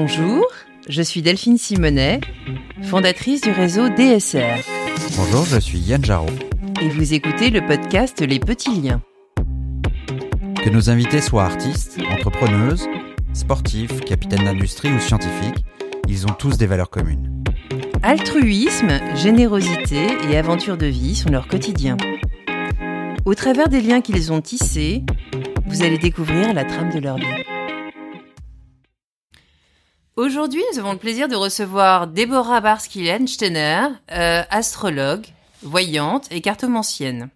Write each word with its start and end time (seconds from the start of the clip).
Bonjour, 0.00 0.46
je 0.88 1.02
suis 1.02 1.22
Delphine 1.22 1.58
Simonet, 1.58 2.20
fondatrice 2.84 3.40
du 3.40 3.50
réseau 3.50 3.88
DSR. 3.88 4.62
Bonjour, 5.16 5.44
je 5.44 5.58
suis 5.58 5.80
Yann 5.80 6.04
Jarot. 6.04 6.30
Et 6.80 6.88
vous 6.88 7.14
écoutez 7.14 7.50
le 7.50 7.66
podcast 7.66 8.20
Les 8.20 8.38
Petits 8.38 8.80
Liens. 8.80 9.02
Que 10.62 10.70
nos 10.70 10.88
invités 10.88 11.20
soient 11.20 11.46
artistes, 11.46 11.98
entrepreneuses, 12.12 12.86
sportifs, 13.32 14.00
capitaines 14.02 14.44
d'industrie 14.44 14.92
ou 14.92 15.00
scientifiques, 15.00 15.64
ils 16.06 16.26
ont 16.26 16.34
tous 16.38 16.56
des 16.56 16.66
valeurs 16.66 16.90
communes. 16.90 17.42
Altruisme, 18.04 19.00
générosité 19.16 20.06
et 20.30 20.36
aventure 20.36 20.76
de 20.76 20.86
vie 20.86 21.16
sont 21.16 21.30
leur 21.30 21.48
quotidien. 21.48 21.96
Au 23.24 23.34
travers 23.34 23.68
des 23.68 23.80
liens 23.80 24.00
qu'ils 24.00 24.32
ont 24.32 24.42
tissés, 24.42 25.02
vous 25.66 25.82
allez 25.82 25.98
découvrir 25.98 26.54
la 26.54 26.64
trame 26.64 26.90
de 26.90 27.00
leur 27.00 27.16
vie. 27.16 27.57
Aujourd'hui, 30.18 30.64
nous 30.72 30.80
avons 30.80 30.90
le 30.90 30.98
plaisir 30.98 31.28
de 31.28 31.36
recevoir 31.36 32.08
Déborah 32.08 32.60
Barski-Lensteiner, 32.60 33.86
euh, 34.10 34.42
astrologue, 34.50 35.24
voyante 35.62 36.26
et 36.32 36.40
cartomancienne. 36.40 37.28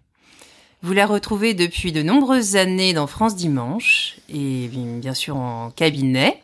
Vous 0.81 0.91
la 0.91 1.05
retrouvez 1.05 1.53
depuis 1.53 1.93
de 1.93 2.03
nombreuses 2.03 2.57
années 2.57 2.91
dans 2.91 3.07
France 3.07 3.37
Dimanche 3.37 4.17
et 4.27 4.67
bien 4.67 5.13
sûr 5.13 5.37
en 5.37 5.71
cabinet. 5.71 6.43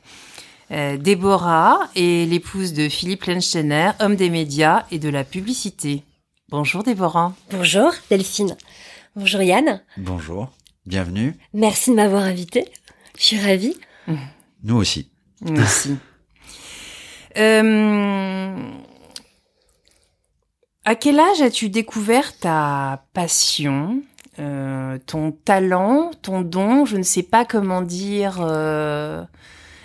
Euh, 0.71 0.95
Déborah 0.95 1.89
est 1.97 2.25
l'épouse 2.30 2.71
de 2.71 2.88
Philippe 2.88 3.25
Lensteiner, 3.25 3.91
homme 3.99 4.16
des 4.16 4.30
médias 4.30 4.85
et 4.91 4.97
de 4.97 5.09
la 5.09 5.25
publicité. 5.25 6.03
Bonjour 6.47 6.83
Déborah. 6.83 7.33
Bonjour 7.52 7.91
Delphine. 8.09 8.55
Bonjour 9.17 9.41
Yann. 9.41 9.81
Bonjour. 9.97 10.53
Bienvenue. 10.85 11.35
Merci 11.53 11.89
de 11.89 11.95
m'avoir 11.97 12.23
invitée. 12.23 12.71
Je 13.17 13.23
suis 13.23 13.41
ravie. 13.41 13.75
Nous 14.63 14.77
aussi. 14.77 15.09
Nous 15.41 15.61
aussi. 15.61 15.97
Euh, 17.38 18.55
à 20.85 20.95
quel 20.95 21.19
âge 21.19 21.41
as-tu 21.41 21.69
découvert 21.69 22.38
ta 22.38 23.05
passion, 23.13 24.02
euh, 24.39 24.97
ton 25.05 25.31
talent, 25.31 26.11
ton 26.22 26.41
don 26.41 26.85
Je 26.85 26.97
ne 26.97 27.03
sais 27.03 27.23
pas 27.23 27.45
comment 27.45 27.81
dire. 27.81 28.39
Euh, 28.41 29.23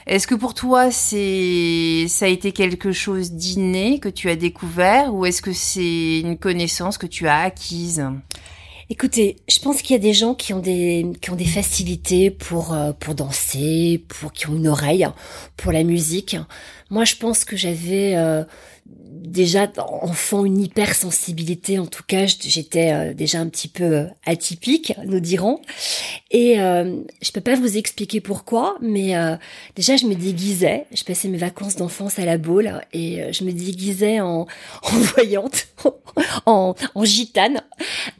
Est-ce 0.06 0.27
que 0.27 0.34
pour 0.34 0.55
toi, 0.55 0.91
c'est 0.91 2.06
ça 2.09 2.27
a 2.27 2.28
été 2.28 2.53
quelque 2.53 2.92
chose 2.92 3.33
d'inné 3.33 4.00
que 4.00 4.09
tu 4.09 4.28
as 4.31 4.37
découvert, 4.37 5.15
ou 5.15 5.27
est-ce 5.27 5.42
que 5.42 5.53
c'est 5.53 6.20
une 6.20 6.39
connaissance 6.39 6.98
que 6.98 7.06
tu 7.06 7.27
as 7.27 7.41
acquise? 7.41 8.06
Écoutez, 8.95 9.39
je 9.48 9.59
pense 9.59 9.83
qu'il 9.83 9.97
y 9.97 9.98
a 9.98 10.00
des 10.00 10.12
gens 10.12 10.34
qui 10.34 10.53
ont 10.55 10.61
des 10.61 11.05
qui 11.20 11.33
ont 11.33 11.34
des 11.34 11.45
facilités 11.45 12.31
pour 12.31 12.73
euh, 12.73 12.92
pour 12.92 13.17
danser, 13.17 14.05
pour 14.06 14.33
qui 14.33 14.48
ont 14.48 14.55
une 14.55 14.69
oreille 14.69 15.05
pour 15.56 15.73
la 15.73 15.83
musique. 15.83 16.37
Moi, 16.91 17.05
je 17.05 17.17
pense 17.17 17.45
que 17.45 17.56
j'avais 17.56 18.15
euh, 18.15 18.45
déjà 19.25 19.70
enfant 19.78 20.44
une 20.44 20.61
hypersensibilité. 20.61 21.78
En 21.78 21.86
tout 21.86 22.03
cas, 22.06 22.27
j'étais 22.27 22.92
euh, 22.92 23.14
déjà 23.14 23.41
un 23.41 23.48
petit 23.48 23.69
peu 23.69 23.84
euh, 23.84 24.06
atypique, 24.27 24.92
nous 25.06 25.20
dirons. 25.20 25.61
Et 26.31 26.61
euh, 26.61 26.97
je 27.22 27.33
peux 27.33 27.41
pas 27.41 27.55
vous 27.55 27.77
expliquer 27.77 28.20
pourquoi, 28.20 28.77
mais 28.81 29.16
euh, 29.16 29.36
déjà 29.77 29.97
je 29.97 30.06
me 30.06 30.14
déguisais. 30.14 30.86
Je 30.94 31.05
passais 31.05 31.28
mes 31.28 31.39
vacances 31.39 31.77
d'enfance 31.77 32.19
à 32.19 32.25
la 32.25 32.39
boule 32.39 32.81
et 32.92 33.33
je 33.33 33.44
me 33.44 33.53
déguisais 33.53 34.20
en, 34.20 34.47
en 34.83 34.97
voyante, 35.14 35.69
en, 36.47 36.75
en 36.94 37.05
gitane. 37.05 37.62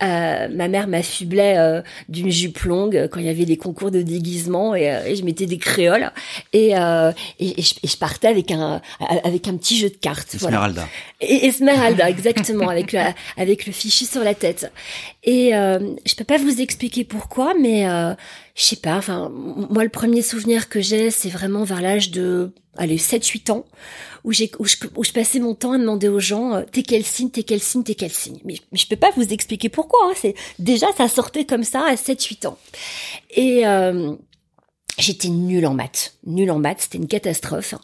ma 0.01 0.69
mère 0.69 0.89
m'affublait 0.89 1.83
d'une 2.09 2.31
jupe 2.31 2.61
longue 2.61 3.09
quand 3.11 3.21
il 3.21 3.27
y 3.27 3.31
avait 3.31 3.45
des 3.45 3.57
concours 3.57 3.91
de 3.91 4.03
déguisement 4.03 4.75
et, 4.75 5.03
et 5.07 5.17
je 5.17 5.25
mettais 5.25 5.47
des 5.47 5.59
créoles 5.59 6.11
et, 6.53 6.71
et, 6.71 6.75
et, 7.39 7.63
je, 7.63 7.75
et, 7.83 7.89
je, 7.89 7.97
partais 7.97 8.29
avec 8.29 8.51
un 8.51 8.81
avec 9.25 9.49
un 9.49 9.57
petit 9.57 9.77
jeu 9.77 9.91
de 9.91 9.97
cartes. 9.97 10.35
Esmeralda. 10.35 10.87
Et 11.21 11.47
Esmeralda, 11.47 12.09
exactement, 12.11 12.69
avec 12.69 12.93
le, 12.93 13.01
avec 13.37 13.67
le 13.67 13.73
fichu 13.73 14.05
sur 14.05 14.23
la 14.23 14.35
tête. 14.35 14.71
Et 15.23 15.55
euh, 15.55 15.95
je 16.05 16.15
peux 16.15 16.25
pas 16.25 16.39
vous 16.39 16.61
expliquer 16.61 17.05
pourquoi, 17.05 17.55
mais 17.59 17.89
euh, 17.89 18.15
je 18.55 18.63
sais 18.63 18.77
pas. 18.77 18.97
Enfin, 18.97 19.31
moi, 19.31 19.85
le 19.85 19.91
premier 19.91 20.23
souvenir 20.23 20.69
que 20.69 20.81
j'ai, 20.81 21.11
c'est 21.11 21.29
vraiment 21.29 21.65
vers 21.65 21.81
l'âge 21.81 22.11
de, 22.11 22.53
allez, 22.77 22.99
7-8 22.99 23.53
ans, 23.53 23.65
où, 24.25 24.33
j'ai, 24.33 24.51
où, 24.59 24.65
je, 24.67 24.77
où 24.97 25.05
je 25.05 25.13
passais 25.13 25.39
mon 25.39 25.55
temps 25.55 25.73
à 25.73 25.79
demander 25.79 26.09
aux 26.09 26.21
gens, 26.21 26.55
euh, 26.55 26.63
t'es 26.71 26.83
quel 26.83 27.05
signe, 27.05 27.31
t'es 27.31 27.43
quel 27.43 27.61
signe, 27.61 27.83
t'es 27.83 27.95
quel 27.95 28.13
signe. 28.13 28.39
Mais, 28.45 28.57
mais 28.73 28.79
je 28.79 28.87
peux 28.87 28.97
pas 28.97 29.11
vous 29.17 29.33
expliquer 29.33 29.69
pourquoi. 29.69 30.01
Hein, 30.05 30.15
c'est 30.17 30.35
déjà 30.59 30.87
ça 30.97 31.09
sortait 31.09 31.45
comme 31.45 31.65
ça 31.65 31.85
à 31.87 31.95
7-8 31.95 32.47
ans. 32.47 32.59
Et 33.31 33.67
euh, 33.67 34.15
J'étais 34.97 35.29
nulle 35.29 35.67
en 35.67 35.75
maths, 35.75 36.15
nulle 36.25 36.53
en 36.53 36.61
maths, 36.61 36.83
c'était 36.83 36.99
une 36.99 37.09
catastrophe. 37.09 37.75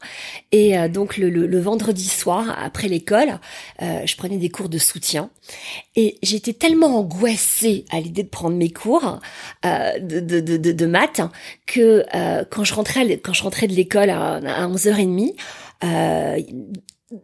Et 0.53 0.78
euh, 0.78 0.88
donc 0.88 1.16
le, 1.16 1.60
vendredi 1.60 2.09
soir, 2.09 2.56
après 2.62 2.87
l'école, 2.87 3.41
euh, 3.82 4.06
je 4.06 4.16
prenais 4.16 4.37
des 4.37 4.48
cours 4.48 4.69
de 4.69 4.78
soutien. 4.78 5.31
Et 5.97 6.19
j'étais 6.22 6.53
tellement 6.53 6.98
angoissée 6.98 7.84
à 7.91 8.00
l'idée 8.00 8.22
de 8.22 8.28
prendre 8.28 8.56
mes 8.56 8.71
cours 8.71 9.19
euh, 9.65 9.98
de, 9.98 10.21
de, 10.21 10.41
de, 10.41 10.72
de, 10.72 10.87
maths 10.87 11.21
que 11.66 12.04
euh, 12.15 12.44
quand 12.48 12.62
je 12.62 12.75
rentrais 12.75 13.19
quand 13.19 13.32
je 13.32 13.42
rentrais 13.42 13.66
de 13.66 13.75
l'école 13.75 14.10
à, 14.10 14.34
à 14.34 14.69
11h30, 14.69 15.34
euh, 15.82 16.41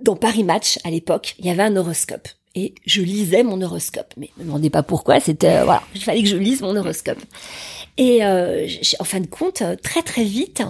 dans 0.01 0.17
Paris 0.17 0.43
Match 0.43 0.81
à 0.83 0.91
l'époque, 0.91 1.37
il 1.39 1.47
y 1.47 1.51
avait 1.51 1.63
un 1.63 1.77
horoscope 1.77 2.29
et 2.57 2.75
je 2.85 3.03
lisais 3.03 3.45
mon 3.45 3.63
horoscope. 3.63 4.13
Mais 4.17 4.31
ne 4.37 4.43
me 4.43 4.49
demandez 4.49 4.71
pas 4.71 4.83
pourquoi, 4.83 5.21
c'était 5.21 5.63
voilà, 5.63 5.83
il 5.95 6.03
fallait 6.03 6.23
que 6.23 6.29
je 6.29 6.37
lise 6.37 6.63
mon 6.63 6.75
horoscope. 6.75 7.19
Et 7.99 8.25
euh, 8.25 8.67
en 8.99 9.05
fin 9.05 9.21
de 9.21 9.27
compte, 9.27 9.63
très 9.83 10.03
très 10.03 10.25
vite, 10.25 10.63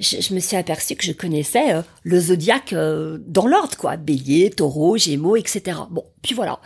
je, 0.00 0.20
je 0.20 0.34
me 0.34 0.40
suis 0.40 0.56
aperçue 0.56 0.96
que 0.96 1.04
je 1.04 1.12
connaissais 1.12 1.74
euh, 1.74 1.82
le 2.02 2.18
zodiaque 2.18 2.72
euh, 2.72 3.18
dans 3.26 3.46
l'ordre, 3.46 3.76
quoi. 3.76 3.96
Bélier, 3.96 4.50
taureau, 4.50 4.96
gémeaux, 4.96 5.36
etc. 5.36 5.78
Bon, 5.90 6.04
puis 6.22 6.34
voilà. 6.34 6.58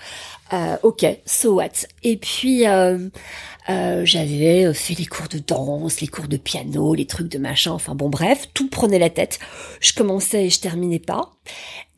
Euh, 0.53 0.77
ok, 0.83 1.05
so 1.27 1.57
what? 1.57 1.87
Et 2.03 2.17
puis, 2.17 2.67
euh, 2.67 3.09
j'avais 3.69 4.73
fait 4.73 4.95
les 4.95 5.07
cours 5.07 5.29
de 5.29 5.39
danse, 5.39 6.01
les 6.01 6.07
cours 6.07 6.29
de 6.29 6.39
piano, 6.39 6.95
les 6.95 7.07
trucs 7.07 7.29
de 7.29 7.39
machin, 7.39 7.73
enfin 7.73 7.95
bon 7.95 8.09
bref, 8.09 8.49
tout 8.55 8.69
prenait 8.69 8.99
la 8.99 9.11
tête. 9.11 9.39
Je 9.81 9.93
commençais 9.93 10.47
et 10.47 10.51
je 10.51 10.61
terminais 10.61 10.99
pas. 10.99 11.33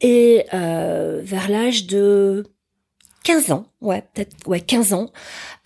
Et 0.01 0.45
vers 0.51 1.49
l'âge 1.49 1.87
de 1.87 2.45
15 3.29 3.53
ans, 3.53 3.67
ouais, 3.83 4.03
peut-être, 4.15 4.35
ouais, 4.47 4.59
15 4.63 4.95
ans, 4.95 5.13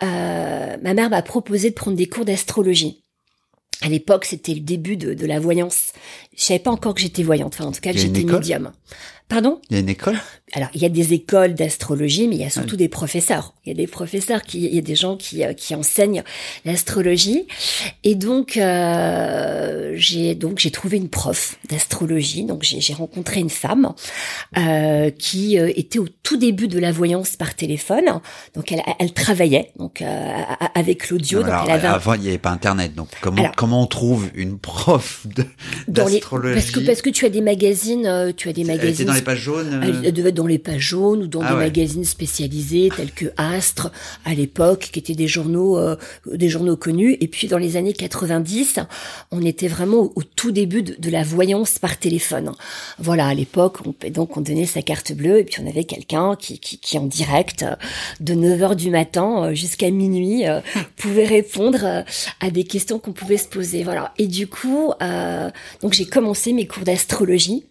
euh, 0.03 0.77
ma 0.83 0.95
mère 0.95 1.11
m'a 1.11 1.23
proposé 1.23 1.71
de 1.71 1.77
prendre 1.77 1.97
des 1.97 2.09
cours 2.09 2.25
d'astrologie. 2.25 3.05
À 3.83 3.89
l'époque, 3.89 4.25
c'était 4.25 4.55
le 4.55 4.59
début 4.59 4.97
de, 4.97 5.15
de, 5.15 5.27
la 5.27 5.39
voyance. 5.39 5.93
Je 6.37 6.43
savais 6.43 6.59
pas 6.59 6.73
encore 6.73 6.93
que 6.93 7.01
j'étais 7.01 7.23
voyante, 7.23 7.55
enfin 7.55 7.67
en 7.67 7.71
tout 7.71 7.81
cas 7.81 7.93
que 7.93 8.01
j'étais 8.01 8.25
médium. 8.25 8.73
Pardon? 9.33 9.63
Il 9.71 9.77
y 9.77 9.77
a 9.79 9.81
une 9.81 9.89
école? 9.89 10.19
Alors, 10.53 10.69
il 10.75 10.83
y 10.83 10.85
a 10.85 10.91
des 10.91 11.15
écoles 11.15 11.55
d'astrologie, 11.55 12.29
mais 12.29 12.37
il 12.37 12.43
y 12.43 12.45
a 12.45 12.51
surtout 12.51 12.77
des 12.77 12.91
professeurs. 12.91 13.55
Il 13.65 13.71
y 13.71 13.73
a 13.73 13.75
des 13.75 13.87
professeurs, 13.87 14.43
qui, 14.43 14.67
il 14.67 14.75
y 14.75 14.79
a 14.79 14.83
des 14.83 14.95
gens 14.95 15.17
qui, 15.17 15.43
qui 15.57 15.75
enseignent 15.75 16.23
l'astrologie. 16.67 17.47
Et 18.05 18.15
donc, 18.15 18.59
euh, 18.59 19.95
j'ai 19.97 20.35
donc 20.35 20.59
j'ai 20.59 20.71
trouvé 20.71 20.99
une 20.99 21.09
prof 21.09 21.57
d'astrologie. 21.71 22.45
Donc, 22.45 22.63
j'ai 22.63 22.93
rencontré 22.93 23.41
une 23.41 23.49
femme 23.49 23.95
euh, 24.59 25.09
qui 25.09 25.59
euh, 25.59 25.73
était 25.77 25.99
au 25.99 26.09
tout 26.23 26.37
début 26.37 26.69
de 26.69 26.79
la 26.79 26.93
voyance 26.93 27.37
par 27.37 27.55
téléphone. 27.55 28.21
Donc, 28.55 28.71
elle, 28.71 28.83
elle 28.99 29.15
travaillait 29.15 29.73
donc 29.79 30.03
euh, 30.03 30.43
avec 30.75 31.09
l'audio. 31.09 31.43
Avait 31.43 31.87
un... 31.87 31.93
avant, 31.93 32.13
il 32.13 32.21
n'y 32.21 32.29
avait 32.29 32.37
pas 32.37 32.51
Internet. 32.51 32.95
Donc, 32.95 33.09
comment 33.23 33.41
alors, 33.41 33.57
comment 33.57 33.81
on 33.81 33.87
trouve 33.87 34.29
une 34.35 34.59
prof 34.59 35.27
d'astrologie 35.89 36.55
Parce 36.55 36.71
que 36.71 36.81
parce 36.81 37.01
que 37.01 37.09
tu 37.09 37.25
as 37.25 37.31
des 37.31 37.41
magazines, 37.41 38.05
euh, 38.05 38.33
tu 38.37 38.51
as 38.51 38.53
des 38.53 38.65
magazines 38.65 39.09
les 39.23 39.35
pages 39.35 39.41
jaunes 39.41 40.03
Elle 40.05 40.13
devait 40.13 40.31
être 40.31 40.35
dans 40.35 40.47
les 40.47 40.59
pages 40.59 40.81
jaunes 40.81 41.23
ou 41.23 41.27
dans 41.27 41.41
ah 41.43 41.49
des 41.49 41.55
ouais. 41.55 41.61
magazines 41.61 42.05
spécialisés 42.05 42.91
tels 42.97 43.13
que 43.13 43.27
Astre 43.37 43.91
à 44.25 44.35
l'époque, 44.35 44.91
qui 44.93 44.99
étaient 44.99 45.15
des 45.15 45.29
journaux, 45.29 45.79
euh, 45.79 45.97
des 46.27 46.49
journaux 46.49 46.77
connus. 46.77 47.17
Et 47.21 47.29
puis 47.29 47.49
dans 47.49 47.59
les 47.59 47.77
années 47.77 47.93
90, 47.93 48.81
on 49.31 49.43
était 49.43 49.69
vraiment 49.69 49.99
au, 49.99 50.13
au 50.17 50.23
tout 50.23 50.53
début 50.53 50.83
de, 50.83 50.95
de, 50.99 51.11
la 51.11 51.23
voyance 51.23 51.79
par 51.79 51.99
téléphone. 51.99 52.53
Voilà, 52.99 53.27
à 53.27 53.35
l'époque, 53.35 53.79
on, 53.87 53.95
donc 54.11 54.37
on 54.37 54.41
donnait 54.41 54.67
sa 54.67 54.83
carte 54.83 55.13
bleue 55.13 55.39
et 55.39 55.45
puis 55.45 55.63
on 55.63 55.69
avait 55.69 55.85
quelqu'un 55.85 56.37
qui, 56.37 56.59
qui, 56.59 56.79
qui, 56.79 56.99
en 56.99 57.07
direct 57.07 57.65
de 58.21 58.35
9h 58.35 58.77
du 58.77 58.91
matin 58.91 59.53
jusqu'à 59.55 59.91
minuit 59.91 60.47
euh, 60.47 60.61
pouvait 60.97 61.27
répondre 61.27 61.81
euh, 61.83 62.03
à 62.41 62.51
des 62.51 62.65
questions 62.65 62.99
qu'on 62.99 63.13
pouvait 63.13 63.37
se 63.37 63.49
poser. 63.49 63.83
Voilà. 63.85 64.13
Et 64.19 64.27
du 64.27 64.47
coup, 64.47 64.93
euh, 65.03 65.51
donc 65.81 65.93
j'ai 65.93 66.05
commencé 66.05 66.53
mes 66.53 66.67
cours 66.67 66.85
d'astrologie. 66.85 67.65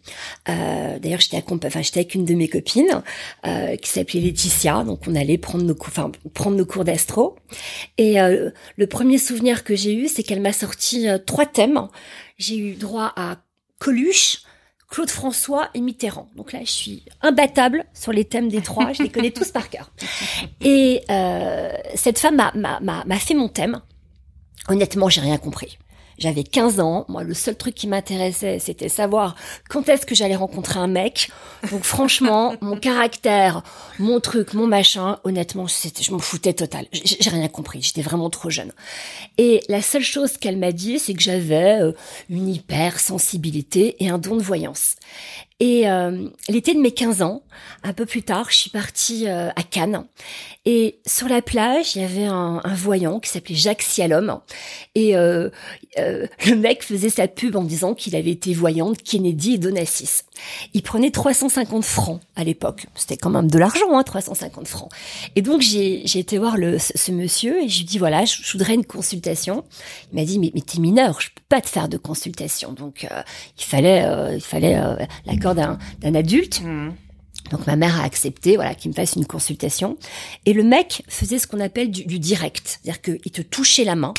D'ailleurs, 0.48 1.22
j'étais 1.22 1.38
enfin, 1.50 1.82
j'étais 1.82 2.00
avec 2.02 2.16
une 2.16 2.26
de 2.26 2.34
mes 2.34 2.48
copines 2.48 3.02
euh, 3.46 3.76
qui 3.76 3.90
s'appelait 3.90 4.20
Laetitia, 4.20 4.84
donc 4.84 5.02
on 5.08 5.16
allait 5.16 5.38
prendre 5.38 5.64
nos, 5.64 6.66
cours 6.66 6.84
d'astro. 6.84 7.36
Et 7.98 8.22
euh, 8.22 8.50
le 8.78 8.88
premier 8.88 9.18
souvenir 9.18 9.64
que 9.64 9.76
j'ai 9.76 9.94
eu, 9.94 10.08
c'est 10.08 10.24
qu'elle 10.24 10.42
m'a 10.42 10.54
sorti 10.54 11.08
euh, 11.08 11.18
trois 11.18 11.46
thèmes. 11.46 11.88
J'ai 12.38 12.58
eu 12.58 12.74
droit 12.74 13.14
à 13.16 13.38
Coluche, 13.80 14.44
Claude 14.90 15.10
François 15.10 15.70
et 15.74 15.82
Mitterrand. 15.82 16.30
Donc 16.36 16.54
là, 16.54 16.60
je 16.62 16.72
suis 16.72 17.06
imbattable 17.22 17.86
sur 17.94 18.12
les 18.12 18.26
thèmes 18.26 18.50
des 18.50 18.62
trois. 18.62 18.94
Je 18.94 19.04
les 19.04 19.10
connais 19.10 19.32
tous 19.32 19.52
par 19.52 19.70
cœur. 19.70 19.92
Et 20.60 21.02
cette 21.96 22.20
femme 22.20 22.36
m'a 22.36 23.20
fait 23.20 23.34
mon 23.34 23.48
thème. 23.48 23.82
Honnêtement, 24.68 25.10
j'ai 25.10 25.22
rien 25.22 25.38
compris. 25.38 25.78
J'avais 26.22 26.44
15 26.44 26.80
ans. 26.80 27.06
Moi, 27.08 27.24
le 27.24 27.34
seul 27.34 27.56
truc 27.56 27.74
qui 27.74 27.88
m'intéressait, 27.88 28.60
c'était 28.60 28.90
savoir 28.90 29.36
quand 29.70 29.90
est-ce 29.90 30.06
que 30.06 30.14
j'allais 30.14 30.36
rencontrer 30.36 30.80
un 30.80 30.86
mec. 30.86 31.32
Donc, 31.72 31.84
franchement, 31.84 32.54
mon 32.62 32.78
caractère, 32.78 33.64
mon 33.98 34.20
truc, 34.20 34.54
mon 34.54 34.68
machin, 34.68 35.18
honnêtement, 35.24 35.66
je 35.68 36.12
m'en 36.12 36.20
foutais 36.20 36.54
total. 36.54 36.86
J'ai 36.94 37.30
rien 37.32 37.48
compris. 37.48 37.82
J'étais 37.82 38.04
vraiment 38.04 38.30
trop 38.30 38.52
jeune. 38.52 38.72
Et 39.40 39.62
la 39.68 39.82
seule 39.82 40.04
chose 40.04 40.38
qu'elle 40.38 40.58
m'a 40.58 40.72
dit, 40.72 41.00
c'est 41.00 41.16
que 41.16 41.22
j'avais 41.22 41.82
euh, 41.82 41.92
une 42.30 42.48
hypersensibilité 42.48 43.96
et 44.04 44.10
un 44.10 44.20
don 44.20 44.38
de 44.38 44.44
voyance. 44.44 44.98
Et 45.62 45.88
euh, 45.88 46.28
l'été 46.50 46.74
de 46.74 46.80
mes 46.80 46.92
15 46.92 47.22
ans, 47.22 47.44
un 47.84 47.94
peu 47.94 48.08
plus 48.08 48.24
tard, 48.24 48.48
je 48.50 48.56
suis 48.56 48.72
partie 48.72 49.28
euh, 49.28 49.50
à 49.56 49.62
Cannes. 49.62 50.06
Et 50.66 51.00
sur 51.06 51.28
la 51.28 51.44
plage, 51.44 51.96
il 51.96 52.02
y 52.02 52.06
avait 52.06 52.26
un, 52.26 52.62
voyant 52.74 53.20
qui 53.20 53.30
s'appelait 53.30 53.56
Jacques 53.56 53.84
Sialom. 53.84 54.42
Et 54.96 55.16
euh, 55.16 55.50
le 55.98 56.56
mec 56.56 56.84
faisait 56.84 57.10
sa 57.10 57.28
pub 57.28 57.56
en 57.56 57.64
disant 57.64 57.94
qu'il 57.94 58.16
avait 58.16 58.32
été 58.32 58.54
voyant 58.56 58.92
de 58.92 58.98
Kennedy 58.98 59.54
et 59.54 59.58
Donassis. 59.60 60.24
Il 60.74 60.82
prenait 60.82 61.12
350 61.12 61.84
francs 61.84 62.22
à 62.36 62.44
l'époque. 62.44 62.88
C'était 62.96 63.18
quand 63.18 63.30
même 63.30 63.50
de 63.50 63.60
l'argent, 63.60 63.96
hein, 63.96 64.04
350 64.04 64.68
francs. 64.68 64.92
Et 65.36 65.44
donc, 65.44 65.62
j'ai 65.62 66.04
été 66.18 66.40
voir 66.40 66.56
ce, 66.56 67.12
monsieur 67.12 67.62
et 67.62 67.70
je 67.70 67.80
lui 67.80 67.86
dis, 67.86 68.00
voilà, 68.00 68.26
je, 68.26 68.52
voudrais 68.52 68.74
une 68.74 68.86
consultation. 68.86 69.64
Il 70.12 70.20
m'a 70.20 70.26
dit, 70.26 70.40
mais, 70.40 70.52
mais 70.56 70.62
t'es 70.62 70.80
mineur, 70.80 71.22
je 71.22 71.30
peux 71.30 71.42
pas 71.50 71.62
te 71.62 71.70
faire 71.70 71.88
de 71.88 71.98
consultation. 71.98 72.74
Donc, 72.74 73.08
il 73.58 73.64
fallait, 73.64 74.04
il 74.34 74.42
fallait 74.42 74.80
l'accord 75.26 75.51
d'un 75.56 76.16
adulte. 76.16 76.62
Mmh. 76.62 76.92
Donc 77.52 77.68
ma 77.68 77.76
mère 77.76 78.00
a 78.00 78.04
accepté, 78.04 78.56
voilà, 78.56 78.76
qu'il 78.76 78.92
me 78.92 78.96
fasse 78.96 79.16
une 79.16 79.26
consultation. 79.26 79.98
Et 80.46 80.54
le 80.54 80.64
mec 80.64 81.04
faisait 81.08 81.38
ce 81.38 81.48
qu'on 81.48 81.60
appelle 81.60 81.92
du, 81.92 82.20
direct, 82.20 82.80
c'est-à-dire 82.82 83.02
qu'il 83.02 83.32
te 83.32 83.42
touchait 83.42 83.84
la 83.84 83.96
main. 83.96 84.14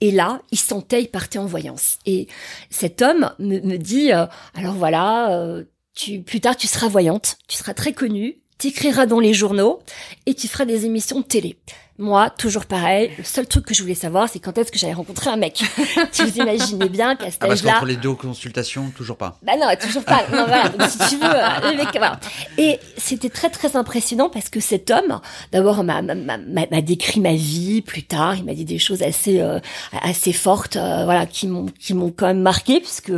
Et 0.00 0.12
là, 0.12 0.40
il 0.50 0.58
sentait, 0.58 1.02
il 1.02 1.08
partait 1.08 1.38
en 1.38 1.46
voyance. 1.46 1.98
Et 2.06 2.28
cet 2.70 3.02
homme 3.02 3.32
me, 3.38 3.76
dit, 3.76 4.12
euh, 4.12 4.26
alors 4.54 4.74
voilà, 4.74 5.32
euh, 5.32 5.64
tu, 5.94 6.20
plus 6.20 6.40
tard 6.40 6.56
tu 6.56 6.66
seras 6.66 6.88
voyante, 6.88 7.36
tu 7.48 7.56
seras 7.56 7.74
très 7.74 7.92
connue, 7.92 8.40
tu 8.58 8.68
écriras 8.68 9.06
dans 9.06 9.20
les 9.20 9.34
journaux 9.34 9.80
et 10.26 10.34
tu 10.34 10.48
feras 10.48 10.64
des 10.64 10.86
émissions 10.86 11.20
de 11.20 11.24
télé. 11.24 11.58
Moi, 12.00 12.30
toujours 12.30 12.64
pareil. 12.64 13.10
Le 13.18 13.24
seul 13.24 13.46
truc 13.46 13.66
que 13.66 13.74
je 13.74 13.82
voulais 13.82 13.94
savoir, 13.94 14.26
c'est 14.26 14.38
quand 14.38 14.56
est-ce 14.56 14.72
que 14.72 14.78
j'allais 14.78 14.94
rencontrer 14.94 15.28
un 15.28 15.36
mec. 15.36 15.62
tu 16.12 16.24
vous 16.24 16.38
imaginez 16.38 16.88
bien 16.88 17.14
qu'à 17.14 17.30
cet 17.30 17.44
ah, 17.44 17.50
âge-là. 17.50 17.72
Parce 17.72 17.84
les 17.84 17.96
deux 17.96 18.14
consultations, 18.14 18.90
toujours 18.96 19.18
pas. 19.18 19.38
Bah 19.42 19.52
non, 19.60 19.66
toujours 19.78 20.04
pas. 20.04 20.22
Non, 20.32 20.46
voilà. 20.46 20.70
Donc, 20.70 20.88
si 20.88 20.96
tu 21.10 21.16
veux, 21.16 21.26
euh, 21.26 21.70
le 21.70 21.76
mec, 21.76 21.88
voilà. 21.92 22.18
Et 22.56 22.78
c'était 22.96 23.28
très, 23.28 23.50
très 23.50 23.76
impressionnant 23.76 24.30
parce 24.30 24.48
que 24.48 24.60
cet 24.60 24.90
homme, 24.90 25.20
d'abord, 25.52 25.84
m'a, 25.84 26.00
m'a, 26.00 26.14
m'a, 26.38 26.80
décrit 26.80 27.20
ma 27.20 27.34
vie 27.34 27.82
plus 27.82 28.04
tard. 28.04 28.34
Il 28.36 28.44
m'a 28.44 28.54
dit 28.54 28.64
des 28.64 28.78
choses 28.78 29.02
assez, 29.02 29.42
euh, 29.42 29.60
assez 30.00 30.32
fortes, 30.32 30.76
euh, 30.76 31.04
voilà, 31.04 31.26
qui 31.26 31.48
m'ont, 31.48 31.66
qui 31.66 31.92
m'ont 31.92 32.14
quand 32.16 32.28
même 32.28 32.40
marqué 32.40 32.80
puisque 32.80 33.12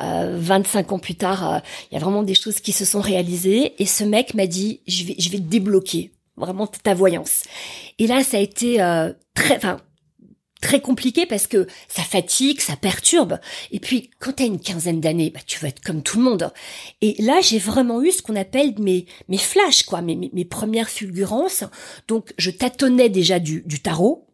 25 0.00 0.92
ans 0.92 1.00
plus 1.00 1.16
tard, 1.16 1.60
il 1.90 1.94
y 1.94 1.96
a 1.96 2.00
vraiment 2.00 2.22
des 2.22 2.34
choses 2.34 2.60
qui 2.60 2.70
se 2.70 2.84
sont 2.84 3.00
réalisées. 3.00 3.74
Et 3.82 3.86
ce 3.86 4.04
mec 4.04 4.34
m'a 4.34 4.46
dit, 4.46 4.80
je 4.86 5.06
vais, 5.06 5.16
je 5.18 5.28
vais 5.28 5.38
te 5.38 5.42
débloquer 5.42 6.12
vraiment 6.38 6.66
ta 6.66 6.94
voyance. 6.94 7.42
Et 7.98 8.06
là, 8.06 8.22
ça 8.24 8.38
a 8.38 8.40
été 8.40 8.80
euh, 8.80 9.12
très, 9.34 9.56
enfin, 9.56 9.78
très 10.60 10.80
compliqué 10.80 11.26
parce 11.26 11.46
que 11.46 11.66
ça 11.88 12.02
fatigue, 12.02 12.60
ça 12.60 12.76
perturbe. 12.76 13.38
Et 13.70 13.80
puis, 13.80 14.10
quand 14.18 14.34
tu 14.34 14.42
as 14.42 14.46
une 14.46 14.60
quinzaine 14.60 15.00
d'années, 15.00 15.30
bah, 15.30 15.40
tu 15.46 15.58
vas 15.60 15.68
être 15.68 15.80
comme 15.80 16.02
tout 16.02 16.18
le 16.18 16.24
monde. 16.24 16.52
Et 17.00 17.20
là, 17.22 17.40
j'ai 17.42 17.58
vraiment 17.58 18.02
eu 18.02 18.10
ce 18.10 18.22
qu'on 18.22 18.36
appelle 18.36 18.74
mes, 18.78 19.06
mes 19.28 19.38
flashs, 19.38 19.84
quoi, 19.84 20.00
mes, 20.02 20.16
mes, 20.16 20.44
premières 20.44 20.90
fulgurances. 20.90 21.64
Donc, 22.08 22.32
je 22.38 22.50
tâtonnais 22.50 23.08
déjà 23.08 23.38
du, 23.38 23.62
du 23.66 23.80
tarot 23.80 24.24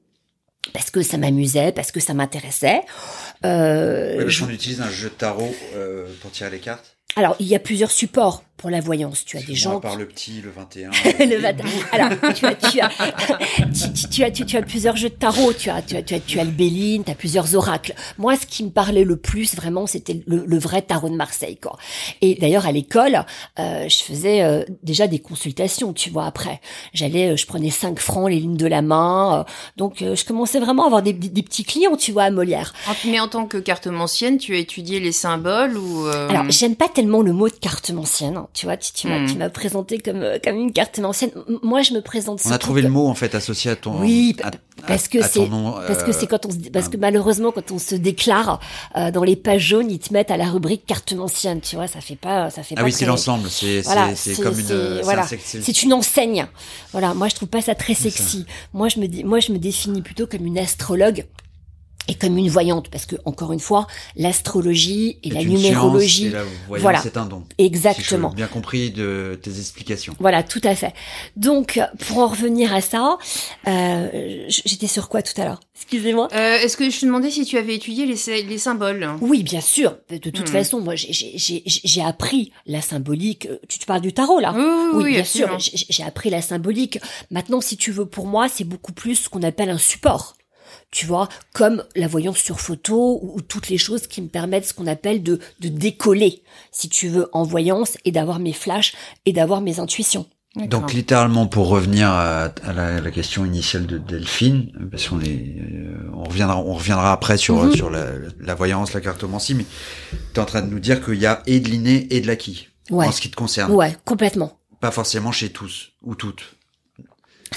parce 0.72 0.90
que 0.90 1.02
ça 1.02 1.18
m'amusait, 1.18 1.72
parce 1.72 1.92
que 1.92 2.00
ça 2.00 2.14
m'intéressait. 2.14 2.80
Euh, 3.44 4.28
On 4.42 4.48
utilise 4.48 4.80
un 4.80 4.90
jeu 4.90 5.10
de 5.10 5.14
tarot 5.14 5.54
euh, 5.74 6.08
pour 6.20 6.30
tirer 6.30 6.50
les 6.50 6.58
cartes 6.58 6.96
alors, 7.16 7.36
il 7.38 7.46
y 7.46 7.54
a 7.54 7.58
plusieurs 7.58 7.90
supports 7.90 8.42
pour 8.56 8.70
la 8.70 8.80
voyance. 8.80 9.24
Tu 9.26 9.36
as 9.36 9.42
des 9.42 9.54
gens. 9.54 9.78
par 9.78 9.96
le 9.96 10.06
petit, 10.06 10.40
le 10.40 10.50
21. 10.50 10.90
le 11.26 11.38
21. 11.38 11.66
Alors, 11.92 12.10
tu 12.34 12.46
as, 12.46 12.54
tu 12.54 12.80
as, 12.80 12.88
tu, 14.10 14.24
as, 14.24 14.30
tu, 14.30 14.56
as 14.56 14.62
plusieurs 14.62 14.96
jeux 14.96 15.10
de 15.10 15.14
tarot. 15.14 15.52
Tu 15.52 15.68
as, 15.68 15.82
tu 15.82 15.96
as, 15.96 16.02
tu 16.02 16.14
as, 16.14 16.20
tu 16.20 16.40
as 16.40 16.44
le 16.44 16.50
Béline, 16.50 17.04
tu 17.04 17.10
as 17.10 17.14
plusieurs 17.14 17.54
oracles. 17.56 17.94
Moi, 18.16 18.36
ce 18.36 18.46
qui 18.46 18.64
me 18.64 18.70
parlait 18.70 19.04
le 19.04 19.16
plus, 19.16 19.54
vraiment, 19.54 19.86
c'était 19.86 20.22
le, 20.26 20.58
vrai 20.58 20.80
tarot 20.80 21.10
de 21.10 21.14
Marseille, 21.14 21.58
quoi. 21.60 21.76
Et 22.22 22.36
d'ailleurs, 22.36 22.64
à 22.64 22.72
l'école, 22.72 23.26
euh, 23.58 23.86
je 23.86 24.02
faisais 24.02 24.42
euh, 24.42 24.64
déjà 24.82 25.08
des 25.08 25.18
consultations, 25.18 25.92
tu 25.92 26.08
vois, 26.08 26.24
après. 26.24 26.62
J'allais, 26.94 27.32
euh, 27.32 27.36
je 27.36 27.44
prenais 27.44 27.70
5 27.70 27.98
francs, 27.98 28.30
les 28.30 28.40
lignes 28.40 28.56
de 28.56 28.66
la 28.66 28.80
main. 28.80 29.44
donc, 29.76 29.96
je 29.98 30.24
commençais 30.24 30.58
vraiment 30.60 30.84
à 30.84 30.86
avoir 30.86 31.02
des, 31.02 31.12
des, 31.12 31.42
petits 31.42 31.64
clients, 31.64 31.96
tu 31.96 32.12
vois, 32.12 32.24
à 32.24 32.30
Molière. 32.30 32.72
Mais 33.04 33.20
en 33.20 33.28
tant 33.28 33.46
que 33.46 33.58
cartomancienne, 33.58 34.38
tu 34.38 34.54
as 34.54 34.58
étudié 34.58 35.00
les 35.00 35.12
symboles 35.12 35.76
ou... 35.76 36.06
Alors, 36.06 36.44
j'aime 36.48 36.76
pas 36.76 36.88
tellement 36.88 37.03
le 37.04 37.32
mot 37.32 37.48
de 37.48 37.54
cartomancienne 37.54 38.44
tu 38.52 38.66
vois, 38.66 38.76
tu, 38.76 38.92
tu 38.92 39.08
m'as 39.08 39.50
présenté 39.50 39.98
comme 39.98 40.22
euh, 40.22 40.38
comme 40.42 40.56
une 40.56 40.72
carte 40.72 40.98
ancienne. 40.98 41.30
Moi, 41.62 41.82
je 41.82 41.92
me 41.92 42.00
présente. 42.00 42.40
On 42.44 42.50
a 42.50 42.58
trouvé 42.58 42.82
le 42.82 42.88
mot 42.88 43.06
en 43.06 43.14
fait 43.14 43.34
associé 43.34 43.70
à 43.70 43.76
ton. 43.76 44.00
Oui, 44.00 44.36
parce 44.86 45.08
que 45.08 45.22
c'est 45.22 45.48
parce 45.86 46.02
que 46.02 46.12
c'est 46.12 46.26
quand 46.26 46.46
on 46.46 46.50
parce 46.72 46.88
que 46.88 46.96
malheureusement 46.96 47.52
quand 47.52 47.70
on 47.70 47.78
se 47.78 47.94
déclare 47.94 48.60
euh, 48.96 49.10
dans 49.10 49.24
les 49.24 49.36
pages 49.36 49.62
jaunes, 49.62 49.90
ils 49.90 49.98
te 49.98 50.12
mettent 50.12 50.30
à 50.30 50.36
la 50.36 50.46
rubrique 50.46 50.86
carte 50.86 51.12
ancienne. 51.18 51.60
Tu 51.60 51.76
vois, 51.76 51.86
ça 51.86 52.00
fait 52.00 52.16
pas 52.16 52.50
ça 52.50 52.62
fait 52.62 52.74
ah 52.78 52.84
oui, 52.84 52.92
c'est 52.92 53.06
l'ensemble. 53.06 53.48
C'est 53.48 53.82
c'est 54.14 54.40
comme 54.42 54.58
une 54.58 55.00
voilà. 55.02 55.26
C'est 55.26 55.82
une 55.82 55.92
enseigne. 55.92 56.46
Voilà, 56.92 57.14
moi 57.14 57.28
je 57.28 57.34
trouve 57.34 57.48
pas 57.48 57.62
ça 57.62 57.74
très 57.74 57.94
sexy. 57.94 58.46
Moi 58.72 58.88
je 58.88 59.00
me 59.00 59.06
dis 59.06 59.24
moi 59.24 59.40
je 59.40 59.52
me 59.52 59.58
définis 59.58 60.02
plutôt 60.02 60.26
comme 60.26 60.46
une 60.46 60.58
astrologue 60.58 61.26
et 62.08 62.14
comme 62.14 62.36
une 62.36 62.48
voyante 62.48 62.88
parce 62.88 63.06
que 63.06 63.16
encore 63.24 63.52
une 63.52 63.60
fois 63.60 63.86
l'astrologie 64.16 65.18
et 65.22 65.30
la 65.30 65.42
numérologie 65.42 66.32
voilà. 66.68 67.00
c'est 67.00 67.16
un 67.16 67.26
don 67.26 67.44
exactement. 67.58 68.30
si 68.30 68.36
bien 68.36 68.46
compris 68.46 68.90
de 68.90 69.38
tes 69.42 69.58
explications. 69.58 70.14
Voilà 70.18 70.42
tout 70.42 70.60
à 70.64 70.74
fait. 70.74 70.92
Donc 71.36 71.80
pour 72.06 72.18
en 72.18 72.28
revenir 72.28 72.74
à 72.74 72.80
ça 72.80 73.18
euh, 73.66 74.44
j'étais 74.48 74.86
sur 74.86 75.08
quoi 75.08 75.22
tout 75.22 75.38
à 75.40 75.44
l'heure? 75.44 75.60
Excusez-moi. 75.76 76.28
Euh, 76.32 76.58
est-ce 76.58 76.76
que 76.76 76.88
je 76.88 77.00
te 77.00 77.06
demandais 77.06 77.30
si 77.30 77.44
tu 77.44 77.56
avais 77.56 77.74
étudié 77.74 78.06
les, 78.06 78.42
les 78.42 78.58
symboles? 78.58 79.08
Oui 79.20 79.42
bien 79.42 79.60
sûr. 79.60 79.96
De 80.08 80.18
toute 80.18 80.40
hmm. 80.40 80.46
façon 80.46 80.80
moi 80.80 80.94
j'ai 80.96 82.02
appris 82.02 82.52
la 82.66 82.80
symbolique 82.80 83.46
euh, 83.46 83.58
tu 83.68 83.78
te 83.78 83.86
parles 83.86 84.02
du 84.02 84.12
tarot 84.12 84.40
là? 84.40 84.52
Oui, 84.54 85.04
oui, 85.04 85.12
bien 85.12 85.24
sûr. 85.24 85.56
j'ai 85.58 86.02
appris 86.04 86.30
la 86.30 86.42
symbolique. 86.42 86.98
Maintenant 87.30 87.60
si 87.60 87.76
tu 87.76 87.90
veux 87.90 88.06
pour 88.06 88.26
moi 88.26 88.48
c'est 88.48 88.64
beaucoup 88.64 88.92
plus 88.92 89.16
ce 89.16 89.28
qu'on 89.28 89.42
appelle 89.42 89.70
un 89.70 89.78
support 89.78 90.36
tu 90.94 91.06
vois, 91.06 91.28
comme 91.52 91.82
la 91.96 92.06
voyance 92.06 92.38
sur 92.38 92.60
photo 92.60 93.18
ou, 93.20 93.40
toutes 93.40 93.68
les 93.68 93.78
choses 93.78 94.06
qui 94.06 94.22
me 94.22 94.28
permettent 94.28 94.66
ce 94.66 94.72
qu'on 94.72 94.86
appelle 94.86 95.24
de, 95.24 95.40
de 95.60 95.68
décoller, 95.68 96.42
si 96.70 96.88
tu 96.88 97.08
veux, 97.08 97.28
en 97.32 97.42
voyance 97.42 97.98
et 98.04 98.12
d'avoir 98.12 98.38
mes 98.38 98.52
flashs 98.52 98.94
et 99.26 99.32
d'avoir 99.32 99.60
mes 99.60 99.80
intuitions. 99.80 100.26
Donc 100.68 100.92
littéralement 100.92 101.48
pour 101.48 101.66
revenir 101.66 102.08
à, 102.08 102.52
la, 102.72 103.10
question 103.10 103.44
initiale 103.44 103.86
de 103.86 103.98
Delphine, 103.98 104.70
parce 104.88 105.08
qu'on 105.08 105.20
est, 105.20 105.56
euh, 105.58 106.12
on 106.14 106.22
reviendra, 106.22 106.58
on 106.58 106.74
reviendra 106.74 107.12
après 107.12 107.38
sur 107.38 107.64
mhm. 107.64 107.74
sur 107.74 107.90
la, 107.90 108.54
voyance, 108.54 108.92
la 108.92 109.00
cartomancie, 109.00 109.54
mais 109.54 109.66
tu 110.12 110.16
es 110.36 110.38
en 110.38 110.44
train 110.44 110.62
de 110.62 110.70
nous 110.70 110.78
dire 110.78 111.04
qu'il 111.04 111.16
y 111.16 111.26
a 111.26 111.42
et 111.46 111.58
de 111.58 111.68
l'inné 111.68 112.06
et 112.10 112.20
de 112.20 112.28
l'acquis 112.28 112.68
en 112.92 113.10
ce 113.10 113.20
qui 113.20 113.30
te 113.32 113.36
concerne. 113.36 113.72
Ouais, 113.72 113.96
complètement. 114.04 114.60
Pas 114.80 114.92
forcément 114.92 115.32
chez 115.32 115.50
tous 115.50 115.90
ou 116.04 116.14
toutes. 116.14 116.56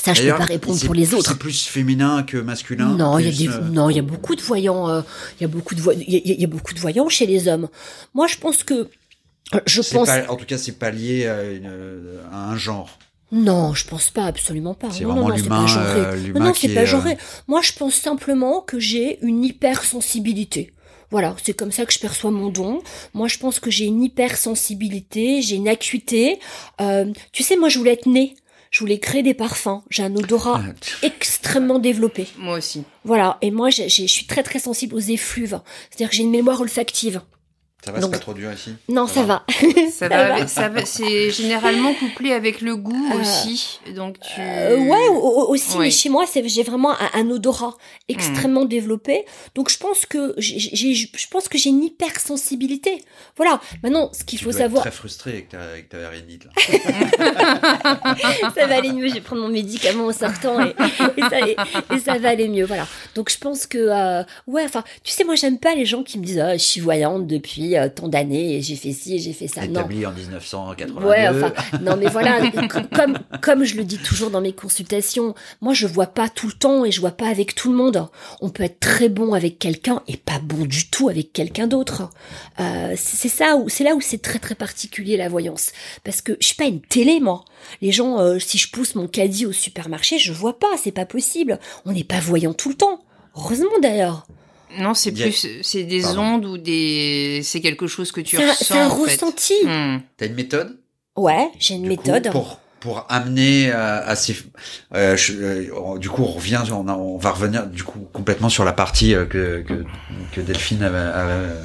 Ça, 0.04 0.14
je 0.14 0.24
peux 0.24 0.38
pas 0.38 0.46
répondre 0.46 0.80
pour 0.86 0.94
les 0.94 1.14
autres. 1.14 1.32
C'est 1.32 1.40
plus 1.40 1.68
féminin 1.68 2.24
que 2.24 2.38
masculin. 2.38 2.96
Non, 2.96 3.20
il 3.20 3.26
y 3.26 3.30
a 3.30 3.50
des, 3.50 3.56
euh, 3.56 3.62
non, 3.70 3.90
il 3.90 3.96
y 3.96 4.00
a 4.00 4.04
beaucoup 4.04 4.36
de 4.36 4.42
voyants. 4.42 4.90
Euh, 4.90 5.02
il 5.40 5.44
y 5.44 5.46
a 5.46 5.48
beaucoup 5.48 5.76
de 5.76 5.82
il 6.08 6.42
y, 6.42 6.44
a 6.44 6.48
beaucoup 6.48 6.74
de 6.74 6.80
voyants 6.80 7.10
chez 7.10 7.26
les 7.26 7.48
hommes. 7.48 7.68
Moi, 8.14 8.28
je 8.28 8.38
pense 8.38 8.64
que 8.64 8.90
je 9.66 9.82
pense. 9.82 10.08
Pas, 10.08 10.30
en 10.30 10.36
tout 10.36 10.46
cas, 10.46 10.58
c'est 10.58 10.78
pas 10.78 10.92
lié 10.92 11.28
à, 11.28 11.44
une, 11.44 11.72
à, 12.32 12.50
un 12.50 12.58
genre. 12.58 12.98
Non, 13.32 13.74
je 13.74 13.86
pense 13.86 14.10
pas, 14.10 14.26
absolument 14.26 14.74
pas. 14.74 14.90
C'est 14.92 15.04
vraiment 15.04 15.30
l'humain. 15.30 15.66
Euh, 15.78 16.34
non, 16.34 16.46
non, 16.46 16.54
c'est 16.54 16.74
pas 16.74 16.86
genré. 16.86 17.18
Moi, 17.48 17.62
je 17.62 17.74
pense 17.74 17.96
simplement 17.96 18.62
que 18.62 18.80
j'ai 18.80 19.20
une 19.22 19.44
hypersensibilité. 19.44 20.74
Voilà, 21.10 21.36
c'est 21.42 21.54
comme 21.54 21.72
ça 21.72 21.86
que 21.86 21.94
je 21.94 22.00
perçois 22.00 22.32
mon 22.32 22.50
don. 22.50 22.82
Moi, 23.14 23.28
je 23.28 23.38
pense 23.38 23.60
que 23.60 23.72
j'ai 23.72 23.86
une 23.86 24.04
hypersensibilité, 24.04 25.42
j'ai 25.42 25.56
une 25.56 25.70
acuité. 25.70 26.40
Euh, 26.82 27.12
tu 27.32 27.44
sais, 27.44 27.56
moi, 27.56 27.70
je 27.70 27.80
voulais 27.80 27.94
être 27.94 28.08
née 28.08 28.36
je 28.78 28.84
voulais 28.84 29.00
créer 29.00 29.24
des 29.24 29.34
parfums. 29.34 29.82
J'ai 29.90 30.04
un 30.04 30.16
odorat 30.16 30.62
ah, 30.64 30.72
extrêmement 31.02 31.80
développé. 31.80 32.28
Moi 32.38 32.60
aussi. 32.60 32.84
Voilà. 33.06 33.40
Et 33.42 33.50
moi, 33.50 33.72
je 33.72 33.88
suis 33.88 34.28
très 34.28 34.44
très 34.44 34.60
sensible 34.60 34.94
aux 34.94 35.00
effluves. 35.00 35.60
C'est-à-dire 35.90 36.12
que 36.12 36.16
j'ai 36.16 36.22
une 36.22 36.30
mémoire 36.30 36.62
olfactive. 36.62 37.22
Ça 37.86 37.92
va, 37.92 38.02
c'est 38.02 38.10
pas 38.10 38.18
trop 38.18 38.34
dur 38.34 38.52
ici 38.52 38.74
Non, 38.90 39.06
ça, 39.08 39.22
va. 39.24 39.46
Ça, 39.94 40.10
va, 40.10 40.48
ça 40.48 40.68
va. 40.68 40.84
C'est 40.84 41.30
généralement 41.30 41.94
couplé 41.94 42.34
avec 42.34 42.60
le 42.62 42.76
goût 42.76 43.10
Euh, 43.14 43.22
aussi. 43.22 43.80
Donc 43.96 44.20
tu. 44.20 44.42
Euh, 44.42 44.78
ouais, 44.78 45.08
au- 45.10 45.14
au- 45.44 45.50
aussi, 45.54 45.78
Ouais. 45.78 45.86
mais 45.86 45.92
chez 45.92 46.10
moi, 46.10 46.26
c'est 46.28 46.46
j'ai 46.50 46.64
vraiment 46.64 46.92
un, 46.92 47.10
un 47.14 47.30
odorat 47.30 47.78
extrêmement 48.10 48.66
développé. 48.66 49.26
Donc 49.54 49.70
je 49.70 49.78
pense 49.78 50.06
que 50.08 50.34
j'ai, 50.38 50.58
j'ai- 50.60 50.96
je 50.96 51.28
pense 51.30 51.48
que 51.48 51.58
j'ai 51.60 51.70
une 51.70 51.84
hypersensibilité. 51.84 53.04
Voilà. 53.38 53.62
Maintenant, 53.84 54.12
ce 54.12 54.24
qu'il 54.24 54.40
faut 54.40 54.46
dois 54.46 54.54
être 54.60 54.66
savoir, 54.66 54.82
très 54.82 54.92
frustré 54.92 55.32
avec 55.34 55.50
ta, 55.50 55.62
avec 55.62 55.88
ta 55.90 56.10
rhinite, 56.10 56.46
là. 56.46 56.52
ça 58.56 58.66
va 58.66 58.76
aller 58.76 58.92
mieux. 58.92 59.08
Je 59.08 59.14
vais 59.14 59.22
prendre 59.22 59.44
mon 59.44 59.50
médicament 59.50 60.08
en 60.08 60.14
sortant 60.14 60.66
et, 60.66 60.74
et 61.18 61.22
ça, 61.22 61.48
et, 61.48 61.56
et 61.96 62.00
ça 62.00 62.18
va 62.18 62.30
aller 62.30 62.48
mieux. 62.48 62.66
Voilà. 62.66 62.88
Donc 63.16 63.30
je 63.32 63.38
pense 63.38 63.68
que 63.68 63.78
euh, 63.78 64.24
ouais. 64.48 64.64
Enfin, 64.66 64.84
tu 65.04 65.12
sais, 65.12 65.24
moi 65.24 65.36
j'aime 65.36 65.60
pas 65.60 65.76
les 65.76 65.86
gens 65.86 66.04
qui 66.04 66.18
me 66.20 66.26
disent 66.26 66.40
ah, 66.40 66.54
je 66.58 66.64
suis 66.64 66.82
voyante 66.82 67.28
depuis 67.28 67.67
euh, 67.76 67.90
tant 67.90 68.08
d'années 68.08 68.56
et 68.58 68.62
j'ai 68.62 68.76
fait 68.76 68.92
ci 68.94 69.16
et 69.16 69.20
j'ai 69.20 69.34
fait 69.34 69.48
ça. 69.48 69.62
Non. 69.62 69.72
Établi 69.82 70.06
en 70.06 70.12
1982. 70.12 71.04
Ouais, 71.04 71.28
enfin, 71.28 71.52
non, 71.82 71.98
mais 71.98 72.06
voilà, 72.10 72.40
com- 72.70 72.88
comme, 72.96 73.18
comme 73.42 73.64
je 73.64 73.76
le 73.76 73.84
dis 73.84 73.98
toujours 73.98 74.30
dans 74.30 74.42
mes 74.42 74.54
consultations, 74.54 75.34
moi, 75.62 75.74
je 75.74 75.88
vois 75.88 76.06
pas 76.06 76.30
tout 76.30 76.46
le 76.48 76.54
temps 76.54 76.86
et 76.86 76.92
je 76.92 77.00
vois 77.02 77.12
pas 77.12 77.28
avec 77.28 77.56
tout 77.56 77.72
le 77.72 77.78
monde. 77.78 78.08
On 78.42 78.50
peut 78.50 78.64
être 78.64 78.80
très 78.80 79.10
bon 79.10 79.34
avec 79.34 79.58
quelqu'un 79.58 80.04
et 80.08 80.18
pas 80.18 80.40
bon 80.40 80.66
du 80.66 80.90
tout 80.90 81.10
avec 81.10 81.34
quelqu'un 81.34 81.66
d'autre. 81.68 82.10
Euh, 82.60 82.94
c'est 82.96 83.18
c'est 83.18 83.30
ça 83.30 83.56
où, 83.58 83.68
c'est 83.68 83.84
là 83.84 83.96
où 83.96 84.00
c'est 84.02 84.22
très 84.22 84.38
très 84.40 84.54
particulier 84.56 85.18
la 85.18 85.28
voyance. 85.28 85.72
Parce 86.04 86.22
que 86.22 86.38
je 86.40 86.46
suis 86.48 86.56
pas 86.56 86.66
une 86.66 86.82
télé, 86.82 87.20
moi. 87.20 87.44
Les 87.82 87.92
gens, 87.92 88.20
euh, 88.20 88.38
si 88.40 88.58
je 88.60 88.70
pousse 88.70 88.94
mon 88.96 89.08
caddie 89.08 89.46
au 89.46 89.52
supermarché, 89.52 90.20
je 90.20 90.32
vois 90.32 90.60
pas, 90.60 90.68
c'est 90.82 90.92
pas 90.92 91.06
possible. 91.06 91.60
On 91.86 91.92
n'est 91.94 92.04
pas 92.04 92.20
voyant 92.20 92.54
tout 92.54 92.70
le 92.70 92.76
temps. 92.76 93.00
Heureusement 93.36 93.80
d'ailleurs. 93.82 94.28
Non, 94.80 94.94
c'est 94.94 95.10
a- 95.20 95.24
plus, 95.24 95.48
c'est 95.62 95.84
des 95.84 96.02
Pardon. 96.02 96.22
ondes 96.22 96.46
ou 96.46 96.58
des, 96.58 97.42
c'est 97.44 97.62
quelque 97.62 97.88
chose 97.88 98.12
que 98.12 98.22
tu 98.22 98.38
ressens. 98.38 98.66
c'est 98.66 98.78
un 98.78 98.88
ressenti. 98.90 99.54
Hmm. 99.66 99.98
T'as 100.18 100.28
une 100.28 100.36
méthode? 100.36 100.78
Ouais, 101.16 101.50
j'ai 101.60 101.76
une 101.76 101.84
du 101.90 101.96
coup, 101.98 102.12
méthode. 102.12 102.32
pour 102.32 102.60
pour 102.80 103.08
amener 103.10 103.72
à, 103.72 103.98
à 104.06 104.16
ces 104.16 104.36
euh, 104.94 105.18
je- 105.18 105.34
euh, 105.34 105.98
du 105.98 106.10
coup 106.12 106.22
on 106.22 106.28
revient 106.32 106.62
on, 106.72 106.88
a- 106.88 106.94
on 106.94 107.18
va 107.18 107.32
revenir 107.32 107.66
du 107.66 107.84
coup 107.84 108.08
complètement 108.14 108.50
sur 108.50 108.64
la 108.66 108.72
partie 108.72 109.16
euh, 109.16 109.26
que 109.26 109.62
que, 109.68 109.84
que 110.32 110.42
Delphine 110.42 110.84
avait, 110.84 110.98
avait- 111.00 111.56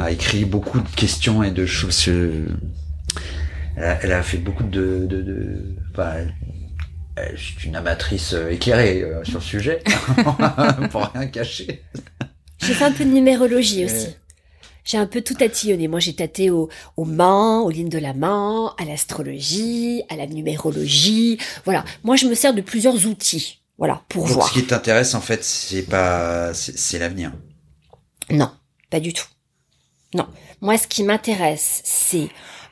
a 0.00 0.12
écrit 0.12 0.44
beaucoup 0.44 0.78
de 0.78 0.88
questions 0.94 1.42
et 1.42 1.50
de 1.50 1.66
choses 1.66 2.06
elle, 3.76 3.82
a, 3.82 3.98
elle 4.04 4.12
a 4.12 4.22
fait 4.22 4.38
beaucoup 4.38 4.62
de 4.62 5.06
de, 5.10 5.22
de 5.22 5.74
enfin, 5.90 6.26
elle- 7.16 7.24
elle- 7.32 7.38
c'est 7.38 7.64
une 7.64 7.76
amatrice 7.76 8.32
euh, 8.34 8.50
éclairée 8.50 9.02
euh, 9.02 9.24
sur 9.24 9.38
le 9.38 9.44
sujet 9.44 9.82
pour 10.90 11.02
rien 11.14 11.26
cacher 11.26 11.82
J'ai 12.60 12.74
fait 12.74 12.84
un 12.84 12.92
peu 12.92 13.04
de 13.04 13.10
numérologie 13.10 13.84
aussi. 13.84 14.08
J'ai 14.84 14.98
un 14.98 15.06
peu 15.06 15.20
tout 15.20 15.34
tatillonné. 15.34 15.86
Moi, 15.86 16.00
j'ai 16.00 16.12
tâté 16.14 16.50
aux, 16.50 16.68
mains, 17.04 17.60
aux 17.60 17.70
lignes 17.70 17.88
de 17.88 17.98
la 17.98 18.14
main, 18.14 18.74
à 18.78 18.84
l'astrologie, 18.84 20.02
à 20.08 20.16
la 20.16 20.26
numérologie. 20.26 21.38
Voilà. 21.64 21.84
Moi, 22.02 22.16
je 22.16 22.26
me 22.26 22.34
sers 22.34 22.52
de 22.52 22.60
plusieurs 22.62 23.06
outils. 23.06 23.60
Voilà, 23.78 24.02
pour 24.08 24.24
donc 24.26 24.32
voir. 24.34 24.48
ce 24.48 24.52
qui 24.52 24.64
t'intéresse 24.66 25.14
en 25.14 25.20
fait 25.20 25.42
c'est 25.42 25.82
pas 25.82 26.52
c'est 26.54 26.76
c'est 26.78 26.98
l'avenir 27.00 27.32
Non, 28.30 28.52
pas 28.90 29.00
du 29.00 29.12
tout. 29.12 29.26
Non. 30.14 30.26
Moi, 30.60 30.78
ce 30.78 30.86
qui 30.86 31.02
m'intéresse, 31.02 31.80
c'est 31.84 32.28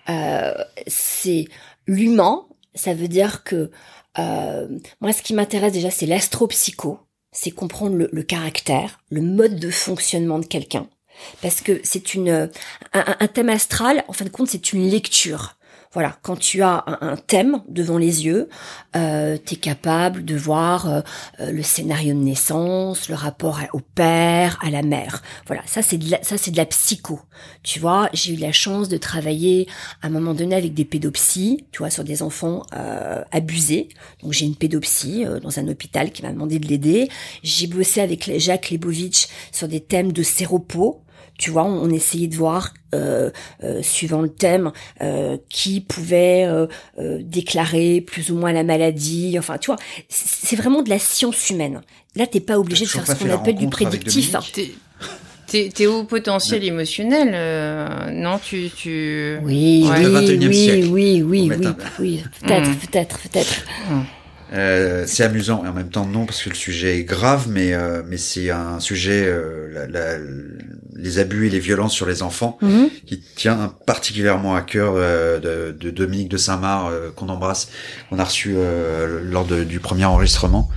euh, 0.08 0.52
c'est 0.86 1.46
l'humain. 1.86 2.44
Ça 2.74 2.94
veut 2.94 3.08
dire 3.08 3.42
que 3.44 3.70
euh, 4.18 4.68
moi, 5.00 5.12
ce 5.12 5.22
qui 5.22 5.34
m'intéresse 5.34 5.72
déjà, 5.72 5.90
c'est 5.90 6.06
l'astropsycho. 6.06 6.98
C'est 7.32 7.52
comprendre 7.52 7.94
le, 7.96 8.08
le 8.12 8.22
caractère, 8.24 9.00
le 9.10 9.20
mode 9.20 9.60
de 9.60 9.70
fonctionnement 9.70 10.40
de 10.40 10.46
quelqu'un. 10.46 10.88
Parce 11.42 11.60
que 11.60 11.80
c'est 11.84 12.14
une 12.14 12.50
un, 12.92 13.16
un- 13.20 13.26
thème 13.28 13.50
astral. 13.50 14.04
En 14.08 14.12
fin 14.12 14.24
de 14.24 14.30
compte, 14.30 14.48
c'est 14.48 14.72
une 14.72 14.88
lecture. 14.88 15.56
Voilà, 15.92 16.16
quand 16.22 16.36
tu 16.36 16.62
as 16.62 16.84
un, 16.86 17.16
thème 17.16 17.62
devant 17.68 17.98
les 17.98 18.24
yeux, 18.24 18.48
euh, 18.94 19.36
tu 19.44 19.54
es 19.54 19.56
capable 19.56 20.24
de 20.24 20.36
voir 20.36 20.88
euh, 20.88 21.00
euh, 21.40 21.50
le 21.50 21.64
scénario 21.64 22.14
de 22.14 22.20
naissance, 22.20 23.08
le 23.08 23.16
rapport 23.16 23.58
au 23.72 23.80
père, 23.80 24.56
à 24.62 24.70
la 24.70 24.82
mère. 24.82 25.20
Voilà, 25.46 25.62
ça 25.66 25.82
c'est 25.82 25.98
de 25.98 26.12
la, 26.12 26.22
ça 26.22 26.38
c'est 26.38 26.52
de 26.52 26.56
la 26.56 26.66
psycho. 26.66 27.20
Tu 27.62 27.80
vois, 27.80 28.08
j'ai 28.12 28.34
eu 28.34 28.36
la 28.36 28.52
chance 28.52 28.88
de 28.88 28.96
travailler 28.96 29.68
à 30.02 30.06
un 30.06 30.10
moment 30.10 30.34
donné 30.34 30.54
avec 30.54 30.74
des 30.74 30.84
pédopsies, 30.84 31.66
tu 31.72 31.78
vois, 31.78 31.90
sur 31.90 32.04
des 32.04 32.22
enfants 32.22 32.62
euh, 32.74 33.22
abusés. 33.32 33.88
Donc 34.22 34.32
j'ai 34.32 34.46
une 34.46 34.56
pédopsie 34.56 35.24
euh, 35.26 35.40
dans 35.40 35.58
un 35.58 35.68
hôpital 35.68 36.12
qui 36.12 36.22
m'a 36.22 36.32
demandé 36.32 36.58
de 36.58 36.68
l'aider. 36.68 37.08
J'ai 37.42 37.66
bossé 37.66 38.00
avec 38.00 38.30
Jacques 38.38 38.70
Lebovitch 38.70 39.26
sur 39.52 39.68
des 39.68 39.80
thèmes 39.80 40.12
de 40.12 40.22
séropos. 40.22 41.02
Tu 41.40 41.50
vois, 41.50 41.64
on, 41.64 41.84
on 41.84 41.90
essayait 41.90 42.26
de 42.26 42.36
voir, 42.36 42.74
euh, 42.94 43.30
euh, 43.64 43.80
suivant 43.82 44.20
le 44.20 44.28
thème, 44.28 44.72
euh, 45.00 45.38
qui 45.48 45.80
pouvait 45.80 46.44
euh, 46.44 46.66
euh, 46.98 47.18
déclarer 47.22 48.02
plus 48.02 48.30
ou 48.30 48.36
moins 48.36 48.52
la 48.52 48.62
maladie. 48.62 49.36
Enfin, 49.38 49.56
tu 49.56 49.68
vois, 49.70 49.78
c'est 50.10 50.54
vraiment 50.56 50.82
de 50.82 50.90
la 50.90 50.98
science 50.98 51.48
humaine. 51.48 51.80
Là, 52.14 52.26
t'es 52.26 52.40
pas 52.40 52.58
obligé 52.58 52.84
de 52.84 52.90
faire 52.90 53.06
ce 53.06 53.14
qu'on 53.14 53.30
appelle 53.30 53.54
du 53.56 53.68
prédictif. 53.68 54.32
Dominique 54.32 54.74
T'es- 55.46 55.86
au 55.86 56.04
potentiel 56.04 56.62
émotionnel, 56.62 57.30
euh, 57.34 58.10
non 58.12 58.38
Tu, 58.38 58.70
tu. 58.70 59.36
Oui, 59.42 59.84
Ouais. 59.90 59.96
oui, 59.96 60.02
Le 60.04 60.08
21e 60.20 60.48
oui, 60.48 60.54
siècle. 60.54 60.86
oui, 60.92 61.22
oui, 61.26 61.50
oui, 61.50 61.58
peut-être, 61.58 62.70
Mm. 62.70 62.76
peut-être, 62.76 63.18
peut-être. 63.20 63.64
Euh, 64.52 65.04
c'est 65.06 65.22
amusant 65.22 65.64
et 65.64 65.68
en 65.68 65.72
même 65.72 65.90
temps 65.90 66.06
non 66.06 66.26
parce 66.26 66.42
que 66.42 66.48
le 66.48 66.56
sujet 66.56 66.98
est 66.98 67.04
grave, 67.04 67.46
mais 67.48 67.72
euh, 67.72 68.02
mais 68.08 68.16
c'est 68.16 68.50
un 68.50 68.80
sujet 68.80 69.24
euh, 69.24 69.68
la- 69.72 69.86
la- 69.86 70.18
les 70.96 71.18
abus 71.20 71.46
et 71.46 71.50
les 71.50 71.60
violences 71.60 71.92
sur 71.94 72.04
les 72.06 72.22
enfants 72.22 72.58
Mhm. 72.60 72.88
qui 73.06 73.20
tient 73.36 73.72
particulièrement 73.86 74.56
à 74.56 74.62
cœur 74.62 74.94
euh, 74.96 75.38
de, 75.38 75.72
de 75.78 75.90
Dominique 75.90 76.28
de 76.30 76.36
Saint-Marc 76.36 76.90
euh, 76.90 77.10
qu'on 77.14 77.28
embrasse, 77.28 77.68
qu'on 78.08 78.18
a 78.18 78.24
reçu 78.24 78.54
euh, 78.56 79.20
lors 79.22 79.44
de- 79.46 79.62
du 79.62 79.78
premier 79.78 80.04
enregistrement. 80.04 80.68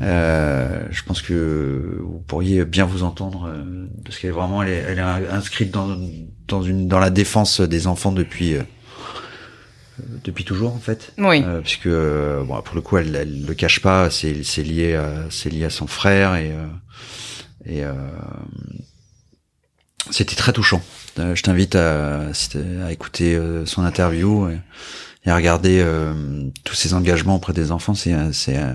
Euh, 0.00 0.82
je 0.90 1.02
pense 1.02 1.20
que 1.20 1.98
vous 2.00 2.22
pourriez 2.26 2.64
bien 2.64 2.84
vous 2.84 3.02
entendre 3.02 3.48
euh, 3.52 3.86
parce 4.04 4.18
qu'elle 4.18 4.30
est 4.30 4.32
vraiment 4.32 4.62
elle 4.62 4.68
est, 4.70 4.84
elle 4.88 4.98
est 4.98 5.28
inscrite 5.32 5.72
dans 5.72 5.98
dans 6.46 6.62
une 6.62 6.86
dans 6.86 7.00
la 7.00 7.10
défense 7.10 7.60
des 7.60 7.88
enfants 7.88 8.12
depuis 8.12 8.54
euh, 8.54 8.62
depuis 10.24 10.44
toujours 10.44 10.74
en 10.74 10.78
fait. 10.78 11.12
Oui. 11.18 11.42
Euh, 11.44 11.60
puisque 11.60 11.86
euh, 11.86 12.42
bon, 12.44 12.60
pour 12.62 12.74
le 12.74 12.80
coup, 12.80 12.96
elle, 12.98 13.14
elle 13.14 13.44
le 13.44 13.54
cache 13.54 13.80
pas. 13.80 14.10
C'est 14.10 14.42
c'est 14.42 14.62
lié 14.62 14.94
à 14.94 15.26
c'est 15.30 15.50
lié 15.50 15.64
à 15.64 15.70
son 15.70 15.86
frère 15.86 16.34
et 16.36 16.52
euh, 16.52 16.66
et 17.66 17.84
euh, 17.84 17.92
c'était 20.10 20.36
très 20.36 20.52
touchant. 20.52 20.82
Euh, 21.18 21.34
je 21.34 21.42
t'invite 21.42 21.74
à 21.74 22.28
à 22.84 22.92
écouter 22.92 23.34
euh, 23.34 23.66
son 23.66 23.84
interview 23.84 24.48
et, 24.48 24.58
et 25.24 25.30
à 25.30 25.36
regarder 25.36 25.80
euh, 25.80 26.14
tous 26.64 26.74
ses 26.74 26.94
engagements 26.94 27.36
auprès 27.36 27.52
des 27.52 27.72
enfants. 27.72 27.94
C'est 27.94 28.14
c'est 28.32 28.56
euh, 28.56 28.74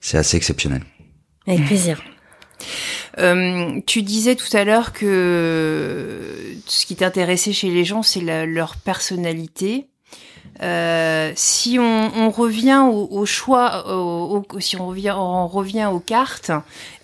c'est 0.00 0.18
assez 0.18 0.36
exceptionnel. 0.36 0.82
Avec 1.46 1.66
plaisir. 1.66 2.02
Euh, 3.18 3.80
tu 3.86 4.02
disais 4.02 4.36
tout 4.36 4.56
à 4.56 4.64
l'heure 4.64 4.92
que 4.92 6.54
ce 6.66 6.86
qui 6.86 6.96
t'intéressait 6.96 7.52
chez 7.52 7.70
les 7.70 7.84
gens, 7.84 8.02
c'est 8.02 8.20
leur 8.46 8.76
personnalité. 8.76 9.88
Euh, 10.60 11.32
si 11.34 11.78
on, 11.78 12.10
on 12.16 12.30
revient 12.30 12.82
au, 12.84 13.08
au 13.10 13.26
choix, 13.26 13.88
au, 13.88 14.44
au- 14.52 14.60
si 14.60 14.76
on 14.76 14.86
revient, 14.88 15.14
on 15.16 15.48
revient 15.48 15.88
aux 15.90 15.98
cartes, 16.00 16.50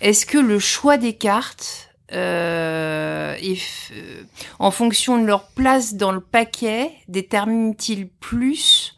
est-ce 0.01 0.25
que 0.25 0.37
le 0.37 0.59
choix 0.59 0.97
des 0.97 1.13
cartes 1.13 1.89
euh, 2.13 3.35
est 3.35 3.55
f- 3.55 3.91
euh, 3.93 4.23
en 4.59 4.71
fonction 4.71 5.17
de 5.21 5.25
leur 5.25 5.47
place 5.47 5.95
dans 5.95 6.11
le 6.11 6.21
paquet 6.21 6.91
détermine-t-il 7.07 8.07
plus 8.07 8.95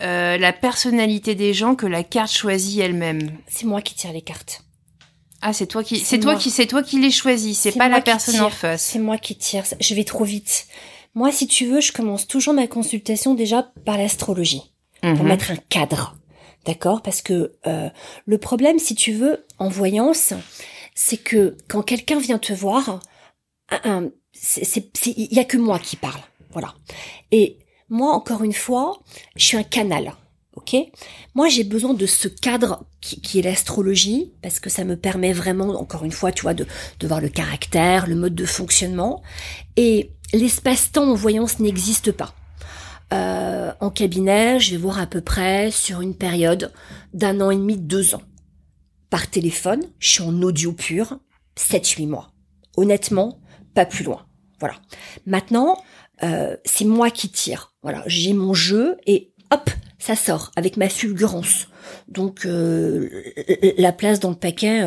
euh, 0.00 0.38
la 0.38 0.52
personnalité 0.52 1.34
des 1.34 1.52
gens 1.52 1.74
que 1.74 1.86
la 1.86 2.02
carte 2.04 2.32
choisie 2.32 2.80
elle-même? 2.80 3.30
C'est 3.48 3.66
moi 3.66 3.82
qui 3.82 3.94
tire 3.94 4.12
les 4.12 4.22
cartes. 4.22 4.62
Ah, 5.42 5.52
c'est 5.52 5.66
toi 5.66 5.84
qui, 5.84 5.98
C'est 6.00 6.18
toi 6.18 6.34
qui, 6.36 6.50
c'est 6.50 6.66
toi 6.66 6.82
qui 6.82 6.98
les 7.00 7.10
choisis, 7.12 7.58
c'est 7.58 7.72
pas 7.78 7.88
la 7.88 8.00
personne 8.00 8.34
tire. 8.34 8.46
en 8.46 8.50
face. 8.50 8.82
C'est 8.82 8.98
moi 8.98 9.18
qui 9.18 9.36
tire. 9.36 9.64
Je 9.80 9.94
vais 9.94 10.04
trop 10.04 10.24
vite. 10.24 10.66
Moi, 11.14 11.32
si 11.32 11.46
tu 11.46 11.66
veux, 11.66 11.80
je 11.80 11.92
commence 11.92 12.26
toujours 12.26 12.54
ma 12.54 12.66
consultation 12.66 13.34
déjà 13.34 13.72
par 13.84 13.98
l'astrologie. 13.98 14.62
pour 15.00 15.10
Mhm. 15.10 15.28
mettre 15.28 15.50
un 15.52 15.56
cadre. 15.68 16.16
D'accord? 16.66 17.02
Parce 17.02 17.22
que 17.22 17.52
euh, 17.68 17.88
le 18.26 18.38
problème, 18.38 18.80
si 18.80 18.96
tu 18.96 19.12
veux, 19.12 19.44
en 19.60 19.68
voyance, 19.68 20.32
c'est 20.94 21.16
que 21.18 21.56
quand 21.68 21.82
quelqu'un 21.82 22.18
vient 22.18 22.38
te 22.38 22.52
voir, 22.52 22.98
il 23.84 24.12
y 25.32 25.38
a 25.38 25.44
que 25.44 25.56
moi 25.56 25.78
qui 25.78 25.94
parle. 25.96 26.20
Voilà. 26.52 26.74
Et 27.30 27.58
moi, 27.88 28.12
encore 28.12 28.42
une 28.42 28.52
fois, 28.52 28.98
je 29.36 29.44
suis 29.44 29.56
un 29.56 29.62
canal. 29.62 30.14
Ok? 30.56 30.74
Moi, 31.36 31.48
j'ai 31.48 31.62
besoin 31.62 31.94
de 31.94 32.06
ce 32.06 32.26
cadre 32.26 32.84
qui, 33.00 33.20
qui 33.20 33.38
est 33.38 33.42
l'astrologie, 33.42 34.32
parce 34.42 34.58
que 34.58 34.68
ça 34.68 34.82
me 34.84 34.96
permet 34.96 35.32
vraiment, 35.32 35.68
encore 35.80 36.04
une 36.04 36.10
fois, 36.10 36.32
tu 36.32 36.42
vois, 36.42 36.54
de, 36.54 36.66
de 36.98 37.06
voir 37.06 37.20
le 37.20 37.28
caractère, 37.28 38.08
le 38.08 38.16
mode 38.16 38.34
de 38.34 38.44
fonctionnement. 38.44 39.22
Et 39.76 40.10
l'espace-temps 40.32 41.10
en 41.10 41.14
voyance 41.14 41.58
n'existe 41.58 42.12
pas. 42.12 42.34
Euh, 43.12 43.72
en 43.80 43.90
cabinet, 43.90 44.60
je 44.60 44.72
vais 44.72 44.76
voir 44.76 44.98
à 44.98 45.06
peu 45.06 45.20
près 45.20 45.70
sur 45.70 46.00
une 46.00 46.14
période 46.14 46.72
d'un 47.14 47.40
an 47.40 47.50
et 47.50 47.56
demi, 47.56 47.76
deux 47.76 48.14
ans. 48.14 48.22
Par 49.10 49.30
téléphone, 49.30 49.82
je 49.98 50.10
suis 50.10 50.22
en 50.22 50.42
audio 50.42 50.72
pur, 50.72 51.18
7-8 51.56 52.06
mois. 52.06 52.32
Honnêtement, 52.76 53.40
pas 53.74 53.86
plus 53.86 54.04
loin. 54.04 54.26
Voilà. 54.60 54.74
Maintenant, 55.24 55.78
euh, 56.22 56.56
c'est 56.64 56.84
moi 56.84 57.10
qui 57.10 57.30
tire. 57.30 57.72
Voilà, 57.82 58.02
j'ai 58.06 58.34
mon 58.34 58.52
jeu 58.52 58.96
et 59.06 59.32
hop, 59.50 59.70
ça 59.98 60.14
sort 60.14 60.50
avec 60.56 60.76
ma 60.76 60.90
fulgurance. 60.90 61.68
Donc 62.08 62.44
euh, 62.44 63.08
la 63.78 63.92
place 63.92 64.20
dans 64.20 64.30
le 64.30 64.36
paquet, 64.36 64.82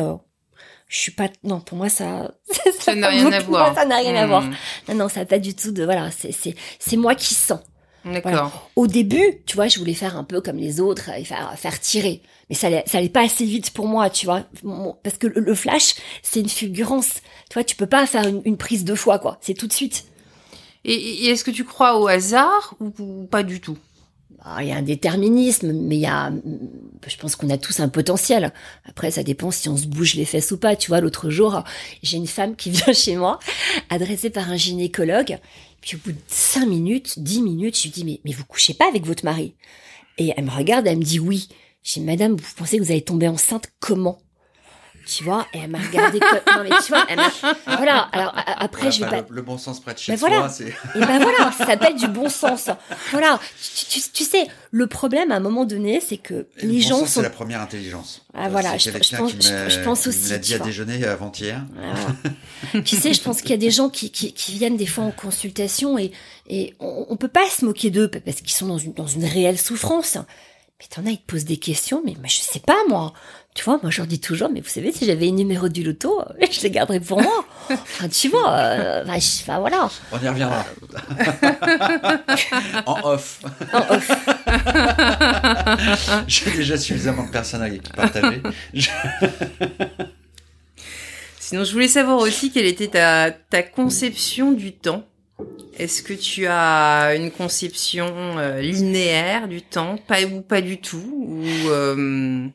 je 0.92 0.98
suis 0.98 1.10
pas. 1.10 1.30
Non, 1.42 1.60
pour 1.60 1.78
moi 1.78 1.88
ça. 1.88 2.32
Ça 2.80 2.94
n'a 2.94 3.08
rien 3.08 3.32
à 3.32 3.40
voir. 3.40 3.74
Ça 3.74 3.86
n'a 3.86 3.96
rien 3.96 4.14
à 4.14 4.26
voir. 4.26 4.42
Hmm. 4.42 4.54
Non, 4.90 4.94
non, 4.96 5.08
ça 5.08 5.20
n'a 5.20 5.26
pas 5.26 5.38
du 5.38 5.54
tout 5.54 5.72
de. 5.72 5.84
Voilà, 5.84 6.10
c'est 6.10 6.32
c'est 6.32 6.54
c'est 6.78 6.98
moi 6.98 7.14
qui 7.14 7.34
sens. 7.34 7.60
D'accord. 8.04 8.68
Au 8.76 8.86
début, 8.86 9.42
tu 9.46 9.56
vois, 9.56 9.68
je 9.68 9.78
voulais 9.78 9.94
faire 9.94 10.18
un 10.18 10.24
peu 10.24 10.40
comme 10.40 10.56
les 10.56 10.80
autres 10.80 11.08
et 11.10 11.24
faire, 11.24 11.56
faire 11.56 11.80
tirer. 11.80 12.20
Mais 12.50 12.56
ça 12.56 12.66
allait, 12.66 12.82
ça 12.86 12.98
allait 12.98 13.08
pas 13.08 13.22
assez 13.22 13.44
vite 13.46 13.70
pour 13.70 13.86
moi, 13.86 14.10
tu 14.10 14.26
vois. 14.26 14.42
Parce 15.02 15.16
que 15.16 15.28
le, 15.28 15.40
le 15.40 15.54
flash, 15.54 15.94
c'est 16.20 16.40
une 16.40 16.48
fulgurance. 16.48 17.20
Tu 17.48 17.54
vois, 17.54 17.64
tu 17.64 17.76
peux 17.76 17.86
pas 17.86 18.04
faire 18.06 18.26
une, 18.26 18.42
une 18.44 18.56
prise 18.58 18.84
deux 18.84 18.96
fois, 18.96 19.18
quoi. 19.18 19.38
C'est 19.40 19.54
tout 19.54 19.68
de 19.68 19.72
suite. 19.72 20.04
Et, 20.84 20.94
et 20.94 21.26
est-ce 21.28 21.44
que 21.44 21.52
tu 21.52 21.64
crois 21.64 21.98
au 21.98 22.08
hasard 22.08 22.74
ou, 22.80 22.92
ou 22.98 23.26
pas 23.30 23.44
du 23.44 23.60
tout? 23.60 23.78
Il 24.60 24.66
y 24.66 24.72
a 24.72 24.76
un 24.76 24.82
déterminisme, 24.82 25.72
mais 25.72 25.96
il 25.96 26.00
y 26.00 26.06
a, 26.06 26.32
je 27.06 27.16
pense 27.16 27.36
qu'on 27.36 27.48
a 27.50 27.58
tous 27.58 27.78
un 27.78 27.88
potentiel. 27.88 28.52
Après, 28.84 29.12
ça 29.12 29.22
dépend 29.22 29.52
si 29.52 29.68
on 29.68 29.76
se 29.76 29.86
bouge 29.86 30.14
les 30.14 30.24
fesses 30.24 30.50
ou 30.50 30.56
pas. 30.56 30.74
Tu 30.74 30.88
vois, 30.88 31.00
l'autre 31.00 31.30
jour, 31.30 31.62
j'ai 32.02 32.16
une 32.16 32.26
femme 32.26 32.56
qui 32.56 32.70
vient 32.72 32.92
chez 32.92 33.16
moi, 33.16 33.38
adressée 33.88 34.30
par 34.30 34.50
un 34.50 34.56
gynécologue. 34.56 35.38
Puis 35.80 35.96
au 35.96 36.00
bout 36.00 36.12
de 36.12 36.18
cinq 36.26 36.66
minutes, 36.66 37.18
dix 37.18 37.40
minutes, 37.40 37.78
je 37.78 37.84
lui 37.84 37.90
dis, 37.90 38.04
mais, 38.04 38.20
mais 38.24 38.32
vous 38.32 38.44
couchez 38.44 38.74
pas 38.74 38.88
avec 38.88 39.06
votre 39.06 39.24
mari? 39.24 39.54
Et 40.18 40.32
elle 40.36 40.44
me 40.44 40.50
regarde, 40.50 40.86
elle 40.86 40.98
me 40.98 41.04
dit 41.04 41.20
oui. 41.20 41.48
J'ai 41.84 42.00
dit, 42.00 42.06
madame, 42.06 42.36
vous 42.36 42.54
pensez 42.56 42.78
que 42.78 42.82
vous 42.82 42.90
allez 42.90 43.02
tomber 43.02 43.28
enceinte 43.28 43.68
comment? 43.80 44.20
Tu 45.14 45.24
vois, 45.24 45.46
et 45.52 45.58
elle 45.58 45.68
m'a 45.70 45.78
regardé 45.78 46.20
comme, 46.20 46.38
non 46.56 46.62
mais 46.62 46.70
tu 46.86 46.92
vois, 46.92 47.04
elle 47.08 47.16
m'a, 47.16 47.30
voilà. 47.76 48.08
Alors, 48.12 48.32
a- 48.36 48.62
après, 48.64 48.90
je 48.92 49.02
vais 49.04 49.10
pas, 49.10 49.16
le, 49.20 49.26
le 49.30 49.42
bon 49.42 49.58
sens 49.58 49.80
près 49.80 49.92
de 49.94 49.98
chez 49.98 50.16
soi, 50.16 50.28
voilà. 50.28 50.48
c'est. 50.48 50.68
et 50.68 51.00
ben 51.00 51.18
voilà, 51.18 51.52
ça 51.52 51.66
s'appelle 51.66 51.96
du 51.96 52.06
bon 52.08 52.28
sens. 52.28 52.70
Voilà. 53.10 53.38
Tu, 53.60 54.00
tu- 54.00 54.10
tu 54.10 54.24
sais, 54.24 54.46
le 54.70 54.86
problème 54.86 55.30
à 55.32 55.36
un 55.36 55.40
moment 55.40 55.64
donné, 55.64 56.00
c'est 56.00 56.16
que 56.18 56.34
Le 56.34 56.46
les 56.62 56.74
bon 56.80 56.80
gens 56.80 56.98
sens, 57.00 57.08
sont. 57.08 57.20
c'est 57.20 57.22
la 57.22 57.30
première 57.30 57.60
intelligence. 57.60 58.24
Ah, 58.32 58.48
voilà, 58.48 58.78
je- 58.78 58.90
je 58.90 59.16
pense- 59.16 59.32
je- 59.32 59.68
je 59.68 59.80
pense 59.84 60.06
aussi, 60.06 60.30
l'a 60.30 60.38
tu 60.38 60.44
dit 60.46 60.54
à 60.54 60.58
déjeuner 60.60 61.04
avant-hier. 61.04 61.62
Voilà. 61.74 62.82
tu 62.84 62.96
sais, 62.96 63.12
je 63.12 63.20
pense 63.20 63.40
qu'il 63.42 63.50
y 63.50 63.54
a 63.54 63.58
des 63.58 63.70
gens 63.70 63.88
qui, 63.90 64.10
qui, 64.10 64.32
qui 64.32 64.52
viennent 64.52 64.76
des 64.76 64.86
fois 64.86 65.04
en 65.04 65.10
consultation 65.10 65.98
et, 65.98 66.12
et 66.48 66.74
on, 66.80 67.06
on 67.10 67.16
peut 67.16 67.28
pas 67.28 67.48
se 67.50 67.64
moquer 67.64 67.90
d'eux 67.90 68.08
parce 68.08 68.38
qu'ils 68.40 68.52
sont 68.52 68.66
dans 68.66 68.78
une, 68.78 68.92
dans 68.94 69.06
une 69.06 69.24
réelle 69.24 69.58
souffrance. 69.58 70.16
Mais 70.80 70.86
t'en 70.90 71.06
as, 71.06 71.10
ils 71.12 71.18
te 71.18 71.26
posent 71.30 71.44
des 71.44 71.58
questions, 71.58 72.02
mais, 72.04 72.14
mais 72.20 72.28
je 72.28 72.40
sais 72.40 72.58
pas 72.60 72.76
moi. 72.88 73.12
Tu 73.54 73.64
vois, 73.64 73.78
moi 73.82 73.90
je 73.90 73.98
leur 73.98 74.06
dis 74.06 74.18
toujours, 74.18 74.48
mais 74.48 74.60
vous 74.62 74.68
savez, 74.70 74.92
si 74.92 75.04
j'avais 75.04 75.28
une 75.28 75.36
numéro 75.36 75.68
du 75.68 75.82
loto, 75.82 76.22
je 76.50 76.60
les 76.62 76.70
garderais 76.70 77.00
pour 77.00 77.20
moi. 77.20 77.44
Enfin, 77.70 78.08
tu 78.08 78.28
vois, 78.28 78.50
euh, 78.50 79.04
je- 79.04 79.42
enfin, 79.42 79.58
voilà. 79.58 79.90
On 80.10 80.18
y 80.18 80.28
reviendra. 80.28 80.64
en 82.86 83.00
off. 83.10 83.42
En 83.74 83.94
off. 83.94 84.10
J'ai 86.28 86.50
déjà 86.52 86.76
suffisamment 86.78 87.24
de 87.26 87.30
personnes 87.30 87.62
à 87.62 87.68
partager. 87.94 88.40
Je- 88.72 88.88
Sinon, 91.38 91.64
je 91.64 91.72
voulais 91.72 91.88
savoir 91.88 92.18
aussi 92.18 92.50
quelle 92.50 92.64
était 92.66 92.88
ta, 92.88 93.30
ta 93.30 93.62
conception 93.62 94.52
du 94.52 94.72
temps. 94.72 95.04
Est-ce 95.78 96.02
que 96.02 96.14
tu 96.14 96.46
as 96.46 97.14
une 97.16 97.30
conception 97.30 98.06
euh, 98.38 98.60
linéaire 98.62 99.48
du 99.48 99.60
temps, 99.60 99.96
pas 100.06 100.22
ou 100.22 100.40
pas 100.40 100.60
du 100.62 100.78
tout, 100.80 101.02
ou 101.28 101.44
euh, 101.68 102.46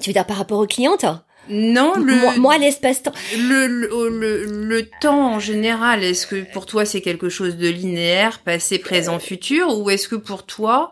Tu 0.00 0.10
veux 0.10 0.14
dire 0.14 0.26
par 0.26 0.36
rapport 0.36 0.58
aux 0.58 0.66
clientes 0.66 1.06
non 1.48 1.94
le 1.94 2.16
Moi, 2.16 2.36
moi, 2.38 2.58
l'espace-temps. 2.58 3.12
le, 3.38 3.66
le, 3.68 4.08
le, 4.08 4.44
le 4.64 4.88
temps 5.00 5.34
en 5.34 5.38
général, 5.38 6.02
est-ce 6.02 6.26
que 6.26 6.44
pour 6.52 6.66
toi 6.66 6.84
c'est 6.84 7.00
quelque 7.00 7.28
chose 7.28 7.56
de 7.56 7.68
linéaire, 7.68 8.40
passé, 8.40 8.78
présent, 8.78 9.18
futur, 9.20 9.78
ou 9.78 9.88
est-ce 9.90 10.08
que 10.08 10.16
pour 10.16 10.44
toi, 10.44 10.90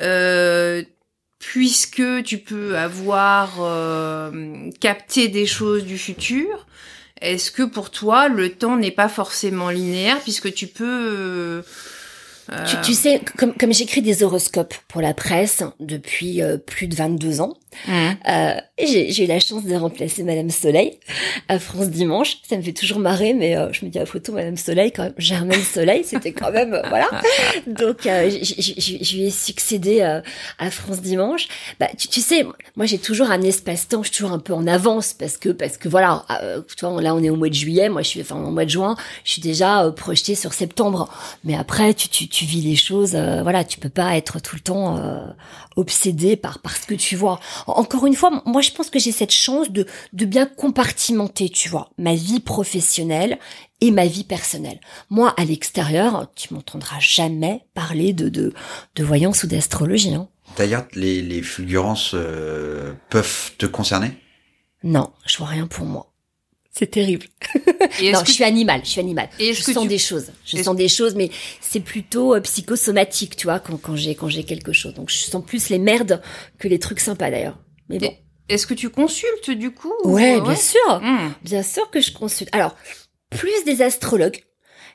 euh, 0.00 0.82
puisque 1.38 2.02
tu 2.24 2.38
peux 2.38 2.76
avoir 2.76 3.58
euh, 3.60 4.70
capté 4.80 5.28
des 5.28 5.46
choses 5.46 5.84
du 5.84 5.98
futur, 5.98 6.66
est-ce 7.20 7.50
que 7.52 7.62
pour 7.62 7.90
toi 7.90 8.28
le 8.28 8.50
temps 8.50 8.76
n'est 8.76 8.90
pas 8.90 9.08
forcément 9.08 9.70
linéaire 9.70 10.18
puisque 10.20 10.52
tu 10.52 10.66
peux 10.66 10.84
euh, 10.84 11.62
Tu, 12.66 12.76
tu 12.82 12.94
sais, 12.94 13.20
comme, 13.38 13.54
comme 13.54 13.72
j'écris 13.72 14.02
des 14.02 14.24
horoscopes 14.24 14.74
pour 14.88 15.00
la 15.00 15.14
presse 15.14 15.62
depuis 15.78 16.42
euh, 16.42 16.56
plus 16.56 16.88
de 16.88 16.96
22 16.96 17.40
ans, 17.40 17.56
hum, 17.88 18.14
euh, 18.28 18.54
j'ai 18.78 19.12
j'ai 19.12 19.24
eu 19.24 19.26
la 19.26 19.40
chance 19.40 19.64
de 19.64 19.74
remplacer 19.74 20.22
Madame 20.22 20.50
Soleil 20.50 20.98
à 21.48 21.58
France 21.58 21.88
Dimanche. 21.88 22.38
Ça 22.48 22.56
me 22.56 22.62
fait 22.62 22.72
toujours 22.72 22.98
marrer, 22.98 23.34
mais 23.34 23.56
euh, 23.56 23.72
je 23.72 23.84
me 23.84 23.90
dis 23.90 23.98
à 23.98 24.06
photo 24.06 24.32
Madame 24.32 24.56
Soleil, 24.56 24.92
quand 24.92 25.04
même, 25.04 25.14
Germaine 25.18 25.62
Soleil, 25.62 26.04
c'était 26.04 26.32
quand 26.32 26.50
même, 26.50 26.74
euh, 26.74 26.82
voilà. 26.88 27.08
Donc, 27.66 28.06
euh, 28.06 28.30
je 28.30 29.16
lui 29.16 29.24
ai 29.24 29.30
succédé 29.30 30.00
euh, 30.00 30.20
à 30.58 30.70
France 30.70 31.00
Dimanche. 31.00 31.48
Bah, 31.80 31.88
tu, 31.96 32.08
tu 32.08 32.20
sais, 32.20 32.44
moi 32.76 32.86
j'ai 32.86 32.98
toujours 32.98 33.30
un 33.30 33.42
espace-temps, 33.42 34.02
je 34.02 34.08
suis 34.08 34.16
toujours 34.18 34.32
un 34.32 34.38
peu 34.38 34.52
en 34.52 34.66
avance 34.66 35.12
parce 35.12 35.36
que, 35.36 35.50
parce 35.50 35.76
que 35.76 35.88
voilà, 35.88 36.24
euh, 36.42 36.60
vois, 36.80 37.02
là 37.02 37.14
on 37.14 37.22
est 37.22 37.30
au 37.30 37.36
mois 37.36 37.48
de 37.48 37.54
juillet, 37.54 37.88
moi 37.88 38.02
je 38.02 38.08
suis, 38.08 38.20
enfin 38.20 38.36
au 38.36 38.50
mois 38.50 38.64
de 38.64 38.70
juin, 38.70 38.96
je 39.24 39.32
suis 39.32 39.42
déjà 39.42 39.92
projetée 39.96 40.34
sur 40.34 40.52
septembre. 40.52 41.08
Mais 41.44 41.54
après, 41.54 41.94
tu, 41.94 42.08
tu, 42.08 42.28
tu 42.28 42.44
vis 42.44 42.60
les 42.60 42.76
choses, 42.76 43.14
euh, 43.14 43.42
voilà, 43.42 43.64
tu 43.64 43.78
peux 43.78 43.88
pas 43.88 44.16
être 44.16 44.40
tout 44.40 44.56
le 44.56 44.60
temps 44.60 44.98
euh, 44.98 45.26
obsédé 45.76 46.36
par, 46.36 46.60
par 46.60 46.76
ce 46.76 46.86
que 46.86 46.94
tu 46.94 47.16
vois. 47.16 47.40
En- 47.66 47.72
Encore 47.82 48.06
une 48.06 48.14
fois, 48.14 48.42
moi 48.46 48.60
je 48.62 48.70
pense 48.70 48.90
que 48.90 48.98
j'ai 48.98 49.12
cette 49.12 49.32
chance 49.32 49.70
de, 49.70 49.86
de 50.12 50.24
bien 50.24 50.46
compartimenter, 50.46 51.48
tu 51.48 51.68
vois, 51.68 51.90
ma 51.98 52.14
vie 52.14 52.40
professionnelle 52.40 53.38
et 53.80 53.90
ma 53.90 54.06
vie 54.06 54.24
personnelle. 54.24 54.80
Moi, 55.10 55.34
à 55.36 55.44
l'extérieur, 55.44 56.28
tu 56.36 56.54
m'entendras 56.54 57.00
jamais 57.00 57.66
parler 57.74 58.12
de, 58.12 58.28
de, 58.28 58.54
de 58.94 59.04
voyance 59.04 59.42
ou 59.42 59.46
d'astrologie. 59.48 60.14
Hein. 60.14 60.28
D'ailleurs, 60.56 60.86
les, 60.94 61.22
les 61.22 61.42
fulgurances 61.42 62.12
euh, 62.14 62.92
peuvent 63.10 63.52
te 63.58 63.66
concerner? 63.66 64.12
Non, 64.84 65.10
je 65.26 65.38
vois 65.38 65.46
rien 65.48 65.66
pour 65.66 65.84
moi. 65.86 66.11
C'est 66.74 66.86
terrible. 66.90 67.26
Et 68.00 68.12
Non, 68.12 68.22
que 68.22 68.26
je 68.28 68.32
suis 68.32 68.44
animal, 68.44 68.80
je 68.82 68.88
suis 68.88 69.00
animal. 69.00 69.28
Et 69.38 69.52
Je 69.52 69.60
sens 69.62 69.82
tu- 69.82 69.88
des 69.88 69.98
choses. 69.98 70.32
Je 70.46 70.56
sens 70.62 70.74
des 70.74 70.88
choses, 70.88 71.14
mais 71.14 71.30
c'est 71.60 71.80
plutôt 71.80 72.34
euh, 72.34 72.40
psychosomatique, 72.40 73.36
tu 73.36 73.46
vois, 73.46 73.60
quand, 73.60 73.76
quand 73.76 73.94
j'ai 73.94 74.14
quand 74.14 74.28
j'ai 74.28 74.44
quelque 74.44 74.72
chose. 74.72 74.94
Donc 74.94 75.10
je 75.10 75.16
sens 75.18 75.44
plus 75.44 75.68
les 75.68 75.78
merdes 75.78 76.22
que 76.58 76.68
les 76.68 76.78
trucs 76.78 77.00
sympas 77.00 77.30
d'ailleurs. 77.30 77.58
Mais 77.90 77.98
bon. 77.98 78.10
est-ce 78.48 78.66
que 78.66 78.72
tu 78.72 78.88
consultes 78.88 79.50
du 79.50 79.70
coup 79.72 79.92
ou- 80.04 80.14
Ouais, 80.14 80.40
bien 80.40 80.56
sûr. 80.56 80.80
Hum, 80.88 81.34
Bien 81.42 81.62
sûr 81.62 81.90
que 81.90 82.00
je 82.00 82.10
consulte. 82.10 82.48
Alors, 82.54 82.74
plus 83.28 83.64
des 83.66 83.82
astrologues. 83.82 84.42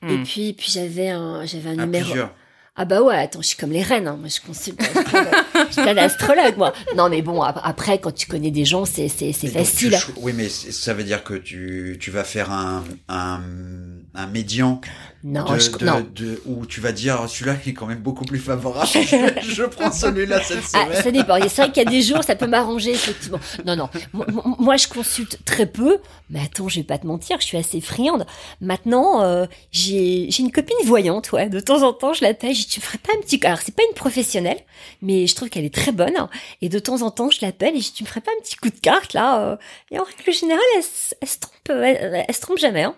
Et 0.02 0.14
hum. 0.14 0.24
puis, 0.24 0.54
puis 0.54 0.72
j'avais 0.72 1.10
un, 1.10 1.46
j'avais 1.46 1.70
un 1.70 1.78
à 1.80 1.86
numéro. 1.86 2.06
plusieurs. 2.06 2.34
Ah 2.76 2.86
bah 2.86 3.02
ouais, 3.02 3.16
attends, 3.18 3.42
je 3.42 3.48
suis 3.48 3.58
comme 3.58 3.72
les 3.72 3.82
reines, 3.82 4.08
hein. 4.08 4.18
moi 4.20 4.30
je 4.30 4.40
consulte. 4.46 4.80
un 5.78 5.98
astrologue, 5.98 6.58
moi. 6.58 6.74
Non 6.96 7.10
mais 7.10 7.22
bon, 7.22 7.42
ap- 7.42 7.60
après, 7.64 8.00
quand 8.00 8.14
tu 8.14 8.28
connais 8.28 8.52
des 8.52 8.66
gens, 8.66 8.86
c'est 8.86 9.08
facile. 9.10 9.90
tu 9.90 10.12
oui, 10.18 10.34
mais 10.36 10.50
ça 10.50 10.94
veut 10.94 11.04
dire 11.04 11.24
que 11.24 11.34
tu, 11.36 11.98
tu 12.00 12.12
vas 12.12 12.24
faire 12.24 12.52
un, 12.52 12.84
un, 13.10 13.42
un 14.18 14.26
médian 14.28 14.82
Non, 15.24 15.46
de, 15.46 15.60
je, 15.60 15.72
de- 15.72 15.86
non. 15.86 16.06
de- 16.16 16.42
où 16.48 16.66
tu 16.66 16.82
vas 16.82 16.92
dire 16.92 17.30
celui-là 17.30 17.56
est 17.68 17.74
quand 17.74 17.86
même 17.86 18.00
beaucoup 18.00 18.26
plus 18.26 18.40
favorable. 18.40 18.88
je, 18.94 19.42
je 19.54 19.64
prends 19.64 19.92
celui-là 19.92 20.42
cette 20.42 20.64
Ah, 20.74 20.86
semaine. 20.86 21.04
ça 21.04 21.12
dépend. 21.12 21.36
C'est 21.48 21.62
vrai 21.62 21.72
qu'il 21.72 21.84
y 21.84 21.88
a 21.88 21.90
des 21.90 22.02
jours, 22.02 22.24
ça 22.24 22.36
peut 22.36 22.48
m'arranger, 22.48 22.92
effectivement. 22.92 23.40
Non, 23.66 23.76
non. 23.76 23.90
Moi, 24.60 24.76
je 24.78 24.88
consulte 24.88 25.38
très 25.46 25.68
peu. 25.68 26.00
Mais 26.30 26.40
attends, 26.44 26.68
je 26.68 26.78
vais 26.80 26.84
pas 26.84 26.98
te 26.98 27.06
mentir, 27.08 27.38
je 27.40 27.46
suis 27.46 27.58
assez 27.58 27.80
friande. 27.80 28.26
Maintenant, 28.60 29.22
euh, 29.24 29.46
j'ai 29.72 30.28
une 30.40 30.52
copine 30.52 30.76
voyante, 30.84 31.32
ouais. 31.32 31.48
De 31.48 31.60
temps 31.60 31.84
en 31.84 31.94
temps, 31.94 32.14
je 32.14 32.24
l'appelle, 32.24 32.54
je 32.56 32.62
dis, 32.62 32.68
tu 32.68 32.82
ferais 32.82 32.98
pas 32.98 33.12
un 33.16 33.22
petit... 33.22 33.40
Alors, 33.46 33.60
c'est 33.64 33.76
pas 33.76 33.84
une 33.88 33.96
professionnelle, 33.96 34.60
mais 35.02 35.28
je 35.28 35.36
trouve 35.36 35.50
qu'elle 35.50 35.64
est 35.66 35.74
très 35.74 35.92
bonne. 35.92 36.16
Et 36.62 36.70
de 36.70 36.80
temps 36.80 37.02
en 37.04 37.12
temps, 37.12 37.30
je 37.30 37.40
l'appelle 37.46 37.76
et 37.76 37.80
je 37.82 37.86
dis, 37.90 37.94
tu 37.94 38.04
me 38.04 38.08
ferais 38.10 38.22
pas 38.22 38.32
un 38.38 38.42
petit 38.42 38.56
coup 38.56 38.70
de 38.70 38.80
carte, 38.80 39.14
là 39.14 39.42
euh 39.52 39.58
Et 39.92 40.00
en 40.00 40.04
règle 40.04 40.34
générale, 40.34 40.62
elle, 40.76 41.28
se 41.28 41.40
trompe, 41.40 41.54
elle, 41.70 42.26
elle 42.28 42.36
se 42.36 42.42
trompe 42.42 42.58
jamais, 42.58 42.84
hein. 42.84 42.96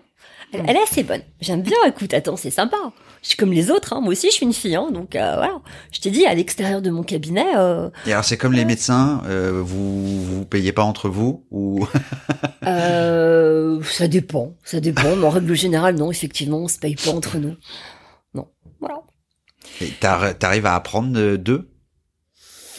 Elle, 0.52 0.62
elle 0.66 0.76
est 0.76 0.82
assez 0.82 1.02
bonne. 1.04 1.22
J'aime 1.40 1.62
bien, 1.62 1.76
écoute, 1.86 2.12
attends, 2.14 2.36
c'est 2.36 2.50
sympa. 2.50 2.76
Je 3.22 3.28
suis 3.28 3.36
comme 3.36 3.52
les 3.52 3.70
autres, 3.70 3.92
hein. 3.92 4.00
moi 4.00 4.12
aussi 4.12 4.28
je 4.28 4.32
suis 4.34 4.46
une 4.46 4.52
fille, 4.54 4.74
hein. 4.76 4.90
donc 4.92 5.14
euh, 5.14 5.34
voilà. 5.36 5.58
Je 5.92 6.00
t'ai 6.00 6.10
dit, 6.10 6.24
à 6.26 6.34
l'extérieur 6.34 6.80
de 6.82 6.90
mon 6.90 7.02
cabinet, 7.02 7.44
euh, 7.56 7.90
Et 8.06 8.12
alors 8.12 8.24
c'est 8.24 8.38
comme 8.38 8.54
les 8.54 8.64
médecins, 8.64 9.22
euh, 9.26 9.60
vous 9.62 10.24
vous 10.24 10.44
payez 10.46 10.72
pas 10.72 10.82
entre 10.82 11.08
vous 11.08 11.44
ou 11.50 11.86
Euh, 12.66 13.80
ça 13.84 14.08
dépend, 14.08 14.54
ça 14.64 14.80
dépend. 14.80 15.16
Mais 15.16 15.24
en 15.26 15.30
règle 15.30 15.54
générale, 15.54 15.96
non, 15.96 16.10
effectivement, 16.10 16.58
on 16.58 16.68
se 16.68 16.78
paye 16.78 16.94
pas 16.96 17.10
entre 17.10 17.38
nous. 17.38 17.56
Non, 18.34 18.46
voilà. 18.80 19.00
Et 19.80 19.88
t'ar- 19.88 20.36
t'arrives 20.38 20.66
à 20.66 20.74
apprendre 20.74 21.12
de- 21.12 21.36
d'eux? 21.36 21.69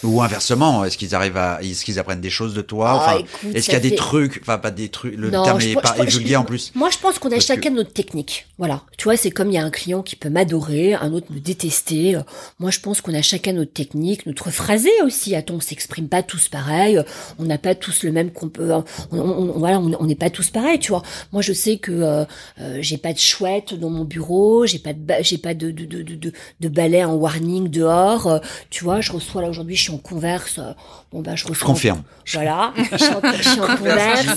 Ou 0.04 0.22
inversement 0.22 0.84
Est-ce 0.86 0.98
qu'ils 0.98 1.14
arrivent 1.16 1.38
à 1.38 1.60
est-ce 1.62 1.84
qu'ils 1.86 2.00
apprennent 2.00 2.22
des 2.22 2.30
choses 2.30 2.54
de 2.54 2.62
toi 2.62 2.90
Ah, 2.92 2.96
Enfin, 3.18 3.26
est-ce 3.54 3.66
qu'il 3.66 3.74
y 3.74 3.78
a 3.78 3.80
des 3.80 3.96
trucs 3.96 4.40
Enfin, 4.42 4.58
pas 4.58 4.72
des 4.72 4.90
trucs. 4.90 5.16
Le 5.16 5.30
Non, 5.30 5.44
terme 5.44 5.60
je 5.62 5.70
est 5.70 5.74
pas 5.76 5.94
je- 5.98 6.04
est 6.04 6.10
je- 6.10 6.18
vulgaire 6.18 6.42
en 6.42 6.46
plus. 6.46 6.72
Moi, 6.76 6.90
je 6.92 6.98
pense 6.98 7.20
qu'on 7.20 7.28
a 7.30 7.32
Parce 7.32 7.46
que- 7.46 7.54
chacun 7.56 7.70
notre 7.72 7.94
technique. 7.94 8.48
Voilà. 8.58 8.82
Tu 8.98 9.06
vois, 9.06 9.18
c'est 9.18 9.32
comme 9.32 9.50
il 9.50 9.54
y 9.56 9.58
a 9.58 9.64
un 9.64 9.70
client 9.72 10.02
qui 10.04 10.16
peut 10.16 10.30
m'adorer, 10.30 10.94
un 10.94 11.12
autre 11.14 11.28
me 11.32 11.40
détester. 11.40 12.18
Moi, 12.60 12.72
je 12.72 12.80
pense 12.80 13.02
qu'on 13.02 13.14
a 13.14 13.22
chacun 13.22 13.54
notre 13.54 13.74
technique, 13.74 14.26
notre 14.26 14.50
phrasé 14.52 14.90
aussi. 15.06 15.36
Attends, 15.36 15.56
on 15.56 15.60
s'exprime 15.60 16.08
pas 16.08 16.24
tous 16.24 16.48
pareil. 16.50 17.00
On 17.40 17.44
n'a 17.44 17.58
pas 17.58 17.76
tous 17.76 18.04
le 18.04 18.12
même 18.12 18.32
qu'on 18.32 18.50
peut. 18.50 18.72
on- 18.74 18.84
on- 19.20 19.60
voilà, 19.60 19.80
on 19.80 19.92
on 20.00 20.06
n'est 20.06 20.16
pas 20.16 20.30
tous 20.30 20.50
pareils, 20.50 20.80
tu 20.80 20.90
vois. 20.92 21.04
Moi, 21.32 21.42
je 21.42 21.54
sais 21.54 21.78
que 21.78 21.92
euh, 21.92 22.26
euh, 22.60 22.78
j'ai 22.82 22.98
pas 22.98 23.14
de 23.14 23.20
chouette 23.20 23.74
dans 23.74 23.90
mon 23.90 24.04
bureau, 24.06 24.66
j'ai 24.66 24.80
pas 24.80 24.94
de 24.94 25.00
j'ai 25.22 25.38
pas 25.38 25.54
de 25.54 25.70
de 25.72 25.86
de 25.86 26.02
de, 26.02 26.16
de, 26.16 26.32
de 26.60 26.68
balai 26.70 27.04
en 27.04 27.14
warning 27.16 27.68
dehors. 27.70 28.40
tu 28.70 28.84
vois, 28.84 29.02
je 29.02 29.12
reçois 29.12 29.42
là 29.42 29.50
aujourd'hui, 29.50 29.76
je 29.76 29.82
suis 29.84 29.91
en 29.92 29.98
converse. 29.98 30.58
euh, 30.60 30.74
bon 31.12 31.22
bah, 31.22 31.36
je 31.36 31.46
reçois. 31.48 31.68
en- 31.68 31.72
confirme. 31.74 32.04
Voilà, 32.34 32.74
je 32.92 32.98
suis 32.98 33.14
en, 33.14 33.22
je 33.38 33.50
suis 33.50 33.60
en 33.60 33.68
converse. 33.78 34.28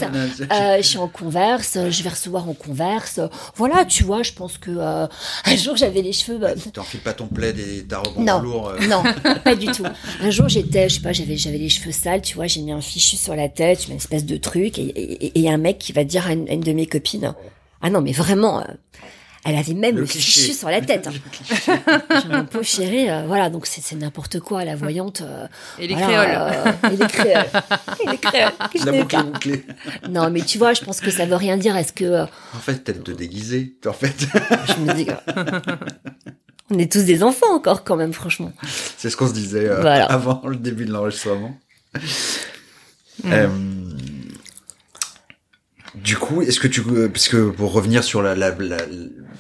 Euh, 0.52 0.76
je 0.78 0.82
suis 0.82 0.98
en 0.98 1.08
converse, 1.08 1.78
je 1.90 2.02
vais 2.02 2.08
recevoir 2.10 2.48
en 2.48 2.54
converse. 2.54 3.20
Voilà, 3.56 3.84
tu 3.84 4.04
vois, 4.04 4.22
je 4.22 4.32
pense 4.32 4.58
que 4.58 4.70
euh, 4.70 5.06
un 5.44 5.56
jour 5.56 5.76
j'avais 5.76 6.02
les 6.02 6.12
cheveux. 6.12 6.38
bah, 6.38 6.54
Tu 6.54 6.70
t'enfiles 6.70 7.00
pas 7.00 7.12
ton 7.12 7.26
plaid 7.26 7.58
et 7.58 7.84
ta 7.84 7.98
robe 7.98 8.18
en 8.18 8.22
non, 8.42 8.68
euh. 8.70 8.86
non, 8.88 9.02
pas 9.44 9.54
du 9.54 9.66
tout. 9.66 9.84
Un 10.20 10.30
jour, 10.30 10.48
j'étais, 10.48 10.88
je 10.88 10.96
sais 10.96 11.00
pas, 11.00 11.12
j'avais, 11.12 11.36
j'avais 11.36 11.58
les 11.58 11.68
cheveux 11.68 11.92
sales, 11.92 12.22
tu 12.22 12.34
vois, 12.34 12.46
j'ai 12.46 12.60
mis 12.62 12.72
un 12.72 12.80
fichu 12.80 13.16
sur 13.16 13.34
la 13.36 13.48
tête, 13.48 13.80
j'ai 13.82 13.86
mis 13.88 13.92
une 13.92 13.98
espèce 13.98 14.24
de 14.24 14.36
truc, 14.36 14.78
et 14.78 14.82
et- 14.82 15.26
et 15.26 15.32
il 15.36 15.42
y 15.42 15.48
a 15.48 15.52
un 15.52 15.56
mec 15.58 15.78
qui 15.78 15.92
va 15.92 16.04
dire 16.04 16.26
à 16.26 16.32
une, 16.32 16.48
à 16.48 16.52
une 16.52 16.60
de 16.60 16.72
mes 16.72 16.86
copines, 16.86 17.34
ah 17.82 17.90
non, 17.90 18.00
mais 18.00 18.12
vraiment, 18.12 18.60
euh, 18.60 18.64
elle 19.44 19.57
avait 19.57 19.74
même 19.74 19.94
le, 19.96 20.02
Le 20.02 20.07
cliché. 20.07 20.40
fichu 20.40 20.52
sur 20.54 20.68
la 20.70 20.80
tête. 20.80 21.07
hein. 21.09 21.80
Mon 22.30 22.44
pauvre 22.46 22.64
chéri, 22.64 23.11
euh, 23.11 23.24
voilà, 23.26 23.50
donc 23.50 23.66
c'est, 23.66 23.80
c'est 23.83 23.96
n'importe 23.96 24.40
quoi, 24.40 24.64
la 24.64 24.74
voyante. 24.76 25.20
euh, 25.20 25.46
Et 25.78 25.87
les 25.87 25.94
voilà, 25.94 26.07
créoles. 26.07 26.74
euh, 26.87 26.88
et 26.92 26.96
les 26.96 27.07
créoles. 27.07 27.46
Et 28.07 28.11
les 28.11 28.18
créoles. 28.18 28.52
La 28.87 28.92
n'ai 28.92 29.02
boucle 29.02 29.22
bouclée. 29.24 29.66
Non, 30.09 30.30
mais 30.30 30.40
tu 30.42 30.59
vois, 30.59 30.72
je 30.74 30.83
pense 30.83 31.00
que 31.00 31.11
ça 31.11 31.26
veut 31.26 31.37
rien 31.37 31.57
dire. 31.57 31.76
Est-ce 31.76 31.92
que 31.92 32.04
euh, 32.04 32.24
En 32.54 32.59
fait, 32.59 32.83
peut-être 32.85 33.04
te 33.04 33.11
déguiser. 33.12 33.74
En 33.87 33.92
fait, 33.92 34.14
je 34.68 34.80
me 34.83 34.94
dis, 34.94 35.07
euh, 35.09 35.61
on 36.70 36.78
est 36.78 36.90
tous 36.90 37.02
des 37.04 37.22
enfants 37.22 37.54
encore 37.54 37.85
quand 37.85 37.96
même, 37.96 38.12
franchement. 38.14 38.52
c'est 38.96 39.11
ce 39.11 39.16
qu'on 39.16 39.28
se 39.28 39.35
disait 39.35 39.68
euh, 39.68 39.80
Voilà. 39.83 40.07
avant 40.07 40.40
le 40.46 40.57
début 40.57 40.87
de 40.87 40.92
l'enregistrement. 40.92 41.54
Mm. 43.22 43.28
Du 45.94 46.16
coup, 46.16 46.42
est-ce 46.42 46.59
que 46.61 46.66
tu, 46.68 46.83
euh, 46.88 47.09
parce 47.09 47.28
que 47.28 47.50
pour 47.50 47.72
revenir 47.72 48.02
sur 48.02 48.20
la, 48.22 48.35
la, 48.35 48.50
la, 48.59 48.76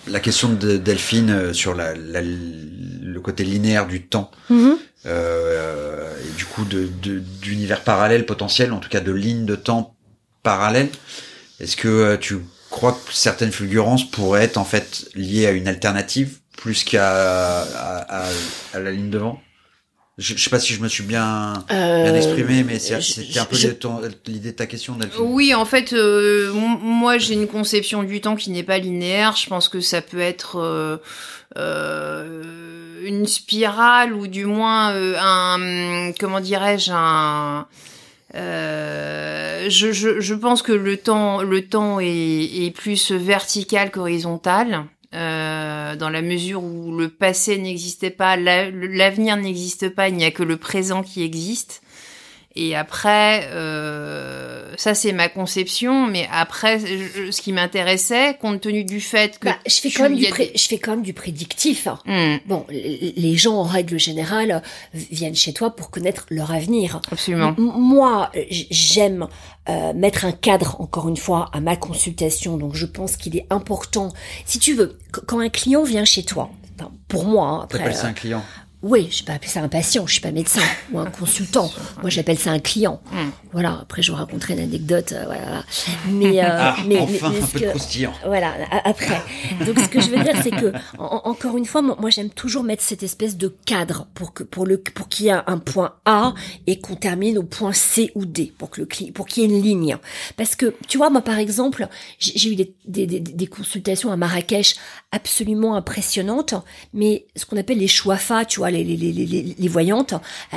la 0.06 0.20
question 0.20 0.48
de 0.52 0.76
Delphine 0.76 1.30
euh, 1.30 1.52
sur 1.52 1.74
la, 1.74 1.94
la- 1.94 2.20
le 2.22 3.20
côté 3.20 3.42
linéaire 3.44 3.86
du 3.86 4.02
temps, 4.06 4.30
Mhm. 4.50 4.76
euh, 5.06 6.08
et 6.20 6.36
du 6.36 6.44
coup 6.44 6.64
de 6.64 6.88
de- 7.02 7.18
d'univers 7.18 7.82
parallèle 7.82 8.24
potentiel, 8.26 8.72
en 8.72 8.78
tout 8.78 8.88
cas 8.88 9.00
de 9.00 9.12
lignes 9.12 9.46
de 9.46 9.56
temps 9.56 9.94
parallèles. 10.42 10.90
Est-ce 11.60 11.76
que 11.76 12.16
tu 12.16 12.36
crois 12.70 12.92
que 12.92 13.12
certaines 13.12 13.52
fulgurances 13.52 14.08
pourraient 14.10 14.44
être 14.44 14.56
en 14.56 14.64
fait 14.64 15.06
liées 15.14 15.46
à 15.46 15.50
une 15.52 15.68
alternative 15.68 16.38
plus 16.56 16.84
qu'à 16.84 17.62
à, 17.62 18.24
à- 18.26 18.28
à 18.74 18.78
la 18.80 18.90
ligne 18.92 19.10
devant? 19.10 19.40
Je, 20.18 20.34
je 20.36 20.42
sais 20.44 20.50
pas 20.50 20.60
si 20.60 20.72
je 20.74 20.80
me 20.80 20.88
suis 20.88 21.02
bien, 21.04 21.64
bien 21.68 21.76
Euh, 21.76 22.14
exprimé, 22.16 22.62
mais 22.62 22.78
c'est- 22.78 23.00
je- 23.00 23.12
c'était 23.14 23.38
un 23.38 23.44
peu 23.46 23.56
l'idée 24.26 24.52
de 24.52 24.56
ta 24.56 24.66
question, 24.66 24.94
Delphine. 24.94 25.20
Oui, 25.24 25.54
en 25.54 25.64
fait, 25.64 25.92
euh, 25.92 26.52
moi 26.52 27.18
j'ai 27.18 27.34
une 27.34 27.48
conception 27.48 28.02
du 28.04 28.20
temps 28.20 28.36
qui 28.36 28.50
n'est 28.50 28.62
pas 28.62 28.78
linéaire. 28.78 29.34
Je 29.36 29.46
pense 29.48 29.68
que 29.68 29.80
ça 29.80 30.00
peut 30.02 30.20
être 30.20 30.56
euh, 30.60 30.98
euh, 31.56 33.02
une 33.04 33.26
spirale 33.26 34.12
ou 34.14 34.26
du 34.26 34.44
moins 34.46 34.92
euh, 34.92 35.16
un, 35.20 36.12
comment 36.18 36.40
dirais-je, 36.40 36.90
un. 36.92 37.66
euh, 38.34 39.66
je, 39.68 39.92
je, 39.92 40.20
je 40.20 40.34
pense 40.34 40.62
que 40.62 40.72
le 40.72 40.96
temps, 40.96 41.42
le 41.42 41.62
temps 41.66 42.00
est, 42.00 42.06
est 42.66 42.70
plus 42.74 43.10
vertical 43.12 43.90
qu'horizontal. 43.90 44.84
Euh, 45.14 45.96
dans 45.96 46.10
la 46.10 46.22
mesure 46.22 46.62
où 46.62 46.96
le 46.96 47.08
passé 47.08 47.58
n'existait 47.58 48.10
pas, 48.10 48.36
la- 48.36 48.70
l'avenir 48.70 49.36
n'existe 49.36 49.88
pas, 49.90 50.08
il 50.08 50.16
n'y 50.16 50.24
a 50.24 50.30
que 50.32 50.42
le 50.42 50.56
présent 50.56 51.02
qui 51.02 51.22
existe. 51.22 51.82
Et 52.56 52.76
après, 52.76 53.48
euh, 53.52 54.72
ça 54.76 54.94
c'est 54.94 55.12
ma 55.12 55.28
conception, 55.28 56.06
mais 56.06 56.28
après, 56.32 56.78
je- 56.78 57.30
ce 57.32 57.40
qui 57.40 57.52
m'intéressait, 57.52 58.36
compte 58.40 58.60
tenu 58.60 58.84
du 58.84 59.00
fait 59.00 59.40
que 59.40 59.46
bah, 59.46 59.56
je 59.66 59.74
fais 59.74 59.90
quand 59.90 60.04
même 60.04 60.14
du 60.16 60.26
a 60.26 60.30
pré- 60.30 60.52
je 60.54 60.62
fais 60.68 60.78
quand 60.78 60.92
même 60.92 61.02
du 61.02 61.12
prédictif. 61.14 61.88
hein. 61.88 61.98
Hmm, 62.06 62.36
Bon, 62.46 62.64
les 62.70 63.36
gens 63.36 63.54
en 63.56 63.64
règle 63.64 63.98
générale 63.98 64.62
euh, 64.94 64.98
viennent 65.10 65.34
chez 65.34 65.52
toi 65.52 65.74
pour 65.74 65.90
connaître 65.90 66.26
leur 66.30 66.52
avenir. 66.52 67.00
absolument. 67.10 67.54
M- 67.58 67.72
Moi, 67.76 68.30
euh, 68.36 68.44
j'aime 68.50 69.26
euh, 69.68 69.92
mettre 69.94 70.24
un 70.24 70.32
cadre, 70.32 70.80
encore 70.80 71.08
une 71.08 71.16
fois, 71.16 71.50
à 71.52 71.60
ma 71.60 71.74
consultation. 71.74 72.56
Donc, 72.56 72.74
je 72.76 72.86
pense 72.86 73.16
qu'il 73.16 73.36
est 73.36 73.46
important. 73.50 74.10
Si 74.46 74.58
tu 74.60 74.74
veux, 74.74 74.98
qu- 75.12 75.20
quand 75.26 75.40
un 75.40 75.48
client 75.48 75.82
vient 75.82 76.04
chez 76.04 76.22
toi, 76.22 76.50
enfin, 76.78 76.92
pour 77.08 77.24
moi, 77.24 77.46
hein, 77.48 77.60
après, 77.64 77.78
T'appelles 77.78 77.94
ça 77.96 78.06
euh, 78.06 78.10
un 78.10 78.12
client. 78.12 78.44
Oui, 78.84 79.08
je 79.10 79.20
vais 79.20 79.24
pas 79.26 79.32
appeler 79.32 79.48
ça 79.50 79.60
un 79.62 79.68
patient, 79.68 80.06
je 80.06 80.12
suis 80.12 80.20
pas 80.20 80.30
médecin 80.30 80.60
ou 80.92 80.98
un 80.98 81.10
consultant. 81.10 81.70
Moi, 82.02 82.10
j'appelle 82.10 82.38
ça 82.38 82.50
un 82.50 82.58
client. 82.58 83.00
Mm. 83.12 83.16
Voilà. 83.52 83.78
Après, 83.82 84.02
je 84.02 84.12
vous 84.12 84.18
raconterai 84.18 84.54
une 84.54 84.60
anecdote. 84.60 85.12
euh, 85.12 85.24
voilà. 85.24 85.64
Mais, 86.08 86.40
euh, 86.44 86.46
Ah, 86.48 86.76
mais, 86.86 86.98
enfin, 87.00 87.30
mais- 87.30 87.36
mais 87.38 87.42
un 87.42 87.46
ce 87.46 87.52
peu 87.52 87.58
de 87.60 87.64
que- 87.64 87.70
croustillant. 87.70 88.12
voilà, 88.26 88.52
après. 88.84 89.20
Donc 89.66 89.78
ce 89.78 89.88
que 89.88 90.00
je 90.00 90.10
veux 90.10 90.22
dire, 90.22 90.34
c'est 90.42 90.50
que 90.50 90.72
en- 90.98 91.22
encore 91.24 91.56
une 91.56 91.64
fois, 91.66 91.80
moi, 91.82 92.10
j'aime 92.10 92.30
toujours 92.30 92.62
mettre 92.62 92.82
cette 92.82 93.02
espèce 93.02 93.36
de 93.36 93.48
cadre 93.64 94.06
pour 94.14 94.34
que 94.34 94.42
pour 94.44 94.66
le 94.66 94.78
pour 94.78 95.08
qu'il 95.08 95.26
y 95.26 95.28
ait 95.30 95.40
un, 95.46 95.58
point 95.58 95.94
A 96.04 96.34
et 96.66 96.78
qu'on 96.78 96.94
termine 96.96 97.38
au 97.38 97.42
point 97.42 97.72
C 97.72 98.12
ou 98.14 98.26
D 98.26 98.52
pour 98.58 98.68
que 98.70 98.82
le 98.82 99.12
pour 99.12 99.26
qu'il 99.26 99.42
y 99.42 99.46
ait 99.46 99.48
une 99.48 99.62
ligne. 99.62 99.96
Parce 100.36 100.54
que 100.56 100.74
tu 100.88 100.98
vois, 100.98 101.08
moi 101.10 101.22
par 101.22 101.38
exemple, 101.38 101.88
j'ai 102.18 102.32
j'ai 102.36 102.52
eu 102.52 102.56
des, 102.56 102.74
des, 102.86 103.06
des, 103.06 103.20
des 103.20 103.46
consultations 103.46 104.10
à 104.12 104.16
Marrakech 104.16 104.74
absolument 105.12 105.76
impressionnantes, 105.76 106.54
mais 106.92 107.26
ce 107.36 107.46
qu'on 107.46 107.56
appelle 107.56 107.78
les 107.78 107.88
chouafas, 107.88 108.44
tu 108.44 108.58
vois, 108.60 108.70
les 108.82 109.68
voyantes, 109.68 110.14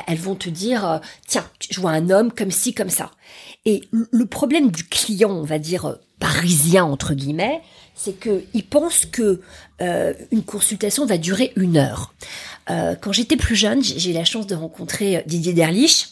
elles 0.07 0.17
vont 0.17 0.35
te 0.35 0.49
dire 0.49 0.89
euh, 0.89 0.97
tiens, 1.27 1.45
je 1.69 1.79
vois 1.79 1.91
un 1.91 2.09
homme 2.09 2.31
comme 2.31 2.51
ci 2.51 2.73
comme 2.73 2.89
ça. 2.89 3.11
Et 3.65 3.83
le 3.91 4.25
problème 4.25 4.71
du 4.71 4.83
client, 4.83 5.31
on 5.31 5.43
va 5.43 5.59
dire 5.59 5.85
euh, 5.85 5.95
parisien 6.19 6.83
entre 6.85 7.13
guillemets, 7.13 7.61
c'est 7.95 8.19
que 8.19 8.43
il 8.53 8.63
pense 8.63 9.05
que 9.05 9.41
euh, 9.81 10.13
une 10.31 10.43
consultation 10.43 11.05
va 11.05 11.17
durer 11.17 11.53
une 11.55 11.77
heure. 11.77 12.13
Quand 13.01 13.13
j'étais 13.13 13.37
plus 13.37 13.55
jeune, 13.55 13.81
j'ai 13.81 14.11
eu 14.11 14.13
la 14.13 14.25
chance 14.25 14.45
de 14.45 14.53
rencontrer 14.53 15.23
Didier 15.25 15.53
Derlich. 15.53 16.07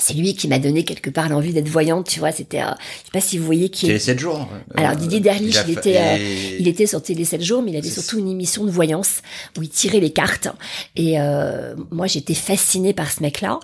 C'est 0.00 0.14
lui 0.14 0.34
qui 0.36 0.46
m'a 0.46 0.58
donné 0.60 0.84
quelque 0.84 1.10
part 1.10 1.28
l'envie 1.28 1.52
d'être 1.52 1.68
voyante, 1.68 2.08
tu 2.08 2.20
vois. 2.20 2.30
C'était, 2.30 2.60
euh, 2.62 2.70
je 3.00 3.06
sais 3.06 3.10
pas 3.12 3.20
si 3.20 3.36
vous 3.36 3.44
voyez 3.44 3.68
qui 3.68 3.88
les 3.88 3.98
7 3.98 4.18
jours. 4.18 4.48
Alors, 4.76 4.92
Euh, 4.92 4.94
Didier 4.94 5.18
Derlich, 5.20 5.56
a 5.56 5.64
il 5.66 5.76
était, 5.78 5.96
euh, 5.96 6.16
et- 6.18 6.56
Il 6.60 6.68
était 6.68 6.86
sur 6.86 7.02
Télé 7.02 7.24
7 7.24 7.42
jours, 7.42 7.62
mais 7.62 7.72
il 7.72 7.76
avait 7.76 7.88
surtout 7.90 8.18
une 8.20 8.28
émission 8.30 8.64
de 8.64 8.70
voyance 8.70 9.22
où 9.58 9.62
il 9.62 9.68
tirait 9.68 9.98
les 10.00 10.12
cartes. 10.12 10.48
Et 10.94 11.20
euh, 11.20 11.74
moi, 11.90 12.06
j'étais 12.06 12.34
fascinée 12.34 12.92
par 12.92 13.10
ce 13.10 13.22
mec-là. 13.22 13.58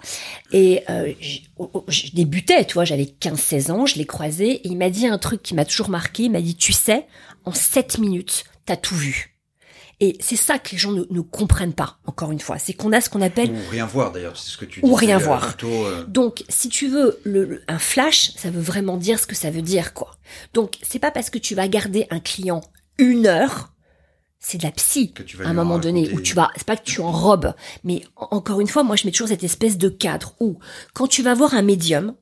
Et 0.53 0.83
euh, 0.91 1.13
j- 1.21 1.45
oh, 1.59 1.71
oh, 1.73 1.85
je 1.89 2.11
débutais, 2.13 2.65
tu 2.65 2.75
vois, 2.75 2.85
j'avais 2.85 3.05
15-16 3.21 3.71
ans, 3.71 3.87
je 3.87 3.97
l'ai 3.97 4.07
croisé. 4.07 4.55
Et 4.55 4.69
il 4.69 4.77
m'a 4.77 4.91
dit 4.91 5.07
un 5.07 5.19
truc 5.19 5.43
qui 5.43 5.55
m'a 5.55 5.65
toujours 5.65 5.89
marqué. 5.89 6.25
Il 6.25 6.33
m'a 6.33 6.41
dit, 6.41 6.57
tu 6.57 6.73
sais, 6.73 7.07
en 7.45 7.53
7 7.53 7.99
minutes, 7.99 8.45
t'as 8.67 8.77
tout 8.77 8.97
vu. 8.97 9.34
Et 10.01 10.17
c'est 10.21 10.37
ça 10.37 10.59
que 10.59 10.71
les 10.73 10.79
gens 10.79 10.93
ne, 10.93 11.05
ne 11.09 11.21
comprennent 11.21 11.73
pas, 11.73 11.99
encore 12.07 12.33
une 12.33 12.41
fois. 12.41 12.59
C'est 12.59 12.73
qu'on 12.73 12.93
a 12.93 13.01
ce 13.01 13.09
qu'on 13.09 13.21
appelle 13.23 13.51
Ou 13.51 13.71
rien 13.71 13.87
voir 13.87 14.11
d'ailleurs, 14.13 14.37
c'est 14.37 14.51
ce 14.51 14.57
que 14.59 14.65
tu 14.65 14.81
Ou 14.83 14.89
disais, 14.95 15.07
rien 15.07 15.21
euh, 15.21 15.25
voir. 15.25 15.47
plutôt, 15.49 15.87
euh, 15.87 16.05
donc, 16.07 16.45
si 16.49 16.69
tu 16.69 16.89
veux, 16.89 17.19
le, 17.25 17.45
le- 17.45 17.63
un 17.69 17.79
flash, 17.79 18.33
ça 18.37 18.51
veut 18.51 18.61
vraiment 18.61 18.97
dire 18.97 19.19
ce 19.21 19.27
que 19.27 19.35
ça 19.37 19.51
veut 19.51 19.63
dire, 19.63 19.95
quoi. 19.95 20.17
Donc, 20.53 20.75
c'est 20.83 20.99
pas 20.99 21.11
parce 21.11 21.31
que 21.31 21.39
tu 21.39 21.55
vas 21.55 21.69
garder 21.69 22.07
un 22.11 22.21
client 22.21 22.61
une 22.99 23.27
heure, 23.27 23.73
c'est 24.41 24.59
de 24.59 24.65
la 24.65 24.73
psy. 24.73 25.13
que 25.13 25.23
tu 25.23 25.37
vas 25.39 25.47
À 25.47 25.49
un 25.49 25.55
moment 25.55 25.79
donné, 25.79 26.11
où 26.13 26.21
tu 26.21 26.35
vas, 26.35 26.51
c'est 26.57 26.67
pas 26.67 26.77
que 26.77 26.85
tu 26.85 27.01
enrobes, 27.01 27.55
mais 27.83 28.03
en- 28.17 28.29
encore 28.37 28.61
une 28.61 28.69
fois, 28.69 28.83
moi, 28.83 28.97
je 28.97 29.07
mets 29.07 29.11
toujours 29.13 29.29
cette 29.29 29.45
espèce 29.45 29.79
de 29.79 29.89
cadre 29.89 30.35
où, 30.41 30.59
quand 30.93 31.07
tu 31.07 31.23
vas 31.23 31.35
voir 31.35 31.55
un 31.55 31.63
médium, 31.63 32.15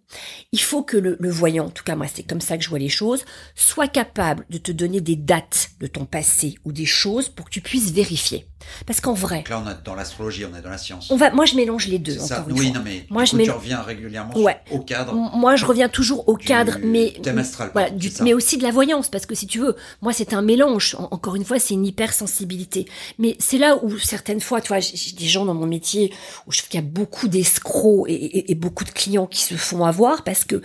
il 0.53 0.61
faut 0.61 0.83
que 0.83 0.96
le, 0.96 1.16
le 1.20 1.31
voyant, 1.31 1.66
en 1.66 1.70
tout 1.70 1.85
cas, 1.85 1.96
moi, 1.96 2.07
c'est 2.12 2.22
comme 2.22 2.40
ça 2.40 2.57
que 2.59 2.64
je 2.64 2.68
vois 2.68 2.79
les 2.79 2.88
choses, 2.88 3.25
soit 3.55 3.88
capable 3.88 4.44
de 4.51 4.59
te 4.59 4.72
donner 4.72 5.01
des 5.01 5.16
dates 5.16 5.70
de 5.81 5.87
ton 5.87 6.05
passé 6.05 6.57
ou 6.64 6.72
des 6.72 6.87
choses 6.87 7.29
pour 7.29 7.46
que 7.46 7.51
tu 7.51 7.61
puisses 7.61 7.90
vérifier. 7.92 8.46
Parce 8.87 9.01
qu'en 9.01 9.14
vrai, 9.14 9.38
Donc 9.38 9.48
là, 9.48 9.62
on 9.66 9.68
est 9.70 9.85
dans 9.85 9.96
l'astrologie, 9.96 10.44
on 10.44 10.57
est 10.57 10.62
dans 10.62 10.70
la 10.70 10.79
science. 10.79 11.11
on 11.11 11.16
va, 11.16 11.31
moi, 11.33 11.46
je 11.46 11.57
mélange 11.57 11.88
les 11.88 11.98
deux, 11.98 12.16
ça. 12.16 12.44
une 12.48 12.57
Oui, 12.57 12.66
fois. 12.68 12.79
non, 12.79 12.83
mais 12.85 13.07
Moi, 13.11 13.25
du 13.25 13.31
je 13.33 13.37
coup, 13.37 13.42
tu 13.42 13.51
reviens 13.51 13.83
régulièrement 13.83 14.38
Ouais. 14.38 14.57
au 14.70 14.79
cadre. 14.79 15.14
Moi, 15.14 15.57
je 15.57 15.64
reviens 15.64 15.88
toujours 15.88 16.29
au 16.29 16.37
du 16.38 16.44
cadre, 16.46 16.79
mais 16.83 17.12
thème 17.22 17.38
astral, 17.38 17.70
voilà, 17.72 17.90
du, 17.90 18.12
mais 18.22 18.35
aussi 18.35 18.59
de 18.59 18.62
la 18.62 18.70
voyance, 18.70 19.09
parce 19.09 19.27
que 19.27 19.35
si 19.35 19.48
tu 19.48 19.59
veux, 19.59 19.75
moi, 20.01 20.12
c'est 20.12 20.33
un 20.33 20.42
mélange. 20.42 20.94
En- 20.96 21.09
encore 21.11 21.35
une 21.35 21.44
fois, 21.44 21.59
c'est 21.59 21.75
une 21.75 21.85
hypersensibilité. 21.87 22.87
Mais 23.18 23.37
c'est 23.40 23.59
là 23.59 23.79
où 23.83 23.98
certaines 23.98 24.40
fois, 24.40 24.61
tu 24.61 24.68
vois, 24.68 24.79
j'ai 24.81 24.96
j'ai 24.96 25.12
des 25.12 25.27
gens 25.27 25.44
dans 25.44 25.55
mon 25.55 25.66
métier 25.66 26.12
où 26.46 26.53
je 26.53 26.59
trouve 26.59 26.68
qu'il 26.70 26.81
y 26.81 26.85
a 26.85 26.87
beaucoup 26.87 27.27
d'escrocs 27.27 28.09
et, 28.09 28.12
et- 28.14 28.53
et 28.53 28.55
beaucoup 28.55 28.85
de 28.85 28.90
clients 28.90 29.27
qui 29.27 29.40
se 29.42 29.55
font 29.55 29.85
avoir 29.85 30.02
parce 30.25 30.45
que 30.45 30.62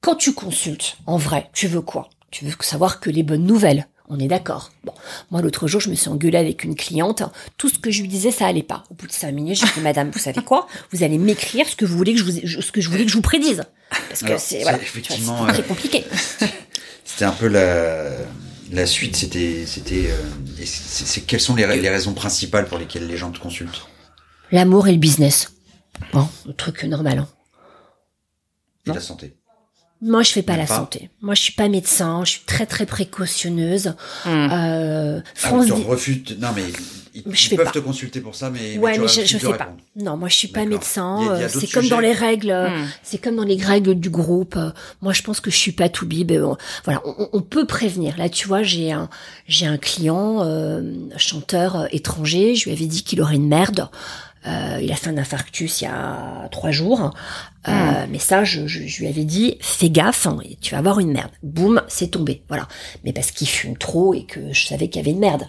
quand 0.00 0.14
tu 0.16 0.32
consultes, 0.34 0.96
en 1.06 1.16
vrai, 1.16 1.48
tu 1.52 1.66
veux 1.66 1.80
quoi? 1.80 2.10
Tu 2.30 2.44
veux 2.44 2.52
savoir 2.60 3.00
que 3.00 3.10
les 3.10 3.22
bonnes 3.22 3.44
nouvelles. 3.46 3.86
On 4.08 4.20
est 4.20 4.28
d'accord. 4.28 4.70
Bon, 4.84 4.92
moi 5.32 5.42
l'autre 5.42 5.66
jour, 5.66 5.80
je 5.80 5.90
me 5.90 5.96
suis 5.96 6.08
engueulée 6.08 6.38
avec 6.38 6.62
une 6.62 6.76
cliente. 6.76 7.24
Tout 7.58 7.68
ce 7.68 7.78
que 7.78 7.90
je 7.90 8.02
lui 8.02 8.08
disais, 8.08 8.30
ça 8.30 8.46
allait 8.46 8.62
pas. 8.62 8.84
Au 8.90 8.94
bout 8.94 9.08
de 9.08 9.12
cinq 9.12 9.32
minutes, 9.32 9.58
j'ai 9.58 9.66
dit 9.74 9.80
Madame, 9.80 10.10
vous 10.10 10.20
savez 10.20 10.42
quoi? 10.42 10.68
Vous 10.92 11.02
allez 11.02 11.18
m'écrire 11.18 11.68
ce 11.68 11.74
que 11.74 11.84
vous 11.84 11.96
voulez 11.96 12.12
que 12.14 12.20
je 12.20 12.24
vous, 12.24 12.62
ce 12.62 12.70
que 12.70 12.80
je 12.80 12.88
voulais 12.88 13.04
que 13.04 13.10
je 13.10 13.16
vous 13.16 13.22
prédise. 13.22 13.64
Parce 14.08 14.20
que 14.20 14.26
Alors, 14.26 14.38
c'est 14.38 14.58
c'est 14.58 14.62
voilà, 14.62 14.78
effectivement, 14.80 15.36
vois, 15.36 15.48
euh, 15.48 15.52
très 15.54 15.62
compliqué. 15.64 16.04
C'était 17.04 17.24
un 17.24 17.32
peu 17.32 17.48
la, 17.48 18.10
la 18.70 18.86
suite, 18.86 19.16
c'était, 19.16 19.64
c'était, 19.66 20.10
euh, 20.10 20.64
c'est, 20.64 21.22
quelles 21.22 21.40
sont 21.40 21.54
les 21.54 21.64
raisons 21.64 22.14
principales 22.14 22.66
pour 22.66 22.78
lesquelles 22.78 23.06
les 23.06 23.16
gens 23.16 23.30
te 23.30 23.38
consultent? 23.38 23.86
L'amour 24.52 24.86
et 24.88 24.92
le 24.92 24.98
business. 24.98 25.52
Bon, 26.12 26.28
le 26.46 26.52
truc 26.52 26.84
normal. 26.84 27.18
hein. 27.20 27.28
Et 28.86 28.92
la 28.92 29.00
santé. 29.00 29.34
Moi, 30.02 30.22
je 30.22 30.30
fais 30.32 30.42
pas 30.42 30.58
la 30.58 30.66
pas 30.66 30.76
santé. 30.76 31.08
Moi, 31.22 31.34
je 31.34 31.40
suis 31.40 31.54
pas 31.54 31.68
médecin. 31.68 32.22
Je 32.24 32.32
suis 32.32 32.42
très 32.46 32.66
très 32.66 32.84
précautionneuse. 32.84 33.94
Hmm. 34.26 34.28
Euh, 34.52 35.20
Ah, 35.24 35.48
France 35.48 35.66
tu 35.66 35.72
refuses. 35.72 36.36
Non, 36.38 36.48
mais 36.54 36.64
ils, 37.14 37.22
Je 37.24 37.30
ils 37.30 37.36
fais 37.36 37.56
peuvent 37.56 37.64
pas. 37.64 37.72
te 37.72 37.78
consulter 37.78 38.20
pour 38.20 38.34
ça, 38.34 38.50
mais. 38.50 38.76
Ouais, 38.76 38.92
tu 38.94 39.00
mais 39.00 39.08
je, 39.08 39.24
je 39.24 39.38
fais 39.38 39.56
pas. 39.56 39.74
Non, 39.96 40.18
moi 40.18 40.28
je 40.28 40.34
suis 40.36 40.48
pas 40.48 40.66
médecin. 40.66 41.38
C'est 41.48 41.70
comme 41.72 41.88
dans 41.88 41.98
les 42.00 42.12
règles. 42.12 42.52
Hmm. 42.52 42.86
C'est 43.02 43.16
comme 43.16 43.36
dans 43.36 43.42
les 43.44 43.56
règles 43.56 43.94
du 43.94 44.10
groupe. 44.10 44.58
Moi, 45.00 45.14
je 45.14 45.22
pense 45.22 45.40
que 45.40 45.50
je 45.50 45.56
suis 45.56 45.72
pas 45.72 45.88
tout 45.88 46.04
bib. 46.06 46.30
Voilà, 46.84 47.00
on, 47.06 47.30
on 47.32 47.40
peut 47.40 47.66
prévenir. 47.66 48.18
Là, 48.18 48.28
tu 48.28 48.46
vois, 48.46 48.62
j'ai 48.62 48.92
un 48.92 49.08
j'ai 49.48 49.64
un 49.64 49.78
client 49.78 50.42
euh, 50.44 50.82
chanteur 51.16 51.76
euh, 51.76 51.86
étranger. 51.90 52.54
Je 52.54 52.64
lui 52.66 52.72
avais 52.72 52.84
dit 52.86 53.02
qu'il 53.02 53.22
aurait 53.22 53.36
une 53.36 53.48
merde. 53.48 53.88
Euh, 54.46 54.78
il 54.82 54.92
a 54.92 54.94
fait 54.96 55.10
un 55.10 55.18
infarctus 55.18 55.80
il 55.80 55.84
y 55.84 55.86
a 55.88 56.48
trois 56.52 56.70
jours. 56.70 57.10
Euh, 57.68 58.06
Mais 58.08 58.20
ça, 58.20 58.44
je, 58.44 58.68
je, 58.68 58.86
je 58.86 59.00
lui 59.00 59.08
avais 59.08 59.24
dit, 59.24 59.56
fais 59.60 59.90
gaffe, 59.90 60.28
hein, 60.28 60.38
tu 60.60 60.70
vas 60.70 60.78
avoir 60.78 61.00
une 61.00 61.10
merde. 61.10 61.32
Boum, 61.42 61.82
c'est 61.88 62.12
tombé. 62.12 62.42
Voilà. 62.48 62.68
Mais 63.04 63.12
parce 63.12 63.32
qu'il 63.32 63.48
fume 63.48 63.76
trop 63.76 64.14
et 64.14 64.22
que 64.24 64.52
je 64.52 64.66
savais 64.66 64.86
qu'il 64.88 65.00
y 65.02 65.04
avait 65.04 65.10
une 65.10 65.18
merde. 65.18 65.48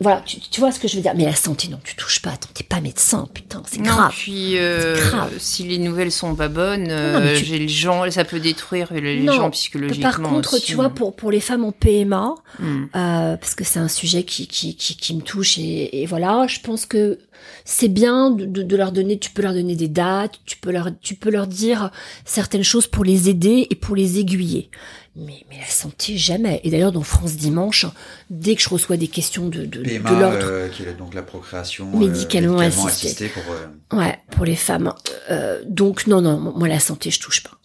Voilà, 0.00 0.22
tu, 0.26 0.40
tu 0.40 0.58
vois 0.60 0.72
ce 0.72 0.80
que 0.80 0.88
je 0.88 0.96
veux 0.96 1.02
dire. 1.02 1.12
Mais 1.16 1.24
la 1.24 1.36
santé, 1.36 1.68
non, 1.68 1.78
tu 1.84 1.94
touches 1.94 2.20
pas. 2.20 2.30
Attends, 2.30 2.48
t'es 2.52 2.64
pas 2.64 2.80
médecin, 2.80 3.28
putain, 3.32 3.62
c'est 3.64 3.80
grave. 3.80 4.10
puis 4.12 4.58
euh, 4.58 4.96
grave. 5.10 5.34
si 5.38 5.62
les 5.62 5.78
nouvelles 5.78 6.10
sont 6.10 6.34
pas 6.34 6.48
bonnes, 6.48 6.88
euh, 6.90 7.36
tu- 7.38 7.44
j'ai 7.44 7.58
les 7.60 7.68
gens, 7.68 8.10
ça 8.10 8.24
peut 8.24 8.40
détruire 8.40 8.92
les 8.92 9.20
Non, 9.20 9.32
gens 9.34 9.50
psychologiquement. 9.50 10.10
Par 10.10 10.20
contre, 10.20 10.54
aussi. 10.54 10.66
tu 10.66 10.74
vois, 10.74 10.90
pour 10.90 11.14
pour 11.14 11.30
les 11.30 11.40
femmes 11.40 11.64
en 11.64 11.70
PMA, 11.72 12.34
Hmm. 12.58 12.84
euh, 12.96 13.36
parce 13.36 13.54
que 13.54 13.62
c'est 13.64 13.78
un 13.78 13.88
sujet 13.88 14.24
qui 14.24 14.48
qui 14.48 14.74
qui, 14.76 14.96
qui 14.96 15.14
me 15.14 15.20
touche 15.20 15.58
et, 15.58 16.02
et 16.02 16.06
voilà, 16.06 16.46
je 16.48 16.58
pense 16.60 16.86
que 16.86 17.18
c'est 17.64 17.88
bien 17.88 18.30
de, 18.30 18.44
de, 18.46 18.62
de 18.62 18.76
leur 18.76 18.92
donner, 18.92 19.18
tu 19.18 19.30
peux 19.30 19.42
leur 19.42 19.54
donner 19.54 19.76
des 19.76 19.88
dates, 19.88 20.34
tu 20.46 20.56
peux 20.56 20.70
leur 20.72 20.90
tu 21.00 21.14
peux 21.14 21.30
leur 21.30 21.46
dire 21.46 21.90
certaines 22.24 22.62
choses 22.64 22.86
pour 22.86 23.04
les 23.04 23.28
aider 23.28 23.66
et 23.70 23.74
pour 23.74 23.96
les 23.96 24.18
aiguiller. 24.18 24.70
Mais 25.18 25.44
mais 25.48 25.58
la 25.58 25.66
santé 25.66 26.16
jamais. 26.18 26.60
Et 26.64 26.70
d'ailleurs 26.70 26.92
dans 26.92 27.02
France 27.02 27.36
dimanche, 27.36 27.86
dès 28.28 28.54
que 28.54 28.60
je 28.62 28.68
reçois 28.68 28.96
des 28.98 29.08
questions 29.08 29.48
de 29.48 29.64
de, 29.64 29.80
PMA, 29.82 30.10
de 30.10 30.20
l'ordre 30.20 30.38
euh, 30.42 30.68
qui 30.68 30.82
est 30.82 30.92
donc 30.92 31.14
la 31.14 31.22
procréation 31.22 31.90
euh, 31.94 31.98
Médicalement 31.98 32.58
assistée. 32.58 33.06
assistée 33.08 33.28
pour. 33.28 33.42
euh, 33.52 33.96
Ouais, 33.98 34.18
pour 34.30 34.44
les 34.44 34.56
femmes. 34.56 34.92
Euh, 35.30 35.62
donc 35.66 36.06
non, 36.06 36.20
non, 36.20 36.38
moi 36.38 36.68
la 36.68 36.80
santé, 36.80 37.10
je 37.10 37.18
touche 37.20 37.42
pas. 37.42 37.58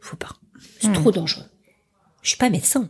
Faut 0.00 0.16
pas. 0.16 0.30
C'est 0.80 0.88
Hmm. 0.88 0.94
trop 0.94 1.12
dangereux. 1.12 1.44
Je 2.22 2.30
suis 2.30 2.38
pas 2.38 2.50
médecin. 2.50 2.88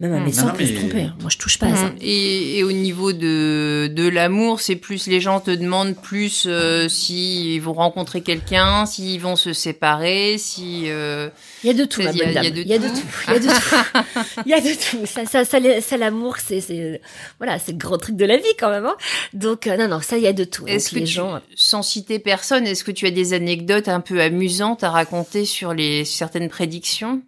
Même 0.00 0.12
un 0.12 0.20
médecin 0.24 0.46
Non, 0.46 0.48
non, 0.48 0.54
peut 0.58 0.66
se 0.66 0.72
mais- 0.72 0.78
tromper. 0.80 1.02
Moi, 1.20 1.30
je 1.30 1.38
touche 1.38 1.56
pas 1.56 1.66
à 1.66 1.76
ça. 1.76 1.92
Et, 2.00 2.58
et 2.58 2.64
au 2.64 2.72
niveau 2.72 3.12
de, 3.12 3.88
de 3.94 4.08
l'amour, 4.08 4.60
c'est 4.60 4.74
plus 4.74 5.06
les 5.06 5.20
gens 5.20 5.38
te 5.38 5.52
demandent 5.52 5.94
plus 5.94 6.46
euh, 6.48 6.88
s'ils 6.88 7.62
vont 7.62 7.74
rencontrer 7.74 8.20
quelqu'un, 8.20 8.86
s'ils 8.86 9.20
vont 9.20 9.36
se 9.36 9.52
séparer, 9.52 10.36
si 10.36 10.86
euh, 10.86 11.28
Il 11.62 11.68
y 11.68 11.70
a 11.70 11.74
de 11.74 11.84
tout, 11.84 12.02
ma 12.02 12.10
Il 12.10 12.16
y 12.16 12.22
a- 12.22 12.24
bonne 12.24 12.34
dame. 12.34 12.44
il 12.44 12.48
y 12.48 12.50
a 12.50 12.50
de 12.50 12.60
Il 12.62 12.68
y 12.68 12.74
a 12.74 12.78
de 12.78 12.88
tout. 12.88 13.06
Il 13.28 13.32
y 13.32 13.36
a 13.36 13.38
de 13.38 13.46
tout. 13.46 14.40
Il 14.46 14.50
y 14.50 14.54
a 14.54 14.60
de 14.60 14.74
tout. 15.00 15.06
Ça, 15.06 15.26
ça, 15.26 15.44
ça, 15.80 15.96
l'amour, 15.96 16.38
c'est, 16.44 16.60
c'est, 16.60 17.00
voilà, 17.38 17.60
c'est 17.60 17.70
le 17.72 17.78
grand 17.78 17.96
truc 17.98 18.16
de 18.16 18.24
la 18.24 18.36
vie 18.36 18.42
quand 18.58 18.70
même. 18.70 18.86
Hein. 18.86 18.96
Donc 19.32 19.68
euh, 19.68 19.76
non, 19.76 19.86
non, 19.86 20.00
ça, 20.00 20.16
il 20.18 20.24
y 20.24 20.26
a 20.26 20.32
de 20.32 20.42
tout. 20.44 20.66
est-ce 20.66 20.86
Donc, 20.90 20.94
que 20.94 20.98
les 20.98 21.04
tu, 21.06 21.12
gens. 21.12 21.40
sans 21.54 21.82
citer 21.82 22.18
personne, 22.18 22.66
est-ce 22.66 22.82
que 22.82 22.90
tu 22.90 23.06
as 23.06 23.12
des 23.12 23.32
anecdotes 23.32 23.86
un 23.86 24.00
peu 24.00 24.20
amusantes 24.20 24.82
à 24.82 24.90
raconter 24.90 25.44
sur 25.44 25.72
les 25.72 26.04
certaines 26.04 26.48
prédictions? 26.48 27.22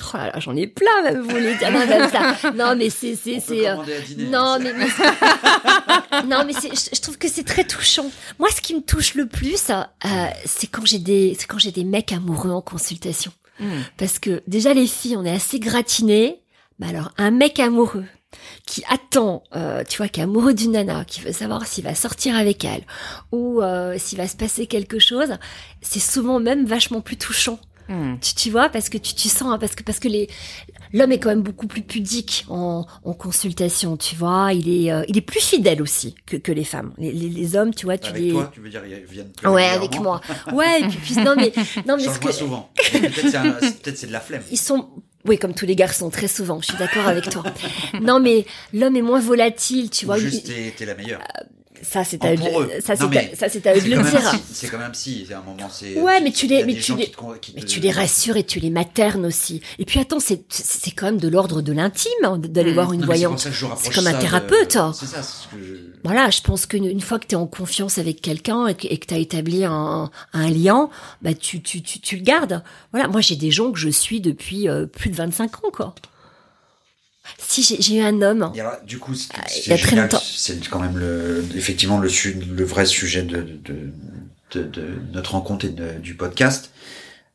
Oh 0.00 0.16
là 0.16 0.26
là, 0.32 0.40
j'en 0.40 0.56
ai 0.56 0.66
plein, 0.66 1.02
même 1.02 1.20
vous 1.20 1.28
voulez 1.28 1.54
dire. 1.56 1.70
Non, 1.70 1.86
même 1.86 2.10
ça. 2.10 2.50
Non, 2.54 2.74
mais 2.76 2.88
c'est, 2.88 3.14
c'est, 3.14 3.40
c'est. 3.40 3.68
euh, 3.68 3.76
dîner, 4.06 4.24
Non, 4.30 4.38
hein, 4.38 4.58
mais, 4.58 4.72
mais- 4.72 4.86
non, 6.26 6.44
mais 6.46 6.54
je, 6.54 6.90
je 6.94 7.00
trouve 7.00 7.18
que 7.18 7.28
c'est 7.28 7.44
très 7.44 7.64
touchant. 7.64 8.06
Moi, 8.38 8.48
ce 8.54 8.60
qui 8.62 8.74
me 8.74 8.80
touche 8.80 9.14
le 9.14 9.26
plus, 9.26 9.70
euh, 9.70 10.26
c'est 10.46 10.66
quand 10.66 10.86
j'ai 10.86 10.98
des, 10.98 11.36
c'est 11.38 11.46
quand 11.46 11.58
j'ai 11.58 11.72
des 11.72 11.84
mecs 11.84 12.12
amoureux 12.12 12.50
en 12.50 12.62
consultation. 12.62 13.32
Parce 13.96 14.18
que 14.18 14.42
déjà 14.48 14.74
les 14.74 14.86
filles, 14.88 15.16
on 15.16 15.24
est 15.24 15.30
assez 15.30 15.60
gratinées. 15.60 16.40
Mais 16.80 16.88
alors, 16.88 17.12
un 17.16 17.30
mec 17.30 17.60
amoureux 17.60 18.06
qui 18.66 18.82
attend, 18.88 19.44
euh, 19.54 19.84
tu 19.88 19.98
vois, 19.98 20.08
qui 20.08 20.18
est 20.20 20.24
amoureux 20.24 20.54
d'une 20.54 20.72
nana, 20.72 21.04
qui 21.04 21.20
veut 21.20 21.32
savoir 21.32 21.64
s'il 21.66 21.84
va 21.84 21.94
sortir 21.94 22.34
avec 22.34 22.64
elle 22.64 22.82
ou 23.30 23.60
euh, 23.62 23.96
s'il 23.98 24.18
va 24.18 24.26
se 24.26 24.36
passer 24.36 24.66
quelque 24.66 24.98
chose, 24.98 25.36
c'est 25.82 26.00
souvent 26.00 26.40
même 26.40 26.64
vachement 26.64 27.02
plus 27.02 27.18
touchant. 27.18 27.60
Hmm. 27.88 28.14
Tu, 28.20 28.34
tu 28.34 28.50
vois, 28.50 28.68
parce 28.68 28.88
que 28.88 28.96
tu, 28.98 29.14
tu 29.14 29.28
sens, 29.28 29.42
hein, 29.52 29.58
parce 29.58 29.74
que 29.74 29.82
parce 29.82 29.98
que 29.98 30.08
les 30.08 30.28
l'homme 30.92 31.12
est 31.12 31.18
quand 31.18 31.28
même 31.30 31.42
beaucoup 31.42 31.66
plus 31.66 31.82
pudique 31.82 32.44
en, 32.48 32.86
en 33.04 33.12
consultation, 33.12 33.96
tu 33.96 34.14
vois. 34.14 34.52
Il 34.52 34.68
est 34.68 34.92
euh, 34.92 35.04
il 35.08 35.18
est 35.18 35.22
plus 35.22 35.40
fidèle 35.40 35.82
aussi 35.82 36.14
que, 36.26 36.36
que 36.36 36.52
les 36.52 36.64
femmes. 36.64 36.92
Les, 36.98 37.12
les, 37.12 37.28
les 37.28 37.56
hommes, 37.56 37.74
tu 37.74 37.86
vois, 37.86 37.98
tu 37.98 38.10
Avec 38.10 38.22
les 38.22 38.30
toi, 38.30 38.50
tu 38.54 38.60
veux 38.60 38.68
dire, 38.70 38.82
ils 38.86 39.04
viennent 39.04 39.32
plus 39.32 39.48
ouais 39.48 39.64
avec 39.68 39.98
moi. 40.00 40.20
Ouais, 40.52 40.80
et 40.80 40.84
puis, 40.88 40.98
puis- 41.02 41.16
non 41.16 41.34
mais 41.36 41.52
non 41.86 41.96
mais 41.96 42.02
ce 42.04 42.08
Change-moi 42.08 42.30
que 42.30 42.36
souvent. 42.36 42.70
Peut-être 42.92 43.28
c'est 43.30 43.36
un- 43.36 43.52
peut-être 43.52 43.98
c'est 43.98 44.06
de 44.06 44.12
la 44.12 44.20
flemme. 44.20 44.42
ils 44.50 44.58
sont 44.58 44.88
oui 45.24 45.38
comme 45.38 45.54
tous 45.54 45.66
les 45.66 45.76
garçons 45.76 46.10
très 46.10 46.28
souvent. 46.28 46.60
Je 46.60 46.66
suis 46.66 46.78
d'accord 46.78 47.06
avec 47.06 47.28
toi. 47.30 47.42
non 48.00 48.20
mais 48.20 48.46
l'homme 48.72 48.96
est 48.96 49.02
moins 49.02 49.20
volatile, 49.20 49.90
tu 49.90 50.06
vois. 50.06 50.18
juste 50.18 50.48
il- 50.48 50.54
t'es 50.54 50.74
t'es 50.76 50.84
la 50.86 50.94
meilleure. 50.94 51.20
Ça 51.82 52.04
c'est 52.04 52.24
à 52.24 52.32
eux 52.34 52.36
ça 52.84 52.94
c'est 52.96 53.66
à- 53.66 53.70
à 53.70 53.76
eux 53.76 53.80
de 53.80 53.88
le 53.94 54.02
dire. 54.02 54.40
c'est 54.52 54.68
quand 54.68 54.78
même 54.78 54.94
si, 54.94 55.24
c'est 55.28 55.34
un 55.34 55.42
moment, 55.42 55.68
c'est. 55.70 56.00
Ouais, 56.00 56.20
mais 56.20 56.30
tu 56.32 56.46
les- 56.46 56.64
mais 56.64 56.74
tu 56.74 56.94
les- 56.96 57.12
Mais 57.54 57.62
tu 57.62 57.80
les 57.80 57.90
rassures 57.90 58.36
et 58.36 58.44
tu 58.44 58.60
les 58.60 58.70
maternes 58.70 59.26
aussi. 59.26 59.60
Et 59.78 59.84
puis 59.84 59.98
attends, 60.00 60.20
c'est 60.20 60.42
c'est 60.48 60.90
quand 60.92 61.06
même 61.06 61.18
de 61.18 61.28
l'ordre 61.28 61.60
de 61.62 61.72
l'intime 61.72 62.10
hein, 62.24 62.38
d'aller 62.38 62.70
Hmm. 62.70 62.74
voir 62.74 62.92
une 62.92 63.04
voyante. 63.04 63.38
C'est 63.78 63.92
comme 63.94 64.06
un 64.06 64.14
thérapeute, 64.14 64.76
hein. 64.76 64.92
C'est 64.98 65.06
ça. 65.06 65.20
Voilà, 66.04 66.30
je 66.30 66.40
pense 66.40 66.66
qu'une 66.66 66.84
une 66.86 67.00
fois 67.00 67.18
que 67.18 67.26
tu 67.26 67.34
es 67.34 67.38
en 67.38 67.46
confiance 67.46 67.98
avec 67.98 68.20
quelqu'un 68.20 68.66
et 68.68 68.74
que 68.74 69.06
tu 69.06 69.14
as 69.14 69.18
établi 69.18 69.64
un, 69.64 70.10
un 70.32 70.50
lien, 70.50 70.88
bah 71.22 71.34
tu, 71.34 71.62
tu, 71.62 71.82
tu, 71.82 72.00
tu 72.00 72.16
le 72.16 72.22
gardes. 72.22 72.62
Voilà, 72.92 73.08
moi 73.08 73.20
j'ai 73.20 73.36
des 73.36 73.50
gens 73.50 73.70
que 73.72 73.78
je 73.78 73.88
suis 73.88 74.20
depuis 74.20 74.68
euh, 74.68 74.86
plus 74.86 75.10
de 75.10 75.16
25 75.16 75.64
ans, 75.64 75.70
quoi. 75.72 75.94
Si 77.38 77.62
j'ai 77.80 77.96
eu 77.96 78.00
un 78.02 78.20
homme, 78.22 78.50
Et 78.54 78.60
alors, 78.60 78.78
du 78.84 78.98
coup, 78.98 79.14
c'est 79.14 79.28
Ah, 79.34 79.44
il 79.64 79.70
y 79.70 79.72
a 79.72 79.78
très 79.78 79.96
longtemps. 79.96 80.20
c'est 80.24 80.66
quand 80.68 80.80
même 80.80 80.98
le, 80.98 81.44
effectivement 81.54 81.98
le, 81.98 82.08
su- 82.08 82.34
le 82.34 82.64
vrai 82.64 82.84
sujet 82.86 83.22
de, 83.22 83.42
de, 83.42 83.92
de, 84.52 84.62
de 84.64 84.84
notre 85.12 85.32
rencontre 85.32 85.64
et 85.66 85.68
de- 85.70 85.98
du 86.00 86.14
podcast. 86.14 86.70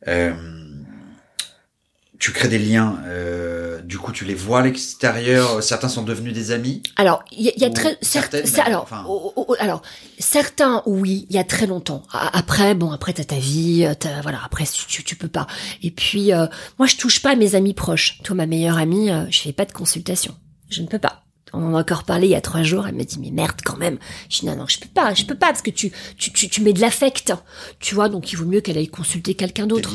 Euh, 0.06 0.32
tu 2.18 2.32
crées 2.32 2.48
des 2.48 2.58
liens, 2.58 2.98
euh, 3.06 3.80
du 3.82 3.96
coup, 3.98 4.10
tu 4.12 4.24
les 4.24 4.34
vois 4.34 4.60
à 4.60 4.62
l'extérieur. 4.62 5.62
Certains 5.62 5.88
sont 5.88 6.02
devenus 6.02 6.32
des 6.34 6.50
amis. 6.50 6.82
alors 6.96 7.22
il 7.30 7.42
y 7.44 7.48
a, 7.48 7.52
y 7.56 7.64
a 7.64 7.70
très 7.70 7.96
certaines, 8.02 8.44
alors 8.60 8.82
enfin- 8.82 9.04
oh, 9.08 9.32
oh, 9.36 9.44
oh, 9.48 9.56
alors 9.60 9.82
certains 10.18 10.82
oui, 10.86 11.26
il 11.30 11.36
y 11.36 11.38
a 11.38 11.44
très 11.44 11.66
longtemps. 11.66 12.02
Après 12.12 12.74
bon, 12.74 12.90
après 12.90 13.12
t'as 13.12 13.24
ta 13.24 13.36
vie, 13.36 13.84
euh, 13.84 13.94
t'as, 13.98 14.20
voilà, 14.22 14.40
après 14.44 14.64
tu, 14.66 14.86
tu, 14.86 15.04
tu 15.04 15.16
peux 15.16 15.28
pas. 15.28 15.46
Et 15.82 15.90
puis 15.90 16.32
euh, 16.32 16.46
moi 16.78 16.86
je 16.88 16.96
touche 16.96 17.22
pas 17.22 17.30
à 17.30 17.36
mes 17.36 17.54
amis 17.54 17.74
proches. 17.74 18.18
Toi 18.24 18.34
ma 18.36 18.46
meilleure 18.46 18.78
amie, 18.78 19.10
euh, 19.10 19.24
je 19.30 19.40
fais 19.40 19.52
pas 19.52 19.64
de 19.64 19.72
consultation. 19.72 20.34
Je 20.70 20.82
ne 20.82 20.86
peux 20.86 20.98
pas. 20.98 21.22
On 21.52 21.62
en 21.64 21.74
a 21.74 21.80
encore 21.80 22.04
parlé 22.04 22.26
il 22.28 22.30
y 22.30 22.34
a 22.34 22.40
trois 22.40 22.62
jours. 22.62 22.86
Elle 22.86 22.94
m'a 22.94 23.04
dit 23.04 23.18
mais 23.20 23.30
merde 23.30 23.60
quand 23.64 23.76
même. 23.76 23.98
Je 24.28 24.40
dis 24.40 24.46
non 24.46 24.56
non 24.56 24.66
je 24.66 24.78
peux 24.78 24.88
pas, 24.88 25.14
je 25.14 25.24
peux 25.24 25.34
pas 25.34 25.48
parce 25.48 25.62
que 25.62 25.70
tu 25.70 25.92
tu 26.16 26.32
tu, 26.32 26.48
tu 26.48 26.60
mets 26.62 26.72
de 26.72 26.80
l'affect, 26.80 27.32
tu 27.80 27.94
vois 27.94 28.08
donc 28.08 28.32
il 28.32 28.36
vaut 28.36 28.44
mieux 28.46 28.60
qu'elle 28.60 28.78
aille 28.78 28.88
consulter 28.88 29.34
quelqu'un 29.34 29.66
d'autre. 29.66 29.90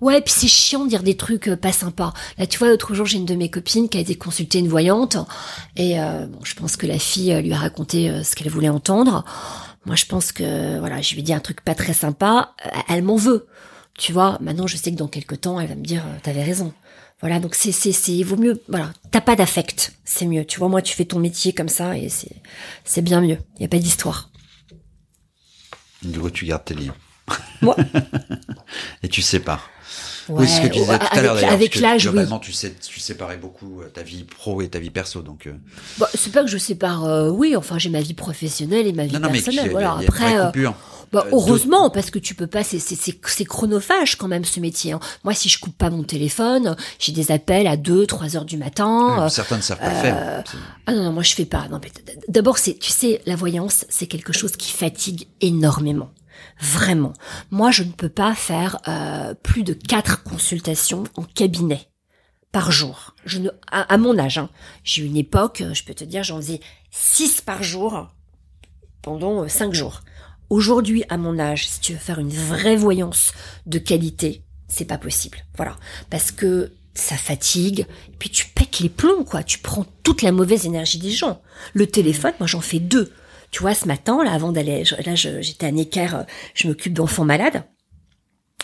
Ouais, 0.00 0.20
puis 0.20 0.32
c'est 0.36 0.48
chiant 0.48 0.84
de 0.84 0.88
dire 0.90 1.02
des 1.02 1.16
trucs 1.16 1.48
euh, 1.48 1.56
pas 1.56 1.72
sympas. 1.72 2.12
Là, 2.38 2.46
tu 2.46 2.58
vois, 2.58 2.68
l'autre 2.68 2.94
jour, 2.94 3.06
j'ai 3.06 3.16
une 3.16 3.24
de 3.26 3.34
mes 3.34 3.48
copines 3.50 3.88
qui 3.88 3.96
a 3.96 4.00
été 4.00 4.16
consulter 4.16 4.58
une 4.58 4.68
voyante. 4.68 5.16
Et 5.76 6.00
euh, 6.00 6.26
bon, 6.26 6.40
je 6.44 6.54
pense 6.54 6.76
que 6.76 6.86
la 6.86 6.98
fille 6.98 7.32
euh, 7.32 7.40
lui 7.40 7.52
a 7.52 7.58
raconté 7.58 8.10
euh, 8.10 8.22
ce 8.22 8.34
qu'elle 8.34 8.50
voulait 8.50 8.68
entendre. 8.68 9.24
Moi, 9.86 9.96
je 9.96 10.04
pense 10.06 10.32
que, 10.32 10.78
voilà, 10.78 11.00
je 11.00 11.12
lui 11.14 11.20
ai 11.20 11.22
dit 11.22 11.32
un 11.32 11.40
truc 11.40 11.60
pas 11.62 11.74
très 11.74 11.92
sympa. 11.92 12.54
euh, 12.66 12.70
elle 12.88 13.02
m'en 13.02 13.16
veut. 13.16 13.46
Tu 13.96 14.12
vois, 14.12 14.38
maintenant, 14.40 14.66
je 14.66 14.76
sais 14.76 14.90
que 14.90 14.96
dans 14.96 15.08
quelques 15.08 15.42
temps, 15.42 15.60
elle 15.60 15.68
va 15.68 15.76
me 15.76 15.84
dire, 15.84 16.02
t'avais 16.22 16.42
raison. 16.42 16.72
Voilà, 17.20 17.40
donc 17.40 17.54
c'est, 17.54 17.72
c'est, 17.72 17.92
c'est, 17.92 18.22
vaut 18.22 18.36
mieux, 18.36 18.60
voilà, 18.68 18.92
t'as 19.10 19.20
pas 19.22 19.34
d'affect, 19.36 19.94
c'est 20.04 20.26
mieux. 20.26 20.44
Tu 20.44 20.58
vois, 20.58 20.68
moi, 20.68 20.82
tu 20.82 20.94
fais 20.94 21.04
ton 21.06 21.18
métier 21.18 21.52
comme 21.54 21.68
ça 21.70 21.96
et 21.96 22.08
c'est, 22.08 22.42
c'est 22.84 23.02
bien 23.02 23.20
mieux. 23.22 23.38
Il 23.56 23.62
y 23.62 23.64
a 23.64 23.68
pas 23.68 23.78
d'histoire. 23.78 24.30
Du 26.02 26.20
coup, 26.20 26.30
tu 26.30 26.44
gardes 26.44 26.64
tes 26.64 26.74
liens. 26.74 26.94
Moi, 27.62 27.76
Et 29.02 29.08
tu 29.08 29.22
sépares. 29.22 29.70
ouais, 30.28 30.40
oui, 30.40 30.48
c'est 30.48 30.56
ce 30.56 30.60
que 30.60 30.66
tu 30.66 30.80
disais 30.80 30.98
tout 30.98 31.06
à 31.10 31.22
l'heure 31.22 31.36
avec, 31.50 31.72
d'ailleurs. 31.72 31.92
l'âge, 31.94 32.06
oui. 32.08 32.40
Tu 32.42 32.52
sais, 32.52 32.74
tu 32.74 33.00
séparais 33.00 33.38
beaucoup 33.38 33.80
euh, 33.80 33.88
ta 33.88 34.02
vie 34.02 34.24
pro 34.24 34.60
et 34.60 34.68
ta 34.68 34.78
vie 34.78 34.90
perso, 34.90 35.22
donc. 35.22 35.46
euh, 35.46 35.54
Bah, 35.98 36.10
c'est 36.14 36.30
pas 36.32 36.42
que 36.42 36.50
je 36.50 36.58
sépare, 36.58 37.04
euh, 37.06 37.30
oui, 37.30 37.56
enfin 37.56 37.78
j'ai 37.78 37.88
ma 37.88 38.02
vie 38.02 38.12
professionnelle 38.12 38.86
et 38.86 38.92
ma 38.92 39.06
vie 39.06 39.14
Non, 39.14 39.20
non, 39.20 39.30
mais 39.30 39.40
personnelle. 39.40 39.68
a- 39.68 39.70
voilà. 39.70 39.92
a 39.94 40.02
une 40.02 40.08
Après. 40.08 40.34
Bah, 41.14 41.24
Euh, 41.26 41.30
heureusement, 41.32 41.90
parce 41.90 42.10
que 42.10 42.18
tu 42.18 42.34
peux 42.34 42.46
pas, 42.46 42.62
c'est 42.64 42.78
c'est 42.78 42.94
c'est 42.96 43.18
c'est 43.26 43.44
chronophage 43.44 44.16
quand 44.16 44.28
même 44.28 44.44
ce 44.44 44.60
métier. 44.60 44.92
hein. 44.92 45.00
Moi, 45.24 45.32
si 45.34 45.48
je 45.48 45.58
coupe 45.58 45.76
pas 45.78 45.90
mon 45.90 46.02
téléphone, 46.04 46.76
j'ai 46.98 47.12
des 47.12 47.32
appels 47.32 47.66
à 47.66 47.76
2, 47.76 48.06
3 48.06 48.36
heures 48.36 48.44
du 48.44 48.56
matin. 48.56 49.16
Ouais, 49.18 49.22
euh, 49.24 49.28
Certains 49.28 49.56
ne 49.56 49.62
savent 49.62 49.78
pas 49.78 49.90
faire. 49.90 50.44
C'est- 50.46 50.58
ah 50.86 50.92
non, 50.92 51.04
non, 51.04 51.12
moi 51.12 51.22
je 51.22 51.34
fais 51.34 51.46
pas. 51.46 51.66
Non, 51.68 51.80
d'abord, 52.28 52.58
c'est, 52.58 52.74
tu 52.78 52.90
sais, 52.90 53.22
la 53.26 53.36
voyance, 53.36 53.86
c'est 53.88 54.06
quelque 54.06 54.32
chose 54.32 54.52
qui 54.56 54.70
fatigue 54.72 55.28
énormément. 55.40 56.10
Vraiment. 56.60 57.12
Moi, 57.50 57.70
je 57.70 57.82
ne 57.84 57.90
peux 57.92 58.08
pas 58.08 58.34
faire 58.34 58.78
euh, 58.88 59.34
plus 59.34 59.62
de 59.64 59.72
quatre 59.72 60.22
consultations 60.24 61.04
en 61.16 61.22
cabinet 61.22 61.88
par 62.52 62.70
jour. 62.70 63.14
Je 63.24 63.38
ne, 63.38 63.50
à, 63.72 63.96
mon 63.98 64.16
âge, 64.18 64.38
hein. 64.38 64.48
j'ai 64.84 65.02
eu 65.02 65.06
une 65.06 65.16
époque, 65.16 65.62
je 65.72 65.82
peux 65.84 65.94
te 65.94 66.04
dire, 66.04 66.22
j'en 66.22 66.36
faisais 66.36 66.60
6 66.92 67.40
par 67.40 67.62
jour 67.64 68.08
pendant 69.02 69.48
5 69.48 69.74
jours. 69.74 70.02
Aujourd'hui, 70.50 71.04
à 71.08 71.16
mon 71.16 71.38
âge, 71.38 71.68
si 71.68 71.80
tu 71.80 71.92
veux 71.92 71.98
faire 71.98 72.18
une 72.18 72.32
vraie 72.32 72.76
voyance 72.76 73.32
de 73.66 73.78
qualité, 73.78 74.42
c'est 74.68 74.84
pas 74.84 74.98
possible. 74.98 75.38
Voilà. 75.56 75.76
Parce 76.10 76.30
que 76.30 76.72
ça 76.94 77.16
fatigue, 77.16 77.86
et 78.08 78.16
puis 78.18 78.30
tu 78.30 78.46
pètes 78.46 78.80
les 78.80 78.88
plombs, 78.88 79.24
quoi. 79.24 79.42
Tu 79.42 79.58
prends 79.58 79.84
toute 80.02 80.22
la 80.22 80.32
mauvaise 80.32 80.66
énergie 80.66 80.98
des 80.98 81.10
gens. 81.10 81.40
Le 81.72 81.86
téléphone, 81.86 82.32
moi 82.38 82.46
j'en 82.46 82.60
fais 82.60 82.78
deux. 82.78 83.12
Tu 83.50 83.60
vois, 83.60 83.74
ce 83.74 83.86
matin, 83.86 84.22
là, 84.24 84.32
avant 84.32 84.52
d'aller, 84.52 84.84
là, 85.04 85.14
j'étais 85.14 85.66
à 85.66 85.70
Necker, 85.70 86.08
euh, 86.14 86.22
je 86.54 86.68
m'occupe 86.68 86.92
d'enfants 86.92 87.24
malades. 87.24 87.64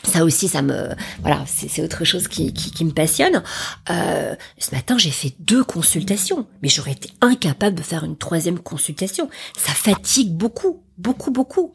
Ça 0.03 0.25
aussi, 0.25 0.49
ça 0.49 0.63
me, 0.63 0.89
voilà, 1.21 1.45
c'est 1.47 1.83
autre 1.83 2.05
chose 2.05 2.27
qui, 2.27 2.53
me 2.81 2.91
passionne. 2.91 3.43
Euh, 3.91 4.35
ce 4.59 4.75
matin, 4.75 4.97
j'ai 4.97 5.11
fait 5.11 5.35
deux 5.39 5.63
consultations, 5.63 6.47
mais 6.63 6.69
j'aurais 6.69 6.93
été 6.93 7.11
incapable 7.21 7.77
de 7.77 7.83
faire 7.83 8.05
une 8.05 8.17
troisième 8.17 8.59
consultation. 8.59 9.29
Ça 9.59 9.73
fatigue 9.73 10.33
beaucoup, 10.33 10.83
beaucoup, 11.01 11.31
beaucoup 11.31 11.75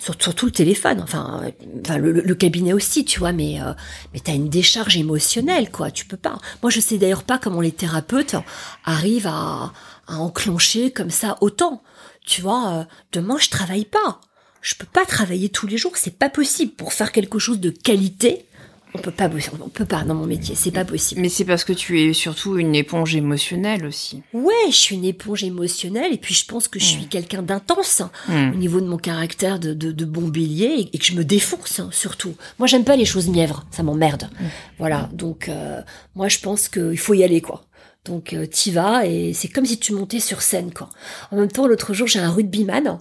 surtout 0.00 0.46
le 0.46 0.52
téléphone, 0.52 1.00
enfin, 1.02 1.42
enfin 1.80 1.98
le, 1.98 2.34
cabinet 2.34 2.72
aussi, 2.72 3.04
tu 3.04 3.18
vois, 3.18 3.32
mais 3.32 3.60
euh, 3.60 3.72
mais 4.12 4.20
t'as 4.20 4.34
une 4.34 4.48
décharge 4.48 4.96
émotionnelle, 4.96 5.70
quoi. 5.70 5.90
Tu 5.90 6.06
peux 6.06 6.16
pas. 6.16 6.38
Moi, 6.62 6.70
je 6.70 6.80
sais 6.80 6.98
d'ailleurs 6.98 7.24
pas 7.24 7.38
comment 7.38 7.60
les 7.60 7.72
thérapeutes 7.72 8.36
arrivent 8.84 9.28
à, 9.30 9.72
enclencher 10.08 10.90
comme 10.90 11.10
ça 11.10 11.38
autant. 11.40 11.82
Tu 12.26 12.42
vois, 12.42 12.70
euh, 12.72 12.84
demain 13.12 13.36
je 13.38 13.50
travaille 13.50 13.84
pas. 13.84 14.20
Je 14.60 14.74
peux 14.74 14.86
pas 14.86 15.06
travailler 15.06 15.48
tous 15.48 15.66
les 15.66 15.78
jours, 15.78 15.96
c'est 15.96 16.18
pas 16.18 16.28
possible. 16.30 16.72
Pour 16.72 16.92
faire 16.92 17.12
quelque 17.12 17.38
chose 17.38 17.60
de 17.60 17.70
qualité, 17.70 18.46
on 18.94 18.98
peut 18.98 19.10
pas 19.10 19.30
on 19.60 19.68
peut 19.68 19.84
pas 19.84 20.02
dans 20.02 20.14
mon 20.14 20.26
métier, 20.26 20.54
c'est 20.54 20.70
pas 20.70 20.84
possible. 20.84 21.20
Mais 21.20 21.28
c'est 21.28 21.44
parce 21.44 21.64
que 21.64 21.72
tu 21.72 22.00
es 22.00 22.12
surtout 22.12 22.58
une 22.58 22.74
éponge 22.74 23.14
émotionnelle 23.14 23.86
aussi. 23.86 24.22
Ouais, 24.32 24.52
je 24.68 24.76
suis 24.76 24.96
une 24.96 25.04
éponge 25.04 25.44
émotionnelle 25.44 26.12
et 26.12 26.18
puis 26.18 26.34
je 26.34 26.44
pense 26.44 26.68
que 26.68 26.80
je 26.80 26.84
suis 26.84 27.04
hmm. 27.04 27.08
quelqu'un 27.08 27.42
d'intense 27.42 28.02
hmm. 28.28 28.52
au 28.52 28.56
niveau 28.56 28.80
de 28.80 28.86
mon 28.86 28.98
caractère 28.98 29.58
de, 29.60 29.74
de, 29.74 30.04
bon 30.04 30.28
bélier 30.28 30.88
et, 30.92 30.98
que 30.98 31.04
je 31.04 31.14
me 31.14 31.24
défonce 31.24 31.80
hein, 31.80 31.90
surtout. 31.92 32.34
Moi, 32.58 32.66
j'aime 32.66 32.84
pas 32.84 32.96
les 32.96 33.04
choses 33.04 33.28
mièvres, 33.28 33.64
ça 33.70 33.82
m'emmerde. 33.82 34.28
Hmm. 34.40 34.46
Voilà, 34.78 35.08
donc 35.12 35.48
euh, 35.48 35.80
moi 36.14 36.28
je 36.28 36.38
pense 36.40 36.68
qu'il 36.68 36.98
faut 36.98 37.14
y 37.14 37.22
aller 37.22 37.40
quoi. 37.40 37.64
Donc 38.04 38.32
euh, 38.32 38.46
t'y 38.46 38.70
vas 38.70 39.06
et 39.06 39.34
c'est 39.34 39.48
comme 39.48 39.66
si 39.66 39.78
tu 39.78 39.92
montais 39.92 40.20
sur 40.20 40.40
scène 40.40 40.72
quoi. 40.72 40.88
En 41.30 41.36
même 41.36 41.52
temps, 41.52 41.66
l'autre 41.66 41.92
jour, 41.92 42.06
j'ai 42.06 42.18
un 42.18 42.30
rugbyman 42.30 42.98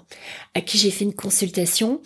à 0.55 0.61
qui 0.61 0.77
j'ai 0.77 0.91
fait 0.91 1.05
une 1.05 1.13
consultation 1.13 2.01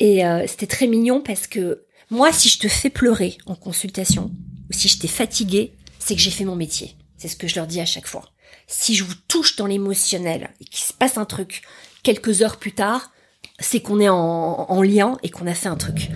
et 0.00 0.26
euh, 0.26 0.44
c'était 0.46 0.66
très 0.66 0.88
mignon 0.88 1.20
parce 1.20 1.46
que 1.46 1.84
moi, 2.12 2.30
si 2.30 2.50
je 2.50 2.58
te 2.58 2.68
fais 2.68 2.90
pleurer 2.90 3.38
en 3.46 3.54
consultation, 3.54 4.30
ou 4.68 4.72
si 4.74 4.88
je 4.88 4.98
t'ai 4.98 5.08
fatigué, 5.08 5.72
c'est 5.98 6.14
que 6.14 6.20
j'ai 6.20 6.30
fait 6.30 6.44
mon 6.44 6.56
métier. 6.56 6.94
C'est 7.16 7.26
ce 7.26 7.36
que 7.36 7.48
je 7.48 7.54
leur 7.54 7.66
dis 7.66 7.80
à 7.80 7.86
chaque 7.86 8.06
fois. 8.06 8.28
Si 8.66 8.94
je 8.94 9.02
vous 9.02 9.14
touche 9.28 9.56
dans 9.56 9.64
l'émotionnel 9.64 10.50
et 10.60 10.66
qu'il 10.66 10.84
se 10.84 10.92
passe 10.92 11.16
un 11.16 11.24
truc 11.24 11.62
quelques 12.02 12.42
heures 12.42 12.58
plus 12.58 12.72
tard, 12.72 13.12
c'est 13.60 13.80
qu'on 13.80 14.00
est 14.00 14.08
en, 14.08 14.82
lien 14.82 15.16
et 15.22 15.28
qu'on 15.28 15.46
a 15.46 15.54
fait 15.54 15.68
un 15.68 15.76
truc. 15.76 16.10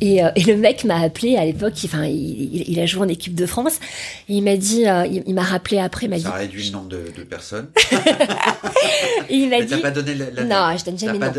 Et, 0.00 0.22
euh, 0.22 0.30
le 0.36 0.54
mec 0.54 0.84
m'a 0.84 1.00
appelé 1.00 1.36
à 1.36 1.44
l'époque, 1.44 1.74
enfin, 1.84 2.04
il, 2.04 2.78
a 2.80 2.86
joué 2.86 3.02
en 3.02 3.08
équipe 3.08 3.34
de 3.34 3.46
France, 3.46 3.76
et 4.28 4.34
il 4.34 4.42
m'a 4.42 4.56
dit, 4.56 4.86
euh, 4.88 5.06
il, 5.06 5.34
m'a 5.34 5.42
rappelé 5.42 5.78
après, 5.78 6.06
il 6.06 6.10
m'a 6.10 6.16
dit... 6.16 6.22
Ça 6.22 6.32
réduit 6.32 6.66
le 6.66 6.72
nombre 6.72 6.88
de, 6.88 7.22
personnes. 7.22 7.68
et 9.28 9.34
il 9.34 9.48
m'a 9.48 9.62
dit... 9.62 9.76
pas 9.76 9.90
donné 9.90 10.14
la, 10.14 10.44
Non, 10.44 10.76
je 10.76 10.84
donne 10.84 10.98
jamais 10.98 11.18
non. 11.18 11.32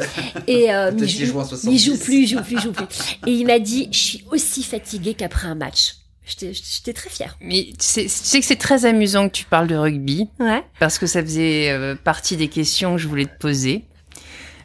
Et 0.48 0.74
euh, 0.74 0.92
il, 0.98 1.08
joue, 1.08 1.44
il 1.70 1.80
joue 1.80 1.98
plus, 1.98 2.22
il 2.22 2.28
joue 2.28 2.42
plus, 2.42 2.56
il 2.56 2.62
joue 2.62 2.72
plus. 2.72 2.86
Et 3.28 3.32
il 3.32 3.46
m'a 3.46 3.60
dit, 3.60 3.90
je 3.92 3.98
suis 3.98 4.26
aussi 4.32 4.64
fatiguée 4.64 5.14
qu'après 5.14 5.48
un 5.48 5.56
match. 5.56 5.96
J'étais 6.26 6.94
très 6.94 7.10
fière. 7.10 7.36
Mais 7.42 7.70
tu 7.78 8.08
sais, 8.08 8.40
que 8.40 8.46
c'est 8.46 8.56
très 8.56 8.86
amusant 8.86 9.28
que 9.28 9.34
tu 9.34 9.44
parles 9.44 9.68
de 9.68 9.76
rugby. 9.76 10.30
Ouais. 10.40 10.64
Parce 10.80 10.98
que 10.98 11.06
ça 11.06 11.22
faisait 11.22 11.76
partie 12.06 12.38
des 12.38 12.48
questions 12.48 12.96
que 12.96 13.02
je 13.02 13.08
voulais 13.08 13.26
te 13.26 13.38
poser. 13.38 13.84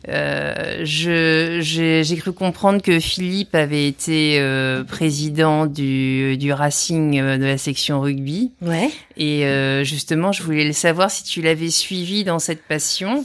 Euh, 0.08 0.82
j'ai 0.84 2.16
cru 2.16 2.32
comprendre 2.32 2.80
que 2.80 3.00
Philippe 3.00 3.54
avait 3.54 3.88
été 3.88 4.38
euh, 4.38 4.84
président 4.84 5.66
du, 5.66 6.36
du 6.36 6.52
Racing 6.52 7.18
euh, 7.18 7.38
de 7.38 7.44
la 7.44 7.58
section 7.58 8.00
rugby. 8.00 8.52
Ouais. 8.62 8.90
Et 9.16 9.44
euh, 9.46 9.82
justement, 9.84 10.32
je 10.32 10.42
voulais 10.42 10.64
le 10.64 10.72
savoir 10.72 11.10
si 11.10 11.24
tu 11.24 11.42
l'avais 11.42 11.70
suivi 11.70 12.24
dans 12.24 12.38
cette 12.38 12.62
passion. 12.62 13.24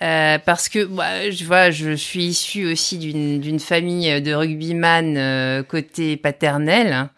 Euh, 0.00 0.38
parce 0.38 0.68
que 0.68 0.84
bah, 0.84 1.28
je 1.30 1.44
vois, 1.44 1.70
je 1.70 1.96
suis 1.96 2.26
issue 2.26 2.66
aussi 2.66 2.98
d'une 2.98 3.58
famille 3.58 4.22
de 4.22 4.32
rugbyman 4.32 5.64
côté 5.64 6.16
paternel. 6.16 7.08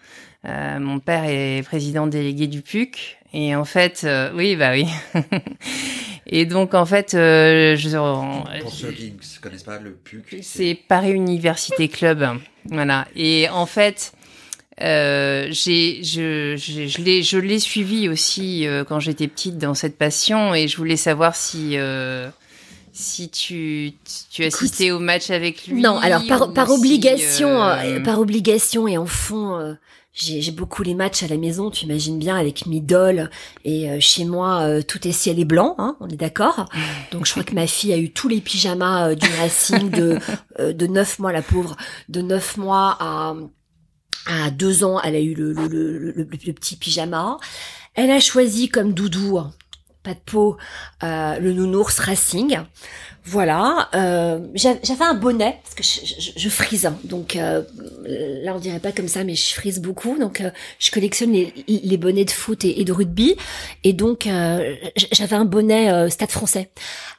mon 0.44 0.98
père 0.98 1.24
est 1.26 1.62
président 1.62 2.06
délégué 2.06 2.46
du 2.46 2.62
PUC 2.62 3.18
et 3.34 3.54
en 3.54 3.66
fait, 3.66 4.06
oui, 4.34 4.56
bah 4.56 4.72
oui. 4.72 4.86
Et 6.32 6.46
donc, 6.46 6.74
en 6.74 6.86
fait, 6.86 7.14
euh, 7.14 7.74
je, 7.76 7.90
pour 8.60 8.72
ceux 8.72 8.92
qui 8.92 9.12
ne 9.12 9.40
connaissent 9.42 9.64
pas 9.64 9.80
le 9.80 9.90
PUC, 9.90 10.38
c'est 10.42 10.78
Paris 10.88 11.10
Université 11.10 11.88
Club. 11.88 12.24
Voilà. 12.66 13.08
Et 13.16 13.48
en 13.48 13.66
fait, 13.66 14.12
euh, 14.80 15.48
j'ai, 15.50 16.04
je, 16.04 16.54
je, 16.56 16.86
je 16.86 17.02
l'ai, 17.02 17.24
je 17.24 17.36
l'ai 17.36 17.58
suivi 17.58 18.08
aussi 18.08 18.64
euh, 18.64 18.84
quand 18.84 19.00
j'étais 19.00 19.26
petite 19.26 19.58
dans 19.58 19.74
cette 19.74 19.98
passion, 19.98 20.54
et 20.54 20.68
je 20.68 20.76
voulais 20.76 20.96
savoir 20.96 21.34
si. 21.34 21.72
Euh, 21.76 22.30
si 22.92 23.30
tu, 23.30 23.92
tu 24.32 24.44
assistais 24.44 24.90
au 24.90 24.98
match 24.98 25.30
avec 25.30 25.66
lui. 25.68 25.80
Non, 25.80 25.96
alors 25.98 26.26
par, 26.26 26.52
par 26.52 26.70
obligation, 26.70 27.62
euh, 27.62 28.00
par 28.00 28.20
obligation 28.20 28.88
et 28.88 28.98
en 28.98 29.06
fond, 29.06 29.76
j'ai 30.12 30.50
beaucoup 30.50 30.82
les 30.82 30.94
matchs 30.94 31.22
à 31.22 31.28
la 31.28 31.36
maison, 31.36 31.70
tu 31.70 31.84
imagines 31.84 32.18
bien, 32.18 32.36
avec 32.36 32.66
Midol. 32.66 33.30
Et 33.64 33.88
euh, 33.88 33.98
chez 34.00 34.24
moi, 34.24 34.62
euh, 34.62 34.82
tout 34.82 35.06
est 35.06 35.12
ciel 35.12 35.38
et 35.38 35.44
blanc, 35.44 35.76
hein, 35.78 35.96
on 36.00 36.08
est 36.08 36.16
d'accord. 36.16 36.66
Donc 37.12 37.26
je 37.26 37.30
crois 37.30 37.44
que 37.44 37.54
ma 37.54 37.66
fille 37.66 37.92
a 37.92 37.98
eu 37.98 38.10
tous 38.10 38.28
les 38.28 38.40
pyjamas 38.40 39.10
euh, 39.10 39.14
du 39.14 39.28
Racing 39.38 39.90
de 39.90 40.18
de 40.58 40.86
neuf 40.86 41.18
mois, 41.20 41.32
la 41.32 41.42
pauvre, 41.42 41.76
de 42.08 42.20
neuf 42.22 42.56
mois 42.56 42.96
à 43.00 43.34
à 44.26 44.50
deux 44.50 44.84
ans, 44.84 45.00
elle 45.00 45.14
a 45.16 45.20
eu 45.20 45.34
le, 45.34 45.52
le, 45.52 45.66
le, 45.68 46.12
le 46.12 46.52
petit 46.52 46.76
pyjama. 46.76 47.38
Elle 47.94 48.10
a 48.10 48.20
choisi 48.20 48.68
comme 48.68 48.92
doudou, 48.92 49.40
pas 50.02 50.14
de 50.14 50.20
peau, 50.20 50.58
le 51.02 51.52
nounours 51.52 51.98
Racing. 51.98 52.58
Voilà, 53.24 53.90
euh, 53.94 54.40
j'avais 54.54 55.04
un 55.04 55.14
bonnet 55.14 55.58
parce 55.62 55.74
que 55.74 55.82
je, 55.82 56.30
je, 56.36 56.48
frise, 56.48 56.86
hein. 56.86 56.98
donc 57.04 57.36
euh, 57.36 57.62
là 58.42 58.54
on 58.54 58.58
dirait 58.58 58.80
pas 58.80 58.92
comme 58.92 59.08
ça, 59.08 59.24
mais 59.24 59.34
je 59.34 59.52
frise 59.52 59.78
beaucoup, 59.78 60.18
donc 60.18 60.40
euh, 60.40 60.50
je 60.78 60.90
collectionne 60.90 61.32
les, 61.32 61.52
les, 61.68 61.96
bonnets 61.98 62.24
de 62.24 62.30
foot 62.30 62.64
et, 62.64 62.82
de 62.82 62.92
rugby, 62.92 63.36
et 63.84 63.92
donc 63.92 64.26
euh, 64.26 64.74
j'avais 65.12 65.36
un 65.36 65.44
bonnet 65.44 66.08
Stade 66.08 66.30
Français 66.30 66.70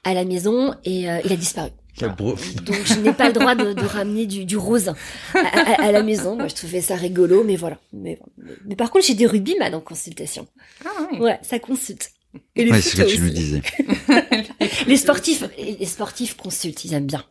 à 0.04 0.16
la 0.16 0.26
maison 0.26 0.74
et 0.86 1.02
il 1.02 1.32
a 1.32 1.36
disparu. 1.36 1.70
Donc 2.00 2.78
je 2.86 3.00
n'ai 3.00 3.14
pas 3.14 3.28
le 3.28 3.34
droit 3.34 3.54
de, 3.54 3.74
de 3.74 3.86
ramener 3.86 4.26
du, 4.26 4.46
du 4.46 4.58
rose 4.58 4.94
à, 5.36 5.84
à, 5.84 5.92
la 5.92 6.02
maison. 6.02 6.36
Moi 6.36 6.48
je 6.48 6.56
trouvais 6.56 6.82
ça 6.82 6.96
rigolo, 6.96 7.44
mais 7.44 7.56
voilà. 7.56 7.78
Mais, 7.94 8.18
mais 8.66 8.76
par 8.76 8.90
contre 8.90 9.06
j'ai 9.06 9.14
des 9.14 9.28
rugbyman 9.28 9.76
en 9.76 9.82
consultation. 9.82 10.48
Ah, 10.84 10.90
oui. 11.12 11.20
Ouais, 11.20 11.40
ça 11.44 11.60
consulte. 11.60 12.12
Et 12.56 12.65
les 12.65 12.82
c'est 12.82 12.89
ce 12.89 12.96
que 12.96 13.08
tu 13.08 13.20
nous 13.20 13.30
disais. 13.30 13.62
les 14.88 14.98
sportifs, 14.98 15.44
les 15.58 15.86
sportifs 15.86 16.38
consultent, 16.38 16.86
ils 16.86 16.94
aiment 16.94 17.08
bien. 17.08 17.26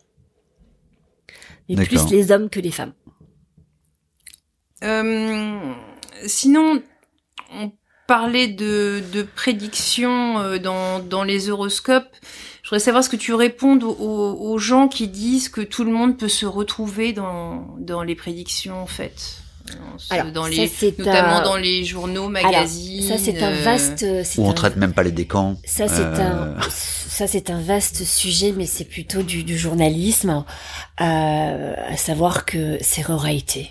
Mais 1.68 1.86
plus 1.86 2.10
les 2.10 2.32
hommes 2.32 2.50
que 2.50 2.60
les 2.60 2.72
femmes. 2.72 2.92
Euh, 4.82 5.72
sinon, 6.26 6.82
on 7.52 7.72
parlait 8.06 8.48
de, 8.48 9.02
de 9.12 9.22
prédictions 9.22 10.40
euh, 10.40 10.58
dans, 10.58 10.98
dans 11.00 11.22
les 11.22 11.48
horoscopes. 11.48 12.16
Je 12.62 12.70
voudrais 12.70 12.80
savoir 12.80 13.04
ce 13.04 13.08
que 13.08 13.16
tu 13.16 13.34
réponds 13.34 13.78
aux, 13.80 13.92
aux, 13.92 14.58
gens 14.58 14.88
qui 14.88 15.08
disent 15.08 15.48
que 15.48 15.60
tout 15.60 15.84
le 15.84 15.92
monde 15.92 16.18
peut 16.18 16.28
se 16.28 16.46
retrouver 16.46 17.12
dans, 17.12 17.76
dans 17.78 18.02
les 18.02 18.14
prédictions 18.14 18.86
faites. 18.86 19.39
Alors, 20.10 20.32
dans 20.32 20.46
les, 20.46 20.70
notamment 20.98 21.42
dans 21.42 21.56
les 21.56 21.84
journaux, 21.84 22.28
magazines. 22.28 23.02
ça 23.02 23.18
c'est 23.18 23.42
un 23.42 23.52
vaste. 23.62 24.02
Euh, 24.02 24.24
Où 24.38 24.46
on 24.46 24.52
traite 24.52 24.76
même 24.76 24.92
pas 24.92 25.02
les 25.02 25.12
décans. 25.12 25.56
Ça 25.64 25.88
c'est 25.88 26.02
un, 26.02 26.54
euh. 26.56 26.60
ça 26.70 27.26
c'est 27.26 27.50
un 27.50 27.60
vaste 27.60 28.04
sujet, 28.04 28.52
mais 28.56 28.66
c'est 28.66 28.84
plutôt 28.84 29.22
du, 29.22 29.44
du 29.44 29.58
journalisme, 29.58 30.44
euh, 31.00 31.74
à 31.76 31.96
savoir 31.96 32.44
que 32.44 32.78
c'est 32.80 33.02
rarité. 33.02 33.70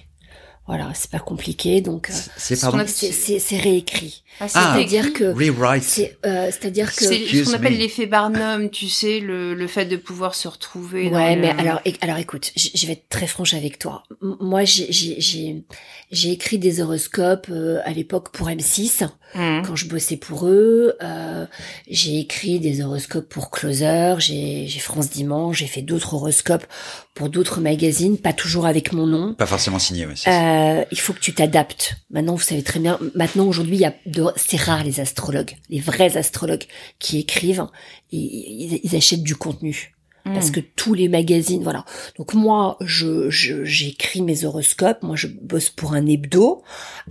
Voilà, 0.70 0.92
c'est 0.94 1.10
pas 1.10 1.18
compliqué, 1.18 1.82
donc 1.82 2.12
c'est 2.38 2.56
c'est 2.56 3.58
réécrit. 3.58 4.22
Ah, 4.40 4.48
c'est-à-dire 4.48 5.14
que 5.14 5.24
rewrite. 5.24 6.16
Euh, 6.28 6.46
c'est-à-dire 6.52 6.94
que 6.96 7.06
c'est 7.06 7.26
ce 7.26 7.46
qu'on 7.46 7.54
appelle 7.56 7.76
l'effet 7.76 8.06
Barnum, 8.06 8.70
tu 8.70 8.88
sais, 8.88 9.20
le, 9.20 9.56
le 9.56 9.66
fait 9.66 9.86
de 9.86 9.98
pouvoir 9.98 10.36
se 10.36 10.48
retrouver. 10.48 11.10
Ouais, 11.10 11.36
mais 11.38 11.50
alors 11.50 11.82
alors 12.02 12.18
écoute, 12.18 12.52
je 12.56 12.86
vais 12.86 12.94
être 12.94 13.10
très 13.10 13.26
franche 13.26 13.56
avec 13.56 13.80
toi. 13.80 14.04
Moi, 14.22 14.64
j'ai 14.64 14.92
j'ai 14.92 15.64
j'ai 16.12 16.32
écrit 16.32 16.60
des 16.60 16.82
horoscopes 16.82 17.48
euh, 17.50 17.80
à 17.84 17.92
l'époque 17.92 18.30
pour 18.30 18.48
M6 18.48 19.10
mmh. 19.36 19.62
quand 19.66 19.76
je 19.76 19.88
bossais 19.88 20.18
pour 20.18 20.48
eux. 20.48 20.96
Euh, 21.02 21.46
j'ai 21.90 22.20
écrit 22.20 22.60
des 22.60 22.82
horoscopes 22.82 23.28
pour 23.28 23.52
Closer, 23.52 24.16
j'ai 24.20 24.68
j'ai 24.68 24.80
France 24.80 25.10
Dimanche, 25.10 25.58
j'ai 25.58 25.68
fait 25.68 25.82
d'autres 25.82 26.14
horoscopes 26.14 26.66
pour 27.14 27.30
d'autres 27.30 27.60
magazines, 27.60 28.18
pas 28.18 28.34
toujours 28.34 28.66
avec 28.66 28.94
mon 28.94 29.06
nom. 29.06 29.34
Pas 29.34 29.46
forcément 29.46 29.80
signé, 29.80 30.06
ouais. 30.06 30.14
Euh, 30.28 30.86
il 30.92 31.00
faut 31.00 31.14
que 31.14 31.20
tu 31.20 31.34
t'adaptes. 31.34 31.96
Maintenant, 32.10 32.36
vous 32.36 32.42
savez 32.42 32.64
très 32.64 32.80
bien. 32.80 32.98
Maintenant, 33.16 33.46
aujourd'hui, 33.46 33.76
il 33.76 33.82
y 33.82 33.86
a 33.86 33.94
de, 34.06 34.26
c'est 34.36 34.60
rare 34.60 34.84
les 34.84 35.00
astrologues, 35.00 35.56
les 35.70 35.80
vrais 35.80 36.18
astrologues 36.18 36.66
qui 37.00 37.20
écrivent. 37.20 37.68
Ils, 38.12 38.80
ils 38.84 38.96
achètent 38.96 39.24
du 39.24 39.36
contenu 39.36 39.94
parce 40.24 40.50
Hmm. 40.50 40.52
que 40.52 40.60
tous 40.60 40.94
les 40.94 41.08
magazines, 41.10 41.64
voilà. 41.64 41.86
Donc 42.18 42.34
moi, 42.34 42.78
je 42.82 43.30
je- 43.30 43.64
j'écris 43.64 44.22
mes 44.22 44.44
horoscopes. 44.46 45.02
Moi, 45.04 45.16
je 45.16 45.28
bosse 45.28 45.70
pour 45.70 45.94
un 45.94 46.06
hebdo 46.06 46.62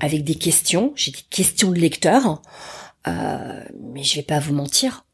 avec 0.01 0.25
des 0.25 0.35
questions. 0.37 0.93
J'ai 0.97 1.11
des 1.13 1.23
questions 1.31 1.71
de 1.71 1.79
lecteurs, 1.79 2.43
Euh, 3.07 3.65
mais 3.93 4.03
je 4.03 4.17
vais 4.17 4.23
pas 4.23 4.39
vous 4.41 4.53
mentir. 4.53 5.05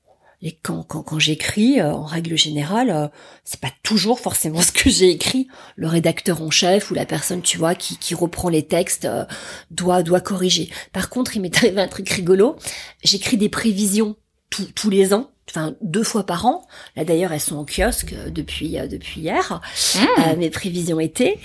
Et 0.43 0.59
quand 0.63 0.83
quand, 0.83 1.03
quand 1.03 1.19
j'écris, 1.19 1.81
euh, 1.81 1.93
en 1.93 2.05
règle 2.05 2.37
générale, 2.37 2.91
euh, 2.91 3.09
c'est 3.45 3.61
pas 3.61 3.71
toujours 3.83 4.19
forcément 4.21 4.61
ce 4.63 4.73
que 4.73 4.91
j'ai 4.91 5.11
écrit. 5.11 5.47
Le 5.77 5.87
rédacteur 5.87 6.43
en 6.43 6.51
chef 6.51 6.91
ou 6.91 6.95
la 6.95 7.07
personne, 7.07 7.41
tu 7.43 7.57
vois, 7.57 7.75
qui 7.75 7.97
qui 7.99 8.15
reprend 8.15 8.49
les 8.49 8.67
textes 8.67 9.05
euh, 9.05 9.25
doit 9.71 10.03
doit 10.03 10.21
corriger. 10.21 10.71
Par 10.93 11.09
contre, 11.09 11.37
il 11.37 11.41
m'est 11.43 11.57
arrivé 11.59 11.81
un 11.81 11.89
truc 11.89 12.09
rigolo. 12.11 12.57
J'écris 13.05 13.37
des 13.37 13.49
prévisions 13.49 14.17
tous 14.51 14.65
tous 14.75 14.91
les 14.91 15.15
ans. 15.15 15.31
Enfin, 15.51 15.75
deux 15.83 16.03
fois 16.03 16.25
par 16.25 16.47
an. 16.47 16.67
Là, 16.97 17.05
d'ailleurs, 17.05 17.33
elles 17.33 17.41
sont 17.41 17.57
en 17.57 17.65
kiosque 17.67 18.15
euh, 18.15 18.31
depuis 18.31 18.79
euh, 18.79 18.87
depuis 18.87 19.21
hier. 19.21 19.61
Euh, 19.97 20.37
mes 20.37 20.51
prévisions 20.51 20.99
étaient. 21.01 21.39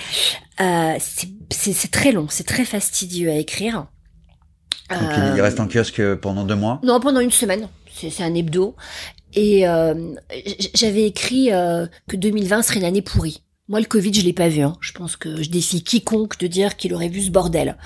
Euh, 0.62 0.95
c'est- 1.00 1.30
c'est 1.52 1.74
c'est 1.74 1.91
très 1.91 2.12
long, 2.12 2.28
c'est 2.30 2.45
très 2.45 2.66
fastidieux 2.66 3.30
à 3.30 3.36
écrire. 3.36 3.88
Donc 4.89 5.02
Euh, 5.02 5.34
il 5.36 5.41
reste 5.41 5.60
en 5.60 5.68
kiosque 5.68 6.16
pendant 6.16 6.45
deux 6.45 6.56
mois? 6.56 6.80
non, 6.84 7.00
pendant 7.00 7.20
une 7.20 7.32
semaine. 7.32 7.68
C'est 7.93 8.10
c'est 8.10 8.24
un 8.24 8.34
hebdo. 8.34 8.76
Et 9.34 9.68
euh, 9.68 10.16
j'avais 10.74 11.04
écrit 11.06 11.52
euh, 11.52 11.86
que 12.08 12.16
2020 12.16 12.62
serait 12.64 12.80
une 12.80 12.86
année 12.86 13.02
pourrie. 13.04 13.43
Moi, 13.70 13.80
le 13.80 13.86
Covid, 13.86 14.13
je 14.13 14.22
l'ai 14.22 14.34
pas 14.34 14.49
vu. 14.49 14.61
Hein. 14.61 14.76
Je 14.82 14.91
pense 14.91 15.15
que 15.15 15.41
je 15.43 15.49
défie 15.49 15.84
quiconque 15.84 16.38
de 16.39 16.47
dire 16.47 16.76
qu'il 16.76 16.93
aurait 16.93 17.07
vu 17.07 17.22
ce 17.22 17.30
bordel. 17.30 17.78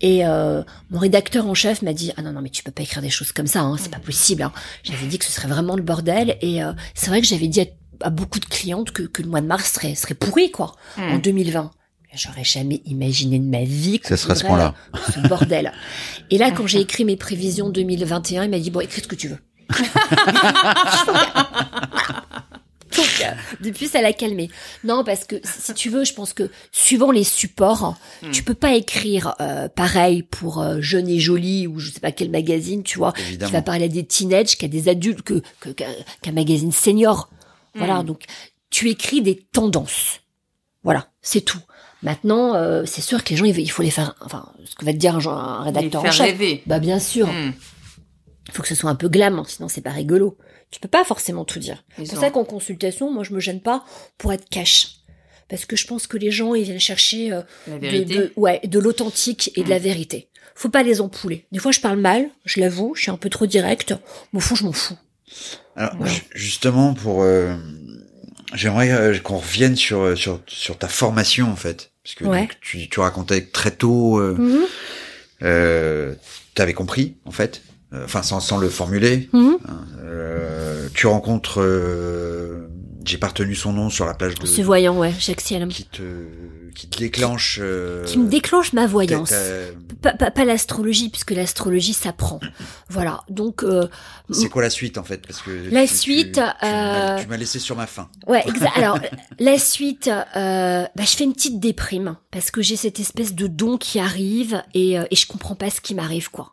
Et 0.00 0.26
euh, 0.26 0.62
mon 0.90 0.98
rédacteur 0.98 1.46
en 1.46 1.54
chef 1.54 1.82
m'a 1.82 1.92
dit 1.92 2.12
ah 2.16 2.22
non 2.22 2.32
non 2.32 2.42
mais 2.42 2.50
tu 2.50 2.62
peux 2.64 2.72
pas 2.72 2.82
écrire 2.82 3.00
des 3.00 3.10
choses 3.10 3.30
comme 3.32 3.46
ça, 3.46 3.60
hein, 3.60 3.76
c'est 3.78 3.90
pas 3.92 4.00
possible. 4.00 4.42
Hein. 4.42 4.52
J'avais 4.82 5.06
dit 5.06 5.18
que 5.18 5.24
ce 5.24 5.32
serait 5.32 5.48
vraiment 5.48 5.76
le 5.76 5.82
bordel. 5.82 6.36
Et 6.42 6.62
euh, 6.62 6.72
c'est 6.94 7.08
vrai 7.10 7.20
que 7.20 7.26
j'avais 7.28 7.46
dit 7.48 7.60
à, 7.60 7.66
à 8.06 8.10
beaucoup 8.10 8.40
de 8.40 8.44
clientes 8.46 8.90
que, 8.90 9.02
que 9.04 9.22
le 9.22 9.28
mois 9.28 9.40
de 9.40 9.46
mars 9.46 9.72
serait 9.72 9.94
serait 9.94 10.14
pourri 10.14 10.50
quoi 10.50 10.74
en 10.98 11.16
Hmm. 11.16 11.20
2020. 11.20 11.70
J'aurais 12.12 12.42
jamais 12.42 12.82
imaginé 12.86 13.38
de 13.38 13.44
ma 13.44 13.62
vie 13.62 14.00
Ça 14.02 14.16
serait 14.16 14.32
à 14.32 14.34
ce 14.34 14.42
qu'on 14.42 14.48
point-là. 14.48 14.74
vivrait 14.92 15.12
ce 15.22 15.28
bordel. 15.28 15.72
Et 16.30 16.38
là, 16.38 16.50
quand 16.50 16.66
j'ai 16.66 16.80
écrit 16.86 17.04
mes 17.04 17.16
prévisions 17.16 17.68
2021, 17.70 18.44
il 18.44 18.50
m'a 18.50 18.58
dit 18.58 18.70
bon, 18.72 18.80
écris 18.80 19.02
ce 19.02 19.06
que 19.06 19.14
tu 19.14 19.28
veux. 19.28 19.38
Donc, 22.96 23.06
euh, 23.22 23.30
depuis, 23.60 23.86
ça 23.88 24.02
l'a 24.02 24.12
calmé. 24.12 24.50
Non, 24.84 25.04
parce 25.04 25.24
que 25.24 25.36
si 25.44 25.74
tu 25.74 25.90
veux, 25.90 26.04
je 26.04 26.12
pense 26.12 26.32
que 26.32 26.50
suivant 26.72 27.10
les 27.10 27.24
supports, 27.24 27.96
Hmm. 28.22 28.30
tu 28.32 28.42
peux 28.42 28.54
pas 28.54 28.74
écrire 28.74 29.34
euh, 29.40 29.68
pareil 29.68 30.22
pour 30.22 30.60
euh, 30.60 30.80
Jeune 30.80 31.08
et 31.08 31.18
Jolie 31.20 31.66
ou 31.66 31.78
je 31.78 31.90
sais 31.90 32.00
pas 32.00 32.12
quel 32.12 32.30
magazine, 32.30 32.82
tu 32.82 32.98
vois, 32.98 33.12
qui 33.12 33.22
va 33.22 33.28
Évidemment. 33.28 33.62
parler 33.62 33.84
à 33.84 33.88
des 33.88 34.04
teenagers, 34.04 34.56
qu'à 34.58 34.68
des 34.68 34.88
adultes, 34.88 35.22
que 35.22 35.42
que- 35.60 35.70
qu'un 35.70 35.88
qu'un 36.22 36.32
magazine 36.32 36.72
senior. 36.72 37.30
Voilà, 37.74 38.02
Mm. 38.02 38.06
donc 38.06 38.24
tu 38.70 38.88
écris 38.90 39.22
des 39.22 39.36
tendances. 39.52 40.20
Voilà, 40.82 41.08
c'est 41.22 41.40
tout. 41.42 41.60
Maintenant, 42.02 42.54
euh, 42.54 42.84
c'est 42.86 43.02
sûr 43.02 43.22
que 43.22 43.30
les 43.30 43.36
gens, 43.36 43.44
il 43.44 43.70
faut 43.70 43.82
les 43.82 43.90
faire, 43.90 44.14
enfin, 44.22 44.48
ce 44.64 44.74
que 44.74 44.84
va 44.84 44.92
te 44.92 44.98
dire 44.98 45.16
un, 45.16 45.60
un 45.60 45.62
rédacteur 45.64 46.02
Les 46.02 46.08
en 46.08 46.12
faire 46.12 46.26
chef. 46.26 46.38
rêver. 46.38 46.62
Bah 46.66 46.78
bien 46.78 46.98
sûr, 46.98 47.26
Hmm. 47.28 47.52
il 48.48 48.52
faut 48.52 48.62
que 48.62 48.68
ce 48.68 48.74
soit 48.74 48.90
un 48.90 48.94
peu 48.94 49.08
glam, 49.08 49.38
hein, 49.38 49.44
sinon 49.46 49.68
c'est 49.68 49.80
pas 49.82 49.90
rigolo. 49.90 50.36
Tu 50.70 50.78
peux 50.80 50.88
pas 50.88 51.04
forcément 51.04 51.44
tout 51.44 51.58
dire. 51.58 51.82
C'est 51.98 52.08
pour 52.10 52.18
ça 52.20 52.30
qu'en 52.30 52.44
consultation, 52.44 53.10
moi 53.12 53.24
je 53.24 53.32
me 53.32 53.40
gêne 53.40 53.60
pas 53.60 53.84
pour 54.18 54.32
être 54.32 54.48
cash. 54.48 54.96
Parce 55.48 55.64
que 55.64 55.74
je 55.74 55.84
pense 55.86 56.06
que 56.06 56.16
les 56.16 56.30
gens, 56.30 56.54
ils 56.54 56.62
viennent 56.62 56.78
chercher 56.78 57.32
euh, 57.32 57.42
La 57.66 57.74
de, 57.74 57.80
vérité. 57.80 58.14
de- 58.14 58.32
ouais, 58.36 58.60
de 58.62 58.78
l'authentique 58.78 59.50
et 59.56 59.64
de 59.64 59.68
la 59.70 59.80
vérité. 59.80 60.28
Faut 60.54 60.68
pas 60.68 60.84
les 60.84 61.00
empouler. 61.00 61.44
Des 61.50 61.58
fois, 61.58 61.72
je 61.72 61.80
parle 61.80 61.98
mal, 61.98 62.28
je 62.44 62.60
l'avoue, 62.60 62.94
je 62.94 63.02
suis 63.02 63.10
un 63.10 63.16
peu 63.16 63.30
trop 63.30 63.46
direct. 63.46 63.94
Mais 64.32 64.36
au 64.38 64.40
fond, 64.40 64.54
je 64.54 64.62
m'en 64.64 64.72
fous. 64.72 64.96
Alors 65.74 65.96
Voilà. 65.96 66.12
justement 66.34 66.94
pour, 66.94 67.22
euh, 67.24 67.56
j'aimerais 68.54 68.92
euh, 68.92 69.18
qu'on 69.18 69.38
revienne 69.38 69.74
sur 69.76 70.16
sur 70.16 70.40
sur 70.46 70.78
ta 70.78 70.86
formation 70.88 71.50
en 71.50 71.56
fait, 71.56 71.90
parce 72.04 72.14
que 72.14 72.24
Ouais. 72.26 72.40
donc, 72.42 72.56
tu 72.60 72.88
tu 72.88 73.00
racontais 73.00 73.44
que 73.44 73.50
très 73.50 73.70
tôt, 73.72 74.18
euh, 74.20 74.66
euh, 75.42 76.14
t'avais 76.54 76.74
compris 76.74 77.16
en 77.24 77.30
fait, 77.32 77.62
enfin 77.92 78.22
sans 78.22 78.40
sans 78.40 78.58
le 78.58 78.68
formuler. 78.68 79.28
mhm. 79.32 79.58
hein, 79.68 79.84
euh, 80.04 80.88
tu 80.94 81.06
rencontres, 81.06 81.60
euh, 81.60 82.68
j'ai 83.04 83.18
pas 83.18 83.28
retenu 83.28 83.54
son 83.54 83.72
nom 83.72 83.90
sur 83.90 84.06
la 84.06 84.14
plage 84.14 84.34
de 84.36 84.46
C'est 84.46 84.62
voyant, 84.62 84.96
ouais, 84.98 85.12
Jacques 85.18 85.40
Ciel. 85.40 85.66
qui 85.68 85.84
te 85.84 86.02
qui 86.74 86.88
te 86.88 86.98
déclenche. 86.98 87.58
euh, 87.60 88.04
Qui 88.04 88.18
me 88.18 88.28
déclenche 88.28 88.72
ma 88.72 88.86
voyance. 88.86 89.32
Pas, 90.02 90.12
pas, 90.14 90.30
pas 90.30 90.44
l'astrologie, 90.44 91.08
puisque 91.10 91.32
l'astrologie 91.32 91.92
s'apprend. 91.92 92.38
Voilà. 92.88 93.22
Donc, 93.28 93.64
euh, 93.64 93.86
C'est 94.30 94.48
quoi 94.48 94.62
la 94.62 94.70
suite 94.70 94.96
en 94.96 95.02
fait? 95.02 95.26
Parce 95.26 95.42
que 95.42 95.50
La 95.70 95.86
tu- 95.86 95.94
suite, 95.96 96.34
tu, 96.34 96.40
m'as- 96.40 97.16
euh, 97.16 97.20
tu 97.20 97.26
m'as 97.26 97.36
laissé 97.36 97.58
sur 97.58 97.76
ma 97.76 97.86
faim. 97.86 98.08
Ouais, 98.28 98.42
exact. 98.48 98.76
Alors, 98.76 98.98
la 99.40 99.58
suite, 99.58 100.08
euh, 100.08 100.86
bah, 100.94 101.02
je 101.04 101.16
fais 101.16 101.24
une 101.24 101.34
petite 101.34 101.58
déprime 101.60 102.16
parce 102.30 102.50
que 102.52 102.62
j'ai 102.62 102.76
cette 102.76 103.00
espèce 103.00 103.34
de 103.34 103.46
don 103.48 103.76
qui 103.76 103.98
arrive 103.98 104.62
et, 104.72 104.98
euh, 104.98 105.04
et 105.10 105.16
je 105.16 105.26
comprends 105.26 105.56
pas 105.56 105.70
ce 105.70 105.80
qui 105.80 105.94
m'arrive, 105.94 106.30
quoi. 106.30 106.52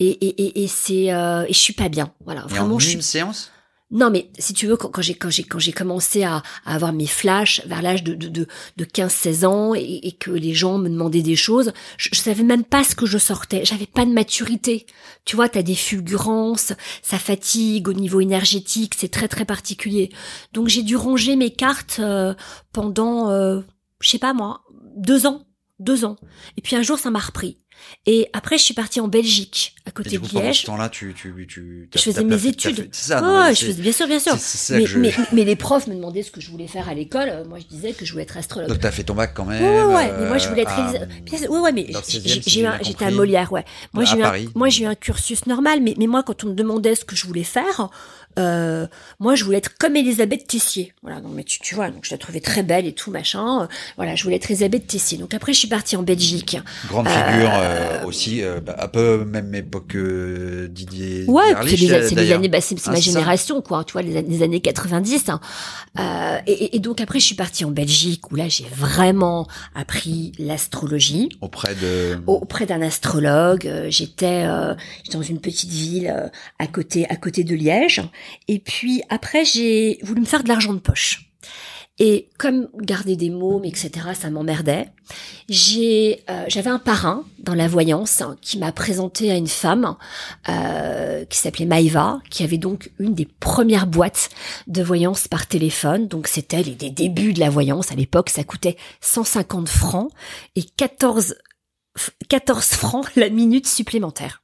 Et, 0.00 0.08
et, 0.08 0.42
et, 0.42 0.64
et 0.64 0.68
c'est, 0.68 1.12
euh, 1.12 1.44
et 1.48 1.52
je 1.52 1.58
suis 1.58 1.74
pas 1.74 1.88
bien. 1.88 2.12
Voilà, 2.24 2.42
vraiment, 2.46 2.76
en 2.76 2.78
je 2.78 2.86
une 2.90 3.02
suis. 3.02 3.02
séance? 3.02 3.50
Non, 3.92 4.08
mais 4.08 4.30
si 4.38 4.54
tu 4.54 4.68
veux, 4.68 4.76
quand, 4.76 4.88
quand 4.88 5.02
j'ai 5.02 5.14
quand 5.14 5.30
j'ai 5.30 5.42
quand 5.42 5.58
j'ai 5.58 5.72
commencé 5.72 6.22
à, 6.22 6.42
à 6.64 6.74
avoir 6.76 6.92
mes 6.92 7.08
flashs 7.08 7.60
vers 7.66 7.82
l'âge 7.82 8.04
de 8.04 8.14
de, 8.14 8.28
de, 8.28 8.46
de 8.76 8.84
15-16 8.84 9.44
ans 9.46 9.74
et, 9.74 9.80
et 10.04 10.12
que 10.12 10.30
les 10.30 10.54
gens 10.54 10.78
me 10.78 10.88
demandaient 10.88 11.22
des 11.22 11.34
choses, 11.34 11.72
je, 11.98 12.08
je 12.12 12.20
savais 12.20 12.44
même 12.44 12.62
pas 12.62 12.84
ce 12.84 12.94
que 12.94 13.04
je 13.04 13.18
sortais. 13.18 13.64
J'avais 13.64 13.86
pas 13.86 14.06
de 14.06 14.12
maturité. 14.12 14.86
Tu 15.24 15.34
vois, 15.34 15.48
t'as 15.48 15.62
des 15.62 15.74
fulgurances, 15.74 16.72
ça 17.02 17.18
fatigue 17.18 17.88
au 17.88 17.92
niveau 17.92 18.20
énergétique, 18.20 18.94
c'est 18.96 19.10
très 19.10 19.26
très 19.26 19.44
particulier. 19.44 20.10
Donc 20.52 20.68
j'ai 20.68 20.84
dû 20.84 20.94
ranger 20.94 21.34
mes 21.34 21.50
cartes 21.50 21.96
euh, 21.98 22.32
pendant, 22.72 23.30
euh, 23.30 23.60
je 24.00 24.08
sais 24.08 24.18
pas 24.20 24.34
moi, 24.34 24.62
deux 24.96 25.26
ans, 25.26 25.44
deux 25.80 26.04
ans. 26.04 26.14
Et 26.56 26.60
puis 26.62 26.76
un 26.76 26.82
jour, 26.82 26.96
ça 26.98 27.10
m'a 27.10 27.18
repris. 27.18 27.58
Et 28.06 28.28
après, 28.32 28.58
je 28.58 28.62
suis 28.64 28.74
partie 28.74 29.00
en 29.00 29.08
Belgique, 29.08 29.74
à 29.86 29.90
côté 29.90 30.10
de 30.10 30.18
pendant 30.18 30.40
ce 30.40 30.46
Liège. 30.46 30.64
temps-là, 30.64 30.88
tu, 30.88 31.14
tu, 31.14 31.46
tu, 31.46 31.88
Je 31.94 31.98
faisais 32.00 32.24
mes 32.24 32.46
études. 32.46 32.88
Ça, 32.92 33.22
ouais, 33.22 33.54
c'est- 33.54 33.60
je 33.60 33.66
faisais, 33.72 33.82
bien 33.82 33.92
sûr, 33.92 34.06
bien 34.06 34.18
sûr. 34.18 34.32
Mais, 34.70 34.80
que 34.80 34.86
je- 34.86 34.98
mais, 34.98 35.14
mais 35.32 35.44
les 35.44 35.56
profs 35.56 35.86
me 35.86 35.94
demandaient 35.94 36.22
ce 36.22 36.30
que 36.30 36.40
je 36.40 36.50
voulais 36.50 36.66
faire 36.66 36.88
à 36.88 36.94
l'école. 36.94 37.28
Euh, 37.28 37.44
Moi, 37.44 37.58
je 37.58 37.66
disais 37.66 37.92
que 37.92 38.04
je 38.04 38.12
voulais 38.12 38.24
être 38.24 38.36
astrologue. 38.36 38.68
Donc 38.68 38.80
t'as 38.80 38.90
fait 38.90 39.02
ton 39.04 39.14
bac 39.14 39.32
quand 39.34 39.44
même. 39.44 39.62
Ouais, 39.62 39.84
ouais, 39.84 39.94
ouais. 39.94 40.12
Mais 40.20 40.28
moi, 40.28 40.38
je 40.38 40.48
voulais 40.48 40.62
être 40.62 40.70
euh, 40.70 40.82
à- 40.82 40.90
réalisa- 40.92 41.06
Bien 41.24 41.38
sûr, 41.38 41.50
Ouais, 41.50 41.58
ouais, 41.60 41.72
mais 41.72 41.84
dans 41.84 41.98
le 41.98 42.04
j'ai- 42.08 42.18
16e, 42.20 42.22
j'ai 42.28 42.42
si 42.42 42.50
j'ai 42.50 42.50
j'ai 42.50 42.60
eu 42.62 42.66
un- 42.66 42.70
bien 42.76 42.80
j'étais 42.82 43.04
à. 43.04 43.10
Molière, 43.10 43.52
ouais. 43.52 43.64
Moi, 43.92 44.04
j'ai 44.04 44.16
eu 44.18 44.22
un, 44.22 44.32
moi, 44.54 44.68
j'ai 44.68 44.84
eu 44.84 44.86
un 44.86 44.94
cursus 44.94 45.46
normal, 45.46 45.80
mais, 45.82 45.94
mais 45.98 46.06
moi, 46.06 46.22
quand 46.22 46.44
on 46.44 46.48
me 46.48 46.54
demandait 46.54 46.94
ce 46.94 47.04
que 47.04 47.16
je 47.16 47.26
voulais 47.26 47.44
faire, 47.44 47.90
euh, 48.38 48.86
moi, 49.18 49.34
je 49.34 49.44
voulais 49.44 49.58
être 49.58 49.76
comme 49.78 49.96
Elisabeth 49.96 50.46
Tessier. 50.46 50.92
Voilà, 51.02 51.20
non, 51.20 51.28
mais 51.30 51.44
tu, 51.44 51.58
tu 51.60 51.74
vois, 51.74 51.90
donc 51.90 52.04
je 52.04 52.10
la 52.12 52.18
trouvais 52.18 52.40
très 52.40 52.62
belle 52.62 52.86
et 52.86 52.92
tout, 52.92 53.10
machin. 53.10 53.62
Euh, 53.62 53.66
Voilà, 53.96 54.14
je 54.14 54.22
voulais 54.22 54.36
être 54.36 54.50
Elisabeth 54.50 54.86
Tessier. 54.86 55.18
Donc 55.18 55.34
après, 55.34 55.52
je 55.52 55.58
suis 55.58 55.68
partie 55.68 55.96
en 55.96 56.02
Belgique. 56.02 56.56
Grande 56.88 57.08
figure 57.08 57.50
euh, 57.54 58.04
aussi, 58.04 58.42
euh, 58.42 58.60
bah, 58.60 58.76
un 58.78 58.88
peu 58.88 59.24
même 59.24 59.54
époque 59.54 59.88
que 59.88 60.68
Didier. 60.70 61.24
Ouais, 61.28 61.42
c'est 61.66 61.76
les, 62.14 62.32
années, 62.32 62.48
bah, 62.48 62.60
c'est 62.60 62.78
c'est 62.78 62.88
Ah, 62.88 62.92
ma 62.92 62.96
ça. 62.96 63.02
génération, 63.02 63.60
quoi. 63.62 63.84
Tu 63.84 63.92
vois, 63.92 64.02
les, 64.02 64.16
années- 64.16 64.28
les 64.36 64.42
années 64.42 64.60
90. 64.60 65.28
hein. 65.28 65.40
Euh, 65.98 66.38
et, 66.46 66.76
et- 66.76 66.78
donc 66.78 67.00
après, 67.00 67.18
je 67.20 67.24
suis 67.26 67.34
partie 67.34 67.64
en 67.64 67.70
Belgique 67.70 68.30
où 68.30 68.36
là, 68.36 68.48
j'ai 68.48 68.66
vraiment 68.72 69.46
appris 69.74 70.32
l'astrologie 70.38 71.28
Auprès 71.40 71.74
de. 71.74 72.18
auprès 72.26 72.66
d'un 72.66 72.80
astrologue. 72.82 73.66
Euh, 73.66 73.86
J'étais, 73.90 74.44
euh, 74.46 74.74
j'étais 75.04 75.16
dans 75.18 75.22
une 75.22 75.40
petite 75.40 75.70
ville 75.70 76.12
euh, 76.14 76.28
à 76.58 76.66
côté, 76.66 77.06
à 77.10 77.16
côté 77.16 77.44
de 77.44 77.54
Liège. 77.54 78.02
Et 78.48 78.58
puis 78.58 79.02
après, 79.08 79.44
j'ai 79.44 79.98
voulu 80.02 80.20
me 80.20 80.26
faire 80.26 80.42
de 80.42 80.48
l'argent 80.48 80.72
de 80.72 80.78
poche. 80.78 81.26
Et 82.02 82.30
comme 82.38 82.68
garder 82.78 83.14
des 83.14 83.28
mômes, 83.28 83.66
etc., 83.66 83.90
ça 84.18 84.30
m'emmerdait. 84.30 84.88
J'ai, 85.50 86.22
euh, 86.30 86.44
j'avais 86.48 86.70
un 86.70 86.78
parrain 86.78 87.24
dans 87.40 87.54
la 87.54 87.68
voyance 87.68 88.22
qui 88.40 88.56
m'a 88.56 88.72
présenté 88.72 89.30
à 89.30 89.36
une 89.36 89.48
femme 89.48 89.96
euh, 90.48 91.26
qui 91.26 91.36
s'appelait 91.36 91.66
Maïva, 91.66 92.20
qui 92.30 92.42
avait 92.42 92.56
donc 92.56 92.90
une 92.98 93.14
des 93.14 93.26
premières 93.26 93.86
boîtes 93.86 94.30
de 94.66 94.82
voyance 94.82 95.28
par 95.28 95.46
téléphone. 95.46 96.08
Donc 96.08 96.26
c'était 96.26 96.62
les, 96.62 96.74
les 96.80 96.90
débuts 96.90 97.34
de 97.34 97.40
la 97.40 97.50
voyance. 97.50 97.92
À 97.92 97.96
l'époque, 97.96 98.30
ça 98.30 98.44
coûtait 98.44 98.76
150 99.02 99.68
francs 99.68 100.10
et 100.56 100.62
14 100.62 101.34
14 102.28 102.64
francs 102.64 103.14
la 103.16 103.28
minute 103.28 103.66
supplémentaire. 103.66 104.42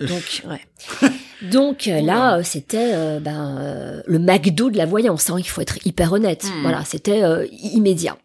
Donc, 0.00 0.42
ouais. 0.48 0.64
Donc 1.42 1.88
euh, 1.88 2.00
là, 2.00 2.36
euh, 2.38 2.42
c'était 2.42 2.92
euh, 2.94 3.20
ben, 3.20 3.56
euh, 3.60 4.02
le 4.06 4.18
McDo 4.18 4.70
de 4.70 4.76
la 4.76 4.86
voyance. 4.86 5.30
Hein, 5.30 5.36
il 5.38 5.48
faut 5.48 5.60
être 5.60 5.78
hyper 5.86 6.12
honnête. 6.12 6.44
Hmm. 6.44 6.62
Voilà, 6.62 6.84
c'était 6.84 7.22
euh, 7.22 7.46
immédiat. 7.50 8.16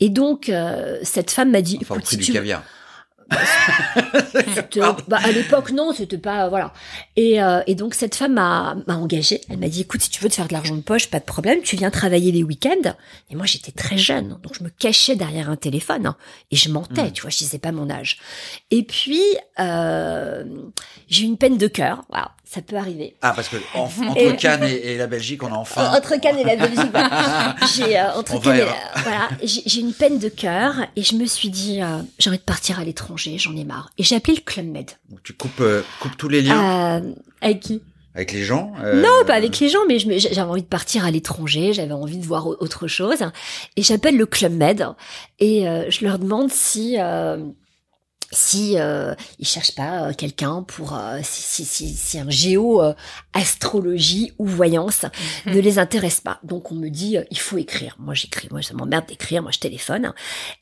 Et 0.00 0.08
donc, 0.08 0.48
euh, 0.48 0.98
cette 1.02 1.30
femme 1.30 1.50
m'a 1.50 1.62
dit, 1.62 1.78
Enfin, 1.80 1.94
au 1.94 1.98
écoute, 1.98 2.06
prix 2.06 2.16
si 2.16 2.20
du 2.20 2.26
tu 2.26 2.32
caviar. 2.32 2.62
Bah, 5.08 5.18
à 5.22 5.30
l'époque, 5.32 5.70
non, 5.72 5.92
c'était 5.92 6.16
pas 6.16 6.48
voilà. 6.48 6.72
Et, 7.16 7.42
euh, 7.42 7.60
et 7.66 7.74
donc 7.74 7.92
cette 7.94 8.14
femme 8.14 8.32
m'a 8.34 8.76
m'a 8.86 8.96
engagée. 8.96 9.42
Elle 9.50 9.58
m'a 9.58 9.68
dit, 9.68 9.82
écoute, 9.82 10.00
si 10.02 10.08
tu 10.10 10.22
veux 10.22 10.30
te 10.30 10.34
faire 10.34 10.48
de 10.48 10.52
l'argent 10.54 10.74
de 10.74 10.80
poche, 10.80 11.08
pas 11.10 11.20
de 11.20 11.24
problème, 11.24 11.60
tu 11.62 11.76
viens 11.76 11.90
travailler 11.90 12.32
les 12.32 12.42
week-ends. 12.42 12.94
Et 13.30 13.36
moi, 13.36 13.44
j'étais 13.44 13.72
très 13.72 13.98
jeune, 13.98 14.38
donc 14.42 14.54
je 14.58 14.64
me 14.64 14.70
cachais 14.70 15.14
derrière 15.14 15.50
un 15.50 15.56
téléphone 15.56 16.06
hein, 16.06 16.16
et 16.50 16.56
je 16.56 16.70
mentais, 16.70 17.08
Mm. 17.08 17.12
tu 17.12 17.20
vois, 17.22 17.30
je 17.30 17.36
disais 17.38 17.58
pas 17.58 17.70
mon 17.72 17.90
âge. 17.90 18.18
Et 18.70 18.82
puis 18.82 19.22
euh, 19.60 20.44
j'ai 21.08 21.24
eu 21.24 21.26
une 21.26 21.36
peine 21.36 21.58
de 21.58 21.66
cœur. 21.68 22.04
Voilà, 22.08 22.30
ça 22.50 22.62
peut 22.62 22.76
arriver. 22.76 23.14
Ah, 23.20 23.32
parce 23.36 23.48
que 23.48 23.56
en- 23.74 23.82
entre 24.08 24.16
Et- 24.18 24.36
Cannes 24.36 24.64
et, 24.64 24.92
et 24.92 24.96
la 24.96 25.06
Belgique, 25.06 25.42
on 25.42 25.48
a 25.52 25.56
enfin. 25.56 25.92
Entre 25.94 26.18
Cannes 26.20 26.38
et 26.38 26.44
la 26.44 26.56
Belgique, 26.56 26.90
voilà. 26.90 27.54
j'ai 27.76 27.98
euh, 27.98 28.14
entre 28.14 28.40
Cannes 28.40 28.56
et- 28.56 28.62
euh, 28.62 29.00
voilà, 29.02 29.28
j'ai 29.42 29.80
une 29.80 29.92
peine 29.92 30.18
de 30.18 30.28
cœur 30.28 30.74
et 30.96 31.02
je 31.02 31.14
me 31.16 31.26
suis 31.26 31.50
dit 31.50 31.82
euh, 31.82 31.98
j'ai 32.18 32.30
envie 32.30 32.38
de 32.38 32.42
partir 32.42 32.78
à 32.80 32.84
l'étranger, 32.84 33.36
j'en 33.38 33.54
ai 33.56 33.64
marre. 33.64 33.90
Et 33.98 34.02
j'ai 34.02 34.16
appelé 34.16 34.36
le 34.36 34.40
Club 34.42 34.66
Med. 34.66 34.90
Tu 35.24 35.34
coupes, 35.34 35.60
euh, 35.60 35.82
coupes 36.00 36.16
tous 36.16 36.28
les 36.28 36.40
liens 36.42 37.02
avec 37.42 37.60
qui? 37.60 37.82
Avec 38.14 38.32
les 38.32 38.42
gens. 38.42 38.72
euh, 38.82 39.00
Non, 39.00 39.24
pas 39.26 39.34
avec 39.34 39.60
les 39.60 39.68
gens, 39.68 39.78
mais 39.86 39.98
j'avais 39.98 40.40
envie 40.40 40.62
de 40.62 40.66
partir 40.66 41.04
à 41.04 41.10
l'étranger, 41.12 41.72
j'avais 41.72 41.92
envie 41.92 42.16
de 42.18 42.24
voir 42.26 42.48
au- 42.48 42.56
autre 42.58 42.88
chose. 42.88 43.18
Et 43.76 43.82
j'appelle 43.82 44.16
le 44.16 44.26
Club 44.26 44.54
Med 44.54 44.84
et 45.38 45.68
euh, 45.68 45.88
je 45.90 46.04
leur 46.04 46.18
demande 46.18 46.50
si 46.50 46.96
euh, 46.98 47.36
si 48.30 48.74
euh, 48.78 49.14
ils 49.38 49.46
cherchent 49.46 49.74
pas 49.74 50.08
euh, 50.08 50.12
quelqu'un 50.12 50.62
pour 50.62 50.94
euh, 50.94 51.18
si, 51.22 51.40
si, 51.40 51.64
si, 51.64 51.94
si 51.94 52.18
un 52.18 52.28
géo 52.28 52.82
euh, 52.82 52.92
astrologie 53.32 54.32
ou 54.38 54.44
voyance 54.46 55.06
ne 55.46 55.58
les 55.58 55.78
intéresse 55.78 56.20
pas. 56.20 56.38
Donc 56.42 56.70
on 56.70 56.74
me 56.74 56.90
dit 56.90 57.16
euh, 57.16 57.24
il 57.30 57.38
faut 57.38 57.56
écrire. 57.56 57.96
Moi 57.98 58.12
j'écris, 58.12 58.48
moi 58.50 58.60
ça 58.60 58.74
m'emmerde 58.74 59.06
d'écrire, 59.06 59.42
moi 59.42 59.50
je 59.50 59.58
téléphone 59.60 60.12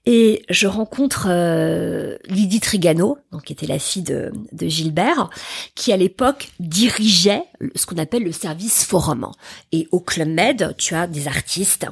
et 0.04 0.44
je 0.48 0.68
rencontre 0.68 1.26
euh, 1.28 2.16
Lydie 2.28 2.61
Trigano, 2.61 3.18
donc 3.32 3.42
qui 3.44 3.52
était 3.52 3.66
la 3.66 3.80
fille 3.80 4.02
de, 4.02 4.30
de 4.52 4.68
Gilbert, 4.68 5.28
qui 5.74 5.92
à 5.92 5.96
l'époque 5.96 6.50
dirigeait 6.61 7.42
ce 7.74 7.84
qu'on 7.86 7.98
appelle 7.98 8.22
le 8.22 8.32
service 8.32 8.84
forum. 8.84 9.28
Et 9.72 9.88
au 9.90 9.98
Club 9.98 10.28
Med, 10.28 10.74
tu 10.78 10.94
as 10.94 11.09
des 11.09 11.26
artistes 11.26 11.86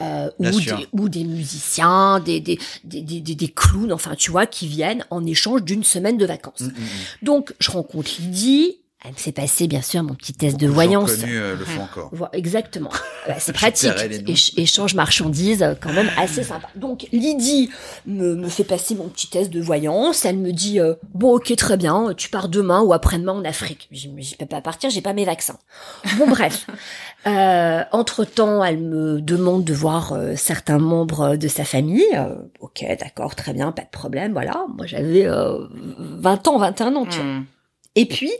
euh, 0.00 0.30
ou, 0.38 0.44
des, 0.76 0.86
ou 0.92 1.08
des 1.08 1.24
musiciens, 1.24 2.20
des, 2.20 2.38
des, 2.40 2.60
des, 2.84 3.00
des, 3.00 3.20
des- 3.20 3.34
des 3.34 3.48
clowns, 3.48 3.92
enfin 3.92 4.14
tu 4.14 4.30
vois, 4.30 4.46
qui 4.46 4.68
viennent 4.68 5.04
en 5.10 5.24
échange 5.24 5.62
d'une 5.62 5.84
semaine 5.84 6.16
de 6.18 6.26
vacances. 6.26 6.60
Mm, 6.60 6.66
mm, 6.66 6.70
mm. 6.70 7.24
Donc 7.24 7.54
je 7.58 7.70
rencontre 7.70 8.10
Lydie, 8.20 8.78
elle 9.04 9.12
me 9.12 9.16
fait 9.16 9.32
passer 9.32 9.68
bien 9.68 9.82
sûr 9.82 10.02
mon 10.02 10.14
petit 10.14 10.32
test 10.32 10.56
de 10.56 10.66
Beaucoup 10.66 10.74
voyance. 10.74 11.14
connus, 11.16 11.38
euh, 11.38 11.54
le 11.54 11.64
font 11.64 11.82
encore. 11.82 12.10
Voilà, 12.12 12.34
exactement. 12.36 12.90
Bah, 13.28 13.34
c'est 13.40 13.52
pratique. 13.52 13.90
échange 14.56 14.94
marchandises, 14.94 15.60
euh, 15.64 15.74
quand 15.80 15.92
même 15.92 16.08
assez 16.16 16.44
sympa. 16.44 16.68
Donc 16.76 17.08
Lydie 17.10 17.70
me, 18.06 18.36
me 18.36 18.48
fait 18.48 18.62
passer 18.62 18.94
mon 18.94 19.08
petit 19.08 19.26
test 19.28 19.50
de 19.50 19.60
voyance. 19.60 20.24
Elle 20.24 20.36
me 20.38 20.52
dit 20.52 20.78
euh, 20.78 20.94
bon 21.12 21.34
ok 21.34 21.52
très 21.56 21.76
bien, 21.76 22.14
tu 22.16 22.28
pars 22.28 22.48
demain 22.48 22.82
ou 22.82 22.92
après-demain 22.92 23.32
en 23.32 23.44
Afrique. 23.44 23.88
Je 23.90 24.06
je 24.16 24.36
peux 24.36 24.46
pas 24.46 24.60
partir, 24.60 24.90
j'ai 24.90 25.00
pas 25.00 25.12
mes 25.12 25.24
vaccins. 25.24 25.58
Bon 26.18 26.28
bref. 26.28 26.68
Euh, 27.26 27.82
entre 27.90 28.24
temps, 28.24 28.62
elle 28.64 28.78
me 28.78 29.20
demande 29.20 29.64
de 29.64 29.74
voir 29.74 30.12
euh, 30.12 30.34
certains 30.36 30.78
membres 30.78 31.36
de 31.36 31.48
sa 31.48 31.64
famille. 31.64 32.06
Euh, 32.14 32.36
ok 32.60 32.84
d'accord 33.00 33.34
très 33.34 33.52
bien, 33.52 33.72
pas 33.72 33.82
de 33.82 33.90
problème. 33.90 34.32
Voilà. 34.32 34.66
Moi 34.76 34.86
j'avais 34.86 35.26
euh, 35.26 35.66
20 35.98 36.48
ans, 36.48 36.58
21 36.58 36.94
ans. 36.94 37.06
Tu 37.06 37.18
vois. 37.18 37.24
Hmm. 37.24 37.46
Et 37.96 38.04
puis, 38.04 38.30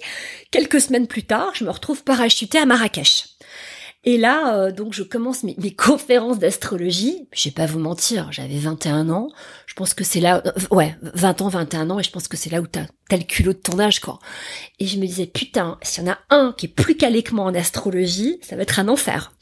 quelques 0.51 0.80
semaines 0.80 1.07
plus 1.07 1.22
tard, 1.22 1.51
je 1.55 1.64
me 1.64 1.70
retrouve 1.70 2.05
parachutée 2.05 2.59
à 2.59 2.66
Marrakech. 2.66 3.24
Et 4.09 4.19
là, 4.19 4.55
euh, 4.55 4.71
donc, 4.71 4.93
je 4.95 5.03
commence 5.03 5.43
mes, 5.43 5.57
conférences 5.77 6.39
d'astrologie. 6.39 7.27
Je 7.33 7.49
vais 7.49 7.53
pas 7.53 7.67
vous 7.67 7.81
mentir, 7.81 8.29
j'avais 8.31 8.57
21 8.57 9.11
ans. 9.11 9.29
Je 9.67 9.75
pense 9.75 9.95
que 9.95 10.05
c'est 10.05 10.21
là, 10.21 10.43
euh, 10.47 10.53
ouais, 10.71 10.97
20 11.03 11.43
ans, 11.43 11.49
21 11.49 11.91
ans, 11.91 11.99
et 11.99 12.05
je 12.05 12.13
pense 12.13 12.29
que 12.29 12.37
c'est 12.37 12.49
là 12.49 12.61
où 12.61 12.69
t'as, 12.69 12.87
t'as 13.09 13.17
le 13.17 13.25
culot 13.25 13.53
de 13.53 13.59
ton 13.59 13.81
âge, 13.81 13.99
quoi. 13.99 14.21
Et 14.79 14.87
je 14.87 14.99
me 14.99 15.07
disais, 15.07 15.27
putain, 15.27 15.77
s'il 15.83 16.05
y 16.05 16.09
en 16.09 16.13
a 16.13 16.19
un 16.31 16.55
qui 16.57 16.67
est 16.67 16.69
plus 16.69 16.97
calé 16.97 17.25
que 17.25 17.35
moi 17.35 17.45
en 17.45 17.55
astrologie, 17.55 18.39
ça 18.43 18.55
va 18.55 18.63
être 18.63 18.79
un 18.79 18.87
enfer. 18.87 19.33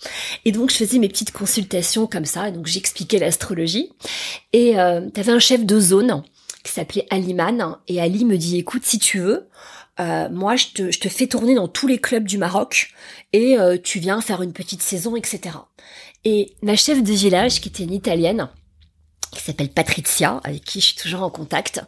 Et 0.46 0.52
donc, 0.52 0.70
je 0.70 0.76
faisais 0.76 0.98
mes 0.98 1.08
petites 1.08 1.32
consultations 1.32 2.06
comme 2.06 2.24
ça, 2.24 2.48
et 2.48 2.52
donc 2.52 2.66
j'expliquais 2.66 3.18
l'astrologie. 3.18 3.92
Et 4.54 4.80
euh, 4.80 5.10
t'avais 5.10 5.32
un 5.32 5.38
chef 5.38 5.66
de 5.66 5.78
zone 5.78 6.22
qui 6.62 6.72
s'appelait 6.72 7.06
Aliman, 7.10 7.76
et 7.86 8.00
Ali 8.00 8.24
me 8.24 8.38
dit, 8.38 8.56
écoute, 8.56 8.86
si 8.86 8.98
tu 8.98 9.18
veux, 9.18 9.46
euh, 10.00 10.28
moi, 10.28 10.56
je 10.56 10.66
te, 10.68 10.90
je 10.90 10.98
te 10.98 11.08
fais 11.08 11.26
tourner 11.26 11.54
dans 11.54 11.68
tous 11.68 11.86
les 11.86 11.98
clubs 11.98 12.24
du 12.24 12.38
Maroc 12.38 12.90
et 13.32 13.58
euh, 13.58 13.78
tu 13.82 14.00
viens 14.00 14.20
faire 14.20 14.42
une 14.42 14.52
petite 14.52 14.82
saison, 14.82 15.16
etc. 15.16 15.56
Et 16.24 16.54
ma 16.62 16.76
chef 16.76 17.02
de 17.02 17.12
village, 17.12 17.60
qui 17.60 17.68
était 17.68 17.84
une 17.84 17.92
italienne, 17.92 18.48
qui 19.30 19.42
s'appelle 19.42 19.68
Patricia, 19.68 20.40
avec 20.44 20.64
qui 20.64 20.80
je 20.80 20.86
suis 20.86 20.96
toujours 20.96 21.22
en 21.22 21.30
contact, 21.30 21.82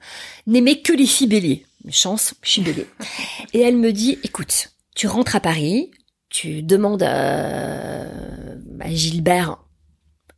n'aimait 0.47 0.81
que 0.81 0.93
les 0.93 1.07
filles 1.07 1.29
béliers. 1.29 1.67
Chance, 1.91 2.35
je 2.43 2.51
suis 2.51 2.63
bélier. 2.63 2.87
et 3.53 3.61
elle 3.61 3.77
me 3.77 3.93
dit, 3.93 4.19
écoute, 4.23 4.71
tu 4.95 5.07
rentres 5.07 5.37
à 5.37 5.41
Paris, 5.41 5.91
tu 6.29 6.63
demandes 6.63 7.03
euh, 7.03 8.57
à 8.81 8.91
Gilbert 8.91 9.59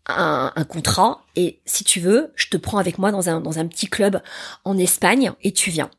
un, 0.07 0.53
un 0.57 0.65
contrat 0.65 1.23
et 1.37 1.61
si 1.67 1.85
tu 1.85 2.01
veux, 2.01 2.33
je 2.35 2.49
te 2.49 2.57
prends 2.57 2.79
avec 2.79 2.99
moi 2.99 3.11
dans 3.11 3.29
un, 3.29 3.41
dans 3.41 3.59
un 3.59 3.67
petit 3.67 3.89
club 3.89 4.23
en 4.65 4.79
Espagne 4.79 5.33
et 5.43 5.53
tu 5.53 5.71
viens. 5.71 5.91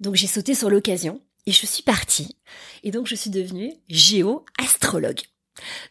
Donc 0.00 0.14
j'ai 0.16 0.26
sauté 0.26 0.54
sur 0.54 0.70
l'occasion 0.70 1.20
et 1.46 1.52
je 1.52 1.66
suis 1.66 1.82
partie. 1.82 2.36
Et 2.82 2.90
donc 2.90 3.06
je 3.06 3.14
suis 3.14 3.30
devenue 3.30 3.72
géo-astrologue. 3.88 5.20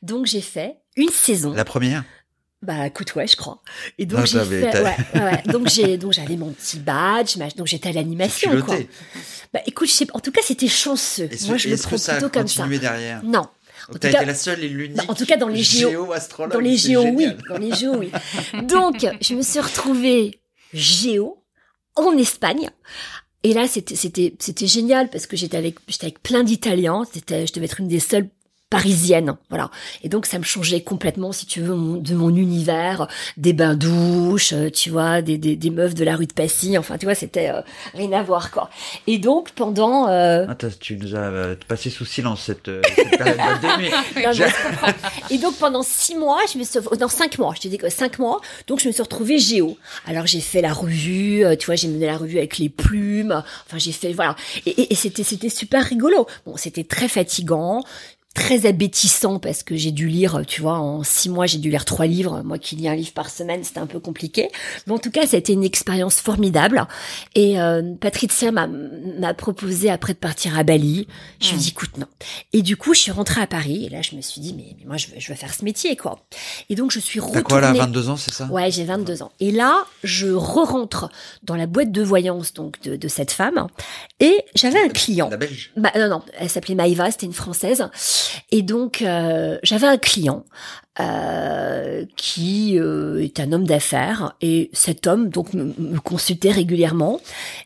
Donc 0.02 0.26
j'ai 0.26 0.42
fait 0.42 0.78
une 0.98 1.10
saison. 1.10 1.54
La 1.54 1.66
première? 1.66 2.04
Bah 2.62 2.88
écoute 2.88 3.14
ouais 3.16 3.28
je 3.28 3.36
crois. 3.36 3.62
Et 3.98 4.06
donc 4.06 4.22
Ah, 4.24 4.26
j'ai 4.26 4.38
t'avais- 4.40 4.62
fait 4.62 4.72
t'as- 4.72 4.84
ouais, 4.84 4.96
ouais, 5.16 5.22
ouais. 5.22 5.44
donc 5.52 5.68
j'ai 5.68 5.98
donc 5.98 6.14
j'avais 6.14 6.38
mon 6.38 6.52
petit 6.52 6.80
badge, 6.80 7.36
ma- 7.38 7.50
donc 7.50 7.68
j'étais 7.68 7.90
à 7.90 7.92
l'animation 7.92 8.62
quoi. 8.62 8.78
Bah 9.54 9.60
écoute, 9.66 9.88
je 9.90 9.94
sais, 9.94 10.08
en 10.14 10.20
tout 10.20 10.32
cas 10.32 10.42
c'était 10.44 10.68
chanceux. 10.70 11.30
Moi 11.48 11.58
je 11.58 11.70
le 11.70 11.78
prends 11.78 11.98
plutôt 11.98 12.30
comme 12.30 12.48
ça. 12.48 12.66
derrière? 12.68 13.22
Non. 13.24 13.42
Donc 13.42 13.50
tout 13.92 14.00
t'as 14.00 14.12
cas- 14.12 14.18
été 14.20 14.26
la 14.28 14.34
seule 14.36 14.64
et 14.64 14.70
l'unique. 14.70 14.96
Bah, 14.96 15.04
en 15.10 15.14
tout 15.14 15.26
cas, 15.26 15.36
dans 15.36 15.50
les 15.50 15.62
géo- 15.62 15.90
géo-astrologue, 15.90 16.54
Dans 16.54 16.60
les 16.62 16.78
géos, 16.78 17.04
oui. 17.14 17.28
Dans 17.50 17.58
les 17.58 17.74
géos, 17.76 17.98
oui. 17.98 18.12
Donc, 18.64 19.06
je 19.20 19.34
me 19.36 19.42
suis 19.42 19.60
retrouvée 19.60 20.40
géo 20.74 21.44
en 21.96 22.16
Espagne. 22.18 22.70
Et 23.44 23.54
là, 23.54 23.68
c'était, 23.68 24.68
génial 24.68 25.10
parce 25.10 25.28
que 25.28 25.36
j'étais 25.36 25.58
avec, 25.58 25.76
j'étais 25.88 26.06
avec 26.06 26.24
plein 26.24 26.44
d'Italiens. 26.44 27.04
C'était, 27.12 27.46
je 27.46 27.54
devais 27.54 27.66
être 27.66 27.82
une 27.82 27.90
des 27.90 28.00
seules 28.00 28.30
parisiennes. 28.78 29.36
Voilà. 29.50 29.70
Et 30.04 30.10
donc, 30.10 30.26
ça 30.26 30.40
me 30.40 30.44
changeait 30.44 30.82
complètement, 30.82 31.32
si 31.32 31.46
tu 31.46 31.62
veux, 31.62 31.76
mon- 31.76 31.98
de 31.98 32.16
mon 32.16 32.36
univers, 32.36 33.08
des 33.38 33.54
bains 33.54 33.76
douches, 33.76 34.54
euh, 34.54 34.70
tu 34.70 34.90
vois, 34.90 35.22
des, 35.22 35.38
des, 35.38 35.56
des 35.56 35.70
meufs 35.70 35.94
de 35.94 36.04
la 36.04 36.16
rue 36.16 36.26
de 36.26 36.34
Passy. 36.34 36.78
Enfin, 36.78 36.98
tu 36.98 37.06
vois, 37.06 37.16
c'était 37.16 37.50
euh, 37.50 37.62
rien 37.94 38.12
à 38.14 38.24
voir, 38.24 38.50
quoi. 38.52 38.70
Et 39.08 39.18
donc, 39.20 39.52
pendant, 39.52 40.08
euh, 40.10 40.46
Ah, 40.50 40.56
tu 40.80 40.98
nous 40.98 41.16
as 41.16 41.20
euh, 41.20 41.56
passé 41.68 41.90
sous 41.90 42.06
silence 42.06 42.42
cette, 42.44 42.68
euh, 42.68 42.82
cette 42.96 43.18
période 43.18 43.38
de. 43.38 44.24
Non, 44.26 44.32
je. 44.32 44.44
Et 45.34 45.38
donc 45.38 45.56
pendant 45.58 45.84
six 45.84 46.16
mois, 46.16 46.40
je 46.52 46.58
me 46.58 46.64
suis, 46.64 46.80
dans 47.00 47.08
cinq 47.10 47.38
mois, 47.38 47.54
je 47.56 47.62
te 47.62 47.68
dis 47.68 47.78
que 47.78 47.90
cinq 47.90 48.20
mois, 48.20 48.40
donc 48.68 48.80
je 48.80 48.88
me 48.88 48.94
suis 48.94 49.02
retrouvée 49.02 49.38
géo. 49.38 49.78
Alors 50.06 50.26
j'ai 50.28 50.40
fait 50.40 50.62
la 50.62 50.74
revue, 50.74 51.44
euh, 51.46 51.56
tu 51.56 51.66
vois, 51.68 51.76
j'ai 51.76 51.88
mené 51.88 52.06
la 52.06 52.18
revue 52.18 52.38
avec 52.38 52.58
les 52.58 52.70
plumes. 52.70 53.44
Enfin 53.66 53.78
j'ai 53.78 53.92
fait 53.92 54.14
voilà, 54.14 54.36
et, 54.66 54.70
et, 54.70 54.94
et 54.94 54.96
c'était 54.96 55.24
c'était 55.24 55.50
super 55.50 55.84
rigolo. 55.84 56.26
Bon, 56.46 56.56
c'était 56.58 56.84
très 56.84 57.08
fatigant. 57.08 57.84
Très 58.34 58.66
abétissant 58.66 59.38
parce 59.38 59.62
que 59.62 59.76
j'ai 59.76 59.92
dû 59.92 60.08
lire, 60.08 60.42
tu 60.48 60.62
vois, 60.62 60.80
en 60.80 61.04
six 61.04 61.30
mois, 61.30 61.46
j'ai 61.46 61.60
dû 61.60 61.70
lire 61.70 61.86
trois 61.86 62.08
livres. 62.08 62.42
Moi 62.44 62.58
qui 62.58 62.76
lis 62.76 62.88
un 62.88 62.96
livre 62.96 63.14
par 63.14 63.30
semaine, 63.30 63.64
c'était 63.64 63.80
un 63.80 63.86
peu 63.86 64.00
compliqué. 64.00 64.50
Mais 64.88 64.94
en 64.94 64.98
tout 64.98 65.12
cas, 65.12 65.28
ça 65.28 65.36
a 65.36 65.40
été 65.40 65.54
une 65.54 65.64
expérience 65.64 66.16
formidable. 66.16 66.88
Et 67.36 67.62
euh, 67.62 67.94
Patricia 68.02 68.52
m'a 68.52 68.68
proposé 69.36 69.92
après 69.92 70.14
de 70.14 70.18
partir 70.18 70.58
à 70.58 70.64
Bali. 70.64 71.08
Je 71.40 71.50
lui 71.50 71.54
ai 71.54 71.58
Mm. 71.58 71.60
dit, 71.62 71.70
écoute, 71.70 71.98
non. 71.98 72.08
Et 72.54 72.64
du 72.64 72.76
coup, 72.76 72.96
je 72.96 73.00
suis 73.02 73.12
rentrée 73.12 73.40
à 73.42 73.46
Paris. 73.48 73.86
Et 73.86 73.90
là, 73.90 74.02
je 74.02 74.16
me 74.16 74.22
suis 74.22 74.42
dit, 74.42 74.56
mais, 74.58 74.76
mais 74.80 74.86
moi, 74.88 74.98
je 74.98 75.08
veux, 75.08 75.14
je 75.20 75.30
veux 75.30 75.36
faire 75.38 75.54
ce 75.54 75.64
métier, 75.64 75.96
quoi. 75.96 76.20
Et 76.70 76.76
donc, 76.76 76.92
je 76.92 77.00
suis 77.00 77.20
T'as 77.20 77.26
retournée. 77.28 77.44
quoi 77.44 77.62
là, 77.62 77.72
22 77.74 78.10
ans, 78.10 78.18
c'est 78.18 78.34
ça? 78.34 78.46
Ouais, 78.48 78.72
j'ai 78.72 78.84
22 78.84 79.22
ans. 79.22 79.32
Et 79.42 79.52
là, 79.52 79.86
je 80.04 80.28
re-rentre 80.28 81.10
dans 81.44 81.56
la 81.56 81.68
boîte 81.68 81.92
de 81.92 82.02
voyance 82.02 82.54
donc 82.54 82.82
de, 82.82 82.96
de 82.96 83.08
cette 83.08 83.32
femme. 83.32 83.68
Et 84.20 84.44
j'avais 84.56 84.82
un 84.82 84.90
client. 84.90 85.30
La 85.30 85.38
belge. 85.38 85.72
Bah, 85.78 85.92
non, 85.96 86.10
non, 86.10 86.22
elle 86.40 86.50
s'appelait 86.50 86.74
Maïva, 86.76 87.12
c'était 87.12 87.28
une 87.28 87.34
française. 87.34 87.88
Et 88.52 88.62
donc, 88.62 89.02
euh, 89.02 89.58
j'avais 89.64 89.88
un 89.88 89.98
client 89.98 90.46
euh, 91.00 92.06
qui 92.16 92.78
euh, 92.80 93.24
est 93.24 93.40
un 93.40 93.52
homme 93.52 93.66
d'affaires. 93.66 94.36
Et 94.42 94.70
cet 94.74 95.08
homme, 95.08 95.30
donc, 95.30 95.54
me, 95.54 95.74
me 95.78 96.00
consultait 96.00 96.52
régulièrement. 96.52 97.20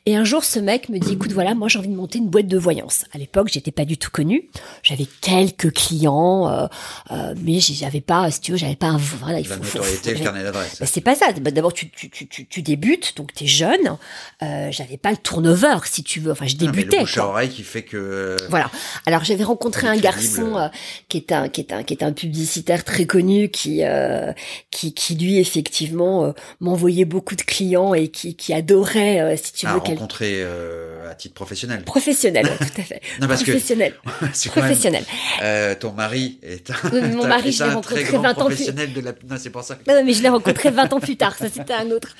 Et 0.05 0.15
un 0.15 0.23
jour, 0.23 0.43
ce 0.43 0.59
mec 0.59 0.87
me 0.89 0.97
dit, 0.97 1.13
écoute, 1.13 1.31
voilà, 1.33 1.53
moi, 1.53 1.67
j'ai 1.67 1.79
envie 1.79 1.89
de 1.89 1.95
monter 1.95 2.19
une 2.19 2.29
boîte 2.29 2.47
de 2.47 2.57
voyance. 2.57 3.03
À 3.13 3.17
l'époque, 3.17 3.49
j'étais 3.51 3.71
pas 3.71 3.85
du 3.85 3.97
tout 3.97 4.11
connue. 4.11 4.47
J'avais 4.83 5.07
quelques 5.21 5.73
clients, 5.73 6.49
euh, 6.49 6.67
euh, 7.11 7.35
mais 7.43 7.59
j'avais 7.59 8.01
pas, 8.01 8.31
si 8.31 8.39
tu 8.41 8.51
veux, 8.53 8.57
j'avais 8.57 8.75
pas 8.77 8.87
un... 8.87 8.97
Voilà, 8.97 9.39
il 9.39 9.45
faut, 9.45 9.61
faut- 9.61 9.81
faut- 9.83 10.09
le 10.09 10.23
carnet 10.23 10.43
d'adresse. 10.43 10.77
bah, 10.79 10.85
c'est 10.85 11.01
pas 11.01 11.15
ça. 11.15 11.31
D'abord, 11.33 11.73
tu, 11.73 11.89
tu, 11.89 12.09
tu, 12.09 12.47
tu, 12.47 12.61
débutes, 12.61 13.15
donc 13.17 13.33
t'es 13.33 13.47
jeune. 13.47 13.97
Euh, 14.41 14.69
j'avais 14.71 14.97
pas 14.97 15.11
le 15.11 15.17
turnover, 15.17 15.77
si 15.85 16.03
tu 16.03 16.19
veux. 16.21 16.31
Enfin, 16.31 16.45
je 16.47 16.55
Non, 16.55 16.67
mais 16.67 16.71
débutais. 16.71 17.03
le 17.03 17.19
à 17.21 17.25
oreille 17.25 17.49
qui 17.49 17.63
fait 17.63 17.83
que. 17.83 18.37
Voilà. 18.49 18.69
Alors, 19.05 19.23
j'avais 19.25 19.43
rencontré 19.43 19.87
un 19.87 19.97
garçon 19.97 20.57
euh, 20.57 20.67
qui 21.09 21.17
est 21.17 21.31
un 21.31 21.49
qui 21.49 21.61
est 21.61 21.73
un 21.73 21.83
qui 21.83 21.93
est 21.93 22.03
un 22.03 22.13
publicitaire 22.13 22.83
très 22.83 23.05
connu 23.05 23.16
qui 23.51 23.83
euh, 23.83 24.31
qui 24.71 24.93
qui 24.93 25.15
lui 25.15 25.39
effectivement 25.39 26.25
euh, 26.25 26.31
m'envoyait 26.59 27.05
beaucoup 27.05 27.35
de 27.35 27.41
clients 27.41 27.93
et 27.93 28.07
qui 28.09 28.35
qui 28.35 28.53
adorait 28.53 29.19
euh, 29.21 29.35
si 29.37 29.53
tu 29.53 29.65
veux 29.67 29.73
euh, 30.21 31.09
à 31.11 31.15
titre 31.15 31.33
professionnel. 31.33 31.83
professionnel 31.83 32.45
ouais, 32.45 32.57
tout 32.75 32.81
à 32.81 32.83
fait 32.83 33.01
Non, 33.21 33.27
parce 33.27 33.43
que 33.43 33.51
professionnel 33.51 33.93
même, 34.21 34.51
professionnel 34.51 35.03
euh, 35.43 35.75
ton 35.75 35.91
mari 35.93 36.39
est 36.43 36.69
un, 36.71 36.75
Oui, 36.93 37.01
mon 37.15 37.27
mari, 37.27 37.51
je 37.51 37.63
l'ai 37.63 37.69
rencontré 37.69 37.95
très 38.03 38.03
grand 38.13 38.21
20 38.21 38.29
ans 38.29 38.33
plus- 38.33 38.41
professionnel 38.55 38.93
de 38.93 39.01
la. 39.01 39.11
Non, 39.29 39.35
c'est 39.37 39.49
pour 39.49 39.63
ça. 39.63 39.75
que- 39.75 39.89
non, 39.91 39.97
non, 39.99 40.05
mais 40.05 40.13
je 40.13 40.21
l'ai 40.23 40.29
rencontré 40.29 40.69
20 40.69 40.93
ans 40.93 40.99
plus 40.99 41.15
tard 41.17 41.35
ça 41.37 41.45
c'était 41.53 41.73
un 41.73 41.89
autre 41.91 42.15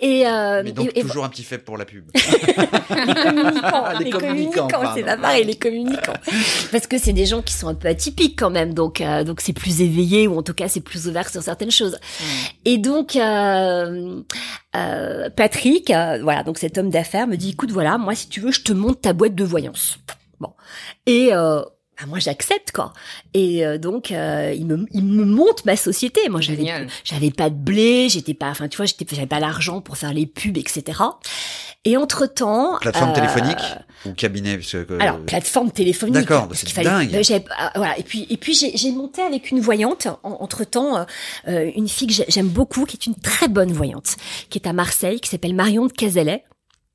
et, 0.00 0.24
Mais 0.64 0.72
donc 0.72 0.90
et- 0.94 1.00
et 1.00 1.02
toujours 1.02 1.24
un 1.24 1.28
petit 1.28 1.44
faible 1.44 1.64
pour 1.64 1.76
la 1.76 1.84
pub. 1.84 2.04
les 2.14 3.14
communicants, 3.14 3.98
Les 3.98 4.04
les 4.04 4.10
communicants, 4.10 4.68
c'est 4.94 5.02
pas 5.04 5.16
pareil, 5.16 5.44
les 5.44 5.54
communicants. 5.56 6.12
Parce 6.70 6.86
que 6.86 6.98
c'est 6.98 7.12
des 7.12 7.26
gens 7.26 7.42
qui 7.42 7.54
sont 7.54 7.68
un 7.68 7.74
peu 7.74 7.88
atypiques 7.88 8.38
quand 8.38 8.50
même, 8.50 8.74
donc 8.74 9.02
donc 9.26 9.40
c'est 9.40 9.52
plus 9.52 9.80
éveillé 9.80 10.26
ou 10.32 10.38
en 10.38 10.42
tout 10.42 10.54
cas 10.54 10.68
c'est 10.68 10.80
plus 10.80 11.06
ouvert 11.08 11.28
sur 11.28 11.42
certaines 11.42 11.70
choses. 11.70 11.98
Et 12.64 12.78
donc 12.78 13.16
euh, 13.16 14.22
euh, 14.74 15.30
Patrick, 15.30 15.90
euh, 15.90 16.20
voilà, 16.22 16.42
donc 16.42 16.58
cet 16.58 16.78
homme 16.78 16.90
d'affaires 16.90 17.26
me 17.26 17.36
dit, 17.36 17.50
écoute, 17.50 17.70
voilà, 17.70 17.98
moi 17.98 18.14
si 18.14 18.28
tu 18.28 18.40
veux, 18.40 18.52
je 18.52 18.62
te 18.62 18.72
monte 18.72 19.00
ta 19.02 19.12
boîte 19.12 19.34
de 19.34 19.44
voyance. 19.44 19.98
Bon, 20.40 20.52
et 21.06 21.30
euh, 21.32 21.62
bah, 22.02 22.08
moi 22.08 22.18
j'accepte 22.18 22.72
quoi. 22.72 22.92
Et 23.34 23.64
euh, 23.64 23.78
donc 23.78 24.10
euh, 24.10 24.52
il 24.56 24.66
me 24.66 24.86
il 24.92 25.04
me 25.04 25.24
monte 25.24 25.64
ma 25.64 25.76
société. 25.76 26.28
Moi 26.28 26.40
j'avais 26.40 26.62
j'avais 27.04 27.30
pas 27.30 27.50
de 27.50 27.54
blé, 27.54 28.08
j'étais 28.08 28.34
pas, 28.34 28.50
enfin 28.50 28.68
tu 28.68 28.76
vois, 28.76 28.86
j'étais 28.86 29.06
j'avais 29.14 29.26
pas 29.26 29.40
l'argent 29.40 29.80
pour 29.80 29.96
faire 29.96 30.12
les 30.12 30.26
pubs, 30.26 30.56
etc. 30.58 31.00
Et 31.84 31.96
entre 31.96 32.26
temps, 32.26 32.78
Plateforme 32.80 33.12
téléphonique 33.12 33.58
ou 34.06 34.12
cabinet 34.12 34.56
parce 34.56 34.70
que, 34.70 35.00
alors, 35.00 35.18
plateforme 35.18 35.72
téléphonique. 35.72 36.14
D'accord, 36.14 36.48
c'est 36.52 36.68
fallait- 36.68 36.88
dingue. 36.88 37.22
J'avais- 37.22 37.44
ah, 37.58 37.72
voilà. 37.74 37.98
Et 37.98 38.04
puis, 38.04 38.26
et 38.30 38.36
puis 38.36 38.54
j'ai 38.54 38.76
j'ai 38.76 38.92
monté 38.92 39.20
avec 39.20 39.50
une 39.50 39.58
voyante, 39.60 40.06
entre 40.22 40.62
temps, 40.64 41.04
une 41.46 41.88
fille 41.88 42.06
que 42.06 42.14
j'ai- 42.14 42.24
j'aime 42.28 42.48
beaucoup, 42.48 42.84
qui 42.84 42.96
est 42.96 43.06
une 43.06 43.16
très 43.16 43.48
bonne 43.48 43.72
voyante, 43.72 44.14
qui 44.48 44.58
est 44.58 44.68
à 44.68 44.72
Marseille, 44.72 45.18
qui 45.20 45.28
s'appelle 45.28 45.54
Marion 45.54 45.86
de 45.86 45.92
Cazelet, 45.92 46.44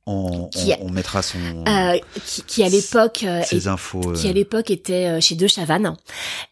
on, 0.07 0.47
qui- 0.47 0.73
on, 0.81 0.87
on 0.87 0.89
mettra 0.89 1.21
son 1.21 1.37
euh, 1.67 1.97
qui, 2.25 2.41
qui 2.43 2.63
à 2.63 2.69
l'époque 2.69 3.23
euh, 3.23 3.41
ses 3.43 3.67
infos. 3.67 4.13
qui 4.13 4.27
à 4.27 4.29
euh, 4.31 4.33
l'époque 4.33 4.71
était 4.71 5.05
euh, 5.05 5.21
chez 5.21 5.35
De 5.35 5.45
Chavannes. 5.47 5.95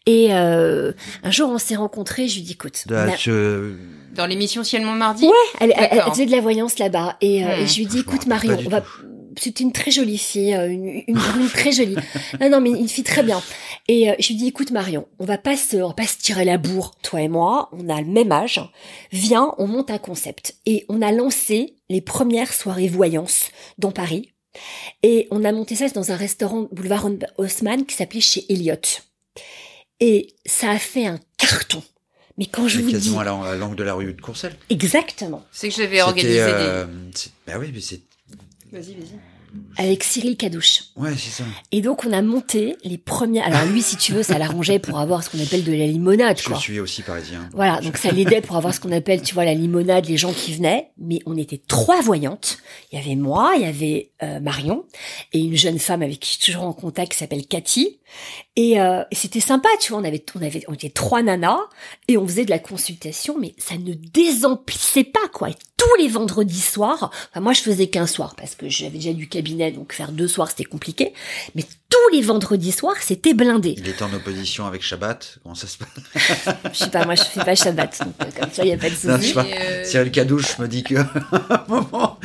Et 0.06 0.28
euh, 0.30 0.92
un 1.24 1.30
jour, 1.30 1.50
on 1.50 1.58
s'est 1.58 1.76
rencontrés. 1.76 2.28
Je 2.28 2.36
lui 2.36 2.42
dis, 2.42 2.52
écoute, 2.52 2.84
a- 2.90 3.16
je- 3.16 3.72
Dans 4.14 4.26
l'émission 4.26 4.62
Ciel 4.62 4.84
Montmardi 4.84 5.24
Ouais, 5.26 5.32
elle, 5.60 5.72
elle, 5.76 6.02
faisait 6.02 6.26
de 6.26 6.30
la 6.32 6.40
voyance 6.40 6.78
là-bas. 6.78 7.16
Et, 7.20 7.44
euh, 7.44 7.56
et 7.62 7.66
je 7.66 7.78
lui 7.78 7.86
dis, 7.86 7.98
écoute 8.00 8.26
Marion, 8.26 8.56
on 8.64 8.68
va... 8.68 8.80
tout. 8.82 8.90
C'était 9.38 9.62
une 9.64 9.72
très 9.72 9.90
jolie 9.90 10.18
fille, 10.18 10.54
euh, 10.54 10.68
une, 10.68 10.86
une, 11.06 11.18
une 11.38 11.48
très 11.48 11.72
jolie. 11.72 11.96
Non, 12.40 12.48
non, 12.50 12.60
mais 12.60 12.70
une 12.70 12.88
fille 12.88 13.04
très 13.04 13.22
bien. 13.22 13.42
Et 13.88 14.10
euh, 14.10 14.14
je 14.18 14.28
lui 14.28 14.34
dis, 14.36 14.48
écoute 14.48 14.70
Marion, 14.70 15.06
on 15.18 15.24
va 15.24 15.38
pas 15.38 15.56
se, 15.56 15.76
on 15.76 15.88
va 15.88 15.94
pas 15.94 16.06
se 16.06 16.18
tirer 16.18 16.44
la 16.44 16.58
bourre, 16.58 16.94
toi 17.02 17.20
et 17.20 17.28
moi. 17.28 17.68
On 17.72 17.88
a 17.88 18.00
le 18.00 18.06
même 18.06 18.32
âge. 18.32 18.60
Viens, 19.12 19.54
on 19.58 19.66
monte 19.66 19.90
un 19.90 19.98
concept. 19.98 20.56
Et 20.66 20.84
on 20.88 21.02
a 21.02 21.12
lancé 21.12 21.74
les 21.88 22.00
premières 22.00 22.52
soirées 22.52 22.88
voyance 22.88 23.50
dans 23.78 23.92
Paris. 23.92 24.32
Et 25.02 25.28
on 25.30 25.44
a 25.44 25.52
monté 25.52 25.76
ça 25.76 25.88
dans 25.90 26.10
un 26.12 26.16
restaurant 26.16 26.66
boulevard 26.72 27.08
Haussmann 27.36 27.84
qui 27.84 27.94
s'appelait 27.94 28.20
chez 28.22 28.44
Elliott. 28.48 29.02
Et 30.00 30.34
ça 30.46 30.70
a 30.70 30.78
fait 30.78 31.06
un 31.06 31.18
carton. 31.36 31.82
Mais 32.38 32.44
quand 32.46 32.68
je 32.68 32.80
vous 32.80 32.86
dis 32.88 32.92
quasiment 32.92 33.20
à 33.20 33.24
la- 33.24 33.32
à 33.52 33.54
l'angle 33.56 33.76
de 33.76 33.82
la 33.82 33.94
rue 33.94 34.12
de 34.12 34.20
Courcelles. 34.20 34.56
exactement, 34.68 35.42
C'est 35.52 35.68
que 35.70 35.74
je 35.74 35.80
l'avais 35.80 35.96
C'était, 35.96 36.02
organisé 36.08 36.38
euh, 36.40 36.86
c'est- 37.14 37.30
Bah 37.46 37.54
oui, 37.58 37.70
mais 37.72 37.80
c'est. 37.80 38.00
Vas-y, 38.76 38.94
vas-y. 39.00 39.35
Avec 39.76 40.04
Cyril 40.04 40.36
Cadouche. 40.36 40.84
Ouais, 40.96 41.10
c'est 41.16 41.30
ça. 41.30 41.44
Et 41.72 41.80
donc 41.80 42.04
on 42.04 42.12
a 42.12 42.22
monté 42.22 42.76
les 42.84 42.98
premières. 42.98 43.46
Alors 43.46 43.64
lui, 43.66 43.82
si 43.82 43.96
tu 43.96 44.12
veux, 44.12 44.22
ça 44.22 44.38
l'arrangeait 44.38 44.78
pour 44.78 44.98
avoir 44.98 45.22
ce 45.22 45.30
qu'on 45.30 45.40
appelle 45.42 45.64
de 45.64 45.72
la 45.72 45.86
limonade, 45.86 46.38
Je 46.40 46.48
quoi. 46.48 46.58
suis 46.58 46.80
aussi 46.80 47.02
parisien. 47.02 47.48
Voilà, 47.52 47.80
donc 47.80 47.96
ça 47.96 48.10
l'aidait 48.10 48.40
pour 48.40 48.56
avoir 48.56 48.74
ce 48.74 48.80
qu'on 48.80 48.92
appelle, 48.92 49.22
tu 49.22 49.34
vois, 49.34 49.44
la 49.44 49.54
limonade, 49.54 50.06
les 50.06 50.16
gens 50.16 50.32
qui 50.32 50.54
venaient. 50.54 50.90
Mais 50.98 51.18
on 51.26 51.36
était 51.36 51.60
trois 51.66 52.00
voyantes. 52.00 52.58
Il 52.92 52.98
y 52.98 53.02
avait 53.02 53.16
moi, 53.16 53.52
il 53.56 53.62
y 53.62 53.66
avait 53.66 54.10
euh, 54.22 54.40
Marion 54.40 54.84
et 55.32 55.40
une 55.40 55.56
jeune 55.56 55.78
femme 55.78 56.02
avec 56.02 56.20
qui 56.20 56.28
je 56.28 56.42
suis 56.42 56.52
toujours 56.52 56.68
en 56.68 56.72
contact 56.72 57.12
qui 57.12 57.18
s'appelle 57.18 57.46
Cathy. 57.46 57.98
Et, 58.56 58.80
euh, 58.80 59.02
et 59.10 59.14
c'était 59.14 59.40
sympa, 59.40 59.68
tu 59.80 59.92
vois. 59.92 60.00
On 60.00 60.04
avait, 60.04 60.24
on 60.34 60.42
avait, 60.42 60.64
on 60.68 60.74
était 60.74 60.88
trois 60.90 61.22
nanas 61.22 61.60
et 62.08 62.16
on 62.16 62.26
faisait 62.26 62.44
de 62.44 62.50
la 62.50 62.58
consultation, 62.58 63.36
mais 63.38 63.54
ça 63.58 63.76
ne 63.76 63.92
désemplissait 63.92 65.04
pas, 65.04 65.28
quoi. 65.32 65.50
Et 65.50 65.54
tous 65.76 66.02
les 66.02 66.08
vendredis 66.08 66.60
soirs, 66.60 67.10
enfin 67.30 67.40
moi 67.40 67.52
je 67.52 67.60
faisais 67.60 67.86
qu'un 67.88 68.06
soir 68.06 68.34
parce 68.36 68.54
que 68.54 68.68
j'avais 68.68 68.96
déjà 68.98 69.12
du 69.12 69.28
cabinet, 69.28 69.45
donc 69.54 69.92
faire 69.92 70.12
deux 70.12 70.28
soirs 70.28 70.50
c'était 70.50 70.64
compliqué. 70.64 71.12
Mais 71.54 71.64
tous 71.88 72.16
les 72.16 72.20
vendredis 72.22 72.72
soirs, 72.72 72.96
c'était 73.00 73.32
blindé. 73.34 73.74
Il 73.78 73.88
est 73.88 74.02
en 74.02 74.12
opposition 74.12 74.66
avec 74.66 74.82
Shabbat. 74.82 75.38
Comment 75.42 75.54
ça 75.54 75.66
se 75.68 75.78
passe? 75.78 75.88
Je 76.72 76.78
sais 76.78 76.90
pas, 76.90 77.04
moi 77.04 77.14
je 77.14 77.22
fais 77.22 77.44
pas 77.44 77.54
Shabbat, 77.54 77.98
donc 78.00 78.14
euh, 78.22 78.40
comme 78.40 78.50
ça 78.52 78.64
il 78.64 78.68
y 78.70 78.72
a 78.72 78.76
pas 78.76 78.90
de 78.90 78.94
souci. 78.94 79.34
euh, 79.36 79.84
Cyril 79.84 80.10
Cadouche 80.10 80.58
me 80.58 80.66
dit 80.68 80.82
que. 80.82 80.96
à 80.96 81.00
un 81.02 81.64
moment, 81.68 82.18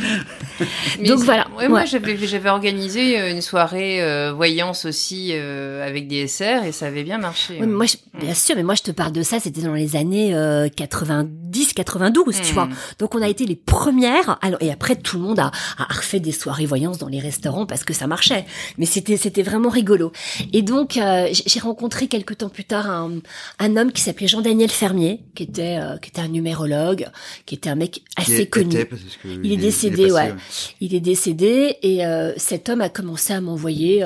Mais 1.00 1.08
Donc 1.08 1.20
voilà, 1.20 1.48
Ouais, 1.58 1.68
Moi, 1.68 1.82
ouais. 1.82 1.88
j'avais 1.88 2.18
j'avais 2.18 2.50
organisé 2.50 3.20
euh, 3.20 3.32
une 3.32 3.42
soirée 3.42 4.02
euh, 4.02 4.34
voyance 4.34 4.86
aussi 4.86 5.30
euh, 5.34 5.86
avec 5.88 6.08
des 6.08 6.28
SR 6.28 6.64
et 6.66 6.72
ça 6.72 6.88
avait 6.88 7.04
bien 7.04 7.18
marché. 7.20 7.60
Ouais, 7.60 7.68
moi, 7.68 7.86
je- 7.86 7.98
bien 8.20 8.34
sûr, 8.34 8.56
mais 8.56 8.64
moi 8.64 8.76
je 8.76 8.82
te 8.84 8.92
parle 8.92 9.12
de 9.12 9.22
ça, 9.24 9.40
c'était 9.40 9.62
dans 9.62 9.74
les 9.74 9.96
années 9.96 10.34
90-92, 10.70 12.42
tu 12.42 12.52
Hmm. 12.52 12.54
vois. 12.54 12.70
Donc 13.00 13.16
on 13.16 13.22
a 13.22 13.28
été 13.28 13.46
les 13.46 13.56
premières. 13.56 14.38
Alors 14.42 14.62
et 14.62 14.72
après 14.72 14.96
tout 14.96 15.18
le 15.18 15.24
monde 15.24 15.40
a, 15.40 15.52
a 15.78 15.84
refait 15.94 16.20
des 16.20 16.32
soirées 16.32 16.66
voyances 16.66 16.98
dans 16.98 17.08
les 17.08 17.20
restaurants 17.20 17.66
parce 17.66 17.84
que 17.84 17.94
ça 17.94 18.08
marchait. 18.08 18.46
Mais 18.78 18.86
c'était 18.86 19.18
c'était 19.18 19.44
vraiment 19.52 19.70
rigolo. 19.70 20.12
Et 20.54 20.62
donc 20.62 20.98
euh, 20.98 21.28
j'ai 21.32 21.60
rencontré 21.60 22.08
quelque 22.08 22.34
temps 22.34 22.50
plus 22.50 22.64
tard 22.64 22.90
un, 22.90 23.20
un 23.60 23.78
homme 23.78 23.92
qui 23.92 24.02
s'appelait 24.02 24.28
Jean-Daniel 24.28 24.70
Fermier, 24.70 25.22
qui 25.36 25.44
était 25.44 25.78
euh, 25.80 25.98
qui 25.98 26.10
était 26.10 26.22
un 26.22 26.28
numérologue, 26.30 27.08
qui 27.46 27.56
était 27.56 27.70
un 27.70 27.76
mec 27.76 28.02
assez 28.18 28.48
connu. 28.48 28.86
parce 28.86 29.02
que 29.22 29.28
Il 29.44 29.52
est 29.52 29.58
décédé, 29.58 30.04
passé, 30.08 30.14
ouais. 30.14 30.34
Il 30.80 30.96
est 30.96 31.00
décédé 31.02 31.78
et 31.82 32.06
euh, 32.06 32.34
cet 32.38 32.70
homme 32.70 32.82
a 32.82 32.90
commencé 32.90 33.34
à 33.34 33.42
m'envoyer 33.42 34.04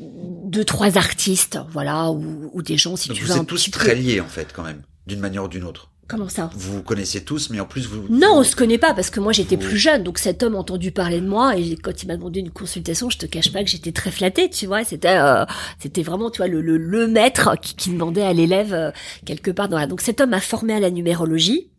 deux 0.00 0.64
trois 0.64 0.96
artistes, 0.98 1.58
voilà, 1.70 2.10
ou, 2.10 2.50
ou 2.52 2.62
des 2.62 2.76
gens 2.76 2.96
si 2.96 3.08
Donc 3.08 3.16
tu 3.18 3.22
vous 3.24 3.32
veux 3.32 3.38
un 3.38 3.42
êtes 3.42 3.46
tous 3.46 3.66
peu. 3.66 3.70
très 3.72 3.94
liés 3.94 4.20
en 4.20 4.28
fait 4.28 4.48
quand 4.54 4.62
même, 4.64 4.82
d'une 5.06 5.20
manière 5.20 5.44
ou 5.44 5.48
d'une 5.48 5.64
autre. 5.64 5.90
Comment 6.08 6.28
ça? 6.28 6.50
Vous 6.54 6.74
vous 6.74 6.82
connaissez 6.82 7.24
tous, 7.24 7.50
mais 7.50 7.58
en 7.58 7.64
plus 7.66 7.86
vous. 7.86 8.06
Non, 8.08 8.34
on 8.38 8.44
se 8.44 8.54
connaît 8.54 8.78
pas 8.78 8.94
parce 8.94 9.10
que 9.10 9.18
moi 9.18 9.32
j'étais 9.32 9.56
vous- 9.56 9.62
plus 9.68 9.76
jeune, 9.78 10.04
donc 10.04 10.18
cet 10.18 10.42
homme 10.44 10.54
a 10.54 10.58
entendu 10.58 10.92
parler 10.92 11.20
de 11.20 11.26
moi 11.26 11.56
et 11.56 11.76
quand 11.76 12.00
il 12.02 12.06
m'a 12.06 12.16
demandé 12.16 12.38
une 12.40 12.50
consultation, 12.50 13.10
je 13.10 13.18
te 13.18 13.26
cache 13.26 13.50
pas 13.52 13.64
que 13.64 13.68
j'étais 13.70 13.90
très 13.90 14.12
flattée, 14.12 14.48
tu 14.48 14.66
vois. 14.66 14.84
C'était, 14.84 15.16
euh, 15.18 15.44
c'était 15.80 16.02
vraiment, 16.04 16.30
tu 16.30 16.36
vois, 16.36 16.46
le, 16.46 16.60
le, 16.60 16.76
le 16.76 17.08
maître 17.08 17.56
qui, 17.60 17.74
qui 17.74 17.90
demandait 17.90 18.22
à 18.22 18.32
l'élève 18.32 18.72
euh, 18.72 18.90
quelque 19.24 19.50
part 19.50 19.68
dans 19.68 19.78
la. 19.78 19.88
Donc 19.88 20.00
cet 20.00 20.20
homme 20.20 20.30
m'a 20.30 20.40
formé 20.40 20.74
à 20.74 20.80
la 20.80 20.90
numérologie. 20.90 21.70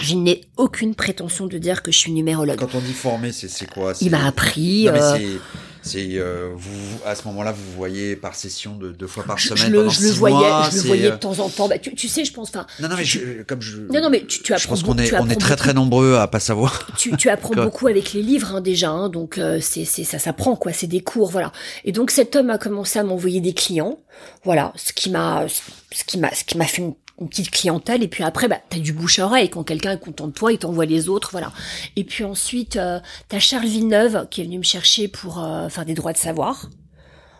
Je 0.00 0.16
n'ai 0.16 0.40
aucune 0.56 0.96
prétention 0.96 1.46
de 1.46 1.56
dire 1.56 1.84
que 1.84 1.92
je 1.92 1.98
suis 1.98 2.10
numérologue. 2.10 2.58
Quand 2.58 2.74
on 2.74 2.80
dit 2.80 2.92
former, 2.92 3.30
c'est 3.30 3.46
c'est 3.46 3.70
quoi? 3.70 3.94
C'est- 3.94 4.04
Il 4.04 4.10
m'a 4.10 4.26
appris. 4.26 4.86
Non, 4.86 4.92
mais 4.92 5.00
euh, 5.00 5.38
c'est- 5.84 6.18
euh, 6.18 6.50
vous 6.54 6.70
à 7.06 7.14
ce 7.14 7.26
moment-là, 7.28 7.52
vous 7.52 7.72
voyez 7.76 8.16
par 8.16 8.34
session 8.34 8.74
de 8.76 8.90
deux 8.90 9.06
fois 9.06 9.24
par 9.24 9.38
je, 9.38 9.48
semaine 9.48 9.64
je 9.64 9.70
le, 9.70 9.78
pendant 9.78 9.90
je 9.90 10.02
le 10.02 10.08
six 10.08 10.18
voyais, 10.18 10.36
mois, 10.36 10.68
je 10.70 10.76
le 10.76 10.82
voyais 10.82 11.06
euh, 11.06 11.10
de 11.12 11.16
temps 11.16 11.38
en 11.38 11.48
temps. 11.48 11.68
Bah, 11.68 11.78
tu, 11.78 11.94
tu 11.94 12.08
sais, 12.08 12.24
je 12.24 12.32
pense, 12.32 12.48
enfin, 12.48 12.66
Non, 12.80 12.88
non, 12.88 12.96
mais 12.96 13.04
tu- 13.04 13.18
je, 13.38 13.42
comme 13.42 13.60
je. 13.60 13.76
non, 13.92 14.00
non, 14.00 14.10
mais 14.10 14.24
tu, 14.26 14.40
tu 14.42 14.48
je 14.48 14.52
apprends 14.54 14.68
pense 14.70 14.82
qu'on 14.82 14.98
est, 14.98 15.12
on 15.14 15.28
est 15.28 15.40
très 15.40 15.56
très 15.56 15.72
nombreux 15.74 16.16
à 16.16 16.26
pas 16.26 16.40
savoir. 16.40 16.86
tu, 16.98 17.16
tu 17.16 17.28
apprends 17.28 17.54
beaucoup 17.54 17.86
avec 17.86 18.12
les 18.12 18.22
livres 18.22 18.54
hein, 18.56 18.60
déjà, 18.60 18.90
hein, 18.90 19.08
donc 19.08 19.38
euh, 19.38 19.58
c'est 19.60 19.84
c'est 19.84 20.04
ça 20.04 20.18
s'apprend 20.18 20.56
quoi, 20.56 20.72
c'est 20.72 20.86
des 20.86 21.00
cours 21.00 21.30
voilà. 21.30 21.52
Et 21.84 21.92
donc 21.92 22.10
cet 22.10 22.34
homme 22.36 22.50
a 22.50 22.58
commencé 22.58 22.98
à 22.98 23.04
m'envoyer 23.04 23.40
des 23.40 23.52
clients, 23.54 23.98
voilà, 24.44 24.72
ce 24.76 24.92
qui 24.92 25.10
m'a 25.10 25.46
ce 25.48 26.04
qui 26.04 26.18
m'a 26.18 26.34
ce 26.34 26.44
qui 26.44 26.56
m'a 26.58 26.64
fait 26.66 26.82
une, 26.82 26.94
une 27.20 27.28
petite 27.28 27.50
clientèle 27.50 28.02
et 28.02 28.08
puis 28.08 28.24
après 28.24 28.48
bah 28.48 28.58
t'as 28.68 28.78
du 28.78 28.92
bouche 28.92 29.18
à 29.20 29.26
oreille 29.26 29.48
quand 29.48 29.62
quelqu'un 29.62 29.92
est 29.92 30.00
content 30.00 30.26
de 30.26 30.32
toi, 30.32 30.52
il 30.52 30.58
t'envoie 30.58 30.84
les 30.84 31.08
autres, 31.08 31.28
voilà. 31.32 31.52
Et 31.96 32.04
puis 32.04 32.24
ensuite 32.24 32.76
euh, 32.76 32.98
t'as 33.28 33.38
Charles 33.38 33.66
Villeneuve 33.66 34.26
qui 34.30 34.40
est 34.40 34.44
venu 34.44 34.58
me 34.58 34.62
chercher 34.64 35.06
pour 35.08 35.42
euh, 35.42 35.68
faire 35.68 35.84
des 35.84 35.94
droits 35.94 36.12
de 36.12 36.18
savoir. 36.18 36.68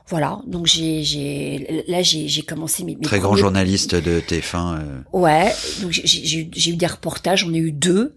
Voilà, 0.06 0.40
donc 0.46 0.66
j'ai 0.66 1.02
j'ai 1.02 1.84
là 1.88 2.02
j'ai 2.02 2.28
j'ai 2.28 2.42
commencé 2.42 2.84
mes, 2.84 2.94
mes 2.94 3.00
Très 3.00 3.20
grand 3.20 3.36
journaliste 3.36 3.94
de 3.94 4.20
TF1. 4.20 4.78
euh, 4.78 5.00
Ouais, 5.14 5.50
donc 5.80 5.92
j'ai 5.92 6.70
eu 6.70 6.76
des 6.76 6.86
reportages, 6.86 7.40
j'en 7.40 7.54
ai 7.54 7.58
eu 7.58 7.72
deux. 7.72 8.14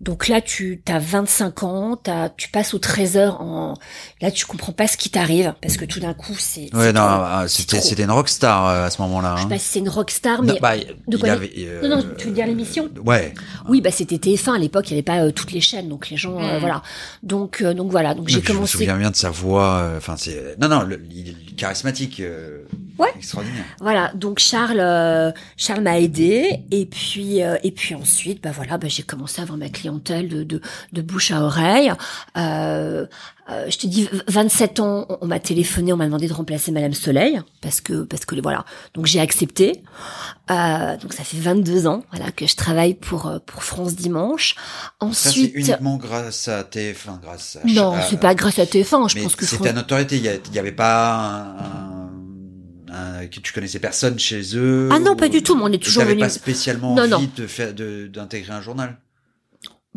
Donc 0.00 0.28
là, 0.28 0.40
tu 0.40 0.80
as 0.88 1.00
25 1.00 1.62
ans, 1.64 1.96
t'as, 1.96 2.28
tu 2.28 2.48
passes 2.50 2.72
au 2.72 2.78
trésor 2.78 3.40
en... 3.40 3.74
Là, 4.20 4.30
tu 4.30 4.46
comprends 4.46 4.70
pas 4.72 4.86
ce 4.86 4.96
qui 4.96 5.10
t'arrive, 5.10 5.54
parce 5.60 5.76
que 5.76 5.84
tout 5.84 5.98
d'un 5.98 6.14
coup, 6.14 6.34
c'est... 6.38 6.72
Ouais, 6.72 6.84
c'est 6.86 6.92
non, 6.92 7.00
ah, 7.02 7.44
c'est 7.48 7.68
c'était 7.80 8.04
une 8.04 8.10
rockstar 8.12 8.66
euh, 8.68 8.86
à 8.86 8.90
ce 8.90 9.02
moment-là. 9.02 9.34
Je 9.36 9.40
sais 9.40 9.46
hein. 9.46 9.48
pas 9.48 9.58
si 9.58 9.64
c'est 9.66 9.78
une 9.80 9.88
rockstar, 9.88 10.42
Non, 10.42 10.54
mais... 10.54 10.60
bah, 10.60 10.76
de 10.76 10.84
il 11.08 11.18
quoi 11.18 11.30
avait. 11.32 11.50
euh, 11.58 11.88
Non, 11.88 11.96
non, 11.96 12.04
tu 12.16 12.28
veux 12.28 12.32
dire 12.32 12.46
l'émission? 12.46 12.88
Ouais. 13.04 13.34
Oui, 13.68 13.80
bah 13.80 13.90
c'était 13.90 14.16
TF1, 14.16 14.54
à 14.54 14.58
l'époque, 14.58 14.88
il 14.88 14.94
n'y 14.94 14.98
avait 14.98 15.02
pas 15.02 15.18
euh, 15.24 15.32
toutes 15.32 15.50
les 15.50 15.60
chaînes, 15.60 15.88
donc 15.88 16.10
les 16.10 16.16
gens... 16.16 16.38
euh, 16.40 16.60
voilà. 16.60 16.82
Donc, 17.24 17.60
euh, 17.62 17.74
donc 17.74 17.90
voilà, 17.90 18.14
donc 18.14 18.28
j'ai 18.28 18.36
Donc, 18.36 18.44
Je 18.44 18.50
me 18.52 18.54
commencé... 18.56 18.72
souviens 18.78 18.96
bien 18.96 19.10
de 19.10 19.16
sa 19.16 19.30
voix. 19.30 19.78
euh, 19.78 19.98
Enfin, 19.98 20.14
c'est. 20.16 20.56
Non, 20.60 20.68
non, 20.68 20.82
le- 20.82 21.02
il 21.10 21.30
est 21.30 21.54
charismatique. 21.56 22.20
euh, 22.20 22.62
Ouais. 23.00 23.08
Extraordinaire. 23.16 23.64
Voilà, 23.80 24.12
donc 24.14 24.38
Charles, 24.40 24.80
euh, 24.80 25.30
Charles 25.56 25.82
m'a 25.82 26.00
aidé 26.00 26.60
et 26.72 26.84
puis 26.86 27.42
euh, 27.44 27.56
et 27.62 27.70
puis 27.70 27.94
ensuite, 27.94 28.42
bah 28.42 28.50
voilà, 28.52 28.76
bah 28.76 28.88
j'ai 28.88 29.04
commencé 29.04 29.40
à 29.40 29.42
avoir 29.44 29.56
ma 29.56 29.68
clientèle 29.68 29.87
de, 29.90 30.42
de, 30.44 30.60
de 30.92 31.02
bouche 31.02 31.30
à 31.30 31.42
oreille. 31.42 31.92
Euh, 32.36 33.06
euh, 33.50 33.64
je 33.70 33.78
te 33.78 33.86
dis, 33.86 34.08
27 34.28 34.80
ans, 34.80 35.06
on, 35.22 35.26
m'a 35.26 35.40
téléphoné, 35.40 35.92
on 35.92 35.96
m'a 35.96 36.04
demandé 36.04 36.28
de 36.28 36.34
remplacer 36.34 36.70
Madame 36.70 36.92
Soleil, 36.92 37.40
parce 37.62 37.80
que, 37.80 38.02
parce 38.02 38.26
que 38.26 38.38
voilà. 38.40 38.66
Donc 38.92 39.06
j'ai 39.06 39.20
accepté. 39.20 39.82
Euh, 40.50 40.96
donc 40.98 41.14
ça 41.14 41.24
fait 41.24 41.38
22 41.38 41.86
ans, 41.86 42.04
voilà, 42.12 42.30
que 42.30 42.46
je 42.46 42.56
travaille 42.56 42.94
pour 42.94 43.32
pour 43.46 43.62
France 43.62 43.94
Dimanche. 43.94 44.54
Ensuite, 45.00 45.52
ça, 45.54 45.72
uniquement 45.72 45.96
grâce 45.96 46.48
à 46.48 46.62
TF1, 46.62 47.20
grâce. 47.22 47.56
À, 47.56 47.66
non, 47.66 47.94
c'est 48.08 48.20
pas 48.20 48.34
grâce 48.34 48.58
à 48.58 48.64
TF1. 48.64 49.16
Je 49.16 49.22
pense 49.22 49.34
que 49.34 49.46
c'est 49.46 49.58
ta 49.58 49.72
notoriété. 49.72 50.16
Il 50.16 50.54
y, 50.54 50.58
avait 50.58 50.72
pas 50.72 51.56
un, 52.90 53.26
que 53.26 53.40
tu 53.40 53.52
connaissais 53.52 53.78
personne 53.78 54.18
chez 54.18 54.42
eux. 54.56 54.88
Ah 54.92 54.98
non, 54.98 55.16
pas 55.16 55.28
du 55.28 55.42
tout. 55.42 55.56
Mais 55.56 55.62
on 55.64 55.72
est 55.72 55.82
toujours 55.82 56.04
venu. 56.04 56.20
pas 56.20 56.28
spécialement 56.28 56.94
envie 56.94 57.28
de 57.28 57.46
faire 57.46 57.72
d'intégrer 57.72 58.52
un 58.52 58.62
journal. 58.62 58.98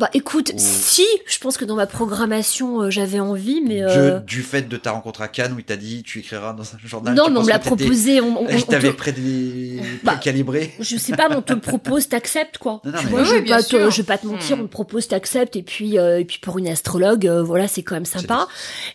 Bah 0.02 0.10
écoute, 0.16 0.52
si, 0.58 1.06
je 1.28 1.38
pense 1.38 1.58
que 1.60 1.64
dans 1.64 1.76
ma 1.76 1.86
programmation, 1.86 2.82
euh, 2.82 2.90
j'avais 2.90 3.20
envie, 3.20 3.62
mais... 3.62 3.84
Euh... 3.84 4.20
Du, 4.22 4.42
fait 4.42 4.68
de 4.68 4.76
ta 4.76 4.94
rencontre 4.94 5.22
à 5.22 5.28
Cannes 5.28 5.54
où 5.54 5.60
il 5.60 5.64
t'a 5.64 5.76
dit 5.76 6.02
tu 6.02 6.18
écriras 6.18 6.54
dans 6.54 6.64
un 6.64 6.78
journal. 6.84 7.14
Non, 7.14 7.30
mais 7.30 7.38
on 7.38 7.44
me 7.44 7.50
l'a 7.50 7.60
proposé. 7.60 8.20
On, 8.20 8.42
on, 8.42 8.62
t'avais 8.62 8.94
près 8.94 9.12
des 9.12 9.80
bah, 10.04 10.16
calibré. 10.16 10.74
Je 10.80 10.98
sais 10.98 11.16
pas, 11.16 11.30
mais 11.30 11.36
on 11.36 11.44
te 11.44 11.54
le 11.54 11.60
propose, 11.62 12.10
t'acceptes 12.10 12.58
quoi. 12.58 12.82
Non, 12.84 12.94
non, 12.94 12.98
tu 12.98 13.06
vois, 13.10 13.24
je, 13.24 13.36
vais 13.36 13.44
pas 13.44 13.62
te, 13.62 13.92
je 13.92 13.98
vais 13.98 14.04
pas 14.04 14.18
te 14.18 14.26
mentir, 14.26 14.58
hmm. 14.58 14.62
on 14.62 14.64
te 14.64 14.72
propose, 14.72 15.08
t'acceptes, 15.08 15.56
et 15.56 15.62
puis 15.62 16.00
euh, 16.00 16.20
et 16.20 16.26
puis 16.26 16.40
pour 16.40 16.58
une 16.58 16.68
astrologue, 16.68 17.28
euh, 17.28 17.44
voilà, 17.44 17.68
c'est 17.68 17.84
quand 17.84 17.94
même 17.94 18.06
sympa. 18.06 18.48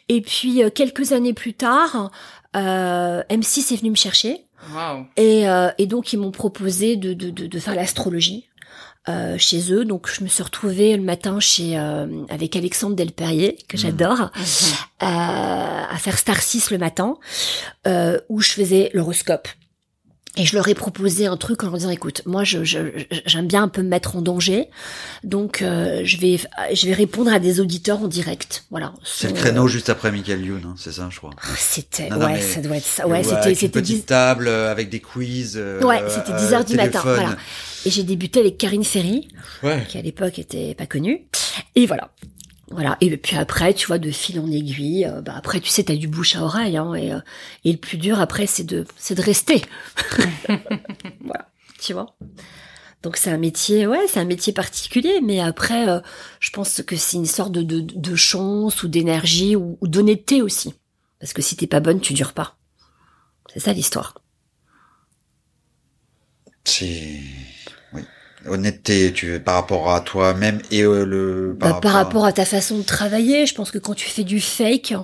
Et 0.09 0.23
puis 0.23 0.61
quelques 0.75 1.13
années 1.13 1.35
plus 1.35 1.55
tard, 1.55 2.11
M6 2.53 3.73
est 3.73 3.77
venu 3.77 3.91
me 3.91 3.97
chercher. 3.97 4.45
Wow. 4.75 5.07
Et, 5.17 5.45
et 5.79 5.87
donc 5.87 6.13
ils 6.13 6.17
m'ont 6.17 6.33
proposé 6.33 6.97
de, 6.97 7.15
de, 7.15 7.31
de, 7.31 7.47
de 7.47 7.59
faire 7.61 7.77
l'astrologie. 7.77 8.49
Euh, 9.09 9.39
chez 9.39 9.73
eux. 9.73 9.85
Donc 9.85 10.09
je 10.13 10.25
me 10.25 10.29
suis 10.29 10.43
retrouvée 10.43 10.97
le 10.97 11.03
matin 11.03 11.39
chez 11.39 11.79
euh, 11.79 12.25
avec 12.29 12.57
Alexandre 12.57 12.97
Delperrier 12.97 13.57
que 13.69 13.77
mmh. 13.77 13.81
j'adore 13.81 14.19
mmh. 14.19 14.25
euh, 15.05 15.07
à 15.07 15.97
faire 15.99 16.19
Star 16.19 16.43
6 16.43 16.73
le 16.73 16.79
matin 16.79 17.17
où 18.29 18.41
je 18.41 18.51
faisais 18.51 18.91
l'horoscope. 18.95 19.47
Et 20.37 20.45
je 20.45 20.55
leur 20.55 20.69
ai 20.69 20.75
proposé 20.75 21.27
un 21.27 21.37
truc 21.37 21.65
en 21.65 21.69
leur 21.69 21.77
disant 21.79 21.91
écoute, 21.91 22.23
moi 22.27 22.45
je, 22.45 22.63
j'aime 22.63 23.47
bien 23.47 23.63
un 23.63 23.69
peu 23.69 23.83
me 23.83 23.89
mettre 23.89 24.17
en 24.17 24.23
danger, 24.23 24.69
donc 25.25 25.59
je 25.61 26.17
vais 26.19 26.39
je 26.75 26.87
vais 26.87 26.93
répondre 26.93 27.33
à 27.33 27.39
des 27.39 27.61
auditeurs 27.61 28.03
en 28.03 28.09
direct. 28.09 28.65
Voilà. 28.71 28.93
C'est 29.05 29.29
le 29.29 29.35
créneau 29.35 29.67
juste 29.67 29.89
après 29.89 30.13
Michael 30.13 30.45
Youn, 30.45 30.63
hein, 30.67 30.75
c'est 30.77 30.93
ça, 30.93 31.09
je 31.11 31.19
crois. 31.19 31.31
Ah, 31.43 31.47
c'était 31.57 32.13
ouais, 32.13 32.41
ça 32.41 32.61
doit 32.61 32.77
être 32.77 32.87
ça. 32.87 33.07
Ouais, 33.07 33.23
c'était 33.23 33.55
c'était 33.55 33.79
une 33.79 33.85
petite 33.85 34.07
table 34.07 34.49
avec 34.49 34.91
des 34.91 35.01
quiz. 35.01 35.57
ouais, 35.57 36.03
c'était 36.09 36.33
10 36.33 36.53
heures 36.53 36.65
du 36.65 36.77
matin. 36.77 37.01
Voilà. 37.03 37.37
Et 37.87 37.91
j'ai 37.91 38.03
débuté 38.03 38.41
avec 38.41 38.59
Karine 38.59 38.85
Ferry, 38.85 39.29
qui 39.89 39.99
à 39.99 40.03
l'époque 40.03 40.39
était 40.39 40.75
pas 40.75 40.87
connue. 40.87 41.27
Et 41.77 41.87
voilà. 41.87 42.11
Voilà. 42.71 42.97
Et 43.01 43.17
puis 43.17 43.37
après, 43.37 43.75
tu 43.75 43.87
vois, 43.87 43.99
de 43.99 44.11
fil 44.11 44.41
en 44.41 44.51
aiguille, 44.51 45.05
euh, 45.07 45.21
bah 45.21 45.35
après, 45.37 45.61
tu 45.61 45.71
sais, 45.71 45.85
t'as 45.85 45.95
du 45.95 46.09
bouche 46.09 46.35
à 46.35 46.43
oreille, 46.43 46.77
hein, 46.77 46.95
et, 46.95 47.13
euh, 47.13 47.21
et 47.65 47.73
le 47.73 47.79
plus 47.79 47.97
dur 47.97 48.21
après, 48.21 48.47
c'est 48.47 48.65
de, 48.65 48.85
c'est 48.97 49.15
de 49.15 49.23
rester. 49.23 49.63
voilà. 51.21 51.49
Tu 51.81 51.93
vois? 51.93 52.17
Donc 53.03 53.17
c'est 53.19 53.31
un 53.31 53.39
métier, 53.39 53.87
ouais, 53.87 54.07
c'est 54.09 54.19
un 54.19 54.25
métier 54.25 54.53
particulier, 54.53 55.21
mais 55.23 55.39
après, 55.39 55.89
euh, 55.89 56.01
je 56.41 56.51
pense 56.51 56.83
que 56.83 56.97
c'est 56.97 57.17
une 57.17 57.27
sorte 57.27 57.53
de, 57.53 57.63
de, 57.63 57.81
de 57.81 58.17
chance 58.17 58.83
ou 58.83 58.89
d'énergie 58.89 59.55
ou, 59.55 59.79
ou 59.81 59.87
d'honnêteté 59.87 60.43
aussi. 60.43 60.75
Parce 61.21 61.33
que 61.33 61.43
si 61.43 61.57
t'es 61.57 61.69
pas 61.69 61.81
bonne, 61.81 62.01
tu 62.01 62.15
dures 62.15 62.33
pas. 62.33 62.57
C'est 63.53 63.61
ça 63.61 63.73
l'histoire. 63.73 64.15
C'est 66.65 67.21
honnêteté 68.49 69.13
tu 69.13 69.41
par 69.41 69.55
rapport 69.55 69.91
à 69.93 70.01
toi-même 70.01 70.61
et 70.71 70.83
euh, 70.83 71.05
le 71.05 71.57
par, 71.59 71.69
bah, 71.69 71.75
rapport, 71.75 71.81
par 71.81 71.93
rapport 71.93 72.25
à... 72.27 72.33
ta 72.33 72.45
façon 72.45 72.79
de 72.79 72.83
travailler 72.83 73.47
je 73.47 73.55
pense 73.55 73.71
que 73.71 73.79
quand 73.79 73.95
tu 73.95 74.09
fais 74.09 74.25
du 74.25 74.41
fake 74.41 74.95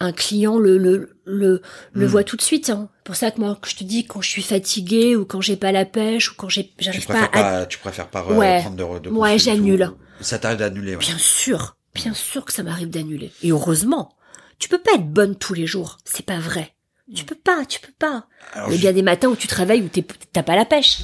un 0.00 0.12
client 0.12 0.58
le 0.58 0.78
le 0.78 1.16
le, 1.24 1.62
le 1.92 2.06
hmm. 2.06 2.08
voit 2.08 2.24
tout 2.24 2.36
de 2.36 2.42
suite 2.42 2.70
hein. 2.70 2.88
pour 3.04 3.16
ça 3.16 3.30
que 3.30 3.40
moi 3.40 3.58
je 3.66 3.76
te 3.76 3.84
dis 3.84 4.06
quand 4.06 4.20
je 4.20 4.28
suis 4.28 4.42
fatiguée 4.42 5.16
ou 5.16 5.24
quand 5.24 5.40
j'ai 5.40 5.56
pas 5.56 5.72
la 5.72 5.84
pêche 5.84 6.30
ou 6.30 6.34
quand 6.36 6.48
j'ai 6.48 6.72
j'arrive 6.78 7.06
pas, 7.06 7.28
à... 7.32 7.66
tu 7.66 7.78
préfères 7.78 8.08
pas 8.08 8.24
ouais. 8.26 8.60
prendre 8.60 8.76
de, 8.76 9.08
de 9.08 9.10
ouais 9.10 9.38
j'annule. 9.38 9.90
ça 10.20 10.38
t'arrive 10.38 10.58
d'annuler 10.58 10.96
bien 10.96 11.18
sûr 11.18 11.76
bien 11.94 12.14
sûr 12.14 12.44
que 12.44 12.52
ça 12.52 12.62
m'arrive 12.62 12.90
d'annuler. 12.90 13.32
Et 13.42 13.50
heureusement 13.50 14.16
tu 14.58 14.68
peux 14.68 14.78
pas 14.78 14.92
être 14.94 15.08
bonne 15.08 15.36
tous 15.36 15.54
les 15.54 15.66
jours 15.66 15.98
c'est 16.04 16.26
pas 16.26 16.38
vrai. 16.38 16.74
Tu 17.14 17.24
peux 17.24 17.34
pas 17.34 17.64
tu 17.68 17.80
peux 17.80 17.92
pas. 17.98 18.26
Il 18.70 18.82
y 18.82 18.86
a 18.86 18.92
des 18.92 19.02
matins 19.02 19.28
où 19.28 19.36
tu 19.36 19.46
travailles 19.46 19.82
où 19.82 19.90
t'as 20.32 20.42
pas 20.42 20.56
la 20.56 20.64
pêche 20.64 21.00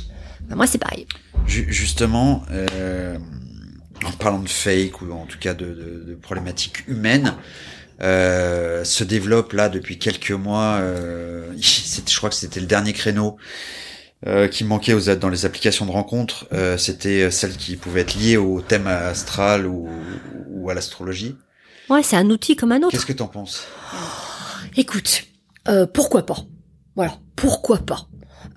bah, 0.48 0.56
moi 0.56 0.66
c'est 0.66 0.78
pareil 0.78 1.06
justement, 1.48 2.42
euh, 2.50 3.18
en 4.04 4.12
parlant 4.12 4.38
de 4.38 4.48
fake 4.48 5.02
ou 5.02 5.12
en 5.12 5.26
tout 5.26 5.38
cas 5.38 5.54
de, 5.54 5.66
de, 5.66 6.04
de 6.06 6.14
problématiques 6.14 6.86
humaines, 6.86 7.34
euh, 8.00 8.84
se 8.84 9.02
développe 9.02 9.52
là 9.52 9.68
depuis 9.68 9.98
quelques 9.98 10.30
mois. 10.30 10.78
Euh, 10.80 11.52
je 11.58 12.16
crois 12.16 12.30
que 12.30 12.36
c'était 12.36 12.60
le 12.60 12.66
dernier 12.66 12.92
créneau 12.92 13.38
euh, 14.26 14.48
qui 14.48 14.64
manquait 14.64 14.92
aux, 14.92 15.14
dans 15.16 15.28
les 15.28 15.46
applications 15.46 15.86
de 15.86 15.90
rencontres. 15.90 16.46
Euh, 16.52 16.76
c'était 16.76 17.30
celle 17.30 17.56
qui 17.56 17.76
pouvait 17.76 18.02
être 18.02 18.14
liée 18.14 18.36
au 18.36 18.60
thème 18.60 18.86
astral 18.86 19.66
ou, 19.66 19.88
ou 20.48 20.70
à 20.70 20.74
l'astrologie. 20.74 21.36
Ouais, 21.88 22.02
c'est 22.02 22.16
un 22.16 22.28
outil 22.28 22.54
comme 22.54 22.72
un 22.72 22.78
autre. 22.78 22.90
Qu'est-ce 22.90 23.06
que 23.06 23.12
t'en 23.14 23.28
penses? 23.28 23.66
Écoute, 24.76 25.24
euh, 25.68 25.86
pourquoi 25.86 26.24
pas? 26.24 26.44
Voilà, 26.94 27.18
pourquoi 27.34 27.78
pas? 27.78 28.06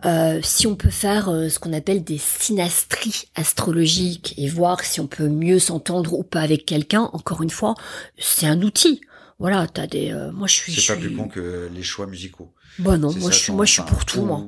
Euh, 0.05 0.39
si 0.43 0.67
on 0.67 0.75
peut 0.75 0.89
faire 0.89 1.29
euh, 1.29 1.49
ce 1.49 1.59
qu'on 1.59 1.73
appelle 1.73 2.03
des 2.03 2.17
synastries 2.17 3.25
astrologiques 3.35 4.33
et 4.37 4.47
voir 4.47 4.83
si 4.83 4.99
on 4.99 5.07
peut 5.07 5.27
mieux 5.27 5.59
s'entendre 5.59 6.13
ou 6.13 6.23
pas 6.23 6.41
avec 6.41 6.65
quelqu'un, 6.65 7.09
encore 7.13 7.41
une 7.41 7.49
fois, 7.49 7.75
c'est 8.17 8.47
un 8.47 8.61
outil. 8.61 9.01
Voilà, 9.39 9.67
t'as 9.67 9.87
des. 9.87 10.11
Euh, 10.11 10.31
moi, 10.31 10.47
je 10.47 10.53
suis. 10.53 10.73
C'est 10.73 10.93
pas 10.93 10.99
plus 10.99 11.15
con 11.15 11.27
que 11.27 11.69
les 11.73 11.83
choix 11.83 12.07
musicaux. 12.07 12.53
Bah 12.79 12.97
non, 12.97 13.11
moi 13.13 13.31
je 13.31 13.37
suis, 13.37 13.51
moi 13.51 13.65
je 13.65 13.73
suis 13.73 13.81
pour 13.83 14.05
tout, 14.05 14.21
moi. 14.21 14.45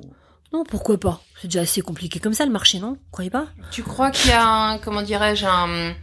Non, 0.54 0.64
pourquoi 0.64 1.00
pas? 1.00 1.22
C'est 1.42 1.48
déjà 1.48 1.62
assez 1.62 1.82
compliqué 1.82 2.20
comme 2.20 2.34
ça 2.34 2.46
le 2.46 2.52
marché, 2.52 2.80
non? 2.80 2.92
Vous 2.92 3.12
croyez 3.12 3.32
pas? 3.32 3.48
Tu 3.72 3.82
crois 3.82 4.12
qu'il 4.12 4.30
y 4.30 4.34
a 4.34 4.48
un, 4.48 4.78
comment 4.78 5.02
dirais-je, 5.02 5.46
un 5.46 5.94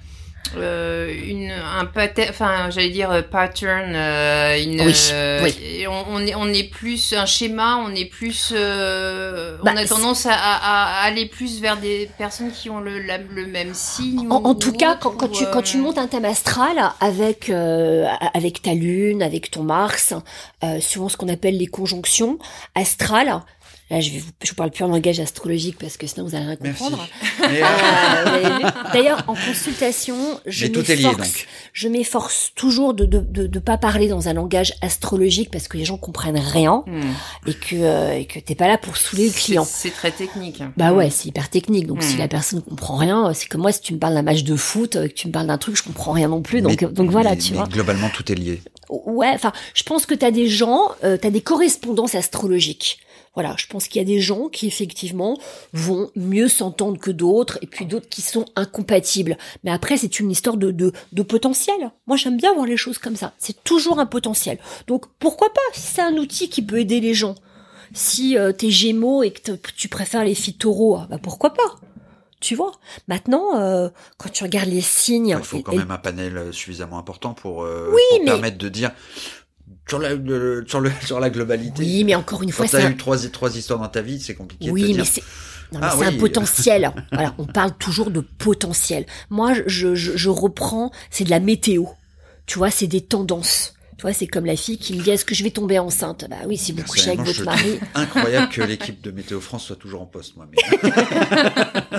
euh, 0.57 1.15
une 1.27 1.51
un 1.53 1.89
enfin 2.29 2.71
j'allais 2.71 2.91
dire 2.91 3.11
euh, 3.11 3.23
pattern 3.23 3.93
euh, 3.95 4.61
une 4.61 4.81
oui, 4.81 5.11
euh, 5.13 5.43
oui. 5.45 5.87
On, 5.87 6.05
on, 6.09 6.27
est 6.27 6.35
on 6.35 6.47
est 6.49 6.69
plus 6.69 7.13
un 7.13 7.27
schéma 7.27 7.77
on 7.77 7.95
est 7.95 8.07
plus 8.07 8.53
euh, 8.53 9.59
bah, 9.63 9.73
on 9.75 9.77
a 9.77 9.85
tendance 9.85 10.27
à, 10.27 10.33
à, 10.33 11.05
aller 11.05 11.27
plus 11.27 11.61
vers 11.61 11.77
des 11.77 12.11
personnes 12.19 12.51
qui 12.51 12.69
ont 12.69 12.81
le, 12.81 12.99
le 12.99 13.47
même 13.47 13.75
signe 13.75 14.27
en, 14.29 14.43
en 14.43 14.55
tout 14.57 14.73
cas 14.73 14.97
quand, 14.97 15.13
quand 15.13 15.29
tu 15.29 15.45
quand 15.53 15.63
tu 15.63 15.77
montes 15.79 15.99
un 15.99 16.09
thème 16.09 16.25
astral 16.25 16.77
avec 17.01 17.51
avec 18.35 18.63
ta 18.63 18.75
lune 18.75 19.23
avec 19.23 19.53
ton 19.53 19.63
Mars 19.63 20.15
suivant 20.81 21.09
ce 21.09 21.17
qu'on 21.17 21.29
appelle 21.29 21.59
les 21.59 21.69
conjonctions 21.69 22.39
astrales 22.75 23.41
Là, 23.91 24.01
je, 24.01 24.11
vais 24.11 24.19
vous, 24.19 24.31
je 24.43 24.51
vous 24.51 24.55
parle 24.55 24.71
plus 24.71 24.85
en 24.85 24.89
langage 24.89 25.19
astrologique 25.19 25.77
parce 25.79 25.97
que 25.97 26.07
sinon 26.07 26.25
vous 26.25 26.35
allez 26.35 26.47
rien 26.47 26.57
comprendre. 26.57 27.07
Euh, 27.43 28.71
D'ailleurs, 28.93 29.25
en 29.27 29.35
consultation, 29.35 30.15
je 30.47 30.67
m'efforce, 30.67 31.47
je 31.73 31.89
m'efforce 31.89 32.53
toujours 32.55 32.93
de, 32.93 33.07
de, 33.07 33.21
de, 33.21 33.47
de, 33.47 33.59
pas 33.59 33.79
parler 33.79 34.09
dans 34.09 34.29
un 34.29 34.35
langage 34.35 34.75
astrologique 34.83 35.51
parce 35.51 35.69
que 35.69 35.79
les 35.79 35.85
gens 35.85 35.97
comprennent 35.97 36.39
rien 36.39 36.85
hmm. 36.87 37.49
et 37.49 37.55
que 37.55 37.77
euh, 37.77 38.13
et 38.13 38.27
que 38.27 38.39
t'es 38.39 38.55
pas 38.55 38.69
là 38.69 38.77
pour 38.79 38.99
saouler 38.99 39.27
le 39.27 39.33
client. 39.33 39.67
C'est 39.67 39.91
très 39.91 40.11
technique. 40.11 40.63
Bah 40.77 40.93
ouais, 40.93 41.09
c'est 41.11 41.29
hyper 41.29 41.49
technique. 41.49 41.87
Donc 41.87 42.03
si 42.03 42.17
hmm. 42.17 42.19
la 42.19 42.29
personne 42.29 42.63
comprend 42.63 42.97
rien, 42.97 43.33
c'est 43.33 43.49
comme 43.49 43.63
moi 43.63 43.73
si 43.73 43.81
tu 43.81 43.95
me 43.95 43.99
parles 43.99 44.15
d'un 44.15 44.23
match 44.23 44.45
de 44.45 44.55
foot, 44.55 44.93
que 44.93 45.07
tu 45.07 45.29
me 45.29 45.33
parles 45.33 45.47
d'un 45.47 45.59
truc, 45.59 45.77
je 45.77 45.83
comprends 45.83 46.13
rien 46.13 46.29
non 46.29 46.43
plus. 46.43 46.61
Donc 46.61 46.85
donc 46.93 47.11
voilà, 47.11 47.37
tu 47.37 47.55
vois. 47.55 47.67
Globalement, 47.67 48.11
tout 48.11 48.31
est 48.31 48.37
lié. 48.37 48.61
Ouais, 48.91 49.31
enfin, 49.35 49.53
je 49.75 49.83
pense 49.85 50.05
que 50.05 50.15
t'as 50.15 50.31
des 50.31 50.49
gens, 50.49 50.91
euh, 51.05 51.17
t'as 51.17 51.31
des 51.31 51.41
correspondances 51.41 52.15
astrologiques. 52.15 52.99
Voilà, 53.35 53.55
je 53.57 53.67
pense 53.67 53.87
qu'il 53.87 54.01
y 54.01 54.05
a 54.05 54.07
des 54.07 54.21
gens 54.21 54.49
qui 54.49 54.67
effectivement 54.67 55.39
vont 55.73 56.11
mieux 56.17 56.49
s'entendre 56.49 56.99
que 56.99 57.13
d'autres, 57.13 57.59
et 57.63 57.67
puis 57.67 57.87
d'autres 57.87 58.09
qui 58.09 58.23
sont 58.23 58.45
incompatibles. 58.57 59.39
Mais 59.63 59.71
après, 59.71 59.97
c'est 59.97 60.19
une 60.19 60.33
histoire 60.33 60.57
de, 60.57 60.73
de, 60.73 60.93
de 61.13 61.23
potentiel. 61.23 61.93
Moi, 62.09 62.17
j'aime 62.17 62.37
bien 62.37 62.53
voir 62.55 62.67
les 62.67 62.77
choses 62.77 62.99
comme 62.99 63.15
ça. 63.15 63.33
C'est 63.39 63.63
toujours 63.63 64.01
un 64.01 64.07
potentiel. 64.07 64.59
Donc, 64.89 65.07
pourquoi 65.21 65.49
pas 65.53 65.61
Si 65.75 65.95
c'est 65.95 66.03
un 66.03 66.17
outil 66.17 66.49
qui 66.49 66.63
peut 66.63 66.81
aider 66.81 67.01
les 67.01 67.15
gens. 67.15 67.37
Si 67.93 68.37
euh, 68.37 68.53
t'es 68.53 68.71
Gémeaux 68.71 69.23
et 69.23 69.31
que 69.31 69.53
tu 69.77 69.89
préfères 69.89 70.25
les 70.25 70.35
filles 70.35 70.55
taureaux, 70.55 70.97
ah, 70.97 71.07
bah 71.09 71.19
pourquoi 71.23 71.55
pas 71.55 71.77
tu 72.41 72.55
vois? 72.55 72.73
Maintenant, 73.07 73.61
euh, 73.61 73.91
quand 74.17 74.31
tu 74.31 74.45
regardes 74.45 74.71
les 74.71 74.81
signes, 74.81 75.37
il 75.39 75.45
faut 75.45 75.61
quand 75.61 75.77
même 75.77 75.91
un 75.91 75.99
panel 75.99 76.55
suffisamment 76.55 76.99
important 76.99 77.35
pour, 77.35 77.65
euh, 77.65 77.91
pour 77.91 78.25
permettre 78.25 78.57
de 78.57 78.69
dire 78.71 78.93
sur 79.91 79.99
la, 79.99 80.11
sur, 80.67 80.81
le, 80.81 80.93
sur 81.05 81.21
la 81.21 81.31
globalité. 81.31 81.83
Oui, 81.83 82.05
mais 82.05 82.15
encore 82.15 82.43
une 82.43 82.53
fois, 82.53 82.67
quand 82.67 82.79
t'as 82.79 82.91
eu 82.91 82.97
trois, 82.97 83.19
trois 83.29 83.57
histoires 83.57 83.81
dans 83.81 83.89
ta 83.89 84.03
vie, 84.03 84.21
c'est 84.21 84.35
compliqué. 84.35 84.71
Oui, 84.71 84.83
de 84.83 84.93
te 84.93 84.99
mais 84.99 85.05
c'est 85.05 85.23
ah 85.81 85.95
c'est 85.99 86.07
un 86.07 86.13
potentiel. 86.19 86.93
voilà, 87.13 87.35
on 87.39 87.47
parle 87.47 87.73
toujours 87.77 88.11
de 88.11 88.21
potentiel. 88.21 89.07
Moi, 89.31 89.53
je, 89.67 89.95
je, 89.95 90.17
je 90.17 90.29
reprends, 90.29 90.91
c'est 91.11 91.25
de 91.25 91.31
la 91.31 91.41
météo. 91.41 91.85
Tu 92.47 92.59
vois, 92.59 92.71
c'est 92.71 92.87
des 92.87 93.01
tendances. 93.01 93.75
Tu 94.01 94.07
vois, 94.07 94.15
c'est 94.15 94.27
comme 94.27 94.47
la 94.47 94.57
fille 94.57 94.79
qui 94.79 94.97
me 94.97 95.03
dit 95.03 95.11
est-ce 95.11 95.27
que 95.27 95.35
je 95.35 95.45
vais 95.45 95.51
tomber 95.51 95.79
enceinte 95.79 96.25
Bah 96.31 96.37
oui, 96.47 96.57
si 96.57 96.73
vous 96.73 96.83
couchez 96.83 97.09
avec 97.09 97.21
votre 97.21 97.45
mari. 97.45 97.79
Incroyable 97.95 98.49
que 98.49 98.63
l'équipe 98.67 99.03
de 99.03 99.11
Météo 99.11 99.41
France 99.41 99.67
soit 99.67 99.77
toujours 99.77 100.01
en 100.01 100.07
poste, 100.07 100.39
moi. 100.39 100.49
Mais... 100.51 100.91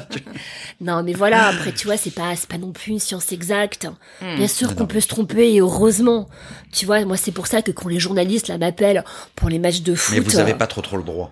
non, 0.82 1.04
mais 1.04 1.14
voilà. 1.14 1.46
Après, 1.50 1.72
tu 1.72 1.86
vois, 1.86 1.98
c'est 1.98 2.10
pas 2.10 2.36
c'est 2.36 2.50
pas 2.50 2.58
non 2.58 2.72
plus 2.72 2.94
une 2.94 3.00
science 3.00 3.32
exacte. 3.32 3.88
Hmm. 4.20 4.36
Bien 4.36 4.48
sûr 4.48 4.76
qu'on 4.76 4.88
peut 4.88 5.00
se 5.00 5.10
tromper 5.10 5.54
et 5.54 5.60
heureusement. 5.60 6.28
Tu 6.72 6.88
vois, 6.88 7.06
moi 7.06 7.18
c'est 7.18 7.32
pour 7.32 7.46
ça 7.46 7.62
que 7.62 7.70
quand 7.70 7.88
les 7.88 8.00
journalistes 8.00 8.48
là 8.48 8.58
m'appellent 8.58 9.06
pour 9.36 9.50
les 9.50 9.60
matchs 9.60 9.84
de 9.84 9.94
foot. 9.94 10.16
Mais 10.16 10.22
vous 10.22 10.40
avez 10.40 10.54
euh, 10.54 10.58
pas 10.58 10.66
trop 10.66 10.82
trop 10.82 10.98
le 10.98 11.04
droit. 11.04 11.32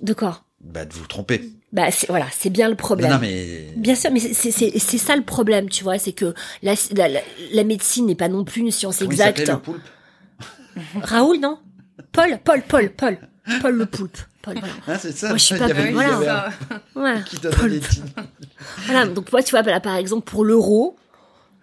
De 0.00 0.14
quoi? 0.14 0.42
Bah 0.62 0.84
de 0.84 0.92
vous 0.92 1.06
tromper. 1.06 1.50
Bah 1.72 1.88
voilà, 2.08 2.26
c'est 2.30 2.50
bien 2.50 2.68
le 2.68 2.76
problème. 2.76 3.10
Non, 3.10 3.18
mais 3.20 3.72
bien 3.76 3.94
sûr, 3.94 4.10
mais 4.12 4.20
c'est 4.20 4.50
c'est 4.52 4.98
ça 4.98 5.16
le 5.16 5.22
problème, 5.22 5.68
tu 5.68 5.82
vois, 5.82 5.98
c'est 5.98 6.12
que 6.12 6.34
la, 6.62 6.74
la, 7.52 7.64
médecine 7.64 8.06
n'est 8.06 8.14
pas 8.14 8.28
non 8.28 8.44
plus 8.44 8.60
une 8.60 8.70
science 8.70 9.02
exacte. 9.02 9.48
le 9.48 9.58
poulpe? 9.58 9.82
Raoul, 11.02 11.40
non? 11.40 11.58
Paul, 12.12 12.38
Paul, 12.44 12.62
Paul, 12.62 12.90
Paul, 12.90 13.18
Paul 13.60 13.74
le 13.74 13.86
poulpe. 13.86 14.18
Paul, 14.42 14.58
voilà. 14.58 14.74
Ah, 14.86 14.98
c'est 14.98 15.16
ça. 15.16 15.28
Moi, 15.28 15.36
je 15.36 15.44
suis 15.44 15.56
pas 15.56 15.64
avait, 15.64 15.92
voilà. 15.92 16.50
ouais. 16.96 17.22
Qui 17.26 17.36
donne 17.36 17.52
Voilà, 18.86 19.06
donc 19.06 19.30
moi, 19.30 19.42
tu 19.42 19.50
vois, 19.52 19.62
là, 19.62 19.80
par 19.80 19.96
exemple, 19.96 20.28
pour 20.28 20.44
l'euro, 20.44 20.96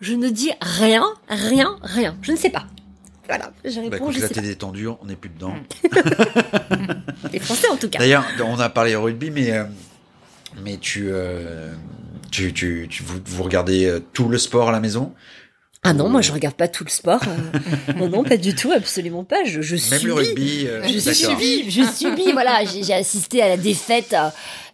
je 0.01 0.13
ne 0.13 0.29
dis 0.29 0.51
rien, 0.61 1.05
rien, 1.27 1.77
rien. 1.81 2.17
Je 2.21 2.31
ne 2.31 2.37
sais 2.37 2.49
pas. 2.49 2.65
Voilà, 3.29 3.51
je 3.63 3.79
réponds, 3.79 3.89
bah, 3.89 3.97
écoute, 3.97 4.15
je 4.15 4.21
là, 4.21 4.29
t'es 4.29 4.41
détendu, 4.41 4.87
on 4.87 5.05
n'est 5.05 5.15
plus 5.15 5.29
dedans. 5.29 5.53
T'es 7.31 7.39
français, 7.39 7.69
en 7.69 7.77
tout 7.77 7.87
cas. 7.87 7.99
D'ailleurs, 7.99 8.25
on 8.43 8.59
a 8.59 8.69
parlé 8.69 8.95
rugby, 8.95 9.31
mais... 9.31 9.51
Euh, 9.51 9.63
mais 10.63 10.77
tu, 10.77 11.09
euh, 11.09 11.73
tu, 12.31 12.53
tu, 12.53 12.87
tu 12.89 13.03
vous, 13.03 13.19
vous, 13.23 13.43
regardez 13.43 13.85
euh, 13.85 13.99
tout 14.13 14.29
le 14.29 14.37
sport 14.37 14.69
à 14.69 14.71
la 14.71 14.79
maison? 14.79 15.13
Ah 15.81 15.93
non, 15.93 16.09
moi 16.09 16.21
je 16.21 16.33
regarde 16.33 16.55
pas 16.55 16.67
tout 16.67 16.83
le 16.83 16.89
sport. 16.89 17.21
Non, 17.95 18.09
non, 18.09 18.23
pas 18.23 18.37
du 18.37 18.53
tout, 18.53 18.71
absolument 18.71 19.23
pas. 19.23 19.43
Je, 19.45 19.61
je 19.61 19.75
Même 19.91 20.05
le 20.05 20.13
rugby. 20.13 20.67
Euh, 20.67 20.83
je 20.87 20.99
subis, 21.11 21.69
je 21.69 21.83
subis. 21.83 22.31
Voilà, 22.33 22.63
j'ai 22.65 22.93
assisté 22.93 23.41
à 23.41 23.49
la 23.49 23.57
défaite. 23.57 24.15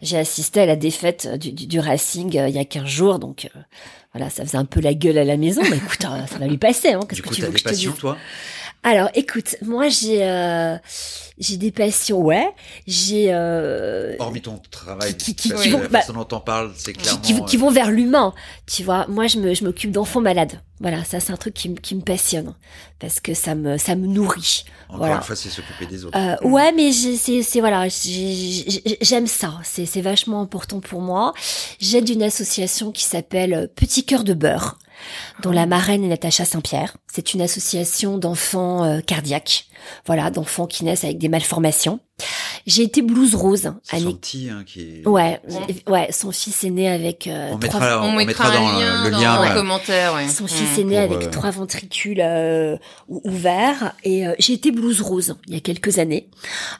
j'ai 0.01 0.17
assisté 0.17 0.61
à 0.61 0.65
la 0.65 0.75
défaite 0.75 1.27
du, 1.39 1.51
du, 1.51 1.67
du 1.67 1.79
Racing 1.79 2.33
il 2.33 2.55
y 2.55 2.59
a 2.59 2.65
15 2.65 2.85
jours, 2.85 3.19
donc 3.19 3.49
voilà, 4.15 4.29
ça 4.29 4.45
faisait 4.45 4.57
un 4.57 4.63
peu 4.63 4.79
la 4.79 4.93
gueule 4.93 5.17
à 5.17 5.25
la 5.25 5.35
maison. 5.35 5.61
Mais 5.69 5.75
écoute, 5.75 6.01
ça 6.01 6.37
va 6.39 6.47
lui 6.47 6.57
passer. 6.57 6.93
Hein. 6.93 7.01
Qu'est-ce 7.09 7.21
que 7.21 7.33
tu 7.33 7.41
veux 7.41 7.49
que 7.49 7.59
je 7.59 7.65
te 7.65 7.73
dise? 7.73 7.91
toi? 7.99 8.17
Alors, 8.85 9.09
écoute, 9.15 9.57
moi 9.61 9.89
j'ai 9.89 10.21
j'ai 11.37 11.57
des 11.57 11.71
passions, 11.71 12.21
ouais. 12.21 12.47
J'ai 12.87 13.27
euh, 13.29 14.15
hormis 14.19 14.41
ton 14.41 14.61
travail, 14.71 15.17
qui, 15.17 15.35
qui, 15.35 15.49
qui, 15.49 15.69
vont, 15.69 15.81
la 15.81 15.87
bah, 15.89 15.99
façon 15.99 16.13
dont 16.13 16.27
on 16.31 16.39
parle, 16.39 16.71
c'est 16.77 16.93
clairement 16.93 17.19
qui, 17.19 17.43
qui, 17.43 17.57
vont 17.57 17.69
vers 17.69 17.91
l'humain. 17.91 18.33
Tu 18.67 18.83
vois, 18.83 19.05
moi 19.07 19.27
je 19.27 19.39
me 19.39 19.53
je 19.53 19.65
m'occupe 19.65 19.91
d'enfants 19.91 20.21
malades. 20.21 20.61
Voilà, 20.79 21.03
ça 21.03 21.19
c'est 21.19 21.33
un 21.33 21.37
truc 21.37 21.53
qui, 21.53 21.73
qui 21.75 21.95
me 21.95 22.01
passionne 22.01 22.55
parce 22.99 23.19
que 23.19 23.33
ça 23.33 23.53
me 23.53 23.77
ça 23.77 23.95
me 23.95 24.07
nourrit. 24.07 24.63
Encore 24.87 24.99
voilà. 24.99 25.15
une 25.15 25.21
fois, 25.23 25.35
c'est 25.35 25.49
s'occuper 25.49 25.87
des 25.87 26.05
autres. 26.05 26.17
Euh, 26.17 26.47
ouais, 26.47 26.71
mais 26.71 26.93
c'est 26.93 27.43
c'est 27.43 27.59
voilà, 27.59 27.87
j'aime 27.89 29.27
ça. 29.27 29.59
C'est 29.63 29.85
c'est 29.85 30.01
vachement 30.01 30.41
important 30.41 30.79
pour 30.79 31.01
moi. 31.01 31.33
J'aide 31.79 32.07
une 32.07 32.23
association 32.23 32.93
qui 32.93 33.03
s'appelle 33.03 33.69
Petit 33.75 34.05
cœur 34.05 34.23
de 34.23 34.33
beurre 34.33 34.79
dont 35.41 35.51
la 35.51 35.65
marraine 35.65 36.03
est 36.03 36.07
Natacha 36.07 36.45
Saint-Pierre. 36.45 36.97
C'est 37.11 37.33
une 37.33 37.41
association 37.41 38.17
d'enfants 38.17 38.83
euh, 38.83 38.99
cardiaques, 39.01 39.65
voilà, 40.05 40.29
d'enfants 40.29 40.67
qui 40.67 40.85
naissent 40.85 41.03
avec 41.03 41.17
des 41.17 41.29
malformations. 41.29 41.99
J'ai 42.65 42.83
été 42.83 43.01
blues 43.01 43.35
rose. 43.35 43.73
C'est 43.83 43.99
son 43.99 44.13
petit 44.13 44.49
hein, 44.49 44.63
qui 44.65 44.81
est... 44.81 45.07
Ouais, 45.07 45.39
ouais, 45.87 46.07
son 46.11 46.31
fils 46.31 46.63
est 46.63 46.69
né 46.69 46.87
avec 46.89 47.27
euh, 47.27 47.51
on, 47.51 47.57
mettra, 47.57 48.01
on, 48.01 48.13
mettra, 48.13 48.49
dans 48.51 48.71
le 48.71 49.09
lien, 49.11 49.35
dans, 49.35 49.43
le 49.43 49.53
commentaire. 49.53 50.15
Ouais. 50.15 50.27
Son 50.27 50.47
fils 50.47 50.79
est 50.79 50.83
né 50.83 50.97
avec 50.97 51.23
euh, 51.23 51.29
trois 51.29 51.51
ventricules 51.51 52.21
euh, 52.21 52.77
ouverts 53.07 53.93
et 54.03 54.25
euh, 54.25 54.33
j'ai 54.39 54.53
été 54.53 54.71
blues 54.71 55.01
rose 55.01 55.35
il 55.47 55.53
y 55.53 55.57
a 55.57 55.59
quelques 55.59 55.99
années 55.99 56.29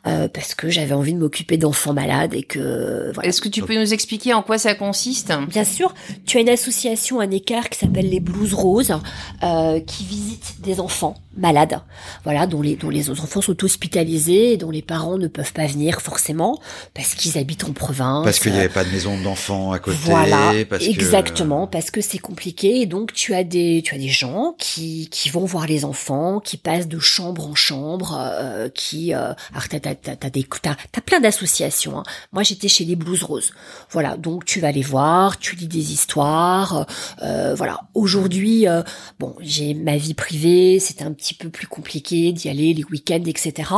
euh, 0.07 0.27
parce 0.27 0.55
que 0.55 0.69
j'avais 0.69 0.93
envie 0.93 1.13
de 1.13 1.19
m'occuper 1.19 1.57
d'enfants 1.57 1.93
malades 1.93 2.33
et 2.33 2.43
que. 2.43 3.11
Voilà. 3.13 3.29
Est-ce 3.29 3.41
que 3.41 3.49
tu 3.49 3.61
peux 3.61 3.77
nous 3.77 3.93
expliquer 3.93 4.33
en 4.33 4.41
quoi 4.41 4.57
ça 4.57 4.73
consiste? 4.73 5.33
Bien 5.49 5.65
sûr, 5.65 5.93
tu 6.25 6.37
as 6.37 6.41
une 6.41 6.49
association 6.49 7.19
à 7.19 7.27
Neckar 7.27 7.69
qui 7.69 7.77
s'appelle 7.77 8.09
les 8.09 8.21
Blues 8.21 8.44
Roses 8.53 8.93
qui 9.41 10.03
visite 10.05 10.61
des 10.61 10.79
enfants 10.79 11.15
malades, 11.37 11.79
voilà, 12.23 12.47
dont 12.47 12.61
les 12.61 12.75
dont 12.75 12.89
les 12.89 13.09
enfants 13.09 13.41
sont 13.41 13.63
hospitalisés 13.63 14.53
et 14.53 14.57
dont 14.57 14.71
les 14.71 14.81
parents 14.81 15.17
ne 15.17 15.27
peuvent 15.27 15.53
pas 15.53 15.67
venir 15.67 16.01
forcément 16.01 16.59
parce 16.93 17.13
qu'ils 17.15 17.37
habitent 17.37 17.65
en 17.65 17.73
province. 17.73 18.23
Parce 18.23 18.39
qu'il 18.39 18.51
n'y 18.53 18.59
avait 18.59 18.69
pas 18.69 18.83
de 18.83 18.91
maison 18.91 19.19
d'enfants 19.21 19.71
à 19.71 19.79
côté. 19.79 19.97
Voilà, 20.03 20.53
parce 20.69 20.85
exactement, 20.85 21.67
parce 21.67 21.91
que 21.91 22.01
c'est 22.01 22.19
compliqué. 22.19 22.81
Et 22.81 22.85
donc 22.85 23.13
tu 23.13 23.33
as 23.33 23.43
des 23.43 23.81
tu 23.83 23.95
as 23.95 23.97
des 23.97 24.09
gens 24.09 24.55
qui 24.57 25.09
qui 25.11 25.29
vont 25.29 25.45
voir 25.45 25.67
les 25.67 25.85
enfants, 25.85 26.39
qui 26.39 26.57
passent 26.57 26.87
de 26.87 26.99
chambre 26.99 27.47
en 27.47 27.55
chambre, 27.55 28.17
euh, 28.19 28.69
qui 28.69 29.13
euh, 29.13 29.33
alors 29.51 29.67
t'as 29.69 29.79
t'as 29.79 29.95
t'as 29.95 30.29
des 30.29 30.45
t'as 30.61 30.75
t'as 30.91 31.01
plein 31.01 31.19
d'associations. 31.19 31.99
Hein. 31.99 32.03
Moi 32.31 32.43
j'étais 32.43 32.67
chez 32.67 32.85
les 32.85 32.95
Blues 32.95 33.23
Roses. 33.23 33.51
Voilà, 33.91 34.17
donc 34.17 34.45
tu 34.45 34.59
vas 34.59 34.71
les 34.71 34.81
voir, 34.81 35.37
tu 35.37 35.55
lis 35.55 35.67
des 35.67 35.91
histoires. 35.91 36.85
Euh, 37.21 37.55
voilà, 37.55 37.81
aujourd'hui 37.93 38.67
euh, 38.67 38.83
bon 39.19 39.35
j'ai 39.39 39.73
ma 39.73 39.97
vie 39.97 40.13
privée, 40.13 40.79
c'est 40.79 41.01
un 41.01 41.11
petit 41.11 41.24
peu 41.33 41.49
plus 41.49 41.67
compliqué 41.67 42.31
d'y 42.31 42.49
aller 42.49 42.73
les 42.73 42.83
week-ends 42.83 43.23
etc. 43.25 43.71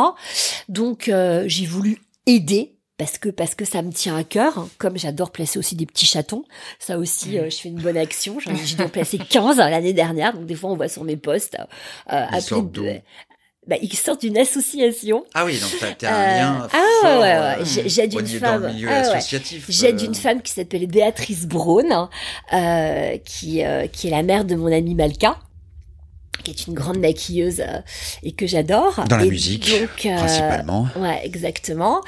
Donc 0.70 1.10
euh, 1.10 1.44
j'ai 1.48 1.66
voulu 1.66 2.02
aider 2.26 2.74
parce 2.98 3.18
que 3.18 3.30
parce 3.30 3.56
que 3.56 3.66
ça 3.66 3.82
me 3.82 3.92
tient 3.92 4.16
à 4.16 4.24
cœur. 4.24 4.68
Comme 4.78 4.98
j'adore 4.98 5.32
placer 5.32 5.60
aussi 5.60 5.76
des 5.76 5.86
petits 5.86 6.06
chatons, 6.06 6.44
ça 6.80 6.98
aussi, 6.98 7.38
euh, 7.38 7.50
je 7.50 7.58
fais 7.58 7.70
une 7.70 7.82
bonne 7.82 7.98
action. 7.98 8.40
J'ai 8.40 8.76
dû 8.76 8.82
en 8.82 8.90
placer 8.90 9.18
15 9.18 9.58
l'année 9.58 9.94
dernière, 9.94 10.34
donc 10.34 10.46
des 10.46 10.56
fois 10.56 10.72
on 10.72 10.76
voit 10.76 10.90
sur 10.90 11.04
mes 11.04 11.18
posts. 11.18 11.58
Euh, 12.12 12.26
ils 12.34 12.42
sortent 12.42 12.72
d'où 12.72 12.86
bah, 13.68 13.76
ils 13.82 13.98
sortent 13.98 14.22
d'une 14.22 14.38
association. 14.38 15.26
Ah 15.34 15.44
oui, 15.44 15.60
donc 15.60 15.70
t'as 15.98 16.10
un 16.10 16.38
lien 16.38 16.70
ah, 16.72 16.80
fort 17.02 17.20
ouais, 17.20 17.38
ouais. 17.38 17.90
J'aide 17.90 18.14
une 18.14 18.26
femme. 18.26 18.62
Dans 18.62 18.68
le 18.70 18.74
milieu 18.74 18.88
ah, 18.90 19.00
associatif. 19.00 19.66
J'aide 19.68 20.02
une 20.02 20.16
femme 20.16 20.42
qui 20.42 20.54
s'appelle 20.54 20.88
Béatrice 20.88 21.46
Braun, 21.46 22.08
qui 23.26 23.62
qui 23.92 24.08
est 24.08 24.12
la 24.12 24.24
mère 24.24 24.46
de 24.46 24.56
mon 24.56 24.72
ami 24.72 24.96
Malka 24.96 25.38
qui 26.44 26.52
est 26.52 26.68
une 26.68 26.74
grande 26.74 27.00
maquilleuse 27.00 27.62
euh, 27.62 27.80
et 28.24 28.32
que 28.32 28.48
j'adore. 28.48 29.04
Dans 29.10 29.18
la 29.18 29.26
musique, 29.26 29.70
donc, 29.70 30.06
euh, 30.06 30.16
principalement. 30.16 30.88
Ouais, 30.96 31.22
exactement. 31.24 32.02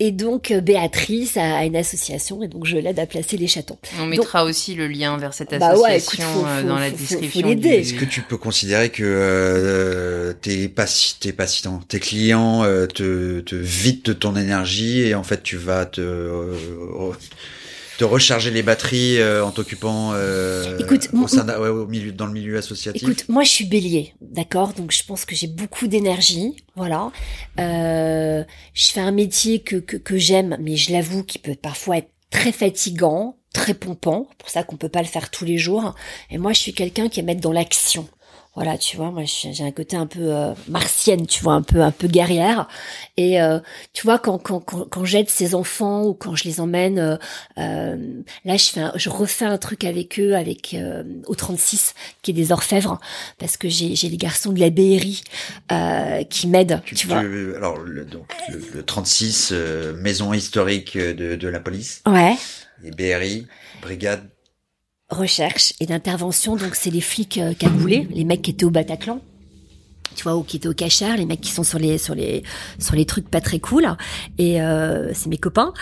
Et 0.00 0.12
donc 0.12 0.50
euh, 0.50 0.60
Béatrice 0.60 1.36
a, 1.36 1.64
une 1.64 1.76
association 1.76 2.42
et 2.42 2.48
donc 2.48 2.66
je 2.66 2.76
l'aide 2.76 2.98
à 2.98 3.06
placer 3.06 3.36
les 3.36 3.46
chatons. 3.46 3.78
On 4.00 4.06
mettra 4.06 4.44
aussi 4.44 4.74
le 4.74 4.86
lien 4.86 5.16
vers 5.18 5.34
cette 5.34 5.52
association 5.52 5.82
bah 5.82 5.88
ouais, 5.88 5.98
écoute, 5.98 6.20
faut, 6.20 6.66
dans 6.66 6.78
la 6.78 6.90
description. 6.90 7.48
Est-ce 7.48 7.94
que 7.94 8.04
tu 8.04 8.22
peux 8.22 8.36
considérer 8.36 8.90
que 8.90 10.36
tes, 10.40 10.72
tes 11.20 11.32
patients, 11.32 11.80
tes 11.88 12.00
clients 12.00 12.62
te, 12.62 13.40
te 13.40 13.54
vident 13.54 14.02
de 14.04 14.12
ton 14.12 14.36
énergie 14.36 15.00
et 15.00 15.14
en 15.14 15.22
fait 15.22 15.42
tu 15.42 15.56
vas 15.56 15.86
te 15.86 16.00
de 17.98 18.04
recharger 18.04 18.50
les 18.50 18.62
batteries 18.62 19.18
euh, 19.18 19.44
en 19.44 19.50
t'occupant 19.50 20.12
euh, 20.14 20.78
au, 21.58 21.86
milieu, 21.86 22.12
dans 22.12 22.26
le 22.26 22.32
milieu 22.32 22.56
associatif 22.56 23.02
Écoute, 23.02 23.28
moi 23.28 23.42
je 23.42 23.50
suis 23.50 23.66
bélier, 23.66 24.14
d'accord? 24.20 24.72
Donc 24.72 24.92
je 24.92 25.02
pense 25.04 25.24
que 25.24 25.34
j'ai 25.34 25.48
beaucoup 25.48 25.88
d'énergie, 25.88 26.56
voilà. 26.76 27.10
Euh, 27.58 28.44
je 28.74 28.86
fais 28.88 29.00
un 29.00 29.10
métier 29.10 29.60
que, 29.60 29.76
que, 29.76 29.96
que 29.96 30.16
j'aime, 30.16 30.56
mais 30.60 30.76
je 30.76 30.92
l'avoue 30.92 31.24
qui 31.24 31.38
peut 31.38 31.56
parfois 31.60 31.98
être 31.98 32.10
très 32.30 32.52
fatigant, 32.52 33.36
très 33.52 33.74
pompant, 33.74 34.28
pour 34.38 34.48
ça 34.48 34.62
qu'on 34.62 34.76
peut 34.76 34.88
pas 34.88 35.02
le 35.02 35.08
faire 35.08 35.30
tous 35.30 35.44
les 35.44 35.58
jours. 35.58 35.94
Et 36.30 36.38
moi 36.38 36.52
je 36.52 36.60
suis 36.60 36.72
quelqu'un 36.72 37.08
qui 37.08 37.18
aime 37.18 37.28
être 37.30 37.40
dans 37.40 37.52
l'action. 37.52 38.08
Voilà, 38.58 38.76
tu 38.76 38.96
vois, 38.96 39.12
moi 39.12 39.22
j'ai 39.24 39.62
un 39.62 39.70
côté 39.70 39.94
un 39.94 40.08
peu 40.08 40.34
euh, 40.34 40.52
martienne, 40.66 41.28
tu 41.28 41.44
vois, 41.44 41.52
un 41.52 41.62
peu 41.62 41.80
un 41.80 41.92
peu 41.92 42.08
guerrière. 42.08 42.66
Et 43.16 43.40
euh, 43.40 43.60
tu 43.92 44.02
vois, 44.02 44.18
quand 44.18 44.36
quand 44.38 44.58
quand, 44.58 45.04
j'aide 45.04 45.28
ces 45.28 45.54
enfants 45.54 46.02
ou 46.02 46.12
quand 46.12 46.34
je 46.34 46.42
les 46.42 46.58
emmène, 46.58 47.20
euh, 47.56 47.96
là 48.44 48.56
je 48.56 48.64
fais, 48.70 48.82
je 48.96 49.10
refais 49.10 49.44
un 49.44 49.58
truc 49.58 49.84
avec 49.84 50.18
eux, 50.18 50.34
avec 50.34 50.74
au 51.28 51.36
36 51.36 51.94
qui 52.22 52.32
est 52.32 52.34
des 52.34 52.50
orfèvres, 52.50 52.98
parce 53.38 53.56
que 53.56 53.68
j'ai 53.68 53.94
j'ai 53.94 54.08
les 54.08 54.16
garçons 54.16 54.50
de 54.50 54.58
la 54.58 54.70
BRI 54.70 55.22
qui 56.28 56.48
m'aident, 56.48 56.82
tu, 56.84 57.06
vois. 57.06 57.18
alors 57.18 57.78
le, 57.78 58.04
donc 58.04 58.34
le, 58.74 58.82
36 58.82 59.52
maison 59.98 60.32
historique 60.32 60.98
de 60.98 61.36
de 61.36 61.48
la 61.48 61.60
police. 61.60 62.02
Ouais. 62.08 62.34
Les 62.82 62.90
BRI, 62.90 63.46
brigade 63.82 64.28
recherche 65.08 65.72
et 65.80 65.86
d'intervention. 65.86 66.56
Donc 66.56 66.74
c'est 66.74 66.90
les 66.90 67.00
flics 67.00 67.38
euh, 67.38 67.54
cagoulés, 67.54 68.08
les 68.10 68.24
mecs 68.24 68.42
qui 68.42 68.50
étaient 68.50 68.64
au 68.64 68.70
Bataclan 68.70 69.20
tu 70.18 70.24
vois, 70.24 70.36
ou 70.36 70.42
qui 70.42 70.56
étaient 70.56 70.68
au 70.68 70.74
cachard, 70.74 71.16
les 71.16 71.26
mecs 71.26 71.40
qui 71.40 71.52
sont 71.52 71.62
sur 71.62 71.78
les 71.78 71.96
sur 71.96 72.14
les 72.14 72.42
sur 72.80 72.96
les 72.96 73.04
trucs 73.04 73.30
pas 73.30 73.40
très 73.40 73.60
cool. 73.60 73.86
Et 74.36 74.60
euh, 74.60 75.12
c'est 75.14 75.28
mes 75.28 75.38
copains. 75.38 75.72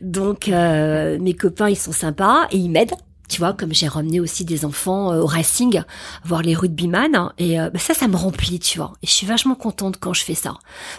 Donc 0.00 0.48
euh, 0.48 1.18
mes 1.18 1.34
copains, 1.34 1.68
ils 1.68 1.78
sont 1.78 1.92
sympas 1.92 2.46
et 2.52 2.56
ils 2.56 2.70
m'aident 2.70 2.94
tu 3.30 3.38
vois, 3.38 3.52
comme 3.52 3.72
j'ai 3.72 3.88
ramené 3.88 4.20
aussi 4.20 4.44
des 4.44 4.64
enfants 4.64 5.12
euh, 5.12 5.20
au 5.20 5.26
Racing, 5.26 5.82
voir 6.24 6.42
les 6.42 6.54
rugbyman, 6.54 7.32
et 7.38 7.60
euh, 7.60 7.70
bah, 7.70 7.78
ça, 7.78 7.94
ça 7.94 8.08
me 8.08 8.16
remplit, 8.16 8.58
tu 8.58 8.78
vois. 8.78 8.92
Et 9.02 9.06
je 9.06 9.12
suis 9.12 9.26
vachement 9.26 9.54
contente 9.54 9.98
quand 9.98 10.12
je 10.12 10.24
fais 10.24 10.34
ça, 10.34 10.54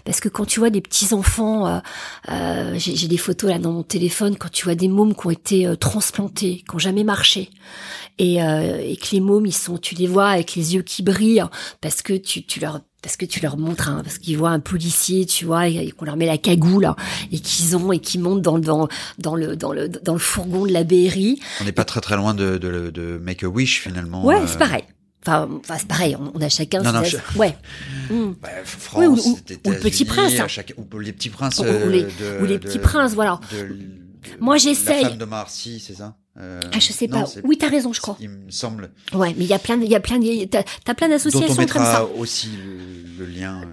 parce 0.06 0.20
que 0.20 0.30
quand 0.30 0.46
tu 0.46 0.60
vois 0.60 0.70
des 0.70 0.82
petits 0.82 1.14
enfants, 1.14 1.82
euh, 2.30 2.74
j'ai 2.78 3.08
des 3.08 3.18
photos 3.18 3.52
là 3.52 3.60
dans 3.60 3.74
mon 3.74 3.84
téléphone, 3.84 4.38
quand 4.38 4.52
tu 4.52 4.64
vois 4.64 4.76
des 4.76 4.88
mômes 4.88 5.14
qui 5.14 5.28
ont 5.28 5.32
été 5.32 5.74
transplantés, 5.80 6.64
qui 6.68 6.76
ont 6.76 6.80
jamais 6.80 7.04
marché, 7.04 7.50
et, 8.18 8.36
et 8.36 8.98
que 8.98 9.12
les 9.12 9.20
mômes, 9.20 9.46
ils 9.46 9.54
sont, 9.54 9.78
tu 9.78 9.96
les 9.96 10.08
vois 10.08 10.30
avec 10.30 10.56
les 10.56 10.76
yeux 10.76 10.84
qui 10.84 11.04
brillent, 11.04 11.46
parce 11.82 12.02
que 12.02 12.14
tu, 12.14 12.46
tu 12.46 12.60
leur 12.60 12.80
parce 13.02 13.18
que 13.18 13.26
tu 13.26 13.40
leur 13.40 13.58
montres 13.58 13.90
un, 13.90 14.04
parce 14.04 14.18
qu'ils 14.18 14.38
voient 14.38 14.52
un 14.52 14.60
policier, 14.60 15.26
tu 15.26 15.46
vois, 15.46 15.68
et, 15.68 15.92
qu'on 15.92 16.06
leur 16.06 16.18
met 16.18 16.26
la 16.26 16.38
cagoule 16.38 16.86
hein, 16.86 16.96
et 17.32 17.40
qu'ils 17.40 17.76
ont 17.76 17.92
et 17.92 18.00
qui 18.00 18.20
montent 18.20 18.42
dans 18.42 18.60
dans 18.60 18.88
dans 19.18 19.36
le 19.36 19.56
dans 19.56 19.74
le 19.74 19.90
dans 19.90 20.14
le 20.14 20.20
fourgon 20.20 20.66
de 20.66 20.72
la 20.72 20.84
BRI. 20.84 21.40
On 21.62 21.66
n'est 21.66 21.72
pas 21.72 21.86
très 21.86 22.02
très 22.02 22.16
loin 22.16 22.34
de 22.34 22.58
de, 22.58 22.90
de 22.90 23.18
Make 23.18 23.44
a 23.44 23.48
Wish 23.48 23.82
finalement. 23.82 24.26
Ouais, 24.26 24.42
c'est 24.48 24.60
pareil. 24.60 24.84
Enfin, 25.24 25.48
enfin 25.60 25.76
c'est 25.78 25.88
pareil, 25.88 26.18
on, 26.34 26.42
a 26.42 26.50
chacun 26.50 26.82
non, 26.82 26.92
non, 26.94 27.04
ouais. 27.36 27.56
Mmh. 28.10 28.34
Bah, 28.42 28.50
France, 28.66 29.26
ou, 29.26 29.38
ou, 29.66 29.72
le 29.72 29.80
petit 29.80 30.04
prince, 30.04 30.34
hein. 30.40 30.48
ou 30.78 31.00
les 31.00 31.14
petits 31.14 31.30
princes, 31.30 31.60
ou, 31.60 31.90
les, 31.90 32.04
de, 32.04 32.42
ou 32.42 32.46
les 32.46 32.58
petits 32.58 32.80
princes, 32.80 33.14
voilà. 33.14 33.40
Moi, 34.40 34.58
j'essaye. 34.58 35.04
La 35.04 35.10
femme 35.10 35.18
de 35.18 35.26
Marcy, 35.26 35.80
c'est 35.80 35.94
ça 35.94 36.16
euh, 36.40 36.60
Ah, 36.74 36.80
je 36.80 36.92
sais 36.92 37.08
pas. 37.08 37.26
Oui, 37.44 37.58
t'as 37.58 37.70
raison, 37.70 37.94
je 37.94 38.02
crois. 38.02 38.18
Il 38.20 38.30
me 38.30 38.52
semble. 38.52 38.92
Ouais, 39.14 39.34
mais 39.38 39.46
il 39.46 39.50
y 39.50 39.54
a 39.54 39.60
plein, 39.60 39.80
il 39.82 39.90
y 39.90 39.96
a 39.96 40.00
plein, 40.00 40.20
t'as 40.50 40.64
as 40.88 40.94
plein 40.94 41.10
d'associations 41.10 41.56
comme 41.56 41.68
ça. 41.68 42.06
aussi. 42.18 42.50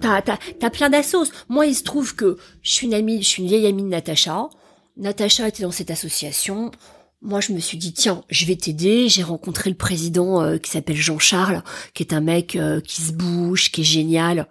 T'as 0.01 0.21
t'as 0.21 0.37
t'as 0.59 0.69
plein 0.69 0.89
d'assos. 0.89 1.31
Moi, 1.49 1.67
il 1.67 1.75
se 1.75 1.83
trouve 1.83 2.15
que 2.15 2.37
je 2.61 2.71
suis 2.71 2.87
une 2.87 2.93
amie, 2.93 3.21
je 3.21 3.27
suis 3.27 3.43
une 3.43 3.49
vieille 3.49 3.67
amie 3.67 3.83
de 3.83 3.89
Natacha. 3.89 4.49
Natacha 4.97 5.47
était 5.47 5.63
dans 5.63 5.71
cette 5.71 5.91
association 5.91 6.71
moi, 7.21 7.41
je 7.41 7.51
me 7.51 7.59
suis 7.59 7.77
dit, 7.77 7.91
tiens, 7.91 8.23
je 8.29 8.45
vais 8.45 8.55
t'aider. 8.55 9.09
J'ai 9.09 9.23
rencontré 9.23 9.69
le 9.69 9.75
président 9.75 10.41
euh, 10.41 10.57
qui 10.57 10.71
s'appelle 10.71 10.95
Jean-Charles, 10.95 11.63
qui 11.93 12.03
est 12.03 12.13
un 12.13 12.21
mec 12.21 12.55
euh, 12.55 12.79
qui 12.79 13.01
se 13.01 13.11
bouge, 13.11 13.71
qui 13.71 13.81
est 13.81 13.85
génial, 13.85 14.47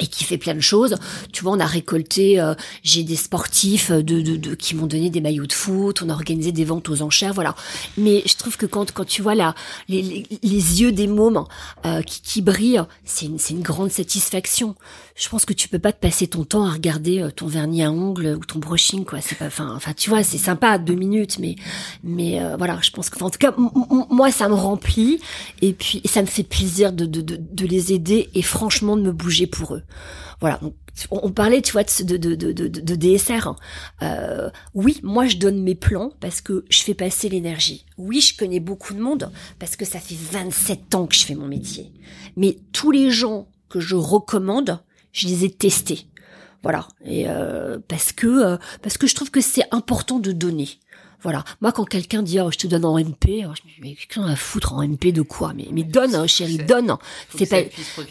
et 0.00 0.06
qui 0.06 0.24
fait 0.24 0.38
plein 0.38 0.54
de 0.54 0.60
choses. 0.60 0.96
Tu 1.32 1.44
vois, 1.44 1.52
on 1.52 1.60
a 1.60 1.66
récolté, 1.66 2.40
euh, 2.40 2.54
j'ai 2.82 3.04
des 3.04 3.16
sportifs 3.16 3.92
de, 3.92 4.20
de, 4.20 4.36
de 4.36 4.54
qui 4.54 4.74
m'ont 4.74 4.86
donné 4.86 5.10
des 5.10 5.20
maillots 5.20 5.46
de 5.46 5.52
foot, 5.52 6.02
on 6.02 6.08
a 6.08 6.12
organisé 6.12 6.50
des 6.52 6.64
ventes 6.64 6.88
aux 6.88 7.02
enchères, 7.02 7.34
voilà. 7.34 7.54
Mais 7.96 8.22
je 8.26 8.36
trouve 8.36 8.56
que 8.56 8.66
quand 8.66 8.90
quand 8.92 9.04
tu 9.06 9.22
vois 9.22 9.34
là 9.34 9.54
les, 9.88 10.02
les, 10.02 10.26
les 10.42 10.80
yeux 10.80 10.92
des 10.92 11.06
mômes 11.06 11.44
euh, 11.86 12.02
qui, 12.02 12.20
qui 12.22 12.42
brillent, 12.42 12.82
c'est 13.04 13.26
une, 13.26 13.38
c'est 13.38 13.54
une 13.54 13.62
grande 13.62 13.92
satisfaction. 13.92 14.74
Je 15.20 15.28
pense 15.28 15.44
que 15.44 15.52
tu 15.52 15.68
peux 15.68 15.78
pas 15.78 15.92
te 15.92 16.00
passer 16.00 16.26
ton 16.26 16.44
temps 16.44 16.64
à 16.64 16.70
regarder 16.70 17.20
euh, 17.20 17.30
ton 17.30 17.46
vernis 17.46 17.82
à 17.82 17.90
ongles 17.92 18.36
ou 18.38 18.44
ton 18.44 18.58
brushing, 18.58 19.04
quoi. 19.04 19.20
C'est 19.20 19.36
pas, 19.36 19.46
enfin, 19.46 19.92
tu 19.94 20.10
vois, 20.10 20.22
c'est 20.22 20.38
sympa 20.38 20.78
deux 20.78 20.94
minutes, 20.94 21.38
mais 21.38 21.56
mais 22.02 22.40
voilà, 22.56 22.78
je 22.82 22.90
pense 22.90 23.10
que 23.10 23.22
en 23.22 23.30
tout 23.30 23.38
cas 23.38 23.54
moi 23.56 24.30
ça 24.30 24.48
me 24.48 24.54
remplit 24.54 25.20
et 25.60 25.72
puis 25.72 26.00
ça 26.04 26.22
me 26.22 26.26
fait 26.26 26.42
plaisir 26.42 26.92
de, 26.92 27.04
de, 27.04 27.20
de, 27.20 27.36
de 27.36 27.66
les 27.66 27.92
aider 27.92 28.30
et 28.34 28.42
franchement 28.42 28.96
de 28.96 29.02
me 29.02 29.12
bouger 29.12 29.46
pour 29.46 29.74
eux. 29.74 29.82
Voilà. 30.40 30.58
On, 31.10 31.30
parlait, 31.30 31.62
tu 31.62 31.72
vois, 31.72 31.84
de, 31.84 32.16
de, 32.16 32.34
de, 32.34 32.52
de, 32.52 32.68
de 32.68 32.94
DSR. 32.94 33.46
Hein. 33.46 33.56
Euh, 34.02 34.50
oui, 34.74 34.98
moi, 35.02 35.26
je 35.26 35.36
donne 35.36 35.62
mes 35.62 35.74
plans 35.74 36.12
parce 36.20 36.40
que 36.40 36.64
je 36.68 36.82
fais 36.82 36.94
passer 36.94 37.28
l'énergie. 37.28 37.86
Oui, 37.98 38.20
je 38.20 38.36
connais 38.36 38.60
beaucoup 38.60 38.94
de 38.94 39.00
monde 39.00 39.30
parce 39.58 39.76
que 39.76 39.84
ça 39.84 40.00
fait 40.00 40.16
27 40.16 40.94
ans 40.94 41.06
que 41.06 41.14
je 41.14 41.24
fais 41.24 41.34
mon 41.34 41.46
métier. 41.46 41.92
Mais 42.36 42.58
tous 42.72 42.90
les 42.90 43.10
gens 43.10 43.48
que 43.68 43.80
je 43.80 43.94
recommande, 43.94 44.80
je 45.12 45.28
les 45.28 45.44
ai 45.44 45.50
testés. 45.50 46.06
Voilà. 46.62 46.86
Et 47.04 47.24
euh, 47.28 47.78
parce 47.88 48.12
que 48.12 48.26
euh, 48.26 48.56
parce 48.82 48.98
que 48.98 49.06
je 49.06 49.14
trouve 49.14 49.30
que 49.30 49.40
c'est 49.40 49.64
important 49.70 50.18
de 50.18 50.32
donner. 50.32 50.68
Voilà. 51.22 51.44
Moi, 51.60 51.70
quand 51.72 51.84
quelqu'un 51.84 52.22
dit, 52.22 52.40
oh, 52.40 52.50
je 52.50 52.56
te 52.56 52.66
donne 52.66 52.84
en 52.84 52.98
MP, 52.98 53.44
oh, 53.46 53.52
je 53.54 53.68
me 53.68 53.74
dis, 53.74 53.80
mais 53.82 53.94
quelqu'un 53.94 54.26
va 54.26 54.36
foutre 54.36 54.72
en 54.72 54.82
MP 54.82 55.12
de 55.12 55.20
quoi? 55.20 55.52
Mais, 55.54 55.68
mais 55.70 55.82
donne, 55.82 56.14
hein, 56.14 56.26
chérie, 56.26 56.56
donne. 56.56 56.96
C'est 57.36 57.46
pas. 57.46 57.60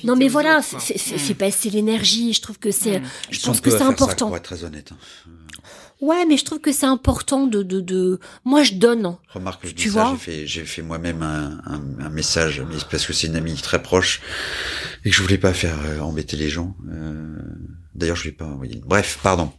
Non, 0.04 0.16
mais 0.16 0.28
voilà, 0.28 0.62
c'est 0.62 1.34
passer 1.34 1.70
l'énergie. 1.70 2.34
Je 2.34 2.42
trouve 2.42 2.60
que 2.60 2.72
c'est. 2.72 3.02
Je 3.30 3.42
pense 3.42 3.62
que 3.62 3.72
c'est 3.72 3.82
important. 3.82 4.28
pour 4.28 4.38
être 4.38 4.44
très 4.44 4.64
honnête. 4.64 4.92
Hein. 4.92 5.32
Ouais, 6.02 6.26
mais 6.26 6.38
je 6.38 6.46
trouve 6.46 6.60
que 6.60 6.72
c'est 6.72 6.86
important 6.86 7.46
de, 7.46 7.62
de, 7.62 7.82
de, 7.82 8.20
moi 8.46 8.64
je 8.64 8.76
donne. 8.76 9.18
Remarque, 9.34 9.68
je 9.68 9.74
tu 9.74 9.90
vois, 9.90 10.12
j'ai 10.12 10.18
fait, 10.18 10.48
j'ai 10.48 10.64
fait 10.64 10.82
moi-même 10.82 11.22
un, 11.22 11.60
un, 11.66 12.06
un, 12.06 12.10
message, 12.10 12.62
mais 12.62 12.78
parce 12.90 13.06
que 13.06 13.12
c'est 13.12 13.28
une 13.28 13.36
amie 13.36 13.56
très 13.56 13.82
proche 13.82 14.22
et 15.04 15.10
que 15.10 15.16
je 15.16 15.22
voulais 15.22 15.38
pas 15.38 15.54
faire 15.54 15.78
euh, 15.86 16.00
embêter 16.00 16.38
les 16.38 16.50
gens. 16.50 16.76
Euh, 16.90 17.36
D'ailleurs, 18.00 18.16
je 18.16 18.26
l'ai 18.26 18.32
pas 18.32 18.46
envoyé. 18.46 18.82
Bref, 18.86 19.20
pardon. 19.22 19.52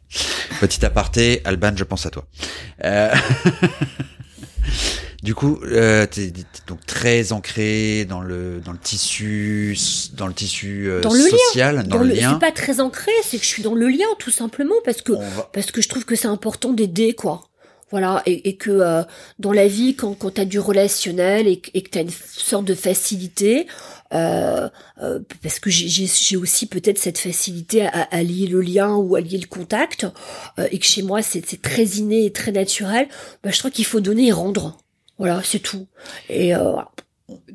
Petit 0.61 0.84
aparté, 0.86 1.43
Alban, 1.45 1.72
je 1.76 1.84
pense 1.84 2.07
à 2.07 2.11
toi. 2.11 2.26
Euh... 2.84 3.14
du 5.22 5.34
coup, 5.34 5.58
euh, 5.64 6.06
t'es 6.06 6.32
donc 6.66 6.84
très 6.86 7.32
ancré 7.32 8.04
dans 8.04 8.20
le 8.20 8.60
dans 8.64 8.72
le 8.72 8.78
tissu, 8.78 9.76
dans 10.14 10.26
le 10.26 10.34
tissu 10.34 10.88
euh, 10.88 11.00
dans 11.00 11.12
le 11.12 11.20
social, 11.20 11.76
lien. 11.76 11.82
dans, 11.84 11.98
le, 11.98 12.06
lien. 12.06 12.32
C'est 12.32 12.46
pas 12.46 12.52
très 12.52 12.80
ancré, 12.80 13.12
c'est 13.22 13.38
que 13.38 13.44
je 13.44 13.48
suis 13.48 13.62
dans 13.62 13.74
le 13.74 13.88
lien 13.88 14.06
tout 14.18 14.30
simplement 14.30 14.76
parce 14.84 15.02
que 15.02 15.12
parce 15.52 15.70
que 15.70 15.82
je 15.82 15.88
trouve 15.88 16.04
que 16.04 16.16
c'est 16.16 16.28
important 16.28 16.72
d'aider 16.72 17.14
quoi. 17.14 17.42
Voilà, 17.90 18.22
et, 18.24 18.48
et 18.48 18.56
que 18.56 18.70
euh, 18.70 19.02
dans 19.40 19.52
la 19.52 19.66
vie, 19.66 19.96
quand, 19.96 20.14
quand 20.14 20.34
tu 20.34 20.40
as 20.40 20.44
du 20.44 20.60
relationnel 20.60 21.48
et, 21.48 21.60
et 21.74 21.82
que 21.82 21.90
tu 21.90 21.98
as 21.98 22.02
une 22.02 22.10
sorte 22.10 22.64
de 22.64 22.74
facilité, 22.74 23.66
euh, 24.12 24.68
euh, 25.02 25.20
parce 25.42 25.58
que 25.58 25.70
j'ai 25.70 26.36
aussi 26.36 26.66
peut-être 26.66 26.98
cette 26.98 27.18
facilité 27.18 27.86
à, 27.86 28.02
à, 28.10 28.22
lier 28.22 28.46
le 28.46 28.60
lien 28.60 28.94
ou 28.94 29.16
à 29.16 29.20
lier 29.20 29.38
le 29.38 29.46
contact, 29.46 30.06
euh, 30.58 30.68
et 30.70 30.78
que 30.78 30.84
chez 30.84 31.02
moi 31.02 31.22
c'est 31.22 31.62
très 31.62 31.84
inné 31.84 32.26
et 32.26 32.32
très 32.32 32.52
naturel, 32.52 33.08
bah, 33.42 33.50
je 33.50 33.58
crois 33.58 33.70
qu'il 33.70 33.84
faut 33.84 34.00
donner 34.00 34.28
et 34.28 34.32
rendre. 34.32 34.78
Voilà, 35.20 35.42
c'est 35.44 35.58
tout. 35.58 35.86
Et 36.30 36.54
euh, 36.54 36.76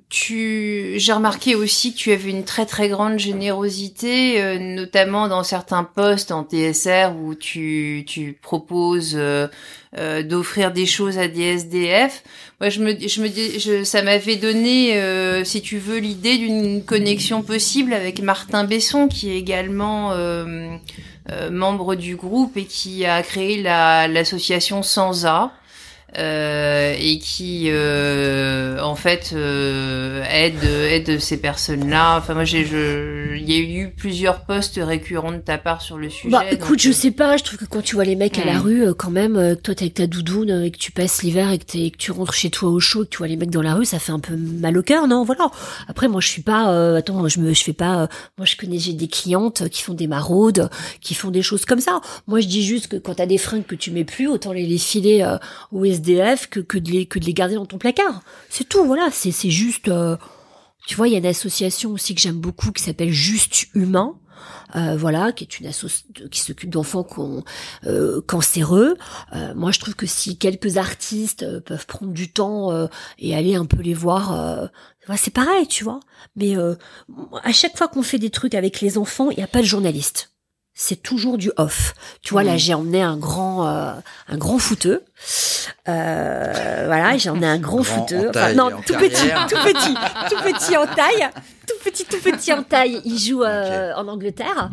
tu, 0.07 0.93
j'ai 0.97 1.13
remarqué 1.13 1.55
aussi 1.55 1.93
que 1.93 1.97
tu 1.97 2.11
avais 2.11 2.29
une 2.29 2.43
très 2.43 2.67
très 2.67 2.89
grande 2.89 3.17
générosité, 3.17 4.39
euh, 4.39 4.59
notamment 4.59 5.27
dans 5.27 5.43
certains 5.43 5.83
postes 5.83 6.31
en 6.31 6.43
TSR 6.43 7.15
où 7.19 7.33
tu, 7.33 8.03
tu 8.07 8.37
proposes 8.39 9.15
euh, 9.15 9.47
euh, 9.97 10.21
d'offrir 10.21 10.71
des 10.71 10.85
choses 10.85 11.17
à 11.17 11.27
des 11.27 11.41
SDF. 11.41 12.23
Moi, 12.61 12.69
je 12.69 12.81
me, 12.81 12.91
je 12.99 13.19
me, 13.19 13.27
je, 13.27 13.83
ça 13.83 14.03
m'avait 14.03 14.35
donné, 14.35 15.01
si 15.43 15.63
tu 15.63 15.79
veux, 15.79 15.97
l'idée 15.97 16.37
d'une 16.37 16.85
connexion 16.85 17.41
possible 17.41 17.91
avec 17.93 18.21
Martin 18.21 18.63
Besson, 18.63 19.07
qui 19.07 19.31
est 19.31 19.37
également 19.37 20.15
membre 21.51 21.95
du 21.95 22.15
groupe 22.15 22.55
et 22.57 22.65
qui 22.65 23.05
a 23.05 23.23
créé 23.23 23.61
la, 23.61 24.07
l'association 24.07 24.83
Sansa. 24.83 25.51
Euh, 26.17 26.95
et 26.97 27.19
qui 27.19 27.65
euh, 27.65 28.79
en 28.81 28.95
fait 28.95 29.33
euh, 29.35 30.23
aide 30.31 30.63
aide 30.63 31.19
ces 31.19 31.35
personnes-là. 31.35 32.17
Enfin 32.17 32.33
moi 32.33 32.45
j'ai 32.45 32.63
je 32.63 33.35
il 33.35 33.51
y 33.51 33.55
a 33.55 33.59
eu 33.59 33.89
plusieurs 33.89 34.45
postes 34.45 34.79
récurrents 34.81 35.33
de 35.33 35.39
ta 35.39 35.57
part 35.57 35.81
sur 35.81 35.97
le 35.97 36.09
sujet. 36.09 36.29
Bah 36.29 36.45
écoute, 36.49 36.79
je 36.79 36.93
sais 36.93 37.11
pas, 37.11 37.35
je 37.35 37.43
trouve 37.43 37.59
que 37.59 37.65
quand 37.65 37.81
tu 37.81 37.95
vois 37.95 38.05
les 38.05 38.15
mecs 38.15 38.37
à 38.37 38.45
la 38.45 38.59
rue 38.59 38.95
quand 38.95 39.11
même 39.11 39.57
toi 39.61 39.75
t'es 39.75 39.83
avec 39.83 39.95
ta 39.95 40.07
doudoune 40.07 40.63
et 40.63 40.71
que 40.71 40.77
tu 40.77 40.93
passes 40.93 41.21
l'hiver 41.21 41.51
et 41.51 41.57
que, 41.57 41.77
es, 41.77 41.89
que 41.89 41.97
tu 41.97 42.11
rentres 42.11 42.33
chez 42.33 42.49
toi 42.49 42.69
au 42.69 42.79
chaud 42.79 43.03
et 43.03 43.07
que 43.07 43.11
tu 43.11 43.17
vois 43.17 43.27
les 43.27 43.35
mecs 43.35 43.49
dans 43.49 43.61
la 43.61 43.73
rue, 43.73 43.85
ça 43.85 43.99
fait 43.99 44.13
un 44.13 44.19
peu 44.19 44.37
mal 44.37 44.77
au 44.77 44.83
cœur, 44.83 45.09
non? 45.09 45.25
Voilà. 45.25 45.51
Après 45.89 46.07
moi 46.07 46.21
je 46.21 46.29
suis 46.29 46.43
pas 46.43 46.95
attends, 46.95 47.27
je 47.27 47.41
me 47.41 47.53
je 47.53 47.61
fais 47.61 47.73
pas 47.73 48.07
moi 48.37 48.45
je 48.45 48.55
connais 48.55 48.79
j'ai 48.79 48.93
des 48.93 49.09
clientes 49.09 49.67
qui 49.67 49.81
font 49.81 49.93
des 49.93 50.07
maraudes, 50.07 50.69
qui 51.01 51.13
font 51.13 51.29
des 51.29 51.41
choses 51.41 51.65
comme 51.65 51.81
ça. 51.81 51.99
Moi 52.27 52.39
je 52.39 52.47
dis 52.47 52.63
juste 52.63 52.87
que 52.87 52.95
quand 52.95 53.15
t'as 53.15 53.25
des 53.25 53.37
fringues 53.37 53.65
que 53.65 53.75
tu 53.75 53.91
mets 53.91 54.05
plus, 54.05 54.29
autant 54.29 54.53
les, 54.53 54.65
les 54.65 54.77
filer 54.77 55.27
au 55.73 55.83
que, 56.49 56.59
que, 56.59 56.77
de 56.77 56.91
les, 56.91 57.05
que 57.05 57.19
de 57.19 57.25
les 57.25 57.33
garder 57.33 57.55
dans 57.55 57.65
ton 57.65 57.77
placard. 57.77 58.21
C'est 58.49 58.67
tout, 58.67 58.85
voilà, 58.85 59.09
c'est, 59.11 59.31
juste... 59.49 59.87
Euh, 59.87 60.17
tu 60.87 60.95
vois, 60.95 61.07
il 61.07 61.11
y 61.11 61.15
a 61.15 61.19
une 61.19 61.25
association 61.25 61.91
aussi 61.91 62.13
que 62.13 62.21
j'aime 62.21 62.39
beaucoup 62.39 62.71
qui 62.71 62.83
s'appelle 62.83 63.11
Juste 63.11 63.67
Humain. 63.73 64.19
Euh, 64.75 64.97
voilà, 64.97 65.31
qui 65.31 65.43
est 65.43 65.59
une 65.59 65.67
association 65.67 66.07
qui 66.29 66.39
s'occupe 66.39 66.69
d'enfants 66.69 67.07
euh, 67.85 68.21
cancéreux. 68.27 68.97
Euh, 69.33 69.53
moi, 69.55 69.71
je 69.71 69.79
trouve 69.79 69.95
que 69.95 70.05
si 70.05 70.37
quelques 70.37 70.77
artistes 70.77 71.43
euh, 71.43 71.61
peuvent 71.61 71.85
prendre 71.85 72.11
du 72.11 72.31
temps 72.31 72.71
euh, 72.71 72.87
et 73.17 73.35
aller 73.35 73.55
un 73.55 73.65
peu 73.65 73.81
les 73.81 73.93
voir, 73.93 74.69
c'est 75.15 75.33
pareil, 75.33 75.67
tu 75.67 75.83
vois. 75.83 75.99
Mais 76.35 76.55
à 77.43 77.51
chaque 77.51 77.77
fois 77.77 77.87
qu'on 77.87 78.03
fait 78.03 78.19
des 78.19 78.29
trucs 78.29 78.55
avec 78.55 78.81
les 78.81 78.97
enfants, 78.97 79.29
il 79.31 79.37
n'y 79.37 79.43
a 79.43 79.47
pas 79.47 79.61
de 79.61 79.65
journaliste 79.65 80.34
c'est 80.77 81.01
toujours 81.01 81.37
du 81.37 81.51
off. 81.55 81.93
Tu 82.21 82.33
vois, 82.33 82.43
là, 82.43 82.55
mmh. 82.55 82.59
j'ai 82.59 82.73
emmené 82.73 83.01
un 83.01 83.15
grand, 83.15 83.65
euh, 83.65 83.93
un 84.27 84.37
grand 84.37 84.59
fouteux. 84.59 85.03
Euh, 85.87 86.83
voilà, 86.85 87.17
j'ai 87.17 87.29
emmené 87.29 87.47
un 87.47 87.57
grand, 87.57 87.81
fouteux. 87.81 88.29
Enfin, 88.29 88.53
non, 88.53 88.69
tout 88.85 88.93
petit, 88.93 89.29
tout 89.49 89.55
petit, 89.55 89.93
tout 90.29 90.41
petit 90.43 90.75
en 90.75 90.85
taille. 90.85 91.29
Tout 91.65 91.75
petit, 91.83 92.03
tout 92.03 92.19
petit 92.19 92.51
en 92.51 92.61
taille. 92.61 93.01
Il 93.05 93.17
joue 93.17 93.43
euh, 93.43 93.93
en 93.95 94.07
Angleterre. 94.09 94.69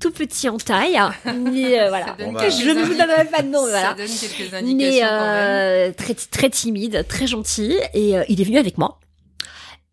Tout 0.00 0.10
petit 0.10 0.48
en 0.48 0.56
taille. 0.56 0.98
Mais 1.26 1.80
euh, 1.80 1.88
voilà. 1.90 2.16
Bah, 2.18 2.48
je 2.48 2.70
ne 2.70 2.82
vous 2.82 2.94
donnerai 2.94 3.26
pas 3.26 3.42
de 3.42 3.48
nom. 3.48 3.60
Voilà. 3.60 3.90
Ça 3.90 3.94
donne 3.94 4.06
quelques 4.08 4.54
indications 4.54 4.76
mais 4.76 5.00
euh, 5.04 5.92
très, 5.92 6.14
très 6.14 6.48
timide, 6.48 7.04
très 7.06 7.26
gentil. 7.26 7.76
Et 7.92 8.14
il 8.28 8.40
est 8.40 8.44
venu 8.44 8.56
avec 8.56 8.78
moi. 8.78 8.98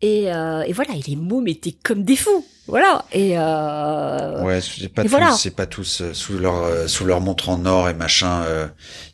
Et, 0.02 0.32
euh, 0.32 0.62
et 0.62 0.72
voilà, 0.72 0.94
et 0.94 1.02
les 1.06 1.16
mômes 1.16 1.48
étaient 1.48 1.74
comme 1.82 2.04
des 2.04 2.16
fous. 2.16 2.46
Voilà. 2.70 3.04
Et 3.12 3.36
euh, 3.36 4.42
ouais, 4.44 4.60
c'est 4.60 4.88
pas 4.88 5.04
tous, 5.04 5.38
c'est 5.38 5.50
pas 5.50 5.66
tous 5.66 6.00
euh, 6.00 6.14
sous 6.14 6.38
leur 6.38 6.62
euh, 6.62 6.86
sous 6.86 7.04
leur 7.04 7.20
montre 7.20 7.48
en 7.48 7.66
or 7.66 7.88
et 7.88 7.94
machin. 7.94 8.44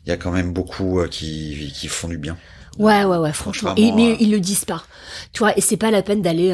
Il 0.05 0.09
y 0.09 0.11
a 0.11 0.17
quand 0.17 0.31
même 0.31 0.53
beaucoup 0.53 1.01
qui 1.09 1.73
qui 1.75 1.87
font 1.87 2.07
du 2.07 2.17
bien. 2.17 2.37
Ouais, 2.77 3.03
ouais, 3.03 3.17
ouais, 3.17 3.33
franchement. 3.33 3.73
Et, 3.75 3.91
mais 3.91 4.15
ils 4.19 4.29
le 4.29 4.39
disent 4.39 4.65
pas. 4.65 4.83
Tu 5.33 5.39
vois, 5.39 5.57
et 5.57 5.61
c'est 5.61 5.77
pas 5.77 5.89
la 5.89 6.03
peine 6.03 6.21
d'aller 6.21 6.53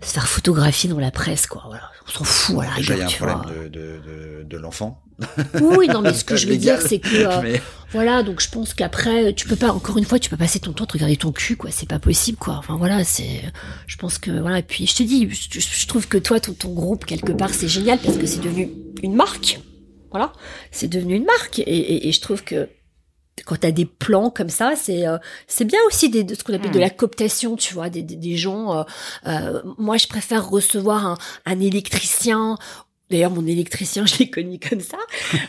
se 0.00 0.12
faire 0.12 0.28
photographier 0.28 0.88
dans 0.88 1.00
la 1.00 1.10
presse, 1.10 1.48
quoi. 1.48 1.64
Voilà, 1.66 1.90
on 2.06 2.10
s'en 2.10 2.24
fout. 2.24 2.54
Voilà, 2.54 2.76
Déjà, 2.76 2.94
il 2.94 3.00
y 3.00 3.02
a 3.02 3.06
un 3.06 3.10
problème 3.10 3.42
de, 3.46 3.68
de, 3.68 3.98
de, 3.98 4.42
de 4.44 4.56
l'enfant 4.56 5.02
Oui, 5.60 5.88
non, 5.88 6.00
mais 6.00 6.14
ce 6.14 6.24
que 6.24 6.36
je 6.36 6.46
veux 6.48 6.56
dire, 6.56 6.80
c'est 6.80 6.98
que 7.00 7.08
euh, 7.16 7.40
mais- 7.42 7.62
voilà, 7.92 8.22
donc 8.22 8.40
je 8.40 8.48
pense 8.50 8.74
qu'après, 8.74 9.32
tu 9.32 9.48
peux 9.48 9.56
pas, 9.56 9.72
encore 9.72 9.96
une 9.98 10.04
fois, 10.04 10.18
tu 10.18 10.28
peux 10.30 10.36
passer 10.36 10.60
ton 10.60 10.72
temps 10.72 10.84
à 10.84 10.86
te 10.86 10.92
regarder 10.92 11.16
ton 11.16 11.32
cul, 11.32 11.56
quoi. 11.56 11.70
C'est 11.70 11.88
pas 11.88 11.98
possible, 11.98 12.36
quoi. 12.38 12.54
Enfin 12.58 12.76
voilà, 12.76 13.02
c'est, 13.02 13.42
je 13.86 13.96
pense 13.96 14.18
que 14.18 14.30
voilà. 14.30 14.58
Et 14.58 14.62
puis 14.62 14.86
je 14.86 14.94
te 14.94 15.02
dis, 15.02 15.28
je, 15.30 15.58
je 15.60 15.86
trouve 15.86 16.06
que 16.06 16.18
toi, 16.18 16.38
ton, 16.38 16.52
ton 16.52 16.72
groupe 16.74 17.04
quelque 17.06 17.32
part, 17.32 17.52
c'est 17.54 17.68
génial 17.68 17.98
parce 17.98 18.16
que 18.18 18.26
c'est 18.26 18.40
devenu 18.42 18.70
une 19.02 19.14
marque. 19.14 19.60
Voilà, 20.10 20.32
c'est 20.70 20.88
devenu 20.88 21.16
une 21.16 21.24
marque, 21.24 21.58
et, 21.58 21.62
et, 21.62 22.08
et 22.08 22.12
je 22.12 22.20
trouve 22.22 22.42
que 22.42 22.68
quand 23.44 23.56
t'as 23.60 23.70
des 23.70 23.84
plans 23.84 24.30
comme 24.30 24.48
ça, 24.48 24.72
c'est 24.74 25.06
euh, 25.06 25.16
c'est 25.46 25.64
bien 25.64 25.78
aussi 25.86 26.08
des, 26.10 26.24
de 26.24 26.34
ce 26.34 26.42
qu'on 26.42 26.54
appelle 26.54 26.70
de 26.72 26.78
la 26.80 26.90
cooptation, 26.90 27.56
tu 27.56 27.72
vois, 27.74 27.88
des, 27.90 28.02
des, 28.02 28.16
des 28.16 28.36
gens. 28.36 28.74
euh, 28.78 28.82
euh, 29.26 29.62
moi, 29.78 29.96
je 29.96 30.06
préfère 30.08 30.48
recevoir 30.48 31.06
un, 31.06 31.18
un 31.46 31.60
électricien. 31.60 32.56
D'ailleurs, 33.10 33.30
mon 33.30 33.46
électricien, 33.46 34.06
je 34.06 34.18
l'ai 34.18 34.30
connu 34.30 34.58
comme 34.58 34.80
ça. 34.80 34.98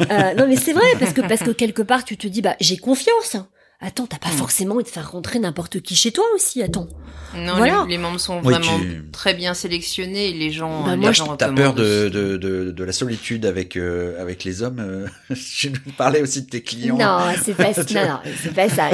Euh, 0.01 0.33
non, 0.35 0.47
mais 0.47 0.55
c'est 0.55 0.73
vrai 0.73 0.85
parce 0.99 1.13
que 1.13 1.21
parce 1.21 1.41
que 1.41 1.51
quelque 1.51 1.81
part, 1.81 2.03
tu 2.03 2.17
te 2.17 2.27
dis, 2.27 2.41
bah, 2.41 2.55
j'ai 2.59 2.77
confiance. 2.77 3.37
Attends, 3.81 4.07
t'as 4.07 4.17
pas 4.17 4.29
Mm. 4.29 4.37
forcément 4.37 4.75
envie 4.75 4.83
de 4.83 4.89
faire 4.89 5.09
rentrer 5.11 5.39
n'importe 5.39 5.79
qui 5.81 5.95
chez 5.95 6.11
toi 6.11 6.25
aussi. 6.35 6.61
Attends. 6.61 6.87
Non, 7.33 7.55
Voilà. 7.57 7.83
les, 7.87 7.91
les 7.91 7.97
membres 7.97 8.19
sont 8.19 8.37
Oui, 8.43 8.53
vraiment 8.53 8.77
tu- 8.79 9.05
très 9.13 9.33
bien 9.33 9.53
sélectionnés 9.53 10.33
les 10.33 10.51
gens, 10.51 10.83
Bah, 10.83 10.91
les 10.91 10.97
moi, 10.97 11.11
gens 11.13 11.37
T'as 11.37 11.53
peur 11.53 11.73
de, 11.75 12.09
de, 12.09 12.35
de, 12.37 12.71
de 12.71 12.83
la 12.83 12.91
solitude 12.91 13.45
avec, 13.45 13.77
euh, 13.77 14.19
avec 14.21 14.43
les 14.43 14.63
hommes 14.63 14.79
euh, 14.79 15.07
Tu 15.35 15.69
nous? 15.69 15.77
Parlais 15.95 16.21
aussi 16.21 16.41
de 16.41 16.49
tes 16.49 16.61
clients? 16.61 16.97
Non, 16.97 17.19
c'est 17.41 17.53
pas, 17.53 17.69
non, 17.93 18.07
non, 18.07 18.19
c'est 18.43 18.53
pas 18.53 18.67
ça. 18.67 18.89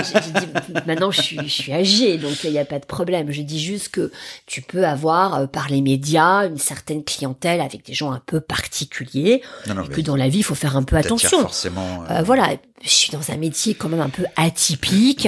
Maintenant, 0.85 1.09
je 1.09 1.21
suis, 1.21 1.39
je 1.39 1.47
suis 1.51 1.73
âgée, 1.73 2.17
donc 2.19 2.43
il 2.43 2.51
n'y 2.51 2.59
a 2.59 2.65
pas 2.65 2.77
de 2.79 2.85
problème. 2.85 3.31
Je 3.31 3.41
dis 3.41 3.63
juste 3.63 3.89
que 3.89 4.11
tu 4.45 4.61
peux 4.61 4.85
avoir, 4.85 5.35
euh, 5.35 5.47
par 5.47 5.69
les 5.69 5.81
médias, 5.81 6.45
une 6.47 6.57
certaine 6.59 7.03
clientèle 7.03 7.61
avec 7.61 7.85
des 7.85 7.93
gens 7.95 8.11
un 8.11 8.21
peu 8.23 8.39
particuliers, 8.41 9.41
Non, 9.67 9.75
non, 9.75 9.83
et 9.85 9.87
que 9.87 10.01
dans 10.01 10.15
la 10.17 10.27
vie, 10.29 10.39
il 10.39 10.43
faut 10.43 10.55
faire 10.55 10.77
un 10.77 10.83
peu 10.83 10.95
attention. 10.97 11.39
forcément. 11.41 12.03
euh, 12.09 12.19
Euh, 12.19 12.21
voilà, 12.21 12.55
je 12.83 12.89
suis 12.89 13.11
dans 13.11 13.31
un 13.31 13.37
métier 13.37 13.73
quand 13.73 13.89
même 13.89 14.01
un 14.01 14.09
peu 14.09 14.25
atypique. 14.35 15.27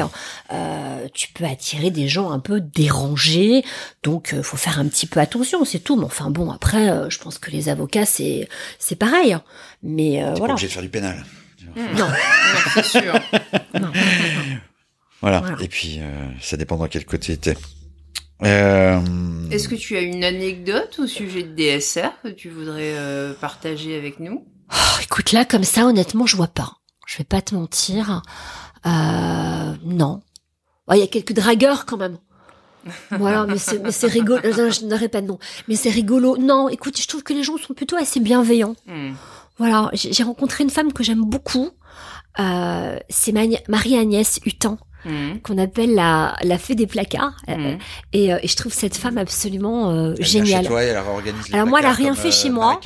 Euh, 0.51 1.07
tu 1.13 1.29
peux 1.33 1.45
attirer 1.45 1.89
des 1.91 2.07
gens 2.07 2.31
un 2.31 2.39
peu 2.39 2.59
dérangés, 2.61 3.63
donc 4.03 4.33
euh, 4.33 4.43
faut 4.43 4.57
faire 4.57 4.79
un 4.79 4.87
petit 4.87 5.05
peu 5.07 5.19
attention, 5.19 5.65
c'est 5.65 5.79
tout. 5.79 5.95
Mais 5.97 6.05
enfin 6.05 6.29
bon, 6.29 6.51
après, 6.51 6.89
euh, 6.89 7.09
je 7.09 7.17
pense 7.19 7.39
que 7.39 7.49
les 7.51 7.69
avocats 7.69 8.05
c'est 8.05 8.47
c'est 8.79 8.95
pareil. 8.97 9.33
hein. 9.33 9.43
Mais 9.83 10.21
euh, 10.21 10.27
T'es 10.27 10.31
pas 10.33 10.37
voilà. 10.39 10.53
obligé 10.53 10.67
de 10.67 10.71
faire 10.73 10.83
du 10.83 10.89
pénal. 10.89 11.25
Hmm. 11.75 11.97
Non, 11.97 12.07
Non, 12.07 12.13
c'est 12.73 12.85
sûr. 12.85 13.13
non. 13.79 13.91
Voilà. 15.21 15.39
Voilà. 15.39 15.57
Et 15.61 15.67
puis, 15.67 15.97
euh, 15.99 16.27
ça 16.41 16.57
dépend 16.57 16.77
dans 16.77 16.87
quel 16.87 17.05
côté 17.05 17.37
t'es. 17.37 17.57
Euh... 18.43 18.99
Est-ce 19.49 19.67
que 19.67 19.75
tu 19.75 19.97
as 19.97 20.01
une 20.01 20.23
anecdote 20.23 20.99
au 20.99 21.07
sujet 21.07 21.41
de 21.43 21.55
DSR 21.55 22.11
que 22.23 22.29
tu 22.29 22.49
voudrais 22.49 22.93
euh, 22.95 23.33
partager 23.33 23.97
avec 23.97 24.19
nous? 24.19 24.45
Oh, 24.71 25.01
écoute, 25.01 25.31
là, 25.31 25.43
comme 25.43 25.63
ça, 25.63 25.85
honnêtement, 25.85 26.25
je 26.27 26.35
vois 26.35 26.47
pas. 26.47 26.76
Je 27.07 27.17
vais 27.17 27.23
pas 27.23 27.41
te 27.41 27.55
mentir. 27.55 28.21
Euh, 28.85 29.73
non. 29.83 30.21
Oh, 30.87 30.93
Il 30.93 30.99
y 30.99 31.03
a 31.03 31.07
quelques 31.07 31.33
dragueurs 31.33 31.85
quand 31.85 31.97
même. 31.97 32.17
Voilà, 33.11 33.45
mais 33.47 33.57
c'est, 33.57 34.07
rigolo. 34.07 34.41
Non, 34.43 34.69
je 34.69 34.85
n'aurais 34.85 35.09
pas 35.09 35.21
de 35.21 35.27
nom. 35.27 35.39
Mais 35.67 35.75
c'est 35.75 35.89
rigolo. 35.89 36.37
Non, 36.37 36.69
écoute, 36.69 36.99
je 37.01 37.07
trouve 37.07 37.23
que 37.23 37.33
les 37.33 37.43
gens 37.43 37.57
sont 37.57 37.73
plutôt 37.73 37.95
assez 37.95 38.19
bienveillants. 38.19 38.75
Hmm. 38.85 39.13
Voilà, 39.57 39.89
j'ai 39.93 40.23
rencontré 40.23 40.63
une 40.63 40.69
femme 40.69 40.93
que 40.93 41.03
j'aime 41.03 41.23
beaucoup. 41.23 41.71
Euh, 42.39 42.99
c'est 43.09 43.31
Marie-Agnès 43.67 44.39
Hutin, 44.45 44.77
Hmm. 45.07 45.39
qu'on 45.41 45.57
appelle 45.57 45.95
la, 45.95 46.35
la 46.43 46.57
fée 46.57 46.75
des 46.75 46.85
placards. 46.87 47.37
Euh, 47.49 47.55
Hmm. 47.55 47.77
et, 48.13 48.33
euh, 48.33 48.39
et 48.43 48.47
je 48.47 48.55
trouve 48.55 48.73
cette 48.73 48.95
femme 48.97 49.17
absolument 49.17 49.89
euh, 49.91 50.15
géniale. 50.19 50.63
Chez 50.63 50.67
toi, 50.67 50.83
et 50.83 50.87
elle 50.87 50.97
organise 50.97 51.53
Alors 51.53 51.65
moi, 51.67 51.79
elle 51.79 51.85
a 51.85 51.89
placards 51.89 51.97
rien 51.97 52.13
comme, 52.13 52.21
fait 52.23 52.27
euh, 52.27 52.31
chez 52.31 52.49
moi. 52.49 52.79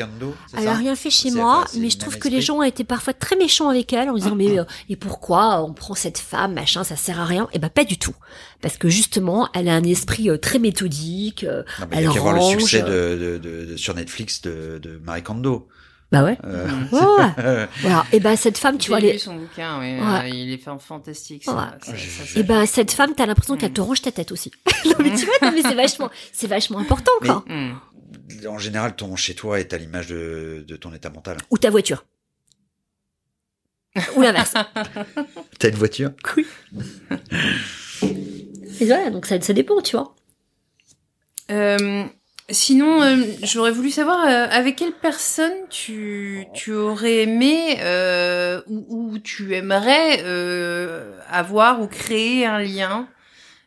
Elle 0.55 0.63
ça 0.63 0.72
a 0.72 0.74
rien 0.76 0.95
fait 0.95 1.09
chez 1.09 1.32
moi, 1.32 1.65
mais 1.78 1.89
je 1.89 1.97
trouve 1.97 2.17
que 2.19 2.28
les 2.30 2.41
gens 2.41 2.57
ont 2.57 2.63
été 2.63 2.84
parfois 2.84 3.13
très 3.13 3.36
méchants 3.36 3.69
avec 3.69 3.91
elle 3.93 4.09
en 4.09 4.13
disant 4.15 4.36
mais 4.36 4.59
euh, 4.59 4.63
et 4.89 4.95
pourquoi 4.95 5.63
on 5.63 5.74
prend 5.74 5.95
cette 5.95 6.17
femme 6.19 6.53
machin 6.53 6.84
ça 6.84 6.95
sert 6.95 7.19
à 7.19 7.26
rien 7.26 7.47
et 7.53 7.59
ben 7.59 7.69
pas 7.69 7.84
du 7.84 7.97
tout 7.97 8.15
parce 8.61 8.78
que 8.78 8.88
justement 8.89 9.49
elle 9.53 9.67
a 9.67 9.74
un 9.76 9.84
esprit 9.84 10.30
euh, 10.30 10.38
très 10.38 10.59
méthodique 10.59 11.43
euh, 11.43 11.63
Non, 11.80 11.88
mais 11.89 11.97
il 11.97 12.03
y 12.03 12.05
a 12.05 12.07
elle 12.09 12.13
qu'à 12.13 12.19
voir 12.22 12.36
le 12.36 12.41
succès 12.41 12.82
de, 12.82 12.88
de, 12.88 13.38
de, 13.38 13.65
de- 13.72 13.78
sur 13.78 13.95
Netflix 13.95 14.41
de, 14.41 14.80
de 14.82 14.99
Marie 15.03 15.24
Kondo. 15.24 15.67
Bah 16.12 16.24
ouais 16.26 16.38
Euh, 16.43 16.68
ouais, 16.91 17.45
ouais. 17.45 17.68
voilà 17.82 18.05
et 18.12 18.20
ben 18.20 18.36
cette 18.36 18.57
femme 18.57 18.78
tu 18.78 18.89
vois 18.89 18.99
J'ai 18.99 19.07
elle 19.07 19.12
lu 19.14 19.16
est- 19.16 19.20
son 19.20 19.36
bouquin, 19.36 19.80
oui. 19.80 19.93
Ouais. 19.99 20.26
euh, 20.26 20.28
il 20.28 20.51
est 20.51 20.57
fait 20.57 20.70
en 20.70 20.80
fantastique. 20.80 21.43
Ça, 21.45 21.53
Ouais. 21.55 21.62
ça- 21.82 21.97
ça- 21.97 22.39
et 22.39 22.43
ben 22.43 22.66
cette 22.66 22.91
femme 22.91 23.14
t'as 23.16 23.26
l'impression 23.26 23.55
qu'elle 23.57 23.72
Mm. 23.72 23.76
te 23.76 23.82
ronge 23.82 24.01
ta 24.01 24.12
tête 24.12 24.32
aussi 24.32 24.51
non 24.86 24.93
mais 24.99 25.14
tu 25.16 25.26
vois 25.26 25.36
non 25.41 25.51
mais 25.53 25.62
c'est 25.62 25.74
vachement 25.76 26.09
c'est 26.34 26.47
vachement 26.47 26.80
important 26.80 27.12
quoi 27.22 27.45
Hmm. 27.47 27.74
en 28.47 28.57
général, 28.57 28.95
ton 28.95 29.16
chez 29.16 29.36
toi 29.36 29.59
est 29.59 29.74
à 29.74 29.78
l'image 29.78 30.07
de, 30.07 30.66
de 30.68 30.76
ton 30.76 30.93
état 30.93 31.09
mental. 31.09 31.38
ou 31.49 31.57
ta 31.57 31.70
voiture 31.70 32.03
ou 34.16 34.22
l'inverse 34.22 34.53
T'as 35.59 35.70
une 35.70 35.76
voiture? 35.76 36.12
Oui 36.38 36.45
et 38.80 38.86
voilà 38.86 39.09
donc 39.12 39.26
ça, 39.26 39.39
ça 39.41 39.53
dépend 39.53 39.82
tu 39.82 39.95
vois 39.95 40.16
Euh, 41.51 42.05
sinon, 42.52 43.02
euh, 43.02 43.24
j'aurais 43.43 43.72
voulu 43.72 43.91
savoir 43.91 44.26
euh, 44.26 44.47
avec 44.49 44.76
quelle 44.76 44.93
personne 44.93 45.54
tu, 45.70 46.45
tu 46.54 46.74
aurais 46.74 47.24
aimé 47.24 47.78
euh, 47.82 48.62
ou, 48.68 48.86
ou 48.89 49.20
tu 49.20 49.56
aimerais 49.56 50.24
avoir 51.30 51.82
ou 51.82 51.88
créer 51.88 52.45
un 52.45 52.60
lien, 52.60 53.08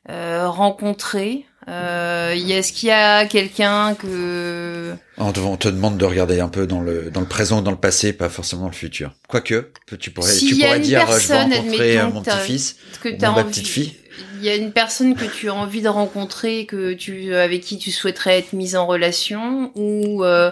rencontrer. 0.08 1.46
Est-ce 1.66 2.72
qu'il 2.72 2.88
y 2.88 2.92
a 2.92 3.26
quelqu'un 3.26 3.94
que 3.94 4.94
on 5.16 5.32
te, 5.32 5.40
on 5.40 5.56
te 5.56 5.68
demande 5.68 5.96
de 5.96 6.04
regarder 6.04 6.40
un 6.40 6.48
peu 6.48 6.66
dans 6.66 6.80
le, 6.80 7.10
dans 7.10 7.20
le 7.20 7.26
présent, 7.26 7.62
dans 7.62 7.70
le 7.70 7.76
passé, 7.76 8.12
pas 8.12 8.28
forcément 8.28 8.62
dans 8.62 8.68
le 8.68 8.74
futur. 8.74 9.12
Quoique, 9.28 9.70
tu 9.98 10.10
pourrais, 10.10 10.30
S'il 10.30 10.56
tu 10.56 10.60
pourrais 10.60 10.80
dire, 10.80 11.06
je 11.18 11.28
vais 11.28 11.42
rencontrer 11.42 12.02
mon 12.12 12.22
petit-fils. 12.22 12.76
ma 13.20 13.44
petite-fille. 13.44 13.96
Il 14.36 14.44
y 14.44 14.48
a 14.48 14.56
une 14.56 14.72
personne 14.72 15.14
que 15.14 15.24
tu 15.24 15.48
as 15.48 15.54
envie 15.54 15.82
de 15.82 15.88
rencontrer, 15.88 16.66
que 16.66 16.92
tu 16.92 17.34
avec 17.34 17.62
qui 17.62 17.78
tu 17.78 17.90
souhaiterais 17.90 18.38
être 18.38 18.52
mise 18.52 18.76
en 18.76 18.86
relation, 18.86 19.72
ou 19.74 20.24
euh, 20.24 20.50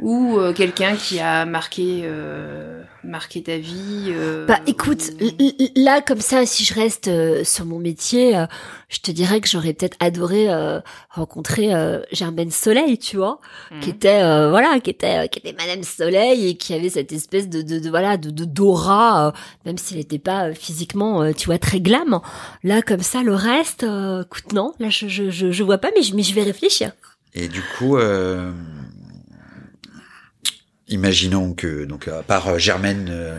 ou 0.00 0.38
euh, 0.38 0.52
quelqu'un 0.52 0.94
qui 0.96 1.18
a 1.20 1.44
marqué 1.46 2.02
euh, 2.04 2.82
marqué 3.02 3.42
ta 3.42 3.56
vie. 3.56 4.06
euh, 4.10 4.46
Bah 4.46 4.58
écoute, 4.66 5.12
ou- 5.20 5.80
là 5.80 6.00
comme 6.02 6.20
ça, 6.20 6.44
si 6.44 6.64
je 6.64 6.74
reste 6.74 7.08
euh, 7.08 7.44
sur 7.44 7.64
mon 7.64 7.78
métier, 7.78 8.36
euh, 8.36 8.46
je 8.88 8.98
te 8.98 9.10
dirais 9.10 9.40
que 9.40 9.48
j'aurais 9.48 9.72
peut-être 9.72 9.96
adoré 10.00 10.50
euh, 10.50 10.80
rencontrer 11.10 11.72
euh, 11.74 12.00
Germaine 12.12 12.50
Soleil, 12.50 12.98
tu 12.98 13.16
vois, 13.16 13.40
qui 13.80 13.88
Mhm. 13.90 13.94
était 13.94 14.22
euh, 14.22 14.50
voilà, 14.50 14.78
qui 14.80 14.90
était 14.90 15.24
euh, 15.24 15.26
qui 15.28 15.38
était 15.38 15.54
Madame 15.56 15.82
Soleil 15.84 16.48
et 16.48 16.56
qui 16.56 16.74
avait 16.74 16.90
cette 16.90 17.12
espèce 17.12 17.48
de 17.48 17.62
de, 17.62 17.78
de 17.78 17.88
voilà 17.88 18.16
de 18.16 18.30
de- 18.30 18.44
d'aura, 18.44 19.28
euh, 19.28 19.32
même 19.64 19.78
s'il 19.78 19.96
n'était 19.98 20.18
pas 20.18 20.48
euh, 20.48 20.54
physiquement, 20.54 21.22
euh, 21.22 21.32
tu 21.32 21.46
vois, 21.46 21.58
très 21.58 21.80
glam. 21.80 22.20
Là 22.64 22.82
comme 22.82 23.02
ça, 23.02 23.22
le 23.22 23.34
reste, 23.34 23.84
euh, 23.84 24.24
écoute 24.24 24.52
non, 24.52 24.72
là 24.78 24.90
je 24.90 25.08
je 25.08 25.30
je, 25.30 25.50
je 25.52 25.62
vois 25.64 25.78
pas, 25.78 25.88
mais 25.96 26.02
je 26.02 26.14
mais 26.14 26.22
je 26.22 26.34
vais 26.34 26.42
réfléchir. 26.42 26.92
Et 27.38 27.48
du 27.48 27.60
coup, 27.78 27.98
euh, 27.98 28.50
imaginons 30.88 31.52
que, 31.52 31.84
donc, 31.84 32.08
à 32.08 32.22
part 32.22 32.48
euh, 32.48 32.58
Germaine, 32.58 33.08
euh, 33.10 33.38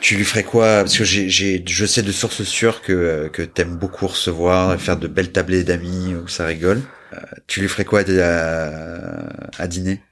tu 0.00 0.16
lui 0.16 0.24
ferais 0.24 0.44
quoi? 0.44 0.82
Parce 0.82 0.96
que 0.96 1.04
j'ai, 1.04 1.64
je 1.66 1.86
sais 1.86 2.02
de 2.02 2.12
sources 2.12 2.42
sûres 2.42 2.82
que, 2.82 2.92
euh, 2.92 3.28
que 3.28 3.42
t'aimes 3.42 3.76
beaucoup 3.76 4.06
recevoir, 4.06 4.78
faire 4.80 4.96
de 4.96 5.08
belles 5.08 5.32
tablées 5.32 5.64
d'amis 5.64 6.14
où 6.14 6.28
ça 6.28 6.46
rigole. 6.46 6.82
Tu 7.46 7.60
lui 7.60 7.68
ferais 7.68 7.84
quoi 7.84 8.00
à 8.00 9.66
dîner? 9.68 10.02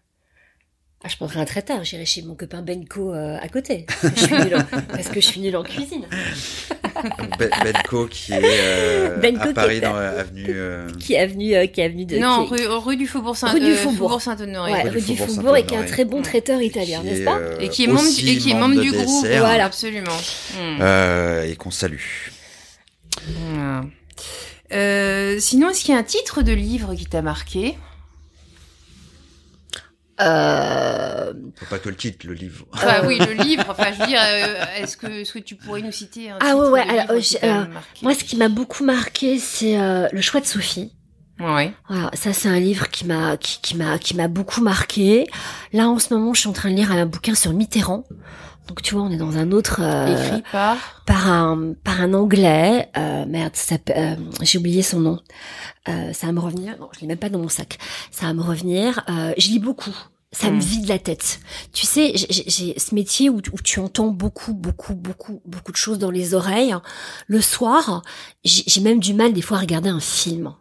Ah, 1.06 1.08
je 1.10 1.16
prendrai 1.16 1.38
un 1.38 1.44
traiteur, 1.44 1.84
j'irai 1.84 2.06
chez 2.06 2.22
mon 2.22 2.34
copain 2.34 2.62
Benko 2.62 3.12
euh, 3.12 3.36
à 3.38 3.46
côté, 3.48 3.84
parce 3.86 4.14
que 4.14 4.20
je 4.20 4.24
suis 4.24 4.34
nulle 4.36 4.54
en, 4.56 4.64
parce 4.88 5.08
que 5.08 5.20
je 5.20 5.26
suis 5.26 5.40
nulle 5.40 5.56
en 5.56 5.62
cuisine. 5.62 6.06
Ben- 7.38 7.50
Benko 7.62 8.06
qui 8.06 8.32
est 8.32 8.40
euh, 8.42 9.16
Benko 9.18 9.42
à 9.42 9.46
qui 9.48 9.52
Paris 9.52 9.76
est- 9.76 9.80
dans 9.80 9.92
l'avenue. 9.94 10.46
euh, 10.48 10.88
Qui 10.98 11.12
est 11.14 11.18
avenue, 11.18 11.54
euh, 11.54 11.66
qui 11.66 11.80
est 11.82 11.84
avenue 11.84 12.06
de. 12.06 12.16
non, 12.16 12.46
qui 12.46 12.54
est- 12.54 12.66
rue, 12.66 12.76
rue 12.78 12.96
du 12.96 13.06
Faubourg 13.06 13.36
Saint 13.36 13.52
Rue 13.52 13.60
du 13.60 13.72
euh, 13.72 13.76
Faubourg. 13.76 14.22
Saint-Honoré. 14.22 14.72
Ouais, 14.72 14.82
Rue 14.84 14.88
du 14.90 14.96
rue 14.96 15.00
du 15.02 15.16
Faubourg 15.18 15.34
Faubourg 15.34 15.56
et 15.58 15.66
qui 15.66 15.74
est 15.74 15.76
un 15.76 15.80
Saint-Honoré. 15.80 15.92
très 15.92 16.04
bon 16.06 16.22
traiteur 16.22 16.62
italien, 16.62 17.02
n'est-ce 17.02 17.20
est, 17.20 17.24
pas 17.24 17.36
euh, 17.36 17.58
Et 17.60 17.68
qui 17.68 17.84
est 17.84 17.86
membre 17.88 18.00
du, 18.00 18.06
aussi 18.08 18.30
et 18.30 18.38
qui 18.38 18.50
est 18.52 18.54
membre 18.54 18.76
de 18.76 18.80
du 18.80 18.92
groupe. 18.92 19.26
Voilà. 19.26 19.64
Absolument. 19.66 20.16
Euh, 20.80 21.42
et 21.44 21.56
qu'on 21.56 21.70
salue. 21.70 21.98
Euh, 24.72 25.36
sinon, 25.38 25.70
est-ce 25.70 25.84
qu'il 25.84 25.92
y 25.94 25.96
a 25.96 26.00
un 26.00 26.04
titre 26.04 26.42
de 26.42 26.52
livre 26.52 26.94
qui 26.94 27.06
t'a 27.06 27.20
marqué? 27.22 27.76
Euh, 30.20 31.32
Faut 31.56 31.66
pas 31.66 31.78
que 31.78 31.88
le 31.88 31.96
titre, 31.96 32.26
le 32.26 32.34
livre. 32.34 32.66
Enfin, 32.72 33.02
oui, 33.06 33.18
le 33.18 33.32
livre. 33.32 33.64
Enfin, 33.68 33.92
je 33.92 34.00
veux 34.00 34.06
dire, 34.06 34.20
euh, 34.22 34.64
est-ce 34.78 34.96
que, 34.96 35.06
est-ce 35.06 35.32
que 35.32 35.38
tu 35.40 35.56
pourrais 35.56 35.82
nous 35.82 35.92
citer 35.92 36.30
un 36.30 36.38
Ah 36.40 36.56
ouais, 36.56 36.68
ouais, 36.68 36.80
alors, 36.82 37.10
euh, 37.10 37.20
alors, 37.42 37.66
moi, 38.02 38.14
ce 38.14 38.22
qui 38.24 38.36
m'a 38.36 38.48
beaucoup 38.48 38.84
marqué, 38.84 39.38
c'est 39.38 39.78
euh, 39.78 40.06
le 40.12 40.20
choix 40.20 40.40
de 40.40 40.46
Sophie. 40.46 40.92
Ouais. 41.40 41.72
Voilà, 41.88 42.10
ça 42.14 42.32
c'est 42.32 42.48
un 42.48 42.60
livre 42.60 42.88
qui 42.90 43.04
m'a 43.06 43.36
qui, 43.36 43.60
qui 43.60 43.76
m'a 43.76 43.98
qui 43.98 44.14
m'a 44.14 44.28
beaucoup 44.28 44.60
marqué. 44.60 45.26
Là 45.72 45.88
en 45.88 45.98
ce 45.98 46.14
moment, 46.14 46.32
je 46.32 46.40
suis 46.40 46.48
en 46.48 46.52
train 46.52 46.70
de 46.70 46.76
lire 46.76 46.92
un 46.92 47.06
bouquin 47.06 47.34
sur 47.34 47.52
Mitterrand. 47.52 48.04
Donc 48.68 48.80
tu 48.82 48.94
vois, 48.94 49.04
on 49.04 49.10
est 49.10 49.16
dans 49.18 49.36
un 49.36 49.52
autre 49.52 49.80
euh, 49.82 50.06
Écrit 50.26 50.42
par. 50.50 50.76
par 51.06 51.28
un 51.30 51.74
par 51.84 52.00
un 52.00 52.14
anglais. 52.14 52.88
Euh, 52.96 53.26
merde, 53.26 53.52
euh, 53.90 54.16
j'ai 54.42 54.58
oublié 54.58 54.82
son 54.82 55.00
nom. 55.00 55.20
Euh, 55.88 56.12
ça 56.14 56.26
va 56.28 56.32
me 56.32 56.40
revenir. 56.40 56.76
Non, 56.80 56.88
je 56.94 57.00
l'ai 57.00 57.06
même 57.06 57.18
pas 57.18 57.28
dans 57.28 57.38
mon 57.38 57.48
sac. 57.50 57.78
Ça 58.10 58.26
va 58.26 58.32
me 58.32 58.42
revenir. 58.42 59.04
Euh, 59.10 59.34
je 59.38 59.48
lis 59.48 59.58
beaucoup. 59.58 59.94
ça 60.32 60.50
me 60.50 60.56
Mm. 60.56 60.60
vide 60.60 60.88
la 60.88 60.98
tête. 60.98 61.38
Tu 61.72 61.86
sais, 61.86 62.10
j'ai- 62.16 62.74
ce 62.76 62.92
métier 62.96 63.30
où, 63.30 63.36
où 63.36 63.58
tu 63.62 63.78
entends 63.78 64.08
beaucoup, 64.08 64.52
beaucoup, 64.52 64.94
beaucoup, 64.94 65.40
beaucoup 65.46 65.70
de 65.70 65.76
choses 65.76 66.00
dans 66.00 66.10
les 66.10 66.34
oreilles. 66.34 66.74
Le 67.28 67.40
soir, 67.40 68.02
j'ai 68.42 68.64
j'ai 68.66 68.80
même 68.80 68.98
du 68.98 69.14
mal 69.14 69.32
des 69.32 69.42
fois 69.42 69.58
à 69.58 69.60
regarder 69.60 69.90
un 69.90 70.00
film 70.00 70.52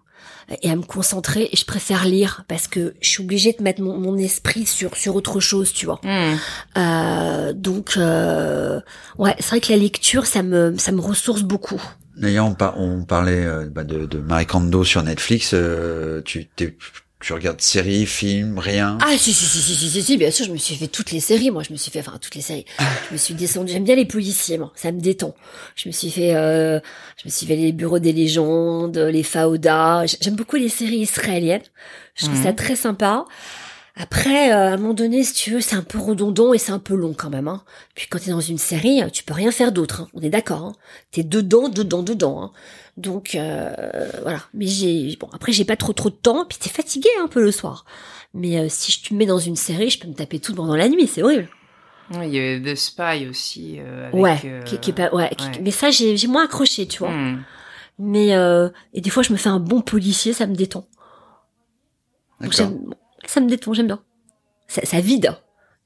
et 0.62 0.70
à 0.70 0.76
me 0.76 0.84
concentrer. 0.84 1.50
Et 1.52 1.56
je 1.58 1.66
préfère 1.66 2.06
lire 2.06 2.44
parce 2.48 2.68
que 2.68 2.94
je 3.02 3.10
suis 3.10 3.24
obligée 3.24 3.54
de 3.58 3.64
mettre 3.64 3.82
mon, 3.82 3.98
mon 3.98 4.18
esprit 4.18 4.66
sur 4.66 4.96
sur 4.96 5.16
autre 5.16 5.40
chose, 5.40 5.74
tu 5.74 5.86
vois. 5.86 6.00
Hmm. 6.04 6.36
Euh, 6.78 7.54
donc, 7.54 7.94
euh, 7.98 8.80
ouais, 9.18 9.36
c'est 9.40 9.50
vrai 9.50 9.60
que 9.62 9.72
la 9.72 9.78
lecture, 9.78 10.26
ça 10.26 10.44
me 10.44 10.76
ça 10.78 10.92
me 10.92 11.02
ressource 11.02 11.42
beaucoup. 11.44 11.82
D'ailleurs, 12.16 12.46
on, 12.46 12.54
par- 12.54 12.80
on 12.80 13.04
parlait 13.06 13.44
euh, 13.44 13.68
bah, 13.72 13.84
de, 13.84 14.06
de 14.06 14.20
Marie 14.20 14.46
Kondo 14.46 14.84
sur 14.84 15.02
Netflix. 15.02 15.52
euh, 15.56 16.22
tu, 16.24 16.46
t'es- 16.46 16.78
tu 17.24 17.34
regardes 17.34 17.62
séries, 17.62 18.06
films, 18.06 18.60
rien? 18.60 18.98
Ah 19.02 19.18
si 19.18 19.34
si 19.34 19.46
si 19.46 19.60
si 19.62 19.76
si 19.76 19.90
si, 19.90 20.04
si, 20.04 20.18
bien 20.18 20.30
sûr 20.30 20.46
je 20.46 20.52
me 20.52 20.58
suis 20.58 20.76
fait 20.76 20.88
toutes 20.88 21.12
les 21.12 21.20
séries 21.20 21.52
moi 21.52 21.64
je 21.64 21.72
me 21.72 21.78
suis 21.78 21.90
fait 21.92 22.00
enfin 22.00 22.18
toutes 22.22 22.36
les 22.36 22.42
séries 22.42 22.66
je 23.10 23.14
me 23.14 23.18
suis 23.18 23.34
descendue 23.34 23.72
j'aime 23.72 23.84
bien 23.86 23.96
les 23.96 24.06
policiers 24.06 24.58
moi 24.58 24.72
ça 24.76 24.92
me 24.92 25.00
détend 25.00 25.34
je 25.76 25.88
me 25.88 25.94
suis 25.94 26.12
fait 26.12 26.36
euh, 26.36 26.80
je 27.18 27.28
me 27.28 27.32
suis 27.32 27.46
fait 27.48 27.56
les 27.56 27.72
bureaux 27.72 28.00
des 28.00 28.12
légendes 28.14 28.98
les 28.98 29.24
Fauda 29.24 30.06
J- 30.06 30.18
j'aime 30.22 30.36
beaucoup 30.36 30.58
les 30.58 30.70
séries 30.70 30.98
israéliennes 31.00 31.62
je 32.16 32.26
trouve 32.26 32.38
Mhm. 32.38 32.44
ça 32.44 32.54
très 32.54 32.76
sympa 32.76 33.26
après 33.96 34.52
euh, 34.52 34.70
à 34.70 34.74
un 34.74 34.78
moment 34.78 34.94
donné 34.94 35.24
si 35.24 35.34
tu 35.34 35.52
veux 35.52 35.62
c'est 35.62 35.76
un 35.76 35.84
peu 35.84 36.00
redondant 36.00 36.54
et 36.54 36.58
c'est 36.58 36.72
un 36.72 36.80
peu 36.80 36.96
long 36.96 37.14
quand 37.14 37.30
même 37.30 37.48
hein. 37.48 37.64
puis 37.94 38.08
quand 38.10 38.20
t'es 38.20 38.32
dans 38.32 38.40
une 38.42 38.58
série 38.58 39.02
tu 39.12 39.24
peux 39.24 39.34
rien 39.34 39.52
faire 39.52 39.72
d'autre 39.72 40.02
hein. 40.02 40.08
on 40.14 40.22
est 40.22 40.30
d'accord 40.32 40.64
hein. 40.64 40.74
t'es 41.12 41.24
dedans 41.24 41.70
dedans 41.70 42.02
dedans 42.02 42.42
hein. 42.42 42.52
donc 42.98 43.36
euh, 43.36 44.10
voilà 44.24 44.40
mais 44.54 44.66
j'ai 44.66 45.16
bon 45.20 45.30
après 45.32 45.52
j'ai 45.52 45.66
pas 45.66 45.76
trop 45.76 45.94
trop 45.94 46.10
de 46.10 46.16
temps 46.16 46.46
puis 46.46 46.58
t'es 46.58 46.70
fatigué 46.70 47.10
un 47.22 47.28
peu 47.28 47.42
le 47.42 47.52
soir 47.52 47.86
mais 48.34 48.58
euh, 48.58 48.66
si 48.68 48.92
je 48.92 49.04
te 49.10 49.14
mets 49.14 49.28
dans 49.28 49.38
une 49.38 49.56
série, 49.56 49.92
je 49.92 50.00
peux 50.00 50.08
me 50.08 50.16
taper 50.16 50.40
tout 50.40 50.56
pendant 50.56 50.76
la 50.76 50.90
nuit, 50.90 51.06
c'est 51.06 51.22
horrible. 51.22 51.48
Il 52.12 52.34
y 52.34 52.40
a 52.40 52.60
The 52.60 52.76
Spy 52.76 53.28
aussi. 53.30 53.78
euh, 53.80 54.08
avec, 54.08 54.20
ouais, 54.20 54.40
euh, 54.46 54.64
qui, 54.64 54.80
qui 54.80 54.90
est 54.90 54.94
pas, 54.94 55.14
ouais, 55.14 55.30
qui- 55.38 55.62
mais 55.62 55.70
ça 55.72 55.92
j'ai 55.92 56.18
j'ai 56.18 56.28
moins 56.28 56.46
accroché, 56.46 56.88
tu 56.88 57.00
vois. 57.00 57.12
hmm. 57.12 57.44
Mais 58.00 58.34
euh, 58.36 58.70
et 58.94 59.02
des 59.02 59.12
fois 59.12 59.22
je 59.22 59.32
me 59.32 59.38
fais 59.38 59.50
un 59.50 59.60
bon 59.60 59.82
policier, 59.82 60.34
ça 60.34 60.48
me 60.48 60.56
détend. 60.56 60.88
D'accord. 62.42 62.72
Ça 63.34 63.42
me 63.42 63.50
détend, 63.50 63.74
j'aime 63.74 63.88
bien. 63.88 64.04
Ça, 64.68 64.86
ça 64.86 65.00
vide, 65.00 65.36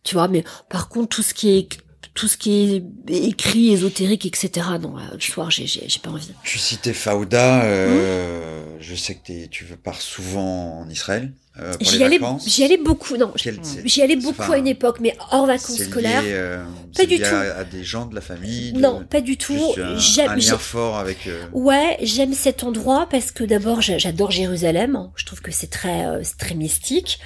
tu 0.03 0.15
vois. 0.15 0.27
Mais 0.27 0.43
par 0.69 0.89
contre 0.89 1.15
tout 1.15 1.21
ce 1.21 1.33
qui 1.33 1.57
est 1.57 1.69
tout 2.13 2.27
ce 2.27 2.37
qui 2.37 2.83
est 3.07 3.15
écrit, 3.27 3.71
ésotérique, 3.71 4.25
etc. 4.25 4.65
Non, 4.81 4.95
soir 5.19 5.51
j'ai 5.51 5.67
j'ai 5.67 5.83
j'ai 5.87 5.99
pas 5.99 6.09
envie. 6.09 6.31
Tu 6.43 6.57
citais 6.59 6.93
Fauda. 6.93 7.63
Euh, 7.63 8.63
Mmh. 8.67 8.67
Je 8.79 8.93
sais 8.93 9.15
que 9.15 9.25
t'es- 9.25 9.47
tu 9.49 9.65
pars 9.83 9.99
souvent 9.99 10.79
en 10.81 10.87
Israël 10.89 11.33
euh, 11.59 11.73
pour 11.73 11.81
J'y 11.89 11.97
les 11.97 12.05
allais, 12.05 12.17
vacances. 12.19 12.47
j'y 12.47 12.63
allais 12.63 12.77
beaucoup. 12.77 13.17
Non, 13.17 13.33
Quel- 13.35 13.59
j'y 13.85 14.03
allais 14.03 14.15
beaucoup 14.15 14.39
enfin, 14.39 14.53
à 14.53 14.57
une 14.57 14.67
époque, 14.67 14.99
mais 15.01 15.17
hors 15.31 15.47
vacances 15.47 15.79
lié, 15.79 15.85
scolaires. 15.85 16.21
euh, 16.25 16.63
Pas 16.95 17.05
du 17.05 17.15
lié 17.17 17.23
tout. 17.23 17.33
À, 17.35 17.39
à 17.39 17.63
des 17.63 17.83
gens 17.83 18.05
de 18.05 18.13
la 18.13 18.21
famille. 18.21 18.73
de- 18.73 18.79
Non, 18.79 19.03
pas 19.09 19.19
du 19.21 19.35
tout. 19.35 19.57
un, 19.77 19.97
J'aime- 19.97 20.29
un 20.29 20.35
lien 20.35 20.57
fort 20.59 20.97
avec. 20.99 21.27
Ouais, 21.53 21.97
j'aime 22.03 22.33
cet 22.35 22.63
endroit 22.63 23.07
parce 23.09 23.31
que 23.31 23.43
d'abord 23.43 23.81
j'a- 23.81 23.97
j'adore 23.97 24.29
Jérusalem. 24.29 25.09
Je 25.15 25.25
trouve 25.25 25.41
que 25.41 25.51
c'est 25.51 25.71
très 25.71 26.05
c'est 26.23 26.37
très 26.37 26.53
mystique. 26.53 27.17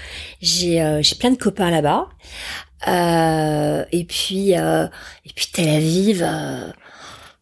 J'ai 0.41 0.99
j'ai 1.01 1.15
plein 1.15 1.31
de 1.31 1.37
copains 1.37 1.69
là-bas. 1.69 2.07
Euh, 2.87 3.85
et 3.91 4.03
puis 4.05 4.57
euh, 4.57 4.87
et 5.25 5.29
puis 5.35 5.47
Tel 5.53 5.69
Aviv, 5.69 6.23
euh, 6.25 6.67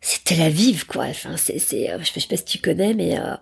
c'est 0.01 0.23
Tel 0.23 0.41
Aviv 0.41 0.85
quoi. 0.85 1.05
Enfin 1.05 1.31
c'est 1.37 1.59
c'est 1.59 1.89
je 1.99 2.05
sais 2.19 2.27
pas- 2.27 2.37
si 2.37 2.43
tu 2.45 2.57
connais 2.59 2.93
mais 2.93 3.17
euh, 3.19 3.35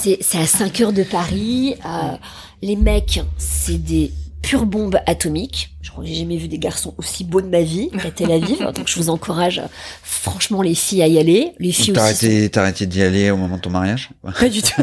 c'est 0.00 0.18
c'est 0.20 0.38
à 0.38 0.46
5 0.46 0.80
heures 0.80 0.92
de 0.92 1.02
Paris. 1.02 1.74
Euh, 1.84 2.16
les 2.62 2.76
mecs 2.76 3.20
c'est 3.38 3.78
des 3.82 4.12
pures 4.42 4.66
bombes 4.66 4.98
atomiques. 5.06 5.70
Je 5.82 5.90
crois 5.90 6.04
que 6.04 6.08
j'ai 6.10 6.16
jamais 6.16 6.36
vu 6.36 6.46
des 6.48 6.58
garçons 6.58 6.94
aussi 6.98 7.24
beaux 7.24 7.40
de 7.40 7.48
ma 7.48 7.60
vie 7.62 7.90
qu'à 8.02 8.10
Tel 8.12 8.30
Aviv. 8.30 8.58
Donc 8.74 8.86
je 8.86 8.96
vous 8.96 9.08
encourage 9.10 9.60
franchement 10.02 10.62
les 10.62 10.74
filles 10.76 11.02
à 11.02 11.08
y 11.08 11.18
aller. 11.18 11.52
Les 11.58 11.72
filles 11.72 11.92
T'as 11.94 12.12
aussi. 12.12 12.26
arrêté, 12.26 12.50
t'as 12.50 12.60
arrêté 12.62 12.86
d'y 12.86 13.02
aller 13.02 13.30
au 13.32 13.36
moment 13.36 13.56
de 13.56 13.60
ton 13.62 13.70
mariage? 13.70 14.10
Pas 14.38 14.48
du 14.48 14.62
tout. 14.62 14.82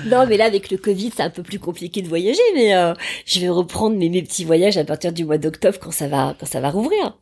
non, 0.06 0.26
mais 0.26 0.36
là, 0.36 0.44
avec 0.46 0.70
le 0.70 0.76
Covid, 0.78 1.12
c'est 1.16 1.22
un 1.22 1.30
peu 1.30 1.42
plus 1.42 1.58
compliqué 1.58 2.02
de 2.02 2.08
voyager, 2.08 2.40
mais 2.54 2.74
euh, 2.74 2.94
je 3.26 3.40
vais 3.40 3.48
reprendre 3.48 3.96
mes, 3.96 4.08
mes 4.08 4.22
petits 4.22 4.44
voyages 4.44 4.76
à 4.76 4.84
partir 4.84 5.12
du 5.12 5.24
mois 5.24 5.38
d'octobre 5.38 5.78
quand 5.80 5.90
ça 5.92 6.08
va 6.08 6.34
quand 6.38 6.46
ça 6.46 6.60
va 6.60 6.70
rouvrir. 6.70 7.16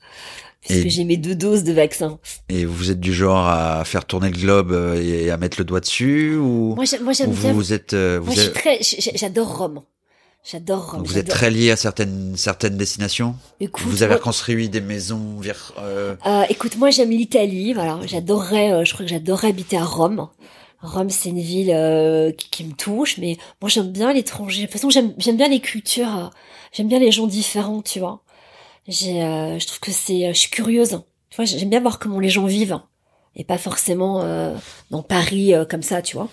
Puisque 0.64 0.88
j'ai 0.90 1.02
mes 1.04 1.16
deux 1.16 1.34
doses 1.34 1.64
de 1.64 1.72
vaccin. 1.72 2.20
Et 2.48 2.64
vous 2.64 2.92
êtes 2.92 3.00
du 3.00 3.12
genre 3.12 3.48
à 3.48 3.84
faire 3.84 4.04
tourner 4.04 4.30
le 4.30 4.36
globe 4.36 4.70
euh, 4.70 4.94
et 5.02 5.28
à 5.30 5.36
mettre 5.36 5.56
le 5.58 5.64
doigt 5.64 5.80
dessus 5.80 6.36
ou, 6.36 6.76
Moi, 6.76 6.84
j'aime, 6.84 7.02
moi, 7.02 7.12
bien. 7.18 7.52
vous, 7.52 7.72
êtes, 7.72 7.94
euh, 7.94 8.20
Moi, 8.20 8.26
vous 8.28 8.32
je 8.36 8.40
suis 8.40 8.48
êtes, 8.48 8.54
très, 8.54 8.78
j'adore 9.18 9.58
Rome. 9.58 9.82
J'adore 10.48 10.92
Rome. 10.92 11.02
vous 11.04 11.18
êtes 11.18 11.28
très 11.28 11.50
lié 11.50 11.72
à 11.72 11.76
certaines 11.76 12.36
certaines 12.36 12.76
destinations? 12.76 13.34
Écoute, 13.60 13.84
vous 13.86 14.02
avez 14.04 14.10
moi- 14.10 14.18
reconstruit 14.18 14.68
des 14.68 14.80
maisons 14.80 15.36
vers. 15.40 15.72
euh, 15.78 16.14
Euh, 16.26 16.42
écoute, 16.48 16.76
moi 16.76 16.90
j'aime 16.90 17.10
l'Italie, 17.10 17.74
voilà. 17.74 17.98
J'adorerais, 18.06 18.72
euh, 18.72 18.84
je 18.84 18.92
crois 18.92 19.04
que 19.04 19.10
j'adorerais 19.10 19.48
habiter 19.48 19.76
à 19.76 19.84
Rome. 19.84 20.28
Rome, 20.82 21.10
c'est 21.10 21.28
une 21.28 21.40
ville 21.40 21.70
euh, 21.72 22.32
qui, 22.32 22.64
me 22.64 22.72
touche, 22.72 23.18
mais 23.18 23.36
moi 23.60 23.68
j'aime 23.68 23.92
bien 23.92 24.12
l'étranger. 24.12 24.62
De 24.62 24.66
toute 24.66 24.72
façon, 24.72 24.90
j'aime 24.90 25.36
bien 25.36 25.48
les 25.48 25.60
cultures, 25.60 26.16
euh, 26.18 26.28
j'aime 26.72 26.88
bien 26.88 26.98
les 26.98 27.12
gens 27.12 27.26
différents, 27.28 27.82
tu 27.82 28.00
vois. 28.00 28.22
J'ai, 28.88 29.22
euh, 29.22 29.58
je 29.60 29.66
trouve 29.66 29.80
que 29.80 29.92
c'est, 29.92 30.26
euh, 30.26 30.32
je 30.32 30.38
suis 30.38 30.50
curieuse. 30.50 31.02
Tu 31.30 31.36
vois, 31.36 31.44
j'aime 31.44 31.70
bien 31.70 31.80
voir 31.80 31.98
comment 32.00 32.18
les 32.18 32.28
gens 32.28 32.46
vivent, 32.46 32.80
et 33.36 33.44
pas 33.44 33.58
forcément 33.58 34.22
dans 34.90 35.02
Paris 35.02 35.54
comme 35.70 35.82
ça, 35.82 36.02
tu 36.02 36.16
vois. 36.16 36.28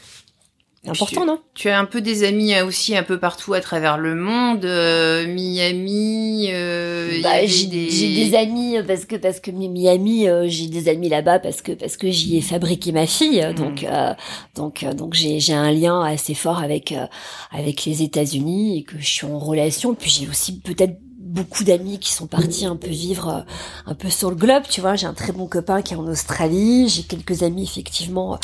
Important, 0.88 1.26
non? 1.26 1.40
Tu 1.56 1.68
as 1.70 1.78
un 1.78 1.84
peu 1.86 2.00
des 2.00 2.24
amis 2.24 2.54
euh, 2.54 2.66
aussi 2.66 2.96
un 2.96 3.04
peu 3.04 3.20
partout 3.20 3.54
à 3.54 3.60
travers 3.60 3.98
le 3.98 4.16
monde, 4.16 4.64
euh, 4.64 5.28
Miami. 5.28 6.48
Euh, 6.52 7.20
Bah, 7.22 7.46
j'ai 7.46 7.66
des 7.66 8.36
amis 8.36 8.78
euh, 8.78 8.84
parce 8.84 9.04
que 9.06 9.18
parce 9.18 9.40
que 9.42 9.52
Miami 9.52 10.28
euh, 10.30 10.46
j'ai 10.48 10.68
des 10.68 10.88
amis 10.88 11.10
là-bas 11.10 11.40
parce 11.40 11.62
que 11.62 11.74
parce 11.74 11.98
que 11.98 12.10
j'y 12.10 12.38
ai 12.38 12.42
fabriqué 12.42 12.92
ma 12.94 13.08
fille 13.08 13.42
euh, 13.42 13.50
Mhm. 13.50 13.56
donc 13.56 13.84
euh, 13.84 14.14
donc 14.56 14.84
euh, 14.84 14.94
donc 14.94 15.14
j'ai 15.16 15.40
j'ai 15.42 15.54
un 15.54 15.72
lien 15.72 16.02
assez 16.02 16.34
fort 16.34 16.60
avec 16.60 16.94
euh, 16.94 17.06
avec 17.52 17.84
les 17.86 18.02
États-Unis 18.04 18.78
et 18.80 18.84
que 18.84 18.98
je 19.00 19.06
suis 19.06 19.26
en 19.26 19.38
relation 19.38 19.94
puis 19.96 20.10
j'ai 20.10 20.28
aussi 20.30 20.60
peut-être 20.60 20.96
beaucoup 21.30 21.64
d'amis 21.64 22.00
qui 22.00 22.12
sont 22.12 22.28
partis 22.28 22.66
un 22.66 22.76
peu 22.76 22.90
vivre 22.90 23.30
euh, 23.30 23.92
un 23.92 23.94
peu 23.94 24.10
sur 24.10 24.30
le 24.30 24.36
globe 24.36 24.64
tu 24.70 24.82
vois. 24.82 24.96
J'ai 24.96 25.06
un 25.06 25.14
très 25.14 25.32
bon 25.32 25.48
copain 25.48 25.82
qui 25.82 25.94
est 25.94 25.98
en 25.98 26.08
Australie. 26.08 26.90
J'ai 26.90 27.04
quelques 27.04 27.44
amis 27.44 27.64
effectivement 27.64 28.34
euh, 28.34 28.38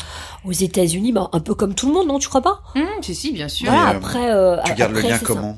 aux 0.44 0.52
États-Unis. 0.52 1.12
Bah, 1.12 1.28
un 1.32 1.40
peu 1.40 1.54
comme 1.54 1.74
tout 1.74 1.88
le 1.88 1.94
monde 1.94 2.06
non 2.08 2.18
tu 2.18 2.28
crois 2.28 2.42
pas? 2.42 2.62
Hum, 2.74 2.86
si, 3.02 3.14
si, 3.14 3.32
bien 3.32 3.48
sûr. 3.48 3.70
voilà 3.70 3.90
euh, 3.90 3.96
après 3.96 4.30
euh, 4.30 4.56
tu 4.64 4.74
gardes 4.74 4.92
le 4.92 5.00
lien 5.00 5.18
ça. 5.18 5.56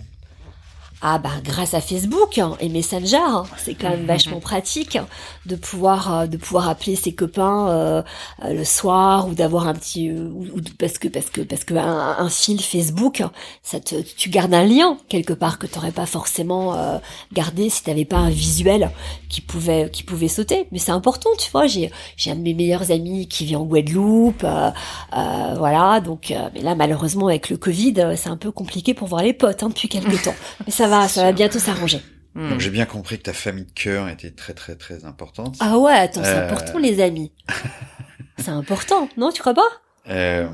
Ah 1.01 1.19
bah 1.21 1.31
grâce 1.45 1.75
à 1.75 1.81
Facebook 1.81 2.39
hein, 2.39 2.57
et 2.59 2.69
Messenger, 2.69 3.19
hein. 3.19 3.45
c'est 3.57 3.75
quand 3.75 3.89
même 3.91 4.01
Mhm. 4.01 4.07
vachement 4.07 4.41
pratique 4.41 4.99
de 5.47 5.55
pouvoir 5.55 6.13
euh, 6.23 6.27
de 6.27 6.37
pouvoir 6.37 6.69
appeler 6.69 6.97
ses 6.97 7.13
copains 7.15 7.69
euh, 7.69 8.03
euh, 8.45 8.53
le 8.53 8.65
soir 8.65 9.29
ou 9.29 9.35
d'avoir 9.35 9.69
un 9.69 9.75
petit 9.75 10.09
euh, 10.11 10.29
ou, 10.29 10.47
ou- 10.57 10.61
parce 10.77 10.99
que 10.99 11.07
parce 11.07 11.31
que 11.31 11.43
parce 11.43 11.63
que 11.63 11.75
un, 11.75 12.17
un 12.19 12.29
fil 12.29 12.61
Facebook, 12.61 13.23
ça 13.63 13.79
te 13.79 13.95
tu 14.03 14.29
gardes 14.29 14.53
un 14.55 14.65
lien 14.65 14.99
quelque 15.09 15.33
part 15.33 15.61
que 15.61 15.69
t'aurais 15.69 15.93
pas 15.93 16.05
forcément 16.07 16.75
euh, 16.75 16.99
gardé 17.33 17.71
si 17.71 17.85
t'avais 17.85 18.05
pas 18.05 18.17
un 18.17 18.31
visuel 18.31 18.91
qui 19.29 19.41
pouvait 19.41 19.91
qui 19.93 20.03
pouvait 20.03 20.27
sauter. 20.27 20.67
Mais 20.73 20.79
c'est 20.81 20.91
important, 20.91 21.31
tu 21.39 21.49
vois. 21.53 21.69
J'ai 21.69 21.93
j'ai 22.17 22.33
un 22.33 22.37
de 22.37 22.41
mes 22.43 22.55
meilleurs 22.55 22.91
amis 22.91 23.29
qui 23.29 23.45
vit 23.45 23.55
en 23.55 23.63
Guadeloupe, 23.65 24.43
euh, 24.43 24.71
euh, 25.17 25.55
voilà. 25.57 26.01
Donc 26.01 26.33
euh, 26.33 26.49
mais 26.55 26.63
là 26.63 26.75
malheureusement 26.75 27.29
avec 27.29 27.51
le 27.51 27.57
Covid, 27.57 27.95
c'est 28.17 28.31
un 28.31 28.37
peu 28.37 28.51
compliqué 28.51 28.95
pour 28.95 29.07
voir 29.07 29.23
les 29.23 29.33
potes 29.33 29.63
hein, 29.63 29.69
depuis 29.69 29.89
quelques 29.89 30.23
temps. 30.25 30.35
Mais 30.67 30.73
ça 30.73 30.88
va, 30.89 31.09
ça 31.09 31.23
va 31.23 31.33
bientôt 31.33 31.59
s'arranger. 31.59 32.01
Donc 32.35 32.61
j'ai 32.61 32.71
bien 32.71 32.85
compris 32.87 33.19
que 33.19 33.25
ta 33.25 33.33
famille 33.33 33.65
de 33.65 33.73
cœur 33.73 34.09
était 34.09 34.31
très 34.31 34.55
très 34.55 34.77
très 34.77 35.05
importante. 35.05 35.57
Ah 35.61 35.77
ouais, 35.79 35.93
attends, 35.93 36.23
c'est 36.23 36.31
Euh. 36.37 36.47
important 36.47 36.79
les 36.79 37.01
amis. 37.03 37.33
c'est 38.39 38.51
important, 38.51 39.09
non 39.17 39.33
Tu 39.33 39.41
crois 39.41 39.55
pas? 39.55 39.69
Euh... 40.09 40.47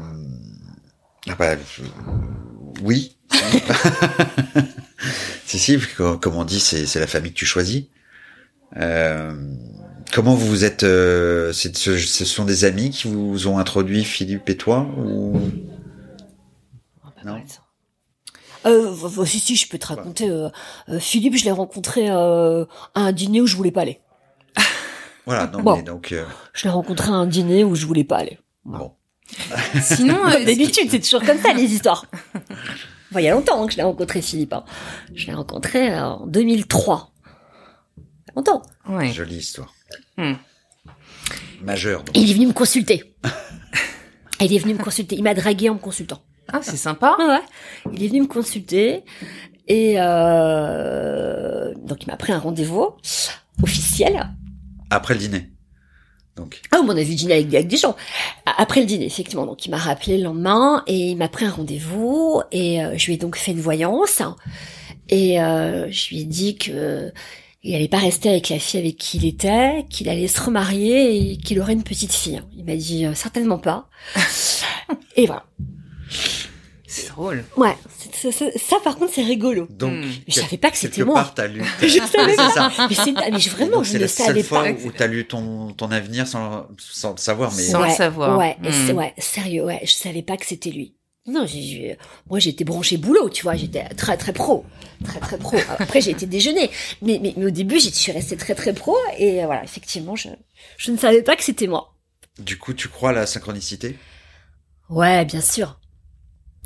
Ah 1.29 1.35
bah, 1.39 1.57
je- 1.57 1.83
oui. 2.83 3.17
si 5.47 5.59
si, 5.59 5.79
co- 5.97 6.19
comme 6.19 6.37
on 6.37 6.45
dit, 6.45 6.61
c'est 6.61 6.99
la 7.01 7.07
famille 7.07 7.33
que 7.33 7.39
tu 7.39 7.47
choisis. 7.47 7.85
Euh... 8.77 9.35
Comment 10.13 10.35
vous 10.35 10.47
vous 10.47 10.65
êtes 10.65 10.85
euh, 10.85 11.53
ce, 11.53 11.69
ce 11.99 12.25
sont 12.25 12.45
des 12.45 12.65
amis 12.65 12.91
qui 12.91 13.09
vous 13.09 13.47
ont 13.49 13.59
introduit 13.59 14.05
Philippe 14.05 14.49
et 14.49 14.57
toi 14.57 14.87
ou 14.97 15.41
non 17.25 17.43
euh, 18.67 19.25
si, 19.27 19.39
si, 19.41 19.57
je 19.57 19.69
peux 19.69 19.79
te 19.79 19.87
raconter. 19.87 20.29
euh, 20.31 20.49
euh, 20.89 20.99
Philippe, 20.99 21.37
je 21.37 21.45
l'ai 21.45 21.51
rencontré 21.53 22.11
euh, 22.11 22.65
à 22.95 23.01
un 23.03 23.13
dîner 23.13 23.41
où 23.41 23.47
je 23.47 23.57
voulais 23.57 23.71
pas 23.73 23.83
aller. 23.83 24.01
Voilà, 25.27 25.47
non 25.47 25.63
Bon. 25.63 25.77
mais 25.77 25.83
donc 25.83 26.13
euh, 26.13 26.25
Je 26.53 26.65
l'ai 26.65 26.71
rencontré 26.71 27.09
à 27.09 27.15
un 27.15 27.27
dîner 27.27 27.65
où 27.65 27.75
je 27.75 27.87
voulais 27.87 28.05
pas 28.05 28.19
aller. 28.19 28.39
bon. 28.65 28.93
Sinon, 29.83 30.19
euh, 30.27 30.33
Comme 30.33 30.45
d'habitude, 30.45 30.89
c'est 30.91 31.01
toujours 31.01 31.23
comme 31.25 31.39
ça 31.39 31.53
les 31.55 31.65
histoires. 31.73 32.05
Bon, 33.13 33.21
il 33.21 33.25
y 33.25 33.29
a 33.29 33.33
longtemps 33.33 33.63
hein, 33.63 33.67
que 33.67 33.73
je 33.73 33.77
l'ai 33.77 33.85
rencontré 33.85 34.21
Philippe. 34.21 34.53
hein. 34.55 34.65
Je 35.15 35.27
l'ai 35.29 35.35
rencontré 35.35 35.95
euh, 35.95 36.03
en 36.05 36.27
2003. 36.27 37.13
Il 37.97 38.03
y 38.03 38.31
a 38.31 38.33
Longtemps. 38.35 38.63
ouais. 38.89 39.13
Jolie 39.13 39.37
histoire. 39.37 39.73
Hmm. 40.19 40.33
Majeur. 41.63 42.03
donc. 42.03 42.17
Et 42.17 42.21
il 42.21 42.31
est 42.31 42.35
venu 42.35 42.49
me 42.49 42.53
consulter. 42.53 43.15
Il 44.41 44.53
est 44.53 44.59
venu 44.59 44.75
me 44.75 44.83
consulter. 44.83 45.15
Il 45.17 45.23
m'a 45.23 45.33
dragué 45.35 45.71
en 45.71 45.75
me 45.75 45.79
consultant. 45.79 46.21
Ah, 46.53 46.61
c'est 46.63 46.77
sympa. 46.77 47.17
Ouais, 47.19 47.27
ouais. 47.27 47.93
Il 47.93 48.03
est 48.05 48.09
venu 48.09 48.23
me 48.23 48.27
consulter. 48.27 49.05
Et 49.67 49.95
euh, 49.97 51.73
donc 51.77 52.03
il 52.03 52.07
m'a 52.07 52.17
pris 52.17 52.33
un 52.33 52.39
rendez-vous 52.39 52.91
officiel. 53.63 54.31
Après 54.91 55.15
le 55.15 55.21
dîner. 55.21 55.51
Donc. 56.37 56.61
Ah, 56.73 56.81
on 56.85 56.91
a 56.91 57.03
vu 57.03 57.15
dîner 57.15 57.35
avec, 57.35 57.55
avec, 57.55 57.69
des 57.69 57.77
gens. 57.77 57.97
Après 58.59 58.81
le 58.81 58.87
dîner, 58.87 59.07
effectivement. 59.07 59.47
Donc 59.47 59.65
il 59.67 59.71
m'a 59.71 59.79
rappelé 59.79 60.19
le 60.19 60.25
lendemain 60.25 60.83
et 60.87 61.11
il 61.11 61.17
m'a 61.17 61.29
pris 61.29 61.45
un 61.45 61.51
rendez-vous 61.51 62.43
et 62.51 62.83
euh, 62.83 62.95
je 62.97 63.07
lui 63.07 63.15
ai 63.15 63.17
donc 63.17 63.37
fait 63.37 63.53
une 63.53 63.61
voyance. 63.61 64.23
Et 65.09 65.41
euh, 65.41 65.91
je 65.91 66.09
lui 66.11 66.21
ai 66.23 66.25
dit 66.25 66.57
que 66.57 67.13
il 67.63 67.75
allait 67.75 67.89
pas 67.89 67.99
rester 67.99 68.29
avec 68.29 68.51
la 68.51 68.59
fille 68.59 68.81
avec 68.81 68.97
qui 68.97 69.17
il 69.17 69.25
était, 69.25 69.87
qu'il 69.89 70.11
allait 70.11 70.29
se 70.29 70.41
remarier 70.41 71.33
et 71.33 71.37
qu'il 71.39 71.59
aurait 71.61 71.73
une 71.73 71.83
petite 71.83 72.13
fille. 72.13 72.43
Il 72.55 72.65
m'a 72.65 72.77
dit 72.77 73.07
euh, 73.07 73.15
certainement 73.15 73.59
pas. 73.59 73.89
et 75.17 75.27
voilà. 75.27 75.47
C'est 76.87 77.09
drôle. 77.09 77.45
Ouais, 77.57 77.75
ça 78.57 78.77
par 78.85 78.97
contre 78.97 79.13
c'est 79.15 79.25
rigolo. 79.25 79.67
Donc, 79.71 79.93
Hmm. 79.93 80.01
Mais 80.03 80.15
je 80.29 80.41
savais 80.41 80.59
pas 80.59 80.71
que 80.71 80.77
c'était 80.77 80.97
quelque 80.97 81.07
moi. 81.07 81.15
part, 81.17 81.35
t'as 81.35 81.49
lu. 81.49 81.61
Je 81.83 81.89
savais 81.89 82.31
C'est 82.31 82.37
pas. 82.37 82.51
ça. 82.51 82.71
Mais, 82.89 82.95
c'est- 82.95 83.13
mais 83.33 83.39
je- 83.41 83.51
vraiment, 83.51 83.77
Donc, 83.79 83.85
je 83.85 83.91
c'est 83.91 83.97
ne 83.97 84.03
la 84.03 84.09
savais 84.09 84.35
seule 84.41 84.45
fois 84.45 84.63
pas. 84.65 84.71
où 84.71 84.93
t'as 84.93 85.07
lu 85.09 85.27
ton, 85.27 85.73
ton 85.73 85.91
avenir 85.91 86.29
sans, 86.29 86.69
sans 86.79 87.13
le 87.13 87.17
savoir, 87.17 87.53
mais 87.57 87.63
Sans 87.65 87.83
le 87.85 87.91
savoir. 87.91 88.39
Ouais, 88.39 88.57
Hmm. 88.61 88.91
ouais, 88.97 89.15
sérieux, 89.19 89.65
ouais, 89.65 89.81
je 89.85 89.91
savais 89.93 90.23
pas 90.23 90.37
que 90.37 90.47
c'était 90.47 90.71
lui. 90.71 90.95
Non, 91.27 91.47
j'ai- 91.47 91.63
j'ai- 91.63 91.99
moi 92.29 92.39
j'étais 92.39 92.65
branché 92.65 92.97
boulot, 92.99 93.31
tu 93.31 93.43
vois, 93.45 93.57
j'étais 93.57 93.89
très 93.95 94.17
très 94.19 94.35
pro, 94.35 94.65
très 95.05 95.19
très 95.21 95.39
pro. 95.39 95.57
Après 95.79 96.03
j'ai 96.03 96.11
été 96.11 96.27
déjeuner, 96.27 96.71
mais, 97.01 97.19
mais 97.21 97.33
mais 97.39 97.47
au 97.47 97.51
début 97.51 97.81
je 97.81 97.89
suis 97.89 98.13
restée 98.13 98.37
très 98.37 98.55
très 98.55 98.75
pro 98.75 98.95
et 99.19 99.43
euh, 99.43 99.47
voilà, 99.47 99.65
effectivement 99.65 100.17
je 100.17 100.29
je 100.77 100.91
ne 100.91 100.99
savais 100.99 101.23
pas 101.23 101.35
que 101.35 101.43
c'était 101.43 101.67
moi. 101.67 101.95
du 102.39 102.59
coup, 102.59 102.75
tu 102.75 102.89
crois 102.89 103.09
à 103.11 103.13
la 103.15 103.27
synchronicité? 103.27 103.97
Ouais, 104.91 105.25
bien 105.25 105.41
sûr, 105.41 105.79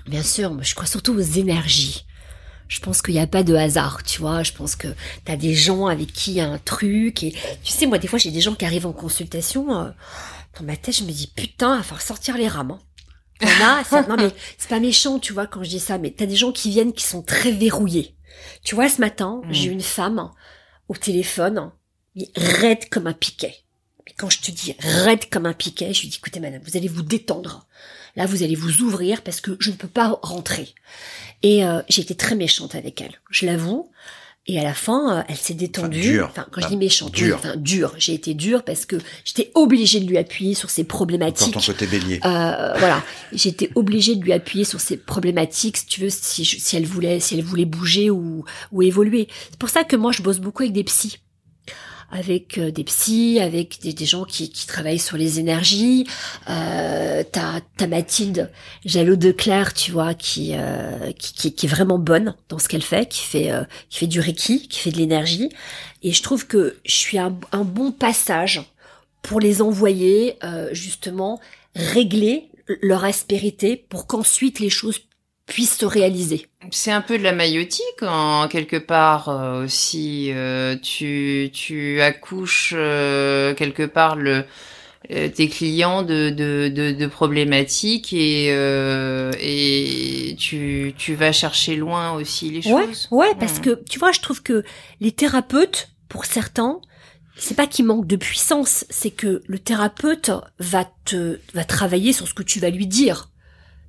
bien 0.08 0.22
sûr. 0.22 0.56
Je 0.62 0.74
crois 0.74 0.86
surtout 0.86 1.14
aux 1.14 1.20
énergies. 1.20 2.04
Je 2.68 2.80
pense 2.80 3.00
qu'il 3.00 3.14
n'y 3.14 3.20
a 3.20 3.26
pas 3.26 3.42
de 3.42 3.54
hasard, 3.54 4.02
tu 4.02 4.20
vois. 4.20 4.42
Je 4.42 4.52
pense 4.52 4.76
que 4.76 4.88
t'as 5.24 5.36
des 5.36 5.54
gens 5.54 5.86
avec 5.86 6.12
qui 6.12 6.32
il 6.32 6.36
y 6.36 6.40
a 6.40 6.48
un 6.48 6.58
truc 6.58 7.22
et 7.22 7.32
tu 7.64 7.72
sais 7.72 7.86
moi 7.86 7.96
des 7.98 8.08
fois 8.08 8.18
j'ai 8.18 8.30
des 8.30 8.42
gens 8.42 8.54
qui 8.54 8.64
arrivent 8.66 8.86
en 8.86 8.92
consultation. 8.92 9.74
euh, 9.74 9.90
dans 10.58 10.64
ma 10.66 10.76
tête 10.76 10.96
je 10.96 11.04
me 11.04 11.10
dis 11.12 11.28
putain, 11.34 11.74
il 11.74 11.78
va 11.78 11.82
falloir 11.82 12.02
sortir 12.02 12.36
les 12.36 12.48
rames. 12.48 12.72
hein. 12.72 12.78
Ça- 13.88 14.02
non 14.08 14.16
mais 14.16 14.30
c'est 14.58 14.68
pas 14.68 14.80
méchant, 14.80 15.18
tu 15.18 15.32
vois, 15.32 15.46
quand 15.46 15.62
je 15.62 15.70
dis 15.70 15.80
ça, 15.80 15.96
mais 15.98 16.10
t'as 16.10 16.26
des 16.26 16.36
gens 16.36 16.52
qui 16.52 16.68
viennent 16.70 16.92
qui 16.92 17.04
sont 17.04 17.22
très 17.22 17.52
verrouillés. 17.52 18.14
Tu 18.64 18.74
vois, 18.74 18.88
ce 18.90 19.00
matin, 19.00 19.40
Mm. 19.44 19.52
j'ai 19.52 19.68
eu 19.68 19.72
une 19.72 19.80
femme 19.80 20.30
au 20.88 20.94
téléphone, 20.96 21.70
mais 22.16 22.28
raide 22.36 22.88
comme 22.90 23.06
un 23.06 23.12
piquet. 23.14 23.54
Mais 24.04 24.12
quand 24.18 24.28
je 24.28 24.40
te 24.40 24.50
dis 24.50 24.74
raide 24.80 25.30
comme 25.30 25.46
un 25.46 25.52
piquet, 25.54 25.94
je 25.94 26.02
lui 26.02 26.08
dis, 26.08 26.16
écoutez 26.18 26.40
madame, 26.40 26.60
vous 26.64 26.76
allez 26.76 26.88
vous 26.88 27.02
détendre. 27.02 27.66
Là, 28.16 28.26
vous 28.26 28.42
allez 28.42 28.54
vous 28.54 28.82
ouvrir 28.82 29.22
parce 29.22 29.40
que 29.40 29.56
je 29.60 29.70
ne 29.70 29.76
peux 29.76 29.88
pas 29.88 30.18
rentrer. 30.22 30.68
Et 31.42 31.64
euh, 31.64 31.80
j'ai 31.88 32.02
été 32.02 32.14
très 32.14 32.34
méchante 32.34 32.74
avec 32.74 33.00
elle, 33.00 33.12
je 33.30 33.46
l'avoue. 33.46 33.90
Et 34.50 34.58
à 34.58 34.62
la 34.62 34.72
fin, 34.72 35.18
euh, 35.18 35.22
elle 35.28 35.36
s'est 35.36 35.52
détendue. 35.52 36.00
dure. 36.00 36.28
Enfin, 36.30 36.46
quand 36.50 36.62
je 36.62 36.68
dis 36.68 36.78
méchante, 36.78 37.12
dure. 37.12 37.36
enfin 37.36 37.54
dure. 37.56 37.92
J'ai 37.98 38.14
été 38.14 38.32
dure 38.32 38.64
parce 38.64 38.86
que 38.86 38.96
j'étais 39.26 39.50
obligée 39.54 40.00
de 40.00 40.06
lui 40.06 40.16
appuyer 40.16 40.54
sur 40.54 40.70
ses 40.70 40.84
problématiques. 40.84 41.52
ton 41.52 41.60
côté 41.60 41.86
bélier. 41.86 42.18
Euh, 42.24 42.72
voilà, 42.78 43.04
j'étais 43.32 43.70
obligée 43.74 44.16
de 44.16 44.22
lui 44.24 44.32
appuyer 44.32 44.64
sur 44.64 44.80
ses 44.80 44.96
problématiques, 44.96 45.76
si 45.76 45.86
tu 45.86 46.00
veux, 46.00 46.08
si, 46.08 46.44
je- 46.44 46.56
si 46.58 46.76
elle 46.76 46.86
voulait, 46.86 47.20
si 47.20 47.34
elle 47.34 47.44
voulait 47.44 47.66
bouger 47.66 48.08
ou, 48.10 48.42
ou 48.72 48.82
évoluer. 48.82 49.28
C'est 49.50 49.58
pour 49.58 49.68
ça 49.68 49.84
que 49.84 49.96
moi, 49.96 50.12
je 50.12 50.22
bosse 50.22 50.38
beaucoup 50.38 50.62
avec 50.62 50.72
des 50.72 50.84
psys, 50.84 51.18
avec 52.10 52.58
euh, 52.58 52.70
des 52.70 52.84
psys, 52.84 53.38
avec 53.40 53.80
des, 53.82 53.92
des 53.92 54.06
gens 54.06 54.24
qui, 54.24 54.50
qui 54.50 54.66
travaillent 54.66 54.98
sur 54.98 55.16
les 55.16 55.40
énergies. 55.40 56.06
Euh, 56.48 57.22
t'as, 57.30 57.60
t'as 57.76 57.86
Mathilde 57.86 58.50
Jalot 58.84 59.16
de 59.16 59.30
Claire, 59.30 59.74
tu 59.74 59.92
vois, 59.92 60.14
qui, 60.14 60.52
euh, 60.54 61.12
qui, 61.12 61.34
qui, 61.34 61.54
qui 61.54 61.66
est 61.66 61.68
vraiment 61.68 61.98
bonne 61.98 62.34
dans 62.48 62.58
ce 62.58 62.68
qu'elle 62.68 62.82
fait, 62.82 63.08
qui 63.08 63.22
fait, 63.22 63.50
euh, 63.50 63.64
qui 63.90 63.98
fait 63.98 64.06
du 64.06 64.20
reiki, 64.20 64.68
qui 64.68 64.80
fait 64.80 64.90
de 64.90 64.98
l'énergie. 64.98 65.50
Et 66.02 66.12
je 66.12 66.22
trouve 66.22 66.46
que 66.46 66.78
je 66.84 66.94
suis 66.94 67.18
un, 67.18 67.38
un 67.52 67.64
bon 67.64 67.92
passage 67.92 68.62
pour 69.22 69.40
les 69.40 69.60
envoyer 69.60 70.36
euh, 70.44 70.68
justement 70.72 71.40
régler 71.74 72.48
leur 72.82 73.04
aspérité 73.04 73.76
pour 73.76 74.06
qu'ensuite 74.06 74.60
les 74.60 74.70
choses 74.70 75.00
puissent 75.48 75.78
se 75.78 75.86
réaliser. 75.86 76.46
C'est 76.70 76.90
un 76.92 77.00
peu 77.00 77.18
de 77.18 77.22
la 77.22 77.32
maïotique 77.32 78.02
en 78.02 78.48
quelque 78.48 78.76
part 78.76 79.28
euh, 79.28 79.64
aussi. 79.64 80.30
euh, 80.32 80.76
tu 80.76 81.50
tu 81.52 82.00
accouches 82.00 82.74
euh, 82.76 83.54
quelque 83.54 83.84
part 83.84 84.16
le 84.16 84.44
euh, 85.10 85.28
tes 85.28 85.48
clients 85.48 86.02
de 86.02 86.30
de 86.30 86.68
de, 86.68 86.92
de 86.92 87.06
problématiques 87.06 88.12
et 88.12 88.48
euh, 88.50 89.32
et 89.40 90.36
tu 90.38 90.94
tu 90.98 91.14
vas 91.14 91.32
chercher 91.32 91.76
loin 91.76 92.12
aussi 92.12 92.50
les 92.50 92.62
Ouais, 92.64 92.86
choses. 92.86 93.08
ouais, 93.10 93.34
parce 93.38 93.58
Mm. 93.58 93.62
que 93.62 93.82
tu 93.88 93.98
vois, 93.98 94.12
je 94.12 94.20
trouve 94.20 94.42
que 94.42 94.64
les 95.00 95.12
thérapeutes, 95.12 95.90
pour 96.08 96.24
certains, 96.24 96.80
c'est 97.36 97.54
pas 97.54 97.66
qu'ils 97.66 97.84
manquent 97.86 98.06
de 98.06 98.16
puissance, 98.16 98.84
c'est 98.90 99.10
que 99.12 99.42
le 99.46 99.58
thérapeute 99.58 100.30
va 100.58 100.86
te 101.04 101.38
va 101.54 101.64
travailler 101.64 102.12
sur 102.12 102.26
ce 102.28 102.34
que 102.34 102.42
tu 102.42 102.58
vas 102.60 102.70
lui 102.70 102.86
dire, 102.86 103.30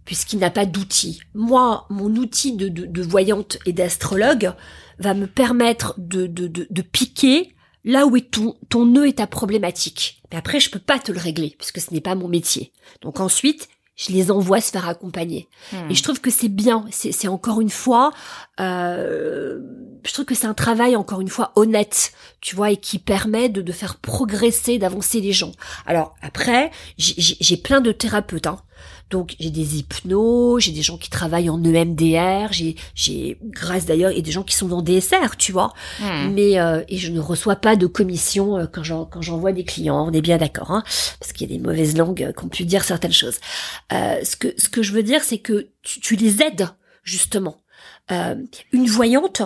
puisqu'il 0.09 0.39
n'a 0.39 0.49
pas 0.49 0.65
d'outil. 0.65 1.21
Moi, 1.35 1.85
mon 1.91 2.15
outil 2.15 2.53
de, 2.53 2.67
de, 2.67 2.87
de 2.87 3.01
voyante 3.03 3.59
et 3.67 3.73
d'astrologue 3.73 4.53
va 4.97 5.13
me 5.13 5.27
permettre 5.27 5.93
de, 5.99 6.25
de, 6.25 6.47
de, 6.47 6.65
de 6.67 6.81
piquer 6.81 7.53
là 7.85 8.07
où 8.07 8.17
est 8.17 8.31
ton, 8.31 8.55
ton 8.69 8.87
nœud 8.87 9.07
et 9.07 9.13
ta 9.13 9.27
problématique. 9.27 10.23
Mais 10.31 10.39
après, 10.39 10.59
je 10.59 10.71
peux 10.71 10.79
pas 10.79 10.97
te 10.97 11.11
le 11.11 11.19
régler, 11.19 11.55
puisque 11.59 11.79
ce 11.79 11.93
n'est 11.93 12.01
pas 12.01 12.15
mon 12.15 12.27
métier. 12.27 12.73
Donc 13.03 13.19
ensuite, 13.19 13.69
je 13.97 14.11
les 14.11 14.31
envoie 14.31 14.61
se 14.61 14.71
faire 14.71 14.89
accompagner. 14.89 15.47
Hmm. 15.71 15.91
Et 15.91 15.93
je 15.93 16.01
trouve 16.01 16.19
que 16.19 16.31
c'est 16.31 16.49
bien. 16.49 16.85
C'est 16.89 17.27
encore 17.27 17.61
une 17.61 17.69
fois, 17.69 18.11
euh, 18.59 19.59
je 20.03 20.11
trouve 20.11 20.25
que 20.25 20.33
c'est 20.33 20.47
un 20.47 20.55
travail 20.55 20.95
encore 20.95 21.21
une 21.21 21.29
fois 21.29 21.51
honnête, 21.55 22.13
tu 22.41 22.55
vois, 22.55 22.71
et 22.71 22.77
qui 22.77 22.97
permet 22.97 23.47
de, 23.47 23.61
de 23.61 23.71
faire 23.71 23.97
progresser, 23.97 24.79
d'avancer 24.79 25.21
les 25.21 25.33
gens. 25.33 25.51
Alors 25.85 26.15
après, 26.23 26.71
j'ai 26.97 27.57
plein 27.57 27.79
de 27.79 27.91
thérapeutes. 27.91 28.47
Hein. 28.47 28.59
Donc 29.09 29.35
j'ai 29.39 29.49
des 29.49 29.79
hypnos, 29.79 30.59
j'ai 30.59 30.71
des 30.71 30.81
gens 30.81 30.97
qui 30.97 31.09
travaillent 31.09 31.49
en 31.49 31.63
EMDR, 31.63 32.51
j'ai 32.51 32.75
j'ai 32.93 33.37
grâce 33.43 33.85
d'ailleurs 33.85 34.11
et 34.11 34.21
des 34.21 34.31
gens 34.31 34.43
qui 34.43 34.55
sont 34.55 34.67
dans 34.67 34.81
DSR, 34.81 35.35
tu 35.37 35.51
vois. 35.51 35.73
Hmm. 35.99 36.31
Mais 36.33 36.59
euh, 36.59 36.83
et 36.87 36.97
je 36.97 37.11
ne 37.11 37.19
reçois 37.19 37.55
pas 37.55 37.75
de 37.75 37.87
commission 37.87 38.57
euh, 38.57 38.65
quand 38.71 38.83
j'en 38.83 39.05
quand 39.05 39.21
j'envoie 39.21 39.51
des 39.51 39.63
clients. 39.63 40.07
On 40.07 40.11
est 40.11 40.21
bien 40.21 40.37
d'accord, 40.37 40.71
hein, 40.71 40.83
parce 41.19 41.33
qu'il 41.33 41.49
y 41.49 41.53
a 41.53 41.57
des 41.57 41.63
mauvaises 41.63 41.97
langues 41.97 42.23
euh, 42.23 42.33
qui 42.33 42.45
ont 42.45 42.49
pu 42.49 42.65
dire 42.65 42.83
certaines 42.83 43.13
choses. 43.13 43.39
Euh, 43.91 44.19
ce 44.23 44.35
que 44.35 44.53
ce 44.57 44.69
que 44.69 44.83
je 44.83 44.93
veux 44.93 45.03
dire, 45.03 45.23
c'est 45.23 45.39
que 45.39 45.67
tu, 45.81 45.99
tu 45.99 46.15
les 46.15 46.41
aides 46.41 46.69
justement. 47.03 47.57
Euh, 48.11 48.35
une 48.71 48.87
voyante, 48.87 49.41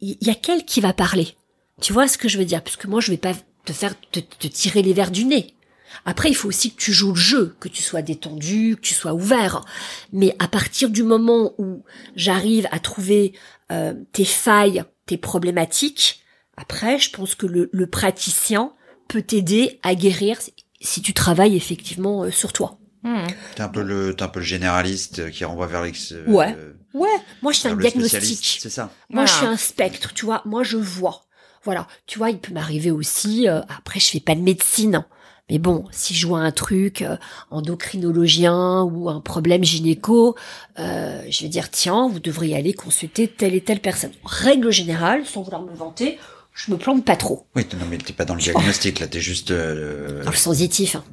il 0.00 0.16
y, 0.20 0.30
a 0.30 0.34
qu'elle 0.34 0.64
qui 0.64 0.80
va 0.80 0.92
parler. 0.92 1.34
Tu 1.80 1.92
vois 1.92 2.08
ce 2.08 2.18
que 2.18 2.28
je 2.28 2.38
veux 2.38 2.44
dire? 2.44 2.62
Parce 2.62 2.76
que 2.76 2.86
moi, 2.86 3.00
je 3.00 3.10
vais 3.10 3.16
pas 3.16 3.32
te 3.64 3.72
faire 3.72 3.94
te, 4.12 4.20
te 4.20 4.46
tirer 4.46 4.82
les 4.82 4.92
verres 4.92 5.10
du 5.10 5.24
nez. 5.24 5.55
Après, 6.04 6.28
il 6.28 6.34
faut 6.34 6.48
aussi 6.48 6.72
que 6.74 6.80
tu 6.80 6.92
joues 6.92 7.10
le 7.12 7.20
jeu, 7.20 7.56
que 7.60 7.68
tu 7.68 7.82
sois 7.82 8.02
détendu, 8.02 8.76
que 8.76 8.80
tu 8.82 8.94
sois 8.94 9.14
ouvert. 9.14 9.64
Mais 10.12 10.34
à 10.38 10.48
partir 10.48 10.90
du 10.90 11.02
moment 11.02 11.54
où 11.58 11.84
j'arrive 12.14 12.68
à 12.70 12.78
trouver 12.78 13.32
euh, 13.72 13.94
tes 14.12 14.24
failles, 14.24 14.84
tes 15.06 15.16
problématiques, 15.16 16.20
après, 16.56 16.98
je 16.98 17.10
pense 17.10 17.34
que 17.34 17.46
le, 17.46 17.68
le 17.72 17.86
praticien 17.86 18.72
peut 19.08 19.22
t'aider 19.22 19.78
à 19.82 19.94
guérir 19.94 20.38
si- 20.80 21.02
tu 21.02 21.12
travailles 21.12 21.56
effectivement 21.56 22.24
euh, 22.24 22.30
sur 22.30 22.52
toi. 22.52 22.78
Hmm. 23.02 23.26
T'es 23.54 23.62
un 23.62 23.68
peu 23.68 23.82
le, 23.82 24.14
t'es 24.16 24.22
un 24.24 24.28
peu 24.28 24.40
le 24.40 24.44
généraliste 24.46 25.30
qui 25.30 25.44
renvoie 25.44 25.66
vers 25.66 25.82
l'ex. 25.82 26.12
euh, 26.12 26.24
Ouais. 26.26 26.56
Ouais, 26.94 27.08
moi 27.42 27.52
je 27.52 27.58
suis 27.58 27.68
un 27.68 27.76
diagnostic. 27.76 28.58
C'est 28.60 28.70
ça. 28.70 28.90
Moi, 29.10 29.26
je 29.26 29.30
suis 29.30 29.40
Voilà. 29.40 29.54
un 29.54 29.56
spectre, 29.58 30.12
tu 30.14 30.24
vois. 30.24 30.42
Moi, 30.46 30.62
je 30.64 30.76
vois. 30.78 31.26
Voilà. 31.62 31.86
Tu 32.06 32.18
vois, 32.18 32.30
il 32.30 32.38
peut 32.38 32.52
m'arriver 32.54 32.90
aussi. 32.90 33.48
euh, 33.48 33.60
après, 33.68 34.00
je 34.00 34.06
fais 34.10 34.20
pas 34.20 34.34
de 34.34 34.40
médecine. 34.40 35.04
Mais 35.48 35.58
bon, 35.58 35.84
si 35.92 36.12
je 36.14 36.26
vois 36.26 36.40
un 36.40 36.50
truc 36.50 37.02
euh, 37.02 37.16
endocrinologien 37.52 38.82
ou 38.82 39.08
un 39.08 39.20
problème 39.20 39.62
gynéco, 39.64 40.34
euh, 40.78 41.22
je 41.30 41.42
vais 41.42 41.48
dire 41.48 41.70
tiens, 41.70 42.08
vous 42.08 42.18
devriez 42.20 42.56
aller 42.56 42.72
consulter 42.72 43.28
telle 43.28 43.54
et 43.54 43.60
telle 43.60 43.80
personne. 43.80 44.10
Règle 44.24 44.72
générale, 44.72 45.24
sans 45.24 45.42
vouloir 45.42 45.62
me 45.62 45.72
vanter, 45.74 46.18
je 46.52 46.72
me 46.72 46.76
plante 46.76 47.04
pas 47.04 47.16
trop 47.16 47.46
Oui, 47.54 47.64
non, 47.78 47.86
mais 47.88 47.98
t'es 47.98 48.12
pas 48.12 48.24
dans 48.24 48.34
le 48.34 48.40
diagnostic, 48.40 48.98
là, 48.98 49.06
t'es 49.06 49.20
juste, 49.20 49.50
euh, 49.52 50.24
dans 50.24 50.30
le 50.30 50.36
sensitif. 50.36 50.96
hein. 50.96 51.04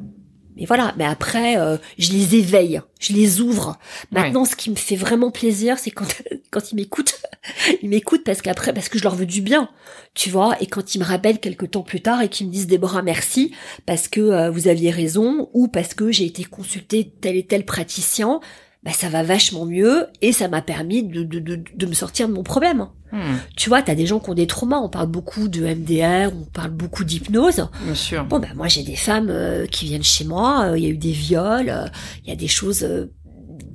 Mais 0.63 0.67
voilà, 0.67 0.93
mais 0.97 1.03
après, 1.03 1.57
euh, 1.57 1.75
je 1.97 2.13
les 2.13 2.35
éveille, 2.37 2.79
je 2.97 3.11
les 3.11 3.41
ouvre. 3.41 3.77
Maintenant, 4.11 4.45
ce 4.45 4.55
qui 4.55 4.69
me 4.69 4.77
fait 4.77 4.95
vraiment 4.95 5.29
plaisir, 5.29 5.77
c'est 5.77 5.91
quand 5.91 6.07
quand 6.51 6.71
ils 6.71 6.75
m'écoutent, 6.75 7.21
ils 7.81 7.89
m'écoutent 7.89 8.23
parce 8.23 8.41
qu'après, 8.41 8.71
parce 8.73 8.87
que 8.87 8.97
je 8.97 9.03
leur 9.03 9.13
veux 9.13 9.25
du 9.25 9.41
bien, 9.41 9.67
tu 10.13 10.29
vois. 10.29 10.55
Et 10.61 10.67
quand 10.67 10.95
ils 10.95 10.99
me 10.99 11.03
rappellent 11.03 11.41
quelques 11.41 11.71
temps 11.71 11.81
plus 11.81 11.99
tard 11.99 12.21
et 12.21 12.29
qu'ils 12.29 12.47
me 12.47 12.51
disent 12.53 12.67
Déborah, 12.67 13.01
merci 13.01 13.53
parce 13.85 14.07
que 14.07 14.21
euh, 14.21 14.49
vous 14.51 14.69
aviez 14.69 14.89
raison 14.89 15.49
ou 15.51 15.67
parce 15.67 15.93
que 15.93 16.13
j'ai 16.13 16.23
été 16.23 16.45
consulter 16.45 17.11
tel 17.19 17.35
et 17.35 17.45
tel 17.45 17.65
praticien, 17.65 18.39
bah 18.83 18.91
ça 18.91 19.07
va 19.07 19.23
vachement 19.23 19.65
mieux 19.65 20.07
et 20.21 20.33
ça 20.33 20.49
m'a 20.49 20.61
permis 20.61 21.03
de, 21.03 21.23
de, 21.23 21.39
de, 21.39 21.63
de 21.73 21.85
me 21.85 21.93
sortir 21.93 22.27
de 22.27 22.33
mon 22.33 22.43
problème. 22.43 22.87
Hmm. 23.13 23.37
Tu 23.55 23.69
vois, 23.69 23.81
t'as 23.81 23.95
des 23.95 24.05
gens 24.05 24.19
qui 24.19 24.29
ont 24.29 24.33
des 24.33 24.47
traumas. 24.47 24.79
On 24.79 24.89
parle 24.89 25.07
beaucoup 25.07 25.47
de 25.47 25.65
MDR, 25.65 26.33
on 26.35 26.45
parle 26.45 26.71
beaucoup 26.71 27.05
d'hypnose. 27.05 27.67
Bien 27.85 27.95
sûr. 27.95 28.25
Bon, 28.25 28.39
ben 28.39 28.53
moi 28.55 28.67
j'ai 28.67 28.83
des 28.83 28.95
femmes 28.95 29.29
euh, 29.29 29.65
qui 29.67 29.85
viennent 29.85 30.03
chez 30.03 30.25
moi, 30.25 30.65
euh, 30.65 30.77
il 30.77 30.83
y 30.83 30.87
a 30.87 30.89
eu 30.89 30.97
des 30.97 31.11
viols, 31.11 31.69
euh, 31.69 31.85
il 32.23 32.29
y 32.29 32.33
a 32.33 32.35
des 32.35 32.47
choses 32.47 32.85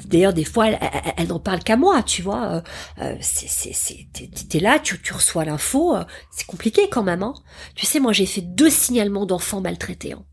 d'ailleurs 0.06 0.32
des 0.32 0.44
fois 0.44 0.68
elle, 0.68 0.78
elle, 1.16 1.28
n'en 1.28 1.38
parle 1.38 1.60
qu'à 1.60 1.76
moi, 1.76 2.02
tu 2.02 2.20
vois. 2.20 2.62
Euh, 3.00 3.14
c'est 3.22 3.48
c'est 3.48 3.72
c'est 3.72 4.08
t'es 4.48 4.60
là, 4.60 4.78
tu 4.78 5.00
tu 5.00 5.14
reçois 5.14 5.46
l'info, 5.46 5.96
c'est 6.30 6.46
compliqué 6.46 6.88
quand 6.90 7.02
même. 7.02 7.22
Hein. 7.22 7.34
Tu 7.76 7.86
sais, 7.86 7.98
moi 7.98 8.12
j'ai 8.12 8.26
fait 8.26 8.42
deux 8.42 8.70
signalements 8.70 9.24
d'enfants 9.24 9.62
maltraités. 9.62 10.12
Hein. 10.12 10.24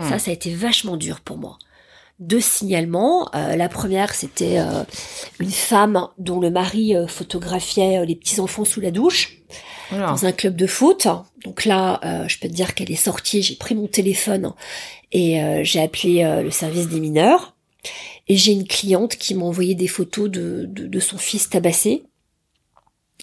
Ça, 0.00 0.18
ça 0.18 0.32
a 0.32 0.34
été 0.34 0.52
vachement 0.52 0.96
dur 0.96 1.20
pour 1.20 1.38
moi 1.38 1.58
deux 2.18 2.40
signalements. 2.40 3.28
Euh, 3.34 3.56
la 3.56 3.68
première, 3.68 4.14
c'était 4.14 4.58
euh, 4.58 4.84
une 5.38 5.50
femme 5.50 6.08
dont 6.18 6.40
le 6.40 6.50
mari 6.50 6.96
euh, 6.96 7.06
photographiait 7.06 8.04
les 8.06 8.16
petits 8.16 8.40
enfants 8.40 8.64
sous 8.64 8.80
la 8.80 8.90
douche 8.90 9.38
dans 9.92 10.26
un 10.26 10.32
club 10.32 10.56
de 10.56 10.66
foot. 10.66 11.06
Donc 11.44 11.64
là, 11.64 12.00
je 12.26 12.40
peux 12.40 12.48
te 12.48 12.52
dire 12.52 12.74
qu'elle 12.74 12.90
est 12.90 12.96
sortie. 12.96 13.40
J'ai 13.40 13.54
pris 13.54 13.76
mon 13.76 13.86
téléphone 13.86 14.52
et 15.12 15.40
j'ai 15.62 15.80
appelé 15.80 16.24
le 16.42 16.50
service 16.50 16.88
des 16.88 16.98
mineurs. 16.98 17.54
Et 18.26 18.36
j'ai 18.36 18.50
une 18.50 18.66
cliente 18.66 19.14
qui 19.14 19.36
m'a 19.36 19.44
envoyé 19.44 19.76
des 19.76 19.86
photos 19.86 20.28
de, 20.28 20.64
de, 20.68 20.88
de 20.88 21.00
son 21.00 21.18
fils 21.18 21.48
tabassé. 21.48 22.02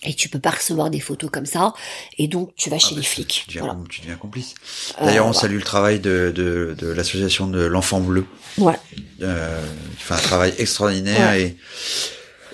Et 0.04 0.14
tu 0.14 0.30
peux 0.30 0.40
pas 0.40 0.52
recevoir 0.52 0.90
des 0.90 1.00
photos 1.00 1.30
comme 1.32 1.46
ça, 1.46 1.74
et 2.18 2.28
donc 2.28 2.54
tu 2.56 2.70
vas 2.70 2.78
ah 2.78 2.80
chez 2.80 2.96
bah, 2.96 3.02
les 3.02 3.08
flics. 3.08 3.46
Tu 3.48 3.58
deviens, 3.58 3.84
tu 3.90 4.02
deviens 4.02 4.16
complice. 4.16 4.56
D'ailleurs, 5.00 5.26
on 5.26 5.34
salue 5.34 5.56
le 5.56 5.64
travail 5.64 6.00
de, 6.00 6.32
de, 6.36 6.76
de 6.78 6.88
l'association 6.88 7.48
de 7.48 7.64
l'enfant 7.64 8.00
bleu. 8.00 8.26
Ouais. 8.58 8.76
Euh, 9.22 9.62
qui 9.98 10.04
fait 10.04 10.14
un 10.14 10.18
travail 10.18 10.54
extraordinaire 10.58 11.34
et 11.34 11.58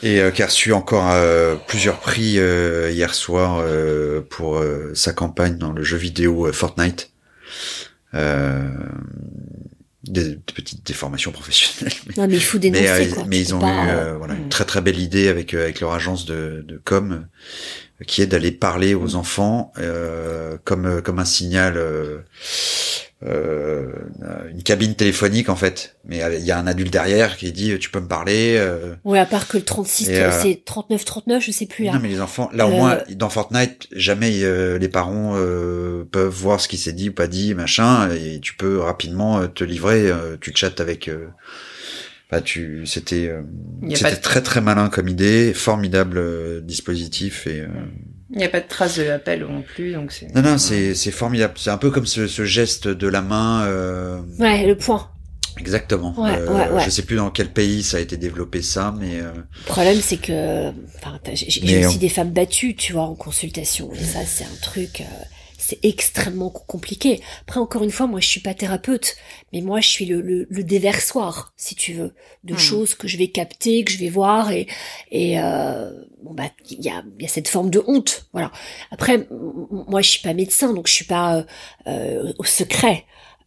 et 0.02 0.22
euh, 0.22 0.32
qui 0.32 0.44
a 0.44 0.46
reçu 0.46 0.72
encore 0.74 1.10
euh, 1.12 1.56
plusieurs 1.68 2.00
prix 2.00 2.40
euh, 2.40 2.90
hier 2.92 3.14
soir 3.14 3.60
euh, 3.60 4.22
pour 4.22 4.64
sa 4.94 5.14
campagne 5.14 5.58
dans 5.58 5.72
le 5.72 5.84
jeu 5.84 5.98
vidéo 5.98 6.52
Fortnite. 6.54 7.12
Des, 10.06 10.38
petites 10.38 10.88
déformations 10.88 11.32
professionnelles. 11.32 11.94
Mais, 12.08 12.14
non, 12.16 12.28
mais 12.30 12.36
il 12.36 12.42
faut 12.42 12.58
dénoncer, 12.58 13.12
mais, 13.18 13.24
mais 13.28 13.40
ils 13.40 13.54
ont 13.54 13.60
eu 13.60 14.18
voilà, 14.18 14.36
une 14.36 14.48
très 14.48 14.64
très 14.64 14.80
belle 14.80 14.98
idée 14.98 15.28
avec 15.28 15.54
avec 15.54 15.82
leur 15.82 15.92
agence 15.92 16.24
de, 16.24 16.64
de 16.66 16.82
com 16.82 17.28
qui 18.08 18.22
est 18.22 18.28
d'aller 18.28 18.52
parler 18.52 18.96
aux 18.96 19.16
enfants 19.16 19.74
comme 20.64 21.02
comme 21.02 21.20
un 21.20 21.26
signal 21.26 21.76
euh, 21.76 22.20
une 23.22 24.64
cabine 24.64 24.96
téléphonique 24.96 25.50
en 25.50 25.56
fait, 25.56 25.98
mais 26.06 26.22
il 26.38 26.46
y 26.46 26.52
a 26.52 26.58
un 26.58 26.68
adulte 26.68 26.92
derrière 26.92 27.36
qui 27.36 27.52
dit 27.52 27.78
tu 27.78 27.90
peux 27.90 28.00
me 28.00 28.08
parler. 28.08 28.56
Euh, 28.58 28.96
ouais, 29.04 29.20
à 29.20 29.26
part 29.26 29.48
que 29.48 29.58
le 29.58 29.64
36, 29.64 30.10
euh, 30.10 30.32
c'est 30.32 30.62
39 30.64 31.04
39, 31.04 31.44
je 31.44 31.52
sais 31.52 31.66
plus 31.66 31.86
là. 31.86 31.94
Non 31.94 32.00
mais 32.02 32.08
les 32.08 32.22
enfants, 32.22 32.50
là 32.54 32.68
au 32.68 32.72
moins 32.72 33.00
dans 33.12 33.30
Fortnite, 33.30 33.88
jamais 33.92 34.32
les 34.80 34.90
parents 34.90 35.34
peuvent 36.12 36.34
voir 36.34 36.62
ce 36.62 36.68
qui 36.68 36.78
s'est 36.78 36.94
dit 36.94 37.10
ou 37.10 37.14
pas 37.14 37.28
dit, 37.28 37.54
machin, 37.54 38.10
et 38.12 38.40
tu 38.40 38.56
peux 38.56 38.80
rapidement 38.80 39.48
te 39.48 39.64
livrer. 39.64 40.12
tu 40.40 40.52
chattes 40.56 40.80
avec. 40.80 41.10
Bah, 42.32 42.42
tu, 42.42 42.86
c'était, 42.86 43.34
c'était 43.96 44.16
très 44.18 44.42
très 44.42 44.62
malin 44.62 44.90
comme 44.90 45.08
idée, 45.08 45.54
formidable 45.54 46.64
dispositif 46.64 47.48
et. 47.48 47.66
Il 48.32 48.38
n'y 48.38 48.44
a 48.44 48.50
pas 48.50 48.60
de 48.60 48.68
trace 48.68 48.98
de 49.00 49.04
l'appel 49.04 49.42
non 49.42 49.64
plus, 49.64 49.94
donc 49.94 50.12
c'est. 50.12 50.34
Non, 50.36 50.44
non, 50.44 50.58
c'est 50.60 50.94
c'est 50.94 51.10
formidable. 51.10 51.54
C'est 51.58 51.72
un 51.72 51.80
peu 51.80 51.90
comme 51.90 52.06
ce, 52.06 52.28
ce 52.28 52.46
geste 52.46 52.88
de 52.88 53.08
la 53.08 53.24
main. 53.24 53.64
Euh... 53.64 54.20
Ouais, 54.38 54.68
le 54.68 54.78
point. 54.78 55.10
Exactement. 55.58 56.14
Ouais, 56.22 56.38
euh, 56.38 56.54
ouais, 56.54 56.70
ouais. 56.76 56.84
Je 56.86 56.92
sais 56.92 57.02
plus 57.02 57.16
dans 57.16 57.32
quel 57.32 57.50
pays 57.50 57.82
ça 57.82 57.98
a 57.98 58.00
été 58.00 58.18
développé 58.18 58.62
ça, 58.62 58.94
mais. 59.00 59.20
Euh... 59.20 59.34
Le 59.34 59.66
problème, 59.66 60.00
c'est 60.00 60.18
que, 60.18 60.70
enfin, 60.98 61.20
j'ai 61.34 61.86
aussi 61.86 61.98
des 61.98 62.10
femmes 62.10 62.32
battues, 62.32 62.76
tu 62.76 62.94
vois, 62.94 63.04
en 63.04 63.16
consultation. 63.16 63.92
Et 63.94 64.04
ça, 64.04 64.20
c'est 64.26 64.44
un 64.44 64.58
truc. 64.62 65.02
Euh 65.02 65.24
c'est 65.70 65.80
extrêmement 65.84 66.50
compliqué. 66.50 67.22
Après, 67.42 67.60
encore 67.60 67.84
une 67.84 67.92
fois, 67.92 68.08
moi, 68.08 68.20
je 68.20 68.28
suis 68.28 68.40
pas 68.40 68.54
thérapeute, 68.54 69.16
mais 69.54 69.62
moi, 69.62 69.82
je 69.82 69.88
suis 69.88 70.06
le, 70.06 70.22
le, 70.22 70.64
déversoir, 70.64 71.54
si 71.58 71.76
tu 71.76 71.94
veux, 71.94 72.14
de 72.44 72.54
hmm. 72.56 72.58
choses 72.58 72.96
que 72.96 73.08
je 73.08 73.18
vais 73.18 73.28
capter, 73.28 73.84
que 73.84 73.92
je 73.92 73.98
vais 73.98 74.10
voir, 74.10 74.52
et 74.52 74.68
et 75.12 75.40
euh, 75.40 75.92
bon 76.24 76.34
bah, 76.34 76.50
il 76.70 76.84
y 76.84 76.90
a, 76.90 77.04
y 77.20 77.26
a 77.26 77.28
cette 77.28 77.48
forme 77.48 77.70
de 77.70 77.84
honte, 77.86 78.28
voilà. 78.34 78.52
Après, 78.92 79.28
moi, 79.30 80.02
je 80.02 80.10
suis 80.10 80.22
pas 80.22 80.34
médecin, 80.34 80.74
donc 80.74 80.88
je 80.88 80.94
suis 80.94 81.06
pas 81.06 81.38
euh, 81.38 81.44
euh, 81.88 82.34
au 82.40 82.44
secret. 82.44 83.06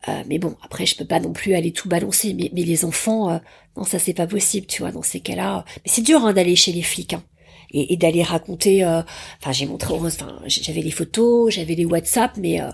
Euh, 0.09 0.23
mais 0.27 0.39
bon, 0.39 0.57
après, 0.63 0.87
je 0.87 0.97
peux 0.97 1.05
pas 1.05 1.21
non 1.21 1.33
plus 1.33 1.55
aller 1.55 1.73
tout 1.73 1.89
balancer. 1.89 2.35
Mais, 2.35 2.51
mais 2.53 2.63
les 2.63 2.85
enfants, 2.85 3.31
euh, 3.31 3.39
non, 3.77 3.85
ça 3.85 3.99
c'est 3.99 4.15
pas 4.15 4.27
possible, 4.27 4.67
tu 4.67 4.83
vois. 4.83 4.93
Dans 4.93 5.03
ces 5.03 5.21
cas-là, 5.21 5.65
mais 5.77 5.91
c'est 5.91 6.03
dur 6.03 6.25
hein, 6.25 6.33
d'aller 6.33 6.57
chez 6.57 6.73
les 6.73 6.83
flics. 6.83 7.15
Hein 7.15 7.23
et, 7.73 7.93
et 7.93 7.97
d'aller 7.97 8.23
raconter. 8.23 8.85
Euh, 8.85 9.03
enfin, 9.41 9.53
j'ai 9.53 9.67
montré, 9.67 9.95
enfin, 9.95 10.39
j'avais 10.47 10.83
les 10.83 10.91
photos, 10.91 11.53
j'avais 11.53 11.75
les 11.75 11.85
WhatsApp, 11.85 12.37
mais 12.37 12.61
euh, 12.61 12.71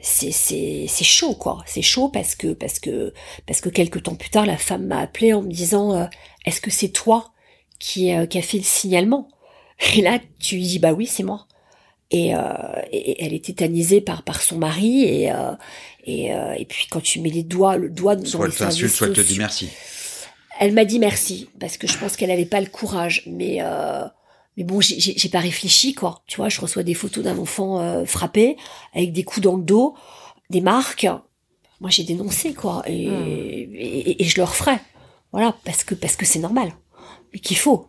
c'est 0.00 0.32
c'est 0.32 0.86
c'est 0.88 1.04
chaud 1.04 1.34
quoi. 1.34 1.62
C'est 1.66 1.82
chaud 1.82 2.08
parce 2.08 2.34
que 2.34 2.52
parce 2.52 2.78
que 2.78 3.12
parce 3.46 3.60
que 3.60 3.68
quelques 3.68 4.02
temps 4.02 4.14
plus 4.14 4.30
tard, 4.30 4.46
la 4.46 4.56
femme 4.56 4.86
m'a 4.86 5.00
appelé 5.00 5.32
en 5.32 5.42
me 5.42 5.50
disant 5.50 5.94
euh, 5.94 6.06
Est-ce 6.44 6.60
que 6.60 6.70
c'est 6.70 6.90
toi 6.90 7.32
qui 7.78 8.12
qui 8.28 8.38
a 8.38 8.42
fait 8.42 8.58
le 8.58 8.64
signalement? 8.64 9.28
Et 9.96 10.02
là, 10.02 10.20
tu 10.38 10.56
lui 10.56 10.62
dis 10.62 10.78
bah 10.78 10.92
oui, 10.92 11.06
c'est 11.06 11.24
moi. 11.24 11.46
Et, 12.14 12.32
et, 12.92 13.24
elle 13.24 13.32
est 13.32 13.42
tétanisée 13.46 14.02
par 14.02 14.22
par 14.22 14.42
son 14.42 14.58
mari 14.58 15.02
et 15.04 15.32
et, 16.04 16.26
et 16.26 16.64
puis 16.66 16.86
quand 16.90 17.00
tu 17.00 17.20
mets 17.20 17.30
les 17.30 17.42
doigts 17.42 17.78
le 17.78 17.88
doigt 17.88 18.16
dans 18.16 18.26
soit 18.26 18.44
elle 18.44 18.54
t'insulte 18.54 18.92
soit 18.92 19.06
elle 19.06 19.14
te 19.14 19.22
dit 19.22 19.38
merci 19.38 19.70
elle 20.58 20.72
m'a 20.72 20.84
dit 20.84 20.98
merci 20.98 21.48
parce 21.58 21.76
que 21.76 21.86
je 21.86 21.98
pense 21.98 22.16
qu'elle 22.16 22.30
avait 22.30 22.44
pas 22.44 22.60
le 22.60 22.66
courage 22.66 23.24
mais 23.26 23.58
euh, 23.60 24.04
mais 24.56 24.64
bon, 24.64 24.80
j'ai 24.80 25.28
pas 25.30 25.40
réfléchi, 25.40 25.94
quoi. 25.94 26.22
Tu 26.26 26.36
vois, 26.36 26.48
je 26.48 26.60
reçois 26.60 26.82
des 26.82 26.94
photos 26.94 27.24
d'un 27.24 27.38
enfant 27.38 27.80
euh, 27.80 28.04
frappé, 28.04 28.56
avec 28.94 29.12
des 29.12 29.24
coups 29.24 29.44
dans 29.44 29.56
le 29.56 29.62
dos, 29.62 29.94
des 30.50 30.60
marques. 30.60 31.06
Moi, 31.80 31.88
j'ai 31.90 32.04
dénoncé, 32.04 32.52
quoi. 32.52 32.82
Et, 32.86 33.08
hmm. 33.08 33.74
et, 33.74 34.22
et, 34.22 34.24
je 34.24 34.36
le 34.36 34.44
referai. 34.44 34.78
Voilà, 35.32 35.56
parce 35.64 35.84
que 35.84 35.94
parce 35.94 36.16
que 36.16 36.26
c'est 36.26 36.38
normal. 36.38 36.72
Et 37.32 37.38
qu'il 37.38 37.56
faut. 37.56 37.88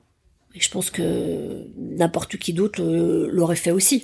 Et 0.55 0.61
je 0.61 0.69
pense 0.69 0.89
que 0.89 1.67
n'importe 1.77 2.37
qui 2.37 2.53
d'autre 2.53 2.81
l'aurait 2.81 3.57
fait 3.57 3.71
aussi. 3.71 4.03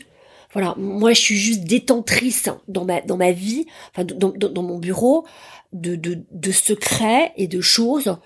Voilà, 0.52 0.76
moi, 0.77 1.14
je 1.14 1.22
suis 1.22 1.38
juste 1.38 1.64
détentrice 1.64 2.49
dans 2.68 2.84
ma 2.84 3.02
dans 3.02 3.18
ma 3.18 3.31
vie, 3.31 3.68
enfin 3.91 4.03
dans, 4.03 4.30
dans, 4.30 4.49
dans 4.49 4.64
mon 4.64 4.80
bureau, 4.80 5.26
de, 5.72 5.95
de, 5.95 6.26
de 6.31 6.52
secrets 6.52 7.31
et 7.38 7.48
de 7.48 7.61
choses 7.61 8.18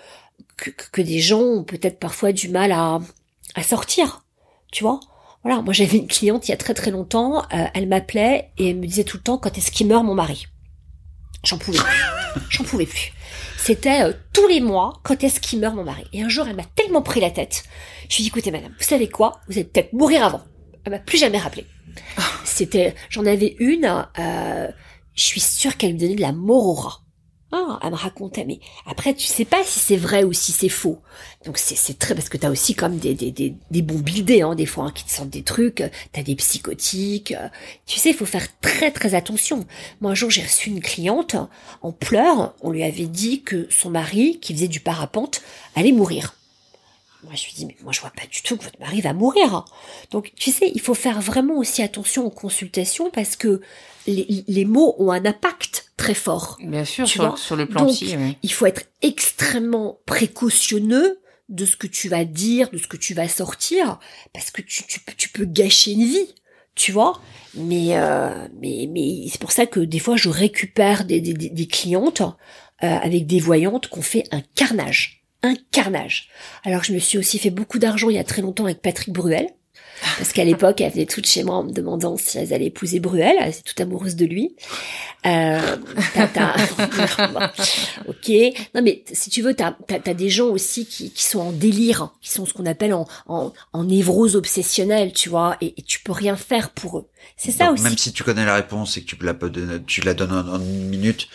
que, 0.56 0.72
que 0.72 1.02
des 1.02 1.20
gens 1.20 1.42
ont 1.42 1.64
peut-être 1.64 2.00
parfois 2.00 2.32
du 2.32 2.48
mal 2.48 2.72
à, 2.72 3.00
à 3.56 3.64
sortir 3.64 4.23
tu 4.74 4.84
vois 4.84 5.00
voilà, 5.44 5.62
moi 5.62 5.74
j'avais 5.74 5.98
une 5.98 6.08
cliente 6.08 6.48
il 6.48 6.52
y 6.52 6.54
a 6.54 6.58
très 6.58 6.74
très 6.74 6.90
longtemps, 6.90 7.44
euh, 7.54 7.66
elle 7.74 7.88
m'appelait 7.88 8.52
et 8.58 8.70
elle 8.70 8.78
me 8.78 8.88
disait 8.88 9.04
tout 9.04 9.18
le 9.18 9.24
temps 9.24 9.38
quand 9.38 9.58
est-ce 9.58 9.72
qu'il 9.72 9.88
meurt 9.88 10.06
mon 10.06 10.16
mari? 10.16 10.48
J'en 11.44 11.58
pouvais 11.58 11.78
plus. 11.78 12.42
J'en 12.50 12.64
pouvais 12.64 12.86
plus. 12.86 13.12
C'était 13.58 14.04
euh, 14.04 14.14
tous 14.32 14.48
les 14.48 14.62
mois 14.62 15.02
quand 15.04 15.22
est-ce 15.22 15.42
qu'il 15.42 15.60
meurt 15.60 15.76
mon 15.76 15.84
mari? 15.84 16.06
Et 16.14 16.22
un 16.22 16.30
jour 16.30 16.48
elle 16.48 16.56
m'a 16.56 16.64
tellement 16.76 17.02
pris 17.02 17.20
la 17.20 17.30
tête. 17.30 17.66
Je 18.10 18.16
lui 18.16 18.22
ai 18.22 18.24
dit 18.24 18.28
écoutez 18.30 18.52
madame, 18.52 18.74
vous 18.78 18.86
savez 18.86 19.10
quoi? 19.10 19.42
Vous 19.48 19.54
allez 19.54 19.66
peut-être 19.66 19.92
mourir 19.92 20.24
avant. 20.24 20.42
Elle 20.86 20.94
m'a 20.94 21.00
plus 21.00 21.18
jamais 21.18 21.38
rappelé. 21.38 21.66
C'était, 22.46 22.96
j'en 23.10 23.26
avais 23.26 23.56
une. 23.60 24.06
Euh, 24.18 24.72
je 25.16 25.24
suis 25.24 25.42
sûre 25.42 25.76
qu'elle 25.78 25.94
me 25.94 26.00
donnait 26.00 26.16
de 26.16 26.22
la 26.22 26.32
morora. 26.32 27.03
Ah, 27.56 27.80
elle 27.84 27.92
me 27.92 27.96
racontait, 27.96 28.46
mais 28.46 28.60
après 28.88 29.14
tu 29.14 29.28
sais 29.28 29.46
pas 29.46 29.64
si 29.64 29.78
c'est 29.78 29.96
vrai 29.96 30.24
ou 30.24 30.34
si 30.34 30.52
c'est 30.52 30.70
faux. 30.70 31.00
Donc 31.46 31.60
c'est 31.60 32.00
très 32.00 32.16
parce 32.16 32.28
que 32.28 32.38
t'as 32.38 32.50
aussi 32.50 32.74
comme 32.74 32.98
des 32.98 33.14
des 33.14 33.30
des, 33.30 33.54
des 33.70 33.82
bons 33.84 34.04
hein, 34.42 34.56
des 34.56 34.66
fois 34.66 34.86
hein, 34.86 34.92
qui 34.92 35.06
te 35.06 35.12
sortent 35.12 35.30
des 35.30 35.44
trucs. 35.44 35.84
T'as 36.14 36.24
des 36.24 36.36
psychotiques. 36.36 37.36
Tu 37.86 38.00
sais, 38.00 38.10
il 38.10 38.16
faut 38.16 38.26
faire 38.26 38.48
très 38.60 38.90
très 38.90 39.14
attention. 39.14 39.68
Moi 40.02 40.10
un 40.10 40.16
jour 40.16 40.32
j'ai 40.32 40.42
reçu 40.42 40.72
une 40.72 40.82
cliente 40.82 41.36
en 41.84 41.92
pleurs. 41.92 42.56
On 42.62 42.72
lui 42.72 42.84
avait 42.84 43.06
dit 43.06 43.44
que 43.44 43.68
son 43.70 43.92
mari, 43.92 44.40
qui 44.42 44.56
faisait 44.56 44.68
du 44.68 44.80
parapente, 44.80 45.44
allait 45.76 45.92
mourir. 45.92 46.34
Moi, 47.24 47.34
je 47.36 47.46
lui 47.46 47.54
dis, 47.54 47.66
mais 47.66 47.76
moi, 47.84 47.92
je 47.92 48.02
vois 48.02 48.12
pas 48.12 48.26
du 48.30 48.42
tout 48.42 48.58
que 48.58 48.64
votre 48.64 48.80
mari 48.80 49.02
va 49.02 49.14
mourir. 49.14 49.66
Donc, 50.12 50.32
tu 50.36 50.52
sais, 50.52 50.72
il 50.74 50.82
faut 50.82 50.94
faire 50.94 51.22
vraiment 51.22 51.58
aussi 51.58 51.82
attention 51.82 52.26
aux 52.26 52.32
consultations 52.32 53.10
parce 53.10 53.36
que 53.36 53.62
les, 54.08 54.44
les 54.48 54.66
mots 54.66 54.96
ont 55.00 55.12
un 55.12 55.26
impact 55.26 55.92
très 55.98 56.14
fort. 56.14 56.58
Bien 56.60 56.86
sûr, 56.86 57.08
sur, 57.08 57.38
sur, 57.38 57.56
le 57.56 57.66
plan 57.66 57.86
Donc, 57.86 58.02
il 58.02 58.52
faut 58.52 58.66
être 58.66 58.84
extrêmement 59.02 60.00
précautionneux 60.06 61.20
de 61.50 61.66
ce 61.66 61.76
que 61.76 61.88
tu 61.88 62.10
vas 62.10 62.26
dire, 62.26 62.70
de 62.72 62.78
ce 62.78 62.88
que 62.88 62.98
tu 62.98 63.14
vas 63.14 63.28
sortir, 63.28 64.00
parce 64.34 64.52
que 64.52 64.62
tu, 64.62 64.84
tu, 64.84 65.00
tu 65.18 65.30
peux 65.30 65.46
gâcher 65.46 65.92
une 65.92 66.06
vie, 66.06 66.36
tu 66.76 66.92
vois? 66.92 67.22
Mais, 67.56 67.98
euh, 67.98 68.48
mais, 68.60 68.90
mais 68.92 69.28
c'est 69.30 69.40
pour 69.40 69.52
ça 69.52 69.66
que 69.66 69.80
des 69.80 70.00
fois, 70.00 70.18
je 70.18 70.30
récupère 70.30 71.06
des, 71.06 71.22
des, 71.22 71.34
des 71.34 71.68
clientes 71.68 72.22
euh, 72.22 72.26
avec 72.82 73.28
des 73.28 73.40
voyantes 73.40 73.88
qu'on 73.88 74.02
fait 74.02 74.26
un 74.32 74.42
carnage 74.56 75.23
un 75.44 75.56
carnage. 75.72 76.30
Alors 76.64 76.84
je 76.84 76.94
me 76.94 77.00
suis 77.00 77.18
aussi 77.18 77.38
fait 77.38 77.50
beaucoup 77.52 77.80
d'argent 77.80 78.10
il 78.10 78.16
y 78.16 78.20
a 78.20 78.24
très 78.24 78.42
longtemps 78.42 78.66
avec 78.66 78.82
Patrick 78.82 79.14
Bruel. 79.14 79.48
Parce 80.18 80.34
qu'à 80.34 80.44
l'époque, 80.44 80.82
elle 80.82 80.92
venait 80.92 81.06
toute 81.06 81.26
chez 81.26 81.44
moi 81.44 81.56
en 81.56 81.64
me 81.64 81.72
demandant 81.72 82.18
si 82.18 82.38
elles 82.38 82.54
allaient 82.54 82.66
épouser 82.66 83.00
Bruel. 83.00 83.36
Elle 83.40 83.50
était 83.50 83.62
toute 83.62 83.80
amoureuse 83.80 84.16
de 84.16 84.26
lui. 84.26 84.56
Euh, 85.26 85.78
ok. 88.08 88.32
Non, 88.76 88.82
mais 88.82 89.04
si 89.12 89.30
tu 89.30 89.42
veux, 89.42 89.54
t'as 89.54 89.76
as, 89.90 90.14
des 90.14 90.30
gens 90.30 90.48
aussi 90.48 90.86
qui, 90.86 91.12
qui 91.12 91.24
sont 91.24 91.40
en 91.40 91.52
délire, 91.52 92.14
qui 92.22 92.30
sont 92.32 92.46
ce 92.46 92.54
qu'on 92.54 92.66
appelle 92.66 92.94
en, 92.94 93.08
en, 93.28 93.54
en 93.72 93.84
névrose 93.86 94.36
obsessionnelle, 94.36 95.14
tu 95.14 95.30
vois, 95.30 95.58
et, 95.62 95.74
tu 95.84 96.00
peux 96.02 96.12
rien 96.12 96.36
faire 96.36 96.72
pour 96.72 96.98
eux. 96.98 97.08
C'est 97.38 97.52
ça 97.52 97.72
aussi. 97.72 97.84
Même 97.84 97.98
si 97.98 98.12
tu 98.12 98.24
connais 98.24 98.46
la 98.46 98.56
réponse 98.56 98.98
et 98.98 99.04
que 99.04 99.16
tu 99.16 99.18
la, 99.24 99.34
tu 99.88 100.02
la 100.02 100.14
donnes 100.14 100.34
en, 100.34 100.56
en 100.56 100.60
une 100.60 100.90
minute, 100.90 101.30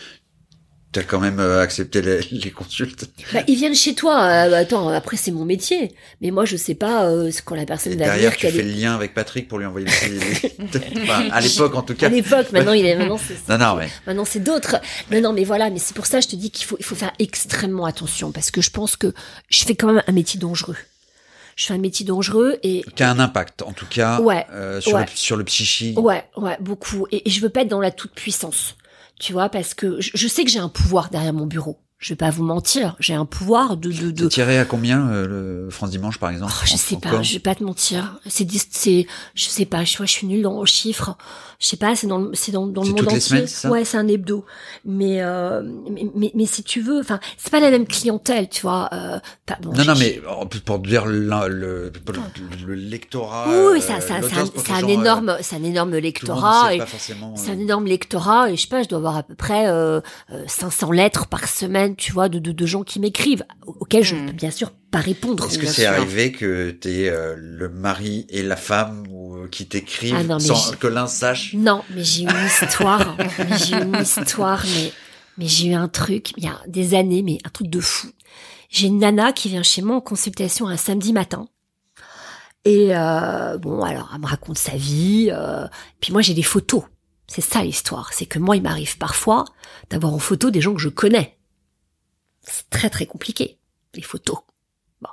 T'as 0.91 1.03
quand 1.03 1.19
même 1.19 1.39
euh, 1.39 1.61
accepté 1.61 2.01
les, 2.01 2.19
les 2.31 2.49
consultes. 2.49 3.05
Bah, 3.31 3.41
ils 3.47 3.55
viennent 3.55 3.75
chez 3.75 3.93
toi. 3.93 4.23
euh, 4.23 4.53
attends, 4.61 4.89
après 4.89 5.17
c'est 5.17 5.29
mon 5.31 5.45
métier. 5.45 5.93
Mais 6.19 6.31
moi 6.31 6.45
je 6.45 6.57
sais 6.57 6.73
pas 6.73 7.05
euh, 7.05 7.29
ce 7.29 7.43
quand 7.43 7.53
la 7.53 7.65
personne 7.67 7.93
Et 7.93 7.95
va 7.95 8.05
derrière, 8.05 8.35
tu 8.35 8.47
fais 8.49 8.57
est- 8.57 8.63
le 8.63 8.71
lien 8.71 8.95
avec 8.95 9.13
Patrick 9.13 9.47
pour 9.47 9.59
lui 9.59 9.67
envoyer 9.67 9.85
le 9.85 9.91
enfin, 11.03 11.29
à 11.31 11.41
l'époque, 11.41 11.75
en 11.75 11.83
tout 11.83 11.93
À 11.93 11.95
cas. 11.95 12.09
l'époque, 12.09 12.51
maintenant 12.51 12.73
il 12.73 12.85
est 12.87 12.95
maintenant 12.95 13.19
c'est 13.19 13.47
Non, 13.49 13.57
non, 13.63 13.75
ouais. 13.77 13.89
Maintenant, 14.07 14.25
c'est 14.25 14.39
d'autres. 14.39 14.77
Non, 15.11 15.21
non, 15.21 15.31
mais 15.33 15.43
voilà. 15.43 15.69
Mais 15.69 15.77
c'est 15.79 15.93
pour 15.95 16.07
ça, 16.07 16.21
je 16.21 16.27
te 16.27 16.35
dis 16.35 16.49
qu'il 16.49 16.65
faut, 16.65 16.75
il 16.79 16.85
faut 16.85 16.95
faire 16.95 17.11
extrêmement 17.19 17.85
attention 17.85 18.31
parce 18.31 18.49
que 18.49 18.61
je 18.61 18.71
pense 18.71 18.95
que 18.95 19.13
je 19.49 19.63
fais 19.65 19.75
quand 19.75 19.93
même 19.93 20.01
un 20.07 20.11
métier 20.11 20.39
dangereux. 20.39 20.77
Je 21.55 21.65
fais 21.67 21.73
un 21.73 21.77
métier 21.77 22.03
dangereux 22.05 22.57
et 22.63 22.83
Qui 22.95 23.03
a 23.03 23.11
un 23.11 23.19
impact, 23.19 23.61
en 23.61 23.73
tout 23.73 23.85
cas, 23.85 24.21
Ouais, 24.21 24.47
euh, 24.53 24.81
sur, 24.81 24.93
ouais. 24.95 25.01
Le, 25.01 25.07
sur 25.13 25.35
le 25.37 25.43
psychique. 25.43 25.99
ouais, 25.99 26.23
ouais, 26.37 26.57
beaucoup. 26.61 27.05
Et, 27.11 27.27
et 27.27 27.31
je 27.31 27.41
veux 27.41 27.49
pas 27.49 27.61
être 27.61 27.67
dans 27.67 27.81
la 27.81 27.91
toute 27.91 28.13
puissance, 28.13 28.75
tu 29.19 29.33
vois, 29.33 29.49
parce 29.49 29.73
que 29.73 29.99
je, 29.99 30.27
sais 30.27 30.43
que 30.43 30.49
j'ai 30.49 30.59
un 30.59 30.69
pouvoir 30.69 31.09
derrière 31.09 31.33
mon 31.33 31.45
bureau. 31.45 31.77
Je 31.99 32.13
vais 32.13 32.15
pas 32.17 32.29
vous 32.29 32.45
mentir, 32.45 32.95
j'ai 33.01 33.13
un 33.13 33.25
pouvoir 33.25 33.75
de 33.75 33.91
de, 33.91 34.11
de... 34.11 34.27
tiré 34.29 34.57
à 34.57 34.63
combien, 34.63 35.09
euh, 35.09 35.65
le 35.65 35.69
France 35.69 35.89
Dimanche, 35.89 36.17
par 36.17 36.29
exemple 36.29 36.53
Oh, 36.55 36.61
je 36.65 36.77
sais 36.77 36.95
pas, 36.95 37.21
je 37.21 37.33
vais 37.33 37.39
pas 37.39 37.55
te 37.55 37.63
mentir. 37.63 38.19
C'est, 38.25 38.45
dis- 38.45 38.61
c'est, 38.71 39.05
je 39.35 39.43
sais 39.49 39.65
pas, 39.65 39.83
je, 39.83 39.97
vois, 39.97 40.05
je 40.05 40.11
suis 40.13 40.25
nulle 40.25 40.41
dans 40.43 40.61
le 40.61 40.65
chiffre. 40.65 41.17
Je 41.59 41.67
sais 41.67 41.75
pas, 41.75 41.97
c'est 41.97 42.07
dans, 42.07 42.19
le- 42.19 42.31
c'est 42.35 42.53
dans, 42.53 42.67
dans 42.67 42.83
le 42.83 42.91
monde 42.91 43.01
entier. 43.01 43.19
semaines, 43.19 43.47
ça 43.47 43.69
ouais, 43.69 43.83
c'est 43.83 43.97
un 43.97 44.07
hebdo. 44.07 44.45
Mais, 44.85 45.21
euh, 45.21 45.61
mais, 45.91 46.07
mais, 46.15 46.31
mais 46.33 46.45
si 46.45 46.63
tu 46.63 46.79
veux, 46.79 47.01
enfin, 47.01 47.19
c'est 47.37 47.51
pas 47.51 47.59
la 47.59 47.69
même 47.69 47.85
clientèle, 47.85 48.47
tu 48.47 48.61
vois. 48.61 48.87
Euh, 48.93 49.19
pas- 49.45 49.57
bon, 49.61 49.73
Non, 49.73 49.83
non, 49.83 49.93
mais 49.99 50.21
pour 50.63 50.79
dire 50.79 51.05
le, 51.05 51.19
le, 51.49 51.49
le, 51.49 51.91
le 52.65 52.73
lectorat. 52.75 53.45
oui, 53.49 53.79
euh, 53.79 53.81
ça, 53.81 53.99
ça, 53.99 54.21
c'est 54.21 54.37
un, 54.37 54.45
c'est 54.55 54.71
un 54.71 54.83
euh, 54.85 54.87
énorme, 54.87 55.37
c'est 55.41 55.57
un 55.57 55.63
énorme 55.65 55.97
lectorat. 55.97 56.69
C'est 57.35 57.51
un 57.51 57.57
euh, 57.57 57.61
énorme 57.61 57.87
lectorat 57.87 58.49
et 58.51 58.55
je 58.55 58.61
sais 58.61 58.67
pas, 58.69 58.83
je 58.83 58.87
dois 58.87 58.99
avoir 58.99 59.17
à 59.17 59.23
peu 59.23 59.35
près 59.35 59.67
euh, 59.67 59.99
euh, 60.31 60.43
500 60.47 60.91
lettres 60.93 61.27
par 61.27 61.45
semaine, 61.49 61.88
tu 61.95 62.11
vois, 62.11 62.29
de, 62.29 62.39
de, 62.39 62.51
de 62.51 62.65
gens 62.65 62.83
qui 62.83 62.99
m'écrivent, 62.99 63.43
auxquels 63.65 64.03
je 64.03 64.15
Hmm. 64.15 64.25
peux 64.27 64.31
bien 64.33 64.51
sûr 64.51 64.71
pas 64.91 64.99
répondre. 64.99 65.45
Est-ce 65.45 65.59
que 65.59 65.67
c'est 65.67 65.85
arrivé 65.85 66.31
que 66.31 66.71
t'es 66.71 67.09
euh, 67.09 67.35
le 67.37 67.69
mari 67.69 68.25
et 68.29 68.41
la 68.43 68.55
femme 68.55 69.03
ou, 69.11 69.35
euh, 69.37 69.47
qui 69.47 69.67
t'écrivent 69.67 70.15
Ah 70.17 70.23
non, 70.23 70.35
mais 70.37 70.43
sans 70.43 70.71
j'ai- 70.71 70.77
que 70.77 70.87
l'un 70.87 71.07
sache? 71.07 71.53
Non, 71.53 71.83
mais 71.93 72.03
j'ai 72.03 72.23
eu 72.23 72.27
une 72.27 72.45
histoire, 72.47 73.15
mais 73.39 73.57
j'ai 73.57 73.75
eu 73.75 73.81
une 73.83 73.95
histoire, 74.01 74.63
mais, 74.75 74.91
mais 75.37 75.45
j'ai 75.47 75.67
eu 75.67 75.73
un 75.73 75.87
truc, 75.87 76.31
il 76.37 76.43
y 76.43 76.47
a 76.47 76.59
des 76.67 76.95
années, 76.95 77.21
mais 77.21 77.37
un 77.45 77.49
truc 77.49 77.67
de 77.69 77.79
fou. 77.79 78.07
J'ai 78.69 78.87
une 78.87 78.99
nana 78.99 79.31
qui 79.33 79.49
vient 79.49 79.63
chez 79.63 79.81
moi 79.81 79.95
en 79.95 80.01
consultation 80.01 80.67
un 80.67 80.77
samedi 80.77 81.13
matin. 81.13 81.47
Et 82.65 82.89
euh, 82.95 83.57
bon, 83.57 83.81
alors, 83.83 84.11
elle 84.13 84.21
me 84.21 84.27
raconte 84.27 84.57
sa 84.57 84.75
vie. 84.75 85.29
Euh, 85.31 85.65
puis 86.01 86.11
moi, 86.11 86.21
j'ai 86.21 86.33
des 86.33 86.43
photos. 86.43 86.83
C'est 87.27 87.41
ça 87.41 87.63
l'histoire. 87.63 88.11
C'est 88.13 88.25
que 88.25 88.37
moi, 88.39 88.55
il 88.57 88.61
m'arrive 88.63 88.97
parfois 88.97 89.45
d'avoir 89.89 90.13
en 90.13 90.19
photo 90.19 90.49
des 90.51 90.61
gens 90.61 90.73
que 90.73 90.81
je 90.81 90.89
connais. 90.89 91.37
C'est 92.41 92.69
très 92.69 92.89
très 92.89 93.05
compliqué, 93.05 93.57
les 93.95 94.01
photos. 94.01 94.37
Bon. 95.01 95.09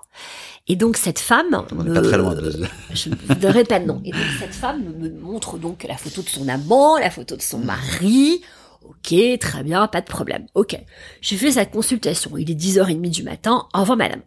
Et 0.67 0.75
donc 0.77 0.97
cette 0.97 1.19
femme, 1.21 1.65
On 1.71 1.75
me- 1.77 1.95
pas 1.95 2.03
très 2.03 2.19
loin 2.19 2.35
de... 2.35 2.51
je 2.95 3.09
ne 3.11 3.15
donnerai 3.35 3.65
pas 3.65 3.79
de 3.79 3.85
nom. 3.85 4.01
Et 4.05 4.11
donc 4.11 4.21
cette 4.41 4.55
femme 4.55 4.83
me 4.83 5.11
montre 5.21 5.59
donc 5.59 5.85
la 5.85 5.97
photo 5.97 6.23
de 6.23 6.29
son 6.29 6.49
amant, 6.49 6.99
la 6.99 7.11
photo 7.11 7.37
de 7.37 7.43
son 7.43 7.59
mari. 7.59 8.43
Ok, 8.83 9.15
très 9.41 9.63
bien, 9.65 9.87
pas 9.89 10.01
de 10.01 10.07
problème. 10.07 10.47
Ok. 10.55 10.77
J'ai 11.21 11.37
fait 11.37 11.53
sa 11.53 11.67
consultation. 11.67 12.37
Il 12.37 12.51
est 12.51 12.55
10h30 12.55 13.11
du 13.11 13.23
matin. 13.23 13.67
Au 13.75 13.81
revoir 13.81 13.97
madame. 13.99 14.23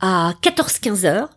À 0.00 0.34
14-15 0.42 1.04
heures, 1.06 1.30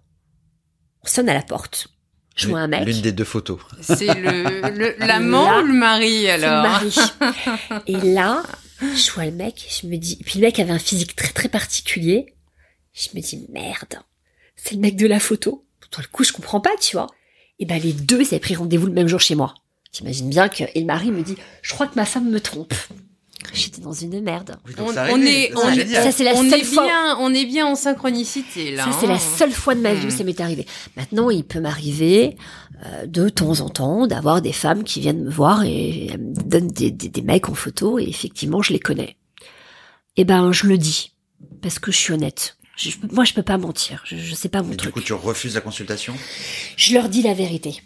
on 1.03 1.07
sonne 1.07 1.29
à 1.29 1.33
la 1.33 1.43
porte. 1.43 1.87
Je 2.35 2.47
vois 2.49 2.59
un 2.59 2.67
mec. 2.67 2.85
L'une 2.85 2.99
des 3.01 3.11
deux 3.13 3.23
photos. 3.23 3.59
C'est 3.79 4.13
le, 4.13 4.69
le- 4.71 4.95
l'amant 5.05 5.59
ou 5.61 5.65
le 5.67 5.73
mari 5.73 6.23
C'est 6.25 6.37
le 6.37 6.43
alors? 6.43 6.63
mari. 6.63 6.95
Et 7.87 8.13
là, 8.13 8.43
je 8.81 9.11
vois 9.11 9.25
le 9.25 9.31
mec, 9.31 9.67
je 9.69 9.87
me 9.87 9.97
dis, 9.97 10.17
puis 10.17 10.39
le 10.39 10.45
mec 10.45 10.59
avait 10.59 10.71
un 10.71 10.79
physique 10.79 11.15
très 11.15 11.31
très 11.31 11.49
particulier. 11.49 12.35
Je 12.93 13.09
me 13.15 13.21
dis, 13.21 13.45
merde, 13.49 14.01
c'est 14.55 14.75
le 14.75 14.81
mec 14.81 14.95
de 14.95 15.07
la 15.07 15.19
photo. 15.19 15.65
Toi, 15.91 16.03
le 16.03 16.09
coup, 16.09 16.23
je 16.23 16.33
comprends 16.33 16.61
pas, 16.61 16.75
tu 16.79 16.95
vois. 16.95 17.07
Et 17.59 17.65
ben, 17.65 17.81
les 17.81 17.93
deux, 17.93 18.21
ils 18.21 18.27
avaient 18.27 18.39
pris 18.39 18.55
rendez-vous 18.55 18.87
le 18.87 18.93
même 18.93 19.07
jour 19.07 19.19
chez 19.19 19.35
moi. 19.35 19.53
T'imagines 19.91 20.29
bien 20.29 20.49
que, 20.49 20.63
et 20.73 20.79
le 20.79 20.85
mari 20.85 21.11
me 21.11 21.23
dit, 21.23 21.37
je 21.61 21.73
crois 21.73 21.87
que 21.87 21.95
ma 21.95 22.05
femme 22.05 22.29
me 22.29 22.41
trompe. 22.41 22.73
J'étais 23.53 23.81
dans 23.81 23.93
une 23.93 24.19
merde. 24.21 24.57
Oui, 24.67 24.73
On, 24.79 24.91
est, 24.91 24.93
ça, 24.93 25.07
on, 25.11 25.15
c'est 25.15 25.71
est- 25.71 25.75
génial. 25.75 26.03
Ça, 26.03 26.11
c'est 26.11 26.23
la 26.23 26.33
on 26.33 26.49
seule 26.49 26.59
est 26.61 26.63
fois. 26.63 26.83
bien, 26.83 27.17
on 27.19 27.33
est 27.33 27.45
bien 27.45 27.65
en 27.67 27.75
synchronicité 27.75 28.71
là. 28.75 28.85
Ça, 28.85 28.97
c'est 28.99 29.07
la 29.07 29.15
hein. 29.15 29.19
seule 29.37 29.51
fois 29.51 29.75
de 29.75 29.81
ma 29.81 29.93
vie 29.93 30.05
où 30.05 30.09
Hmm. 30.09 30.17
ça 30.17 30.23
m'est 30.23 30.39
arrivé. 30.41 30.65
Maintenant, 30.97 31.29
il 31.29 31.43
peut 31.43 31.59
m'arriver 31.59 32.35
euh, 32.85 33.05
de 33.05 33.29
temps 33.29 33.59
en 33.61 33.69
temps 33.69 34.07
d'avoir 34.07 34.41
des 34.41 34.51
femmes 34.53 34.83
qui 34.83 34.99
viennent 34.99 35.23
me 35.23 35.29
voir 35.31 35.63
et 35.63 36.07
elles 36.07 36.19
me 36.21 36.33
donnent 36.35 36.67
des, 36.67 36.91
des, 36.91 37.09
des 37.09 37.21
mecs 37.21 37.49
en 37.49 37.53
photo 37.55 37.99
et 37.99 38.03
effectivement, 38.03 38.61
je 38.61 38.73
les 38.73 38.79
connais. 38.79 39.15
Eh 40.17 40.23
ben, 40.25 40.51
je 40.51 40.67
le 40.67 40.77
dis 40.77 41.11
parce 41.61 41.79
que 41.79 41.91
je 41.91 41.97
suis 41.97 42.13
honnête. 42.13 42.57
Je- 42.77 42.89
je- 42.89 42.97
moi, 43.11 43.23
je 43.23 43.33
peux 43.33 43.43
pas 43.43 43.57
mentir. 43.57 44.03
Je, 44.05 44.17
je 44.17 44.33
sais 44.35 44.49
pas 44.49 44.61
mon 44.61 44.69
Et 44.69 44.71
du 44.71 44.77
truc. 44.77 44.93
coup, 44.93 45.01
tu 45.01 45.13
refuses 45.13 45.55
la 45.55 45.61
consultation? 45.61 46.13
Je 46.77 46.93
leur 46.93 47.07
dis 47.09 47.21
la 47.21 47.33
vérité. 47.33 47.81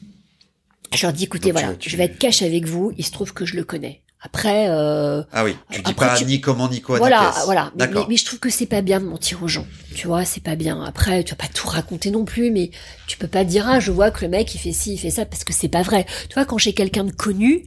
Je 0.94 1.04
leur 1.06 1.14
dis, 1.14 1.26
écoutez, 1.26 1.50
Donc, 1.52 1.58
tu- 1.60 1.64
voilà, 1.66 1.78
tu- 1.78 1.90
je 1.92 1.98
vais 1.98 2.06
être 2.06 2.18
cash 2.18 2.42
avec 2.42 2.66
vous. 2.66 2.92
Il 2.98 3.06
se 3.06 3.12
trouve 3.12 3.32
que 3.34 3.46
je 3.46 3.56
le 3.56 3.64
connais. 3.64 4.02
Après, 4.22 4.68
euh, 4.70 5.24
Ah 5.32 5.46
oui, 5.46 5.56
tu 5.72 5.82
dis 5.82 5.92
Après, 5.92 6.08
pas 6.08 6.16
tu- 6.18 6.26
ni 6.26 6.42
comment 6.42 6.68
ni 6.68 6.82
quoi. 6.82 6.96
ni 6.96 7.00
voilà, 7.00 7.32
qu'est-ce. 7.34 7.46
voilà. 7.46 7.72
Mais, 7.78 7.88
mais, 7.88 8.02
mais 8.10 8.18
je 8.18 8.26
trouve 8.26 8.40
que 8.40 8.50
c'est 8.50 8.66
pas 8.66 8.82
bien 8.82 9.00
de 9.00 9.06
mentir 9.06 9.42
aux 9.44 9.48
gens. 9.48 9.66
Tu 9.96 10.08
vois, 10.08 10.26
c'est 10.26 10.44
pas 10.44 10.56
bien. 10.56 10.84
Après, 10.84 11.24
tu 11.24 11.32
vas 11.32 11.38
pas 11.38 11.48
tout 11.48 11.68
raconter 11.70 12.12
non 12.12 12.26
plus, 12.26 12.52
mais 12.52 12.72
tu 13.08 13.18
peux 13.18 13.28
pas 13.30 13.46
dire 13.46 13.66
ah 13.70 13.80
je 13.80 13.92
vois 13.92 14.12
que 14.12 14.22
le 14.26 14.30
mec 14.30 14.54
il 14.54 14.58
fait 14.58 14.74
ci, 14.74 14.94
il 14.94 14.98
fait 14.98 15.10
ça 15.10 15.26
parce 15.26 15.46
que 15.46 15.54
c'est 15.54 15.70
pas 15.70 15.84
vrai. 15.84 16.06
Tu 16.28 16.34
vois, 16.34 16.44
quand 16.44 16.58
j'ai 16.58 16.74
quelqu'un 16.74 17.06
de 17.06 17.12
connu, 17.14 17.66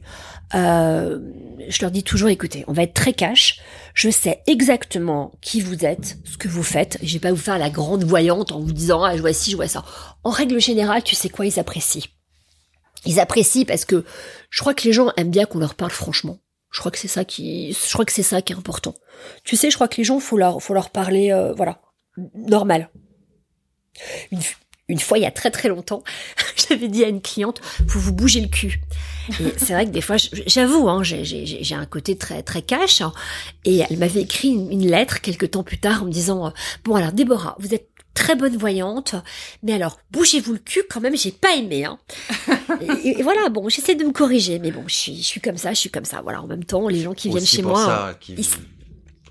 euh, 0.53 1.17
je 1.69 1.81
leur 1.81 1.89
dis 1.89 2.03
toujours 2.03 2.29
écoutez, 2.29 2.63
on 2.67 2.73
va 2.73 2.83
être 2.83 2.93
très 2.93 3.13
cash. 3.13 3.59
Je 3.95 4.11
sais 4.11 4.43
exactement 4.45 5.31
qui 5.41 5.59
vous 5.59 5.83
êtes, 5.85 6.17
ce 6.31 6.37
que 6.37 6.47
vous 6.47 6.61
faites. 6.63 6.99
Je 7.01 7.13
vais 7.13 7.19
pas 7.19 7.31
vous 7.31 7.37
faire 7.37 7.57
la 7.57 7.71
grande 7.71 8.03
voyante 8.03 8.51
en 8.51 8.59
vous 8.59 8.73
disant 8.73 9.01
ah 9.03 9.15
je 9.17 9.21
vois 9.21 9.33
ci, 9.33 9.49
je 9.49 9.55
vois 9.55 9.67
ça. 9.67 9.83
En 10.23 10.29
règle 10.29 10.61
générale, 10.61 11.01
tu 11.01 11.15
sais 11.15 11.29
quoi, 11.29 11.47
ils 11.47 11.59
apprécient. 11.59 12.03
Ils 13.05 13.19
apprécient 13.19 13.65
parce 13.65 13.85
que 13.85 14.05
je 14.51 14.61
crois 14.61 14.73
que 14.75 14.83
les 14.83 14.93
gens 14.93 15.11
aiment 15.17 15.31
bien 15.31 15.45
qu'on 15.45 15.59
leur 15.59 15.73
parle 15.73 15.91
franchement. 15.91 16.37
Je 16.73 16.79
crois 16.79 16.91
que 16.91 16.97
c'est 16.97 17.07
ça 17.07 17.23
qui, 17.23 17.71
je 17.73 17.93
crois 17.93 18.03
que 18.03 18.11
c'est 18.11 18.23
ça 18.23 18.41
qui 18.41 18.51
est 18.51 18.55
important. 18.55 18.95
Tu 19.43 19.55
sais, 19.55 19.69
je 19.69 19.75
crois 19.75 19.87
que 19.87 19.97
les 19.97 20.03
gens, 20.03 20.19
faut 20.19 20.37
leur, 20.37 20.61
faut 20.61 20.73
leur 20.73 20.89
parler, 20.89 21.31
euh, 21.31 21.53
voilà, 21.53 21.79
normal. 22.35 22.89
Une, 24.89 24.99
fois, 24.99 25.17
il 25.17 25.21
y 25.21 25.25
a 25.25 25.31
très 25.31 25.51
très 25.51 25.69
longtemps, 25.69 26.03
j'avais 26.67 26.87
dit 26.87 27.03
à 27.05 27.07
une 27.07 27.21
cliente, 27.21 27.61
faut 27.87 27.99
vous 27.99 28.11
bouger 28.11 28.41
le 28.41 28.47
cul. 28.47 28.81
Et 29.39 29.53
c'est 29.57 29.73
vrai 29.73 29.85
que 29.85 29.91
des 29.91 30.01
fois, 30.01 30.17
j'avoue, 30.47 30.89
hein, 30.89 31.03
j'ai- 31.03 31.73
un 31.75 31.85
côté 31.85 32.17
très 32.17 32.41
très 32.43 32.61
cash. 32.63 33.01
hein. 33.01 33.13
et 33.65 33.83
elle 33.89 33.97
m'avait 33.97 34.21
écrit 34.21 34.49
une, 34.49 34.71
une 34.71 34.89
lettre 34.89 35.21
quelques 35.21 35.51
temps 35.51 35.63
plus 35.63 35.77
tard 35.77 36.03
en 36.03 36.05
me 36.07 36.11
disant, 36.11 36.47
euh, 36.47 36.51
bon 36.83 36.95
alors 36.95 37.11
Déborah, 37.13 37.55
vous 37.59 37.73
êtes 37.73 37.87
très 38.13 38.35
bonne 38.35 38.55
voyante, 38.57 39.15
mais 39.63 39.73
alors 39.73 39.99
bougez-vous 40.11 40.53
le 40.53 40.59
cul 40.59 40.83
quand 40.89 41.01
même, 41.01 41.15
j'ai 41.17 41.31
pas 41.31 41.55
aimé. 41.55 41.85
Hein. 41.85 41.97
et, 42.81 43.19
et 43.19 43.23
voilà, 43.23 43.49
bon, 43.49 43.69
j'essaie 43.69 43.95
de 43.95 44.03
me 44.03 44.11
corriger, 44.11 44.59
mais 44.59 44.71
bon, 44.71 44.83
je 44.87 44.93
suis, 44.95 45.17
je 45.17 45.23
suis 45.25 45.41
comme 45.41 45.57
ça, 45.57 45.73
je 45.73 45.79
suis 45.79 45.89
comme 45.89 46.05
ça. 46.05 46.21
Voilà, 46.21 46.41
en 46.41 46.47
même 46.47 46.63
temps, 46.65 46.87
les 46.87 47.01
gens 47.01 47.13
qui 47.13 47.29
viennent 47.29 47.45
chez 47.45 47.61
pour 47.61 47.71
moi. 47.71 47.85
ça 47.85 48.17
qu'il- 48.19 48.39
ils- 48.39 48.47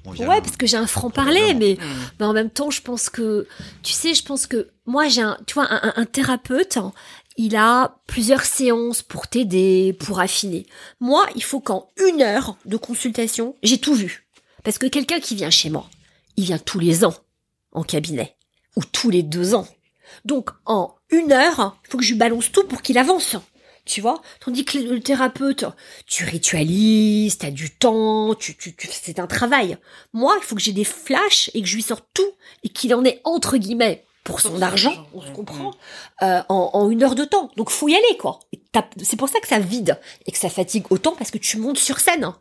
Ouais, 0.04 0.40
parce 0.40 0.56
que 0.56 0.66
j'ai 0.66 0.76
un 0.76 0.88
franc-parler, 0.88 1.40
Probablement. 1.54 1.76
mais, 1.80 2.12
mais 2.18 2.26
en 2.26 2.32
même 2.32 2.50
temps, 2.50 2.70
je 2.72 2.82
pense 2.82 3.08
que, 3.08 3.46
tu 3.84 3.92
sais, 3.92 4.14
je 4.14 4.24
pense 4.24 4.48
que 4.48 4.70
moi, 4.84 5.06
j'ai 5.06 5.22
un, 5.22 5.38
tu 5.46 5.54
vois, 5.54 5.68
un, 5.72 5.76
un- 5.90 5.92
un 5.94 6.04
thérapeute, 6.06 6.76
hein, 6.76 6.92
il 7.36 7.54
a 7.54 7.98
plusieurs 8.08 8.44
séances 8.44 9.02
pour 9.02 9.28
t'aider, 9.28 9.92
pour 10.00 10.18
affiner. 10.18 10.66
Moi, 10.98 11.24
il 11.36 11.42
faut 11.44 11.60
qu'en 11.60 11.88
une 12.08 12.20
heure 12.20 12.56
de 12.64 12.76
consultation, 12.76 13.54
j'ai 13.62 13.78
tout 13.78 13.94
vu. 13.94 14.26
Parce 14.64 14.76
que 14.78 14.86
quelqu'un 14.88 15.20
qui 15.20 15.36
vient 15.36 15.50
chez 15.50 15.70
moi, 15.70 15.88
il 16.36 16.44
vient 16.46 16.58
tous 16.58 16.80
les 16.80 17.04
ans 17.04 17.14
en 17.70 17.84
cabinet, 17.84 18.34
ou 18.76 18.84
tous 18.84 19.10
les 19.10 19.22
deux 19.22 19.54
ans. 19.54 19.66
Donc, 20.24 20.50
en 20.66 20.94
une 21.10 21.32
heure, 21.32 21.78
il 21.84 21.90
faut 21.90 21.98
que 21.98 22.04
je 22.04 22.12
lui 22.12 22.18
balance 22.18 22.52
tout 22.52 22.64
pour 22.64 22.82
qu'il 22.82 22.98
avance. 22.98 23.36
Tu 23.84 24.00
vois? 24.00 24.22
Tandis 24.44 24.64
que 24.64 24.78
le, 24.78 25.00
thérapeute, 25.00 25.64
tu 26.06 26.24
ritualises, 26.24 27.38
t'as 27.38 27.50
du 27.50 27.70
temps, 27.70 28.34
tu, 28.36 28.56
tu, 28.56 28.76
tu, 28.76 28.88
c'est 28.90 29.18
un 29.18 29.26
travail. 29.26 29.76
Moi, 30.12 30.34
il 30.38 30.44
faut 30.44 30.54
que 30.54 30.60
j'ai 30.60 30.72
des 30.72 30.84
flashs 30.84 31.50
et 31.54 31.62
que 31.62 31.66
je 31.66 31.74
lui 31.74 31.82
sorte 31.82 32.06
tout 32.14 32.30
et 32.62 32.68
qu'il 32.68 32.94
en 32.94 33.04
ait 33.04 33.20
entre 33.24 33.56
guillemets 33.56 34.04
pour 34.22 34.40
son 34.40 34.50
son 34.50 34.62
argent, 34.62 34.90
argent, 34.90 35.06
on 35.14 35.20
se 35.20 35.30
comprend, 35.32 35.72
euh, 36.22 36.42
en, 36.48 36.70
en 36.74 36.90
une 36.90 37.02
heure 37.02 37.16
de 37.16 37.24
temps. 37.24 37.50
Donc 37.56 37.70
faut 37.70 37.88
y 37.88 37.96
aller 37.96 38.16
quoi. 38.20 38.38
C'est 39.02 39.16
pour 39.16 39.28
ça 39.28 39.40
que 39.40 39.48
ça 39.48 39.58
vide 39.58 39.98
et 40.26 40.30
que 40.30 40.38
ça 40.38 40.48
fatigue 40.48 40.84
autant 40.90 41.16
parce 41.18 41.32
que 41.32 41.38
tu 41.38 41.58
montes 41.58 41.78
sur 41.78 41.98
scène. 41.98 42.32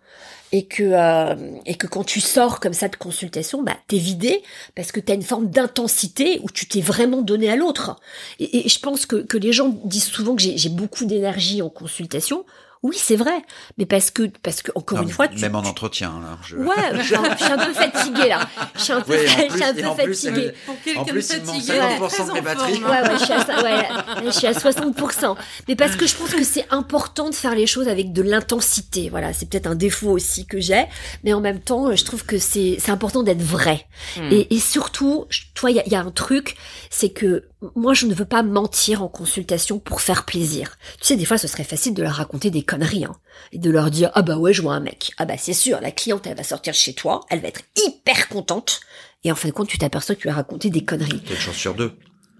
Et 0.51 0.65
que 0.65 0.83
euh, 0.83 1.35
et 1.65 1.75
que 1.75 1.87
quand 1.87 2.03
tu 2.03 2.19
sors 2.19 2.59
comme 2.59 2.73
ça 2.73 2.87
de 2.89 2.95
consultation, 2.95 3.63
bah 3.63 3.77
t'es 3.87 3.97
vidé 3.97 4.43
parce 4.75 4.91
que 4.91 4.99
t'as 4.99 5.15
une 5.15 5.23
forme 5.23 5.49
d'intensité 5.49 6.39
où 6.43 6.49
tu 6.49 6.67
t'es 6.67 6.81
vraiment 6.81 7.21
donné 7.21 7.49
à 7.49 7.55
l'autre. 7.55 7.99
Et, 8.39 8.67
je 8.67 8.79
pense 8.79 9.05
que 9.05 9.37
les 9.37 9.53
gens 9.53 9.69
disent 9.85 10.05
souvent 10.05 10.35
que 10.35 10.41
j'ai 10.41 10.69
beaucoup 10.69 11.05
d'énergie 11.05 11.61
en 11.61 11.69
consultation. 11.69 12.45
Oui, 12.83 12.97
c'est 12.99 13.15
vrai, 13.15 13.43
mais 13.77 13.85
parce 13.85 14.09
que 14.09 14.23
parce 14.41 14.63
que 14.63 14.71
encore 14.73 14.97
Non, 14.97 15.03
une 15.03 15.11
fois, 15.11 15.27
tu, 15.27 15.37
même 15.39 15.55
en 15.55 15.59
entretien, 15.59 16.19
là. 16.19 16.39
je- 16.43 16.55
Ouais, 16.57 16.75
je 16.97 17.01
suis, 17.03 17.15
un, 17.15 17.37
je 17.37 17.43
suis 17.43 17.53
un 17.53 17.57
peu 17.65 17.73
fatiguée 17.73 18.27
là. 18.29 18.49
Je 18.75 18.81
suis 18.81 18.93
un 18.93 19.01
peu, 19.01 19.13
Oui, 19.13 19.19
en 19.19 19.29
je 19.49 19.53
suis 19.53 19.63
un 19.63 19.73
plus- 19.73 19.81
peu 19.83 19.87
en 19.87 19.95
plus, 19.95 20.21
fatiguée. 20.25 20.53
Pour 20.65 20.73
En 20.73 20.77
quelqu'un 20.83 21.03
plus, 21.03 21.27
de 21.29 21.33
il 21.35 21.43
manque 21.45 21.55
fatigué, 21.55 21.73
50% 21.79 22.01
de 22.01 22.07
très 22.07 22.33
mes 22.33 22.39
en 22.39 22.43
batteries. 22.43 22.81
hein. 22.83 22.89
Ouais, 22.89 23.01
ouais, 23.09 23.19
je 23.19 23.23
suis 23.23 23.33
à, 23.33 23.63
ouais, 23.63 23.87
je 24.25 24.29
suis 24.31 24.47
à 24.47 24.53
60%. 24.53 25.35
Mais 25.67 25.75
parce 25.75 25.95
que 25.95 26.07
je 26.07 26.15
pense 26.15 26.31
que 26.31 26.43
c'est 26.43 26.65
important 26.71 27.29
de 27.29 27.35
faire 27.35 27.53
les 27.53 27.67
choses 27.67 27.87
avec 27.87 28.13
de 28.13 28.23
l'intensité. 28.23 29.09
Voilà, 29.09 29.31
c'est 29.33 29.47
peut-être 29.47 29.67
un 29.67 29.75
défaut 29.75 30.09
aussi 30.09 30.47
que 30.47 30.59
j'ai, 30.59 30.85
mais 31.23 31.33
en 31.33 31.39
même 31.41 31.59
temps, 31.59 31.95
je 31.95 32.03
trouve 32.03 32.25
que 32.25 32.39
c'est 32.39 32.77
c'est 32.79 32.91
important 32.91 33.21
d'être 33.21 33.43
vrai. 33.43 33.85
Hmm. 34.17 34.31
Et, 34.31 34.55
et 34.55 34.59
surtout, 34.59 35.25
toi, 35.53 35.69
il 35.69 35.77
y 35.77 35.79
a, 35.79 35.87
y 35.87 35.93
a 35.95 36.01
un 36.01 36.09
truc, 36.11 36.55
c'est 36.89 37.09
que 37.09 37.43
moi, 37.75 37.93
je 37.93 38.07
ne 38.07 38.15
veux 38.15 38.25
pas 38.25 38.41
mentir 38.41 39.03
en 39.03 39.07
consultation 39.07 39.77
pour 39.77 40.01
faire 40.01 40.25
plaisir. 40.25 40.77
Tu 40.99 41.05
sais, 41.05 41.15
des 41.15 41.25
fois, 41.25 41.37
ce 41.37 41.47
serait 41.47 41.63
facile 41.63 41.93
de 41.93 42.01
leur 42.01 42.13
raconter 42.13 42.49
des 42.49 42.63
conneries, 42.71 43.05
hein, 43.05 43.15
et 43.51 43.59
de 43.59 43.69
leur 43.69 43.91
dire 43.91 44.11
ah 44.13 44.21
bah 44.21 44.37
ouais, 44.37 44.53
je 44.53 44.61
vois 44.61 44.73
un 44.73 44.79
mec. 44.79 45.11
Ah 45.17 45.25
bah 45.25 45.37
c'est 45.37 45.53
sûr, 45.53 45.79
la 45.81 45.91
cliente, 45.91 46.25
elle 46.27 46.37
va 46.37 46.43
sortir 46.43 46.73
chez 46.73 46.93
toi, 46.93 47.21
elle 47.29 47.41
va 47.41 47.49
être 47.49 47.61
hyper 47.75 48.29
contente. 48.29 48.79
Et 49.23 49.31
en 49.31 49.35
fin 49.35 49.49
de 49.49 49.53
compte, 49.53 49.67
tu 49.67 49.77
t'aperçois 49.77 50.15
que 50.15 50.21
tu 50.21 50.29
as 50.29 50.33
raconté 50.33 50.69
des 50.69 50.83
conneries. 50.83 51.21
Quelle 51.25 51.39
chance 51.39 51.55
sur 51.55 51.75
deux. 51.75 51.93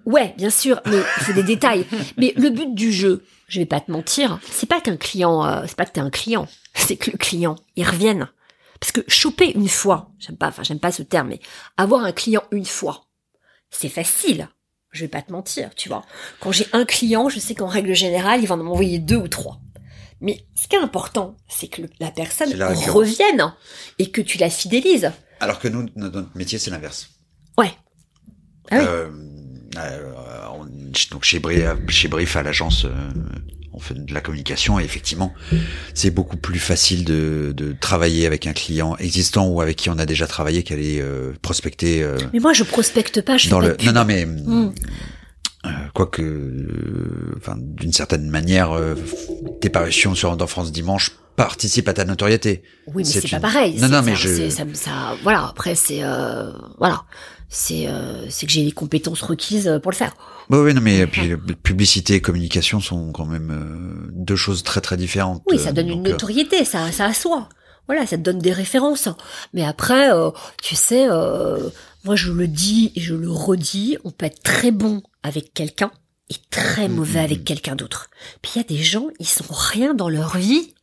Ouais, 0.05 0.33
bien 0.37 0.49
sûr, 0.49 0.81
mais 0.85 1.01
faut 1.19 1.33
des 1.33 1.43
détails. 1.43 1.85
Mais 2.17 2.33
le 2.35 2.49
but 2.49 2.73
du 2.73 2.91
jeu, 2.91 3.23
je 3.47 3.59
vais 3.59 3.65
pas 3.65 3.79
te 3.79 3.91
mentir, 3.91 4.39
c'est 4.49 4.67
pas 4.67 4.81
qu'un 4.81 4.97
client, 4.97 5.45
euh, 5.45 5.63
c'est 5.67 5.75
pas 5.75 5.85
que 5.85 5.91
t'es 5.91 6.01
un 6.01 6.09
client, 6.09 6.47
c'est 6.73 6.95
que 6.95 7.11
le 7.11 7.17
client, 7.17 7.55
il 7.75 7.87
revienne. 7.87 8.29
Parce 8.79 8.91
que 8.91 9.01
choper 9.07 9.51
une 9.51 9.69
fois, 9.69 10.09
j'aime 10.17 10.37
pas, 10.37 10.47
enfin 10.47 10.63
j'aime 10.63 10.79
pas 10.79 10.91
ce 10.91 11.03
terme, 11.03 11.27
mais 11.27 11.39
avoir 11.77 12.03
un 12.03 12.11
client 12.11 12.43
une 12.51 12.65
fois, 12.65 13.05
c'est 13.69 13.89
facile. 13.89 14.49
Je 14.91 15.01
vais 15.01 15.07
pas 15.07 15.21
te 15.21 15.31
mentir, 15.31 15.69
tu 15.75 15.87
vois. 15.87 16.03
Quand 16.39 16.51
j'ai 16.51 16.67
un 16.73 16.83
client, 16.83 17.29
je 17.29 17.39
sais 17.39 17.55
qu'en 17.55 17.67
règle 17.67 17.93
générale, 17.93 18.41
il 18.41 18.47
va 18.47 18.55
m'en 18.57 18.71
envoyer 18.71 18.99
deux 18.99 19.15
ou 19.15 19.27
trois. 19.27 19.61
Mais 20.21 20.43
ce 20.55 20.67
qui 20.67 20.75
est 20.75 20.79
important, 20.79 21.35
c'est 21.49 21.67
que 21.67 21.81
le- 21.81 21.89
la 21.99 22.11
personne 22.11 22.53
la 22.53 22.69
revienne 22.73 23.53
et 23.99 24.11
que 24.11 24.21
tu 24.21 24.37
la 24.37 24.49
fidélises. 24.49 25.11
Alors 25.39 25.59
que 25.59 25.67
nous, 25.67 25.87
notre 25.95 26.27
métier, 26.35 26.59
c'est 26.59 26.69
l'inverse. 26.71 27.09
Ouais. 27.57 27.71
Ah 28.69 28.77
oui. 28.79 28.85
Euh, 28.87 29.09
euh, 29.77 30.11
on- 30.53 30.65
donc 31.11 31.23
chez 31.23 31.39
Brief, 31.39 31.63
chez 31.89 32.07
Brief 32.07 32.35
à 32.35 32.43
l'agence, 32.43 32.85
euh, 32.85 32.89
on 33.73 33.79
fait 33.79 33.95
de 33.95 34.13
la 34.13 34.21
communication 34.21 34.79
et 34.79 34.83
effectivement, 34.83 35.33
c'est 35.95 36.11
beaucoup 36.11 36.37
plus 36.37 36.59
facile 36.59 37.03
de, 37.05 37.53
de 37.55 37.73
travailler 37.79 38.27
avec 38.27 38.45
un 38.45 38.53
client 38.53 38.95
existant 38.97 39.47
ou 39.47 39.61
avec 39.61 39.77
qui 39.77 39.89
on 39.89 39.97
a 39.97 40.05
déjà 40.05 40.27
travaillé 40.27 40.61
qu'aller 40.63 41.03
prospecter 41.41 42.05
Mais 42.33 42.39
moi, 42.39 42.53
je 42.53 42.63
prospecte 42.63 43.21
pas, 43.21 43.37
je 43.37 43.45
fais 43.45 43.49
dans 43.49 43.61
pas 43.61 43.69
de. 43.69 43.85
Non, 43.85 43.93
non, 43.93 44.05
mais 44.05 44.25
Mm. 44.25 44.73
Euh, 45.65 45.69
quoique, 45.93 46.21
euh, 46.21 47.35
enfin, 47.37 47.55
d'une 47.57 47.93
certaine 47.93 48.29
manière, 48.29 48.71
euh, 48.71 48.95
tes 49.61 49.69
parutions 49.69 50.15
sur 50.15 50.35
dans 50.37 50.47
France 50.47 50.71
Dimanche 50.71 51.11
participent 51.35 51.87
à 51.87 51.93
ta 51.93 52.05
notoriété. 52.05 52.63
Oui, 52.87 52.93
mais 52.97 53.03
C'est 53.03 53.21
c'est 53.21 53.29
pas 53.29 53.35
une- 53.37 53.41
pareil. 53.41 53.79
Non, 53.79 53.87
non, 53.87 54.01
mais 54.01 54.11
ça- 54.11 54.17
je- 54.17 54.49
ça, 54.49 54.63
ça- 54.73 55.15
voilà. 55.23 55.47
Après, 55.47 55.75
c'est 55.75 56.03
euh, 56.03 56.51
voilà, 56.77 57.03
c'est 57.49 57.87
euh, 57.87 58.27
c'est 58.29 58.45
que 58.45 58.51
j'ai 58.51 58.63
les 58.63 58.71
compétences 58.71 59.21
requises 59.21 59.79
pour 59.81 59.91
le 59.91 59.95
faire. 59.97 60.13
Oui, 60.49 60.59
oui, 60.59 60.73
non, 60.73 60.81
mais 60.81 61.07
puis 61.07 61.31
euh, 61.31 61.37
publicité 61.63 62.15
et 62.15 62.21
communication 62.21 62.79
sont 62.81 63.11
quand 63.11 63.25
même 63.25 64.09
deux 64.13 64.35
choses 64.35 64.63
très 64.63 64.81
très 64.81 64.97
différentes. 64.97 65.41
Oui, 65.49 65.57
ça 65.59 65.71
donne 65.71 65.87
une 65.89 66.03
donc, 66.03 66.11
notoriété, 66.13 66.65
ça, 66.65 66.91
ça 66.91 67.05
assoit. 67.05 67.47
Voilà, 67.87 68.05
ça 68.05 68.17
te 68.17 68.21
donne 68.21 68.39
des 68.39 68.51
références. 68.53 69.09
Mais 69.53 69.63
après, 69.65 70.11
euh, 70.13 70.29
tu 70.61 70.75
sais, 70.75 71.07
euh, 71.09 71.57
moi 72.03 72.15
je 72.15 72.31
le 72.31 72.47
dis 72.47 72.91
et 72.95 73.01
je 73.01 73.15
le 73.15 73.29
redis, 73.31 73.97
on 74.03 74.11
peut 74.11 74.25
être 74.25 74.43
très 74.43 74.71
bon 74.71 75.01
avec 75.23 75.53
quelqu'un 75.53 75.91
et 76.29 76.35
très 76.49 76.87
Mm, 76.87 76.93
mauvais 76.95 77.21
mm, 77.21 77.25
avec 77.25 77.39
mm. 77.41 77.43
quelqu'un 77.43 77.75
d'autre. 77.75 78.09
Puis 78.41 78.53
il 78.55 78.57
y 78.59 78.61
a 78.61 78.67
des 78.67 78.81
gens, 78.83 79.07
ils 79.19 79.27
sont 79.27 79.45
rien 79.49 79.93
dans 79.93 80.09
leur 80.09 80.37
vie. 80.37 80.73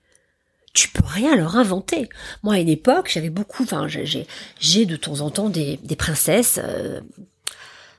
Tu 0.75 0.89
peux 0.89 1.05
rien 1.05 1.35
leur 1.35 1.57
inventer. 1.57 2.09
Moi, 2.43 2.55
à 2.55 2.59
une 2.59 2.69
époque, 2.69 3.11
j'avais 3.13 3.31
beaucoup, 3.31 3.65
enfin, 3.65 3.89
j'ai- 3.89 4.07
j'ai, 4.07 4.27
j'ai 4.61 4.87
de 4.87 4.97
temps 4.97 5.21
en 5.21 5.31
temps 5.31 5.49
des, 5.49 5.79
des 5.83 5.97
princesses 5.97 6.61
euh, 6.63 7.01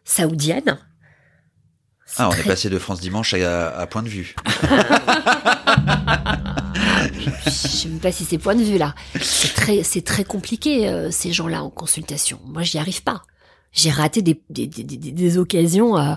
saoudiennes. 0.05 0.77
C'est 2.05 2.21
Ah, 2.23 2.29
on 2.29 2.33
est 2.33 2.43
passé 2.43 2.69
de 2.69 2.79
France 2.79 3.01
Dimanche 3.01 3.33
à, 3.33 3.69
à 3.77 3.87
Point 3.87 4.03
de 4.03 4.09
Vue. 4.09 4.35
Je 7.45 7.49
sais 7.51 7.87
même 7.89 7.99
pas 7.99 8.11
si 8.11 8.25
c'est 8.25 8.37
point 8.37 8.55
de 8.55 8.63
vue 8.63 8.77
là. 8.77 8.95
C'est 9.21 9.53
très, 9.53 9.83
c'est 9.83 10.01
très 10.01 10.23
compliqué 10.23 10.87
euh, 10.87 11.11
ces 11.11 11.31
gens-là 11.33 11.63
en 11.63 11.69
consultation. 11.69 12.39
Moi, 12.45 12.63
j'y 12.63 12.77
arrive 12.77 13.03
pas. 13.03 13.23
J'ai 13.71 13.91
raté 13.91 14.21
des, 14.21 14.41
des, 14.49 14.67
des, 14.67 14.83
des- 14.83 15.11
des 15.11 15.37
occasions 15.37 15.97
euh, 15.97 16.15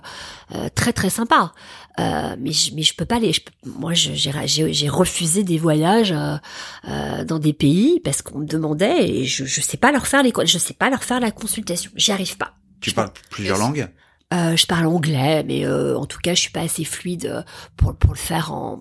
euh, 0.54 0.68
très 0.74 0.92
très 0.92 1.10
sympas, 1.10 1.52
Euh, 2.00 2.36
mais 2.40 2.52
je, 2.52 2.74
mais 2.74 2.82
je 2.82 2.94
peux 2.94 3.04
pas 3.04 3.18
les. 3.18 3.34
je 3.34 3.42
peux- 3.42 3.52
moi, 3.68 3.92
je- 3.92 4.14
j'ai 4.14 4.32
j'ai 4.46 4.72
j'ai 4.72 4.88
refusé 4.88 5.44
des 5.44 5.58
voyages 5.58 6.12
euh, 6.12 6.36
euh, 6.88 7.24
dans 7.24 7.38
des 7.38 7.52
pays 7.52 8.00
parce 8.00 8.22
qu'on 8.22 8.38
me 8.38 8.46
demandait 8.46 9.06
et 9.10 9.24
je 9.26 9.44
je 9.44 9.60
sais 9.60 9.76
pas 9.76 9.92
leur 9.92 10.06
faire 10.06 10.22
les 10.22 10.32
je 10.46 10.56
sais 10.58 10.72
pas 10.72 10.88
leur 10.88 11.04
faire 11.04 11.20
la 11.20 11.30
consultation. 11.30 11.90
J'y 11.94 12.10
arrive 12.12 12.38
pas. 12.38 12.54
Tu 12.80 12.88
Je 12.90 12.94
parles 12.94 13.12
plusieurs 13.30 13.58
langues? 13.58 13.86
Euh, 14.32 14.56
je 14.56 14.66
parle 14.66 14.86
anglais, 14.86 15.44
mais 15.44 15.66
euh, 15.66 15.98
en 15.98 16.06
tout 16.06 16.18
cas, 16.20 16.32
je 16.34 16.40
suis 16.40 16.50
pas 16.50 16.62
assez 16.62 16.84
fluide 16.84 17.44
pour 17.76 17.94
pour 17.94 18.12
le 18.14 18.18
faire 18.18 18.52
en 18.54 18.78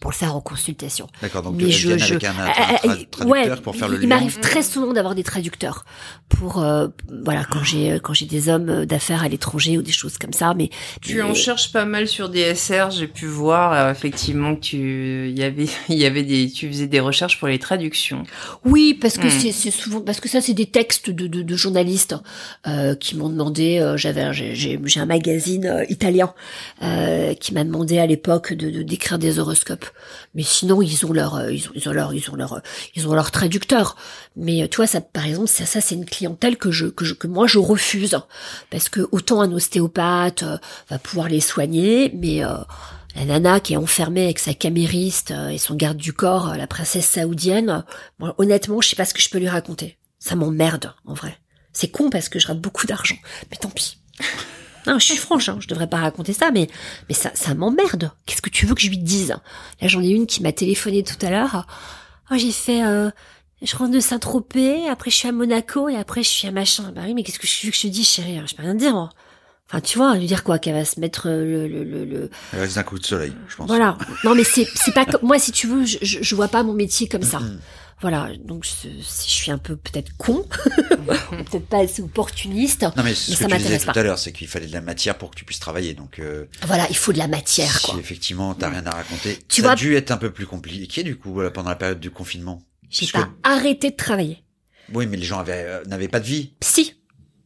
pour 0.00 0.10
le 0.10 0.16
faire 0.16 0.34
en 0.36 0.40
consultation. 0.40 1.08
D'accord, 1.22 1.42
donc 1.42 1.54
Mais 1.56 1.70
je- 1.70 1.96
je- 1.98 2.04
avec 2.12 2.24
un, 2.24 2.30
un 2.38 2.46
Euh, 2.46 2.50
tra- 2.50 2.72
euh, 2.74 2.78
traducteur 2.82 3.26
ouais, 3.26 3.56
pour 3.62 3.74
faire 3.76 3.88
le 3.88 3.96
il 3.96 4.02
lien. 4.02 4.08
m'arrive 4.16 4.38
très 4.40 4.62
souvent 4.62 4.92
d'avoir 4.92 5.14
des 5.14 5.22
traducteurs 5.24 5.84
pour 6.28 6.62
euh, 6.62 6.88
voilà 7.24 7.44
quand 7.44 7.64
j'ai 7.64 7.98
quand 8.02 8.12
j'ai 8.12 8.26
des 8.26 8.48
hommes 8.48 8.84
d'affaires 8.86 9.22
à 9.22 9.28
l'étranger 9.28 9.78
ou 9.78 9.82
des 9.82 9.92
choses 9.92 10.18
comme 10.18 10.32
ça 10.32 10.54
mais 10.54 10.70
Tu 11.00 11.22
en 11.22 11.34
cherches 11.34 11.72
pas 11.72 11.84
mal 11.84 12.06
sur 12.06 12.28
DSR, 12.28 12.90
j'ai 12.90 13.08
pu 13.08 13.26
voir 13.26 13.72
euh, 13.72 13.90
effectivement 13.92 14.54
que 14.54 14.60
tu 14.60 15.28
il 15.30 15.38
y 15.38 15.42
avait 15.42 15.66
il 15.88 15.96
y 15.96 16.04
avait 16.06 16.22
des 16.22 16.50
tu 16.50 16.68
faisais 16.68 16.86
des 16.86 17.00
recherches 17.00 17.38
pour 17.38 17.48
les 17.48 17.58
traductions. 17.58 18.24
oui 18.64 18.94
parce 18.94 19.16
que 19.18 19.26
Hmm. 19.28 19.40
c'est 19.40 19.52
c'est 19.52 19.70
souvent 19.70 20.00
parce 20.00 20.20
que 20.20 20.28
ça 20.28 20.40
c'est 20.40 20.54
des 20.54 20.66
textes 20.66 21.10
de 21.10 21.26
de, 21.26 21.42
de 21.42 21.56
journalistes 21.56 22.14
euh, 22.66 22.94
qui 22.94 23.16
m'ont 23.16 23.28
demandé 23.30 23.78
euh, 23.78 23.96
j'avais 23.96 24.32
j'ai 24.32 24.54
j'ai 24.54 24.78
j'ai 24.84 25.00
un 25.00 25.06
magazine 25.06 25.66
euh, 25.66 25.84
italien 25.88 26.32
euh, 26.82 27.34
qui 27.34 27.52
m'a 27.54 27.64
demandé 27.64 27.98
à 27.98 28.06
l'époque 28.06 28.52
de 28.52 28.70
de- 28.70 28.82
d'écrire 28.82 29.18
des 29.18 29.38
horoscopes 29.38 29.77
mais 30.34 30.42
sinon 30.42 30.82
ils 30.82 31.06
ont 31.06 31.12
leur 31.12 31.36
euh, 31.36 31.52
ils 31.52 31.88
ont 31.88 31.92
leur 31.92 32.14
ils 32.14 32.30
ont 32.30 32.36
leur 32.36 32.60
ils 32.94 33.08
ont 33.08 33.14
leur 33.14 33.30
traducteur 33.30 33.96
mais 34.36 34.62
euh, 34.62 34.68
tu 34.68 34.76
vois 34.76 34.86
ça 34.86 35.00
par 35.00 35.26
exemple 35.26 35.48
ça, 35.48 35.66
c'est 35.66 35.94
une 35.94 36.06
clientèle 36.06 36.56
que 36.56 36.70
je 36.70 36.86
que 36.86 37.04
je 37.04 37.14
que 37.14 37.26
moi 37.26 37.46
je 37.46 37.58
refuse 37.58 38.18
parce 38.70 38.88
que 38.88 39.08
autant 39.12 39.40
un 39.40 39.52
ostéopathe 39.52 40.42
euh, 40.42 40.58
va 40.90 40.98
pouvoir 40.98 41.28
les 41.28 41.40
soigner 41.40 42.12
mais 42.14 42.44
euh, 42.44 42.56
la 43.18 43.24
nana 43.24 43.60
qui 43.60 43.72
est 43.72 43.76
enfermée 43.76 44.24
avec 44.24 44.38
sa 44.38 44.54
camériste 44.54 45.32
euh, 45.32 45.48
et 45.48 45.58
son 45.58 45.74
garde 45.74 45.96
du 45.96 46.12
corps, 46.12 46.50
euh, 46.50 46.56
la 46.56 46.66
princesse 46.66 47.08
saoudienne, 47.08 47.84
euh, 48.22 48.32
honnêtement, 48.38 48.80
je 48.80 48.90
sais 48.90 48.96
pas 48.96 49.04
ce 49.04 49.14
que 49.14 49.20
je 49.20 49.28
peux 49.28 49.38
lui 49.38 49.48
raconter. 49.48 49.98
Ça 50.18 50.36
m'emmerde, 50.36 50.94
en 51.04 51.14
vrai. 51.14 51.36
C'est 51.72 51.88
con 51.88 52.10
parce 52.10 52.28
que 52.28 52.38
je 52.38 52.46
rate 52.46 52.60
beaucoup 52.60 52.86
d'argent. 52.86 53.16
Mais 53.50 53.56
tant 53.56 53.70
pis. 53.70 53.98
Non, 54.86 54.98
je 54.98 55.04
suis 55.04 55.16
franche, 55.16 55.48
hein, 55.48 55.58
je 55.60 55.68
devrais 55.68 55.86
pas 55.86 55.98
raconter 55.98 56.32
ça, 56.32 56.50
mais, 56.50 56.68
mais 57.08 57.14
ça, 57.14 57.54
m'emmerde. 57.54 58.12
Qu'est-ce 58.26 58.42
que 58.42 58.50
tu 58.50 58.66
veux 58.66 58.74
que 58.74 58.80
je 58.80 58.88
lui 58.88 58.98
dise? 58.98 59.36
Là, 59.80 59.88
j'en 59.88 60.02
ai 60.02 60.08
une 60.08 60.26
qui 60.26 60.42
m'a 60.42 60.52
téléphoné 60.52 61.02
tout 61.02 61.24
à 61.24 61.30
l'heure. 61.30 61.66
Oh, 62.30 62.34
j'ai 62.36 62.52
fait, 62.52 62.84
euh, 62.84 63.10
je 63.62 63.76
rentre 63.76 63.92
de 63.92 64.00
Saint-Tropez, 64.00 64.88
après 64.88 65.10
je 65.10 65.16
suis 65.16 65.28
à 65.28 65.32
Monaco, 65.32 65.88
et 65.88 65.96
après 65.96 66.22
je 66.22 66.28
suis 66.28 66.48
à 66.48 66.50
machin. 66.50 66.92
Bah 66.94 67.02
oui, 67.04 67.14
mais 67.14 67.22
qu'est-ce 67.22 67.38
que 67.38 67.46
je 67.46 67.66
veux 67.66 67.70
que 67.70 67.76
je 67.76 67.82
te 67.82 67.86
dise, 67.88 68.06
chérie? 68.06 68.40
Je 68.46 68.54
peux 68.54 68.62
rien 68.62 68.74
dire, 68.74 68.92
moi. 68.92 69.10
Enfin, 69.70 69.80
tu 69.82 69.98
vois, 69.98 70.16
lui 70.16 70.26
dire 70.26 70.44
quoi 70.44 70.58
Qu'elle 70.58 70.74
va 70.74 70.84
se 70.86 70.98
mettre 70.98 71.28
euh, 71.28 71.44
le, 71.44 71.68
le, 71.68 71.84
le, 71.84 72.04
le, 72.06 72.30
Elle 72.54 72.60
reste 72.60 72.76
d'un 72.76 72.82
coup 72.84 72.98
de 72.98 73.04
soleil, 73.04 73.32
je 73.48 73.56
pense. 73.56 73.66
voilà. 73.68 73.98
Non, 74.24 74.34
mais 74.34 74.44
c'est 74.44 74.66
c'est 74.74 74.94
pas 74.94 75.04
comme 75.04 75.20
moi 75.22 75.38
si 75.38 75.52
tu 75.52 75.66
veux, 75.66 75.84
je, 75.84 75.98
je, 76.00 76.18
je 76.22 76.34
vois 76.34 76.48
pas 76.48 76.62
mon 76.62 76.72
métier 76.72 77.06
comme 77.06 77.22
ça. 77.22 77.40
Voilà. 78.00 78.30
Donc 78.44 78.64
je, 78.64 78.88
si 79.02 79.28
je 79.28 79.34
suis 79.34 79.50
un 79.50 79.58
peu 79.58 79.76
peut-être 79.76 80.16
con, 80.16 80.46
peut-être 81.06 81.66
pas 81.66 81.78
assez 81.80 82.00
opportuniste. 82.02 82.82
Non 82.82 82.90
mais 82.98 83.02
Mais 83.04 83.14
ce 83.14 83.34
ça 83.34 83.44
que 83.46 83.50
tu 83.52 83.58
disais 83.58 83.78
tout 83.78 83.86
pas. 83.92 84.00
à 84.00 84.02
l'heure, 84.02 84.18
c'est 84.18 84.32
qu'il 84.32 84.48
fallait 84.48 84.68
de 84.68 84.72
la 84.72 84.80
matière 84.80 85.18
pour 85.18 85.30
que 85.30 85.36
tu 85.36 85.44
puisses 85.44 85.60
travailler. 85.60 85.94
Donc 85.94 86.18
euh, 86.18 86.46
Voilà, 86.66 86.86
il 86.90 86.96
faut 86.96 87.12
de 87.12 87.18
la 87.18 87.28
matière, 87.28 87.82
quoi. 87.82 87.94
si 87.94 88.00
effectivement 88.00 88.54
t'as 88.54 88.70
rien 88.70 88.86
à 88.86 88.90
raconter, 88.90 89.38
Tu 89.48 89.60
ça 89.60 89.66
vois- 89.68 89.72
a 89.72 89.76
dû 89.76 89.94
être 89.96 90.10
un 90.12 90.16
peu 90.16 90.30
plus 90.30 90.46
compliqué 90.46 91.02
du 91.02 91.16
coup 91.16 91.32
voilà, 91.32 91.50
pendant 91.50 91.70
la 91.70 91.76
période 91.76 92.00
du 92.00 92.10
confinement. 92.10 92.62
J'ai 92.88 93.06
pas 93.08 93.28
arrêté 93.42 93.90
de 93.90 93.96
travailler. 93.96 94.42
Oui, 94.94 95.06
mais 95.06 95.18
les 95.18 95.24
gens 95.26 95.40
avaient 95.40 95.64
euh, 95.66 95.84
n'avaient 95.84 96.08
pas 96.08 96.20
de 96.20 96.26
vie. 96.26 96.54
Si, 96.62 96.94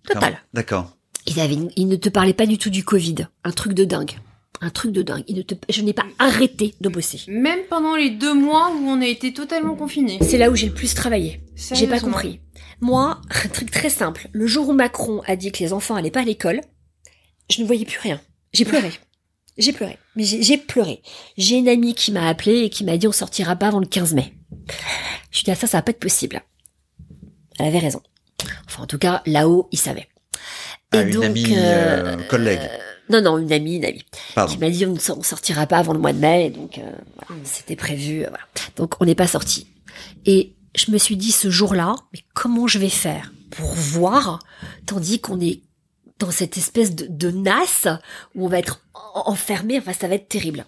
total. 0.07 0.41
D'accord. 0.55 0.97
Il 1.27 1.41
avait, 1.41 1.57
il 1.77 1.89
ne 1.89 1.97
te 1.97 2.09
parlait 2.09 2.33
pas 2.33 2.47
du 2.47 2.59
tout 2.59 2.71
du 2.71 2.85
Covid. 2.85 3.27
Un 3.45 3.53
truc 3.53 3.75
de 3.75 3.85
dingue. 3.85 4.19
Un 4.61 4.71
truc 4.71 4.93
de 4.93 5.03
dingue. 5.03 5.25
Il 5.29 5.37
ne 5.37 5.43
te, 5.43 5.55
je 5.69 5.83
n'ai 5.83 5.93
pas 5.93 6.07
arrêté 6.19 6.75
de 6.81 6.89
bosser. 6.89 7.21
Même 7.29 7.61
pendant 7.69 7.97
les 7.97 8.11
deux 8.11 8.35
mois 8.35 8.71
où 8.71 8.87
on 8.87 9.01
a 9.01 9.07
été 9.07 9.33
totalement 9.33 9.75
confinés. 9.75 10.19
C'est 10.23 10.39
là 10.39 10.51
où 10.51 10.57
j'ai 10.57 10.67
le 10.67 10.75
plus 10.75 10.95
travaillé. 10.95 11.41
J'ai 11.57 11.87
pas 11.87 12.01
compris. 12.01 12.41
Moi, 12.81 13.21
un 13.45 13.49
truc 13.49 13.71
très 13.71 13.91
simple. 13.91 14.29
Le 14.33 14.47
jour 14.47 14.69
où 14.69 14.73
Macron 14.73 15.23
a 15.27 15.37
dit 15.37 15.53
que 15.53 15.63
les 15.63 15.73
enfants 15.73 15.95
allaient 15.95 16.11
pas 16.11 16.21
à 16.21 16.25
l'école, 16.25 16.61
je 17.51 17.63
ne 17.63 17.67
voyais 17.67 17.85
plus 17.85 18.01
rien. 18.01 18.21
J'ai 18.53 18.65
pleuré. 18.65 18.93
J'ai 19.59 19.73
pleuré. 19.73 19.99
Mais 20.17 20.25
j'ai 20.25 20.57
pleuré. 20.57 21.03
J'ai 21.37 21.57
une 21.57 21.69
amie 21.69 21.95
qui 21.95 22.11
m'a 22.11 22.27
appelé 22.27 22.61
et 22.61 22.71
qui 22.71 22.85
m'a 22.85 22.97
dit 22.97 23.07
on 23.07 23.13
sortira 23.13 23.55
pas 23.55 23.69
avant 23.69 23.81
le 23.81 23.87
15 23.87 24.15
mai. 24.15 24.33
Je 25.31 25.41
lui 25.41 25.43
ai 25.43 25.45
dit 25.45 25.51
ah, 25.51 25.55
ça, 25.55 25.67
ça 25.67 25.77
va 25.77 25.83
pas 25.83 25.91
être 25.91 26.01
possible. 26.01 26.41
Elle 27.59 27.67
avait 27.67 27.79
raison. 27.79 28.01
Enfin, 28.67 28.85
en 28.85 28.87
tout 28.87 28.97
cas, 28.97 29.23
là-haut, 29.27 29.69
il 29.71 29.79
savait. 30.93 31.13
Ah, 31.13 31.17
une 31.17 31.25
amie, 31.25 31.55
euh, 31.57 32.17
collègue. 32.29 32.61
Non, 33.11 33.21
non, 33.21 33.39
une 33.39 33.53
amie, 33.53 33.77
une 33.77 33.85
amie. 33.85 34.05
Pardon. 34.35 34.53
Qui 34.53 34.59
m'a 34.59 34.71
dit 34.71 34.87
on 34.87 34.93
ne 34.93 34.99
sortira 35.23 35.67
pas 35.67 35.79
avant 35.79 35.93
le 35.93 35.99
mois 35.99 36.13
de 36.13 36.19
mai, 36.19 36.51
donc 36.51 36.79
euh, 36.79 36.83
voilà, 37.17 37.41
Mm. 37.43 37.45
c'était 37.45 37.77
prévu. 37.77 38.23
euh, 38.25 38.29
voilà. 38.29 38.45
Donc 38.77 38.95
on 39.01 39.05
n'est 39.05 39.15
pas 39.15 39.27
sorti. 39.27 39.67
Et 40.25 40.55
je 40.77 40.91
me 40.91 40.99
suis 40.99 41.17
dit 41.17 41.33
ce 41.33 41.51
jour-là, 41.51 41.95
mais 42.13 42.21
comment 42.35 42.67
je 42.67 42.79
vais 42.79 42.89
faire 42.89 43.33
pour 43.51 43.73
voir, 43.75 44.39
tandis 44.87 45.21
qu'on 45.21 45.41
est 45.41 45.61
dans 46.19 46.31
cette 46.31 46.57
espèce 46.57 46.95
de, 46.95 47.07
de 47.09 47.31
nasse 47.31 47.87
où 48.35 48.47
on 48.47 48.49
va 48.49 48.59
être 48.61 48.81
en- 48.95 49.31
enfermé, 49.33 49.79
enfin 49.79 49.93
ça 49.93 50.09
va 50.09 50.15
être 50.15 50.29
terrible. 50.29 50.65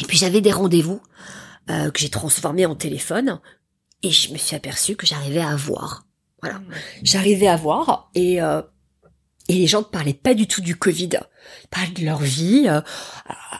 Et 0.00 0.04
puis 0.04 0.16
j'avais 0.16 0.40
des 0.40 0.50
rendez-vous 0.52 1.00
euh, 1.70 1.90
que 1.90 2.00
j'ai 2.00 2.08
transformés 2.08 2.64
en 2.66 2.74
téléphone 2.74 3.38
et 4.02 4.10
je 4.10 4.32
me 4.32 4.38
suis 4.38 4.56
aperçue 4.56 4.96
que 4.96 5.06
j'arrivais 5.06 5.42
à 5.42 5.54
voir. 5.54 6.06
Voilà. 6.42 6.60
J'arrivais 7.02 7.46
à 7.46 7.56
voir 7.56 8.10
et 8.16 8.42
euh, 8.42 8.62
et 9.48 9.54
les 9.54 9.66
gens 9.66 9.80
ne 9.80 9.84
parlaient 9.84 10.14
pas 10.14 10.34
du 10.34 10.46
tout 10.46 10.60
du 10.60 10.76
Covid. 10.76 11.10
Ils 11.64 11.68
parlaient 11.70 11.90
de 11.92 12.04
leur 12.04 12.20
vie. 12.22 12.64
euh. 12.68 12.80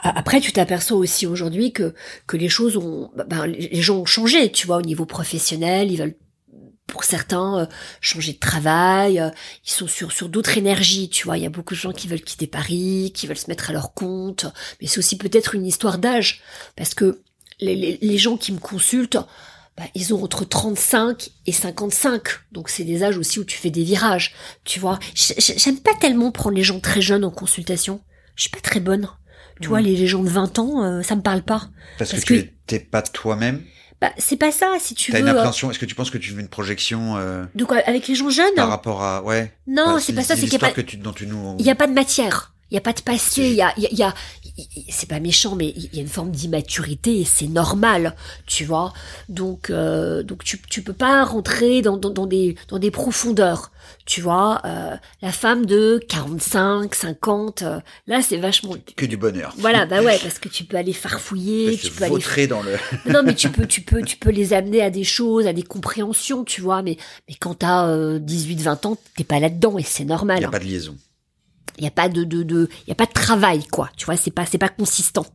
Après, 0.03 0.41
tu 0.41 0.53
t'aperçois 0.53 0.97
aussi 0.97 1.27
aujourd'hui 1.27 1.73
que 1.73 1.95
que 2.27 2.37
les 2.37 2.49
choses 2.49 2.77
ont, 2.77 3.11
ben, 3.27 3.47
les 3.47 3.83
gens 3.83 3.99
ont 3.99 4.05
changé. 4.07 4.51
Tu 4.53 4.67
vois, 4.67 4.77
au 4.79 4.83
niveau 4.83 5.07
professionnel, 5.07 5.91
ils 5.91 5.99
veulent 5.99 6.17
pour 6.87 7.05
certains 7.05 7.61
euh, 7.61 7.67
changer 8.01 8.33
de 8.35 8.39
travail. 8.39 9.19
euh, 9.19 9.31
Ils 9.67 9.71
sont 9.71 9.87
sur 9.87 10.13
sur 10.13 10.29
d'autres 10.29 10.57
énergies. 10.59 11.09
Tu 11.09 11.25
vois, 11.25 11.37
il 11.39 11.43
y 11.43 11.47
a 11.47 11.51
beaucoup 11.51 11.75
de 11.75 11.79
gens 11.81 11.93
qui 11.93 12.07
veulent 12.09 12.23
quitter 12.23 12.47
Paris, 12.47 13.13
qui 13.15 13.27
veulent 13.27 13.37
se 13.37 13.49
mettre 13.49 13.71
à 13.71 13.73
leur 13.73 13.95
compte. 13.95 14.47
Mais 14.81 14.87
c'est 14.87 14.99
aussi 14.99 15.17
peut-être 15.17 15.55
une 15.55 15.67
histoire 15.67 15.99
d'âge 15.99 16.43
parce 16.77 16.95
que 16.95 17.23
les, 17.61 17.77
les, 17.77 17.99
les 18.01 18.19
gens 18.19 18.37
qui 18.37 18.53
me 18.53 18.59
consultent, 18.59 19.19
bah, 19.77 19.85
ils 19.95 20.13
ont 20.15 20.23
entre 20.23 20.45
35 20.45 21.31
et 21.47 21.53
55. 21.53 22.23
Donc 22.53 22.69
c'est 22.69 22.85
des 22.85 23.03
âges 23.05 23.17
aussi 23.19 23.39
où 23.39 23.45
tu 23.45 23.57
fais 23.57 23.71
des 23.71 23.85
virages. 23.85 24.35
Tu 24.65 24.79
vois, 24.81 24.99
j'aime 25.15 25.79
pas 25.81 25.95
tellement 26.01 26.31
prendre 26.31 26.57
les 26.57 26.63
gens 26.65 26.81
très 26.81 27.01
jeunes 27.01 27.25
en 27.25 27.31
consultation. 27.31 28.01
Je 28.37 28.43
suis 28.43 28.51
pas 28.51 28.61
très 28.61 28.81
bonne. 28.81 29.09
Tu 29.61 29.69
vois, 29.69 29.81
les, 29.81 29.95
les 29.97 30.07
gens 30.09 30.23
de 30.25 30.29
20 30.29 30.59
ans, 30.59 30.83
euh, 30.83 31.03
ça 31.03 31.15
me 31.15 31.23
parle 31.23 31.43
pas. 31.43 31.69
Parce, 31.99 32.11
Parce 32.11 32.25
que, 32.25 32.35
que- 32.35 32.41
tu 32.41 32.47
n'étais 32.73 32.81
pas 32.81 33.03
toi-même. 33.03 33.63
Bah, 34.01 34.11
c'est 34.19 34.37
pas 34.37 34.51
ça, 34.51 34.75
si 34.81 34.97
tu 34.97 35.13
T'as 35.13 35.19
veux. 35.19 35.23
une 35.23 35.29
euh, 35.29 35.37
appréhension. 35.37 35.71
Est-ce 35.71 35.79
que 35.79 35.87
tu 35.87 35.95
penses 35.95 36.11
que 36.11 36.19
tu 36.19 36.33
veux 36.33 36.41
une 36.41 36.49
projection 36.49 37.17
euh, 37.19 37.45
de 37.55 37.65
quoi? 37.65 37.77
Avec 37.87 38.09
les 38.09 38.17
gens 38.17 38.31
jeunes? 38.31 38.55
par 38.57 38.69
rapport 38.69 39.01
à 39.05 39.23
ouais 39.23 39.53
Non, 39.69 39.95
bah, 39.95 40.01
c'est 40.01 40.13
pas 40.15 40.25
ça, 40.25 40.35
c'est 40.35 40.43
qu'il 40.43 40.55
y 40.55 40.57
a 40.57 40.59
pas, 40.59 40.71
que 40.73 40.81
tu 40.81 40.97
dont 40.97 41.13
tu 41.13 41.29
nous. 41.29 41.55
il 41.61 41.65
y 41.65 41.71
a 41.71 41.77
pas 41.77 41.87
de 41.87 41.93
matière. 41.93 42.52
Il 42.73 42.75
y 42.75 42.79
a 42.79 42.81
pas 42.81 42.95
de 42.95 43.03
passé, 43.03 43.43
il 43.43 43.53
y 43.55 43.61
a, 43.61 43.75
il 43.77 43.83
y 43.83 43.87
a, 43.87 43.91
il 43.93 43.99
y 43.99 44.03
a- 44.03 44.15
il- 44.57 44.67
il- 44.77 44.85
c'est 44.91 45.07
pas 45.09 45.21
méchant, 45.21 45.55
mais 45.57 45.75
il 45.77 45.95
y 45.95 45.99
a 45.99 46.01
une 46.01 46.09
forme 46.09 46.31
d'immaturité 46.31 47.21
et 47.21 47.25
c'est 47.27 47.47
normal, 47.47 48.17
tu 48.47 48.65
vois. 48.65 48.95
Donc, 49.29 49.69
euh, 49.69 50.23
donc 50.23 50.43
tu, 50.43 50.59
tu 50.71 50.81
peux 50.83 50.95
pas 50.95 51.23
rentrer 51.25 51.83
dans, 51.83 51.99
dans, 51.99 52.09
dans 52.09 52.27
des, 52.27 52.57
dans 52.69 52.79
des 52.79 52.91
profondeurs, 52.91 53.73
tu 54.07 54.23
vois. 54.23 54.63
Euh, 54.65 54.97
la 55.21 55.33
femme 55.33 55.67
de 55.67 56.01
45, 56.09 56.95
50, 56.95 57.61
euh, 57.63 57.79
là 58.07 58.23
c'est 58.23 58.39
vachement. 58.39 58.75
que 58.97 59.05
du 59.05 59.19
bonheur. 59.19 59.53
Voilà, 59.59 59.85
bah 59.85 60.03
ouais, 60.03 60.19
parce 60.23 60.39
que 60.39 60.49
tu 60.49 60.65
peux 60.65 60.79
aller 60.79 60.95
farfouiller, 60.95 61.77
tu 61.77 61.91
peux 61.91 62.05
aller 62.05 62.47
dans 62.47 62.63
le. 62.63 62.77
non, 63.13 63.23
mais 63.23 63.35
tu 63.35 63.49
peux, 63.51 63.67
tu 63.67 63.83
peux, 63.83 64.01
tu 64.03 64.17
peux 64.17 64.31
les 64.31 64.55
amener 64.55 64.81
à 64.81 64.89
des 64.89 65.05
choses, 65.05 65.47
à 65.47 65.53
des 65.53 65.63
compréhensions, 65.63 66.43
tu 66.45 66.63
vois. 66.63 66.81
Mais, 66.81 66.97
mais 67.29 67.35
quand 67.39 67.55
t'as 67.57 67.87
euh, 67.89 68.19
18, 68.19 68.63
20 68.63 68.87
ans, 68.87 68.97
t'es 69.17 69.25
pas 69.25 69.41
là-dedans 69.41 69.77
et 69.77 69.83
c'est 69.83 70.05
Il 70.05 70.09
normal. 70.09 70.39
n'y 70.39 70.45
a 70.45 70.49
hein. 70.49 70.51
pas 70.51 70.59
de 70.59 70.65
liaison. 70.65 70.97
Il 71.79 71.85
y 71.85 71.87
a 71.87 71.91
pas 71.91 72.09
de, 72.09 72.25
de, 72.25 72.43
de, 72.43 72.69
il 72.87 72.89
y 72.89 72.93
a 72.93 72.97
pas 72.97 73.07
de 73.07 73.13
travail, 73.13 73.65
quoi. 73.67 73.91
Tu 73.97 74.05
vois, 74.07 74.17
c'est 74.17 74.31
pas, 74.31 74.47
c'est 74.47 74.59
pas 74.59 74.69
consistant. 74.69 75.27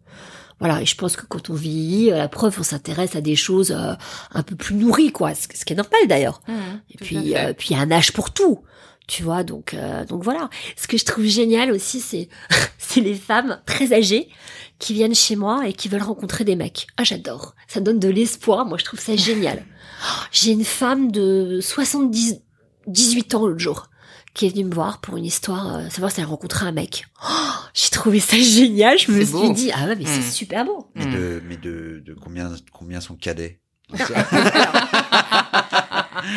Voilà. 0.59 0.81
Et 0.81 0.85
je 0.85 0.95
pense 0.95 1.15
que 1.15 1.25
quand 1.25 1.49
on 1.49 1.53
vieillit, 1.53 2.11
euh, 2.11 2.17
la 2.17 2.27
preuve, 2.27 2.55
on 2.59 2.63
s'intéresse 2.63 3.15
à 3.15 3.21
des 3.21 3.35
choses 3.35 3.71
euh, 3.71 3.93
un 4.33 4.43
peu 4.43 4.55
plus 4.55 4.75
nourries, 4.75 5.11
quoi. 5.11 5.33
Ce, 5.35 5.47
ce 5.53 5.65
qui 5.65 5.73
est 5.73 5.75
normal 5.75 6.01
d'ailleurs. 6.07 6.41
Mmh, 6.47 6.53
Et 6.91 6.97
puis, 6.97 7.35
euh, 7.37 7.53
puis 7.53 7.69
il 7.71 7.77
y 7.77 7.79
a 7.79 7.83
un 7.83 7.91
âge 7.91 8.11
pour 8.13 8.31
tout. 8.31 8.59
Tu 9.07 9.23
vois, 9.23 9.43
donc, 9.43 9.73
euh, 9.73 10.03
donc 10.05 10.23
voilà. 10.23 10.49
Ce 10.75 10.85
que 10.87 10.97
je 10.97 11.05
trouve 11.05 11.23
génial 11.25 11.71
aussi, 11.71 12.01
c'est, 12.01 12.27
c'est 12.77 12.99
les 13.01 13.15
femmes 13.15 13.61
très 13.65 13.93
âgées 13.93 14.27
qui 14.79 14.93
viennent 14.93 15.15
chez 15.15 15.35
moi 15.37 15.67
et 15.67 15.73
qui 15.73 15.87
veulent 15.87 16.03
rencontrer 16.03 16.43
des 16.43 16.55
mecs. 16.57 16.87
Ah, 16.97 17.03
j'adore. 17.03 17.55
Ça 17.67 17.79
donne 17.79 17.99
de 17.99 18.09
l'espoir. 18.09 18.65
Moi, 18.65 18.77
je 18.77 18.83
trouve 18.85 18.99
ça 18.99 19.15
génial. 19.15 19.65
Oh, 19.99 20.23
J'ai 20.31 20.51
une 20.51 20.63
femme 20.63 21.11
de 21.11 21.57
70, 21.59 22.39
18 22.85 23.33
ans 23.33 23.47
l'autre 23.47 23.57
jour 23.59 23.87
qui 24.37 24.45
est 24.45 24.49
venue 24.49 24.65
me 24.65 24.73
voir 24.73 24.99
pour 25.01 25.17
une 25.17 25.25
histoire, 25.25 25.75
euh, 25.77 25.89
savoir 25.89 26.11
si 26.11 26.19
elle 26.21 26.27
rencontrait 26.27 26.67
un 26.67 26.71
mec. 26.71 27.05
Oh, 27.27 27.33
J'ai 27.73 27.89
trouvé 27.89 28.19
ça 28.19 28.37
génial. 28.41 28.97
Je 28.97 29.11
me 29.11 29.23
suis 29.23 29.31
beau. 29.33 29.51
dit, 29.51 29.71
ah 29.73 29.85
ouais, 29.87 29.95
mais 29.95 30.05
c'est 30.05 30.19
Mm. 30.19 30.31
super 30.31 30.63
beau. 30.65 30.89
Mais 30.95 31.05
Mm. 31.05 31.11
de 31.13 31.41
mais 31.47 31.57
de, 31.57 32.03
de 32.05 32.13
combien 32.13 32.51
combien 32.71 33.01
sont 33.01 33.15
cadets? 33.15 33.59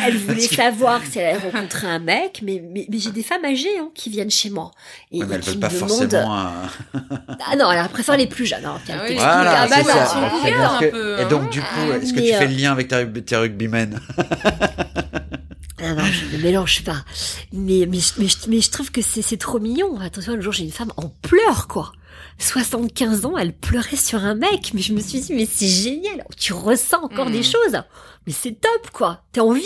Elle 0.07 0.17
voulait 0.19 0.41
savoir 0.41 1.01
si 1.05 1.19
elle 1.19 1.39
rencontrer 1.39 1.89
un 1.89 1.99
mec, 1.99 2.43
mais, 2.45 2.63
mais, 2.65 2.87
mais 2.89 2.99
j'ai 2.99 3.11
des 3.11 3.23
femmes 3.25 3.45
âgées 3.45 3.77
hein, 3.79 3.89
qui 3.95 4.09
viennent 4.11 4.31
chez 4.31 4.49
moi. 4.51 4.71
Et, 5.11 5.19
Ouais, 5.21 5.27
mais 5.27 5.35
elles 5.37 5.41
qui 5.41 5.49
veulent 5.51 5.57
me 5.57 5.61
pas 5.63 5.69
demandent- 5.69 5.89
forcément 5.89 6.37
un. 6.39 6.53
Ah 7.51 7.57
non, 7.57 7.73
elle 7.73 7.89
préfère 7.89 8.17
les 8.17 8.27
plus 8.29 8.47
jeunes. 8.47 8.65
hein, 8.65 8.79
Ah 8.89 8.93
oui. 9.09 9.15
Voilà, 9.15 9.63
Ah 9.63 9.67
bah 9.69 9.77
c'est 9.79 9.85
ça. 9.85 10.17
un 10.19 11.19
et 11.19 11.25
donc 11.29 11.43
hein. 11.45 11.49
du 11.51 11.61
coup, 11.61 11.93
est-ce 12.01 12.13
que 12.13 12.21
Mais, 12.21 12.27
tu 12.27 12.33
fais 12.35 12.45
euh, 12.45 12.49
le 12.49 12.55
lien 12.55 12.73
avec 12.73 12.89
ta, 12.89 13.05
tes 13.05 13.37
rugbymen 13.37 13.99
Ah 15.83 15.95
non, 15.95 16.05
je 16.05 16.25
ne 16.27 16.30
mélange 16.41 16.85
pas. 16.85 17.05
Mais, 17.53 17.87
mais, 17.89 17.99
je- 18.01 18.13
mais, 18.19 18.27
mais 18.49 18.61
je 18.61 18.71
trouve 18.71 18.91
que 18.91 19.03
c'est 19.03 19.23
c'est 19.23 19.37
trop 19.37 19.59
mignon. 19.61 19.99
Attention, 20.01 20.35
le 20.35 20.41
jour, 20.41 20.53
j'ai 20.53 20.65
une 20.65 20.73
femme 20.73 20.93
en 20.97 21.09
pleurs, 21.23 21.69
quoi. 21.69 21.93
75 22.39 23.27
ans, 23.27 23.37
elle 23.39 23.53
pleurait 23.55 23.97
sur 23.97 24.25
un 24.25 24.35
mec. 24.35 24.73
Mais 24.75 24.81
je 24.83 24.93
me 24.93 25.01
suis 25.01 25.21
dit, 25.21 25.35
mais 25.35 25.47
c'est 25.47 25.69
génial. 25.69 26.25
Tu 26.37 26.53
ressens 26.53 27.03
encore 27.03 27.29
Mm. 27.29 27.33
des 27.33 27.43
choses. 27.43 27.83
Mais 28.27 28.33
c'est 28.33 28.61
top, 28.61 28.91
quoi. 28.93 29.23
T'es 29.33 29.41
en 29.41 29.53
vie. 29.53 29.63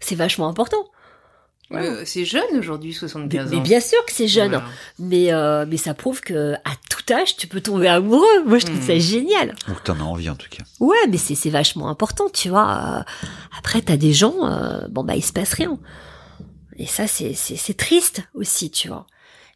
C'est 0.00 0.14
vachement 0.14 0.48
important. 0.48 0.84
Ouais, 1.70 1.86
euh, 1.86 2.02
c'est 2.06 2.24
jeune 2.24 2.56
aujourd'hui, 2.58 2.94
75 2.94 3.30
Mais, 3.50 3.56
ans. 3.56 3.58
mais 3.58 3.62
bien 3.62 3.80
sûr 3.80 3.98
que 4.06 4.12
c'est 4.12 4.28
jeune. 4.28 4.60
Mais, 4.98 5.32
euh, 5.32 5.66
mais 5.68 5.76
ça 5.76 5.92
prouve 5.92 6.20
que 6.22 6.54
à 6.54 6.70
tout 6.88 7.12
âge, 7.12 7.36
tu 7.36 7.46
peux 7.46 7.60
tomber 7.60 7.88
amoureux. 7.88 8.42
Moi, 8.46 8.58
je 8.58 8.66
trouve 8.66 8.80
ça 8.82 8.98
génial. 8.98 9.54
Donc 9.68 9.84
t'en 9.84 9.96
as 10.00 10.02
envie 10.02 10.30
en 10.30 10.34
tout 10.36 10.48
cas. 10.50 10.64
Ouais, 10.80 10.96
mais 11.10 11.18
c'est 11.18 11.34
c'est 11.34 11.50
vachement 11.50 11.88
important, 11.90 12.28
tu 12.32 12.48
vois. 12.48 12.70
Euh, 13.00 13.02
Après, 13.58 13.82
t'as 13.82 13.96
des 13.98 14.12
gens, 14.14 14.46
euh, 14.46 14.80
bon 14.88 15.04
bah 15.04 15.14
il 15.16 15.22
se 15.24 15.32
passe 15.32 15.52
rien. 15.52 15.78
Et 16.78 16.86
ça, 16.86 17.06
c'est 17.06 17.34
c'est 17.34 17.56
c'est 17.56 17.74
triste 17.76 18.22
aussi, 18.34 18.70
tu 18.70 18.88
vois. 18.88 19.06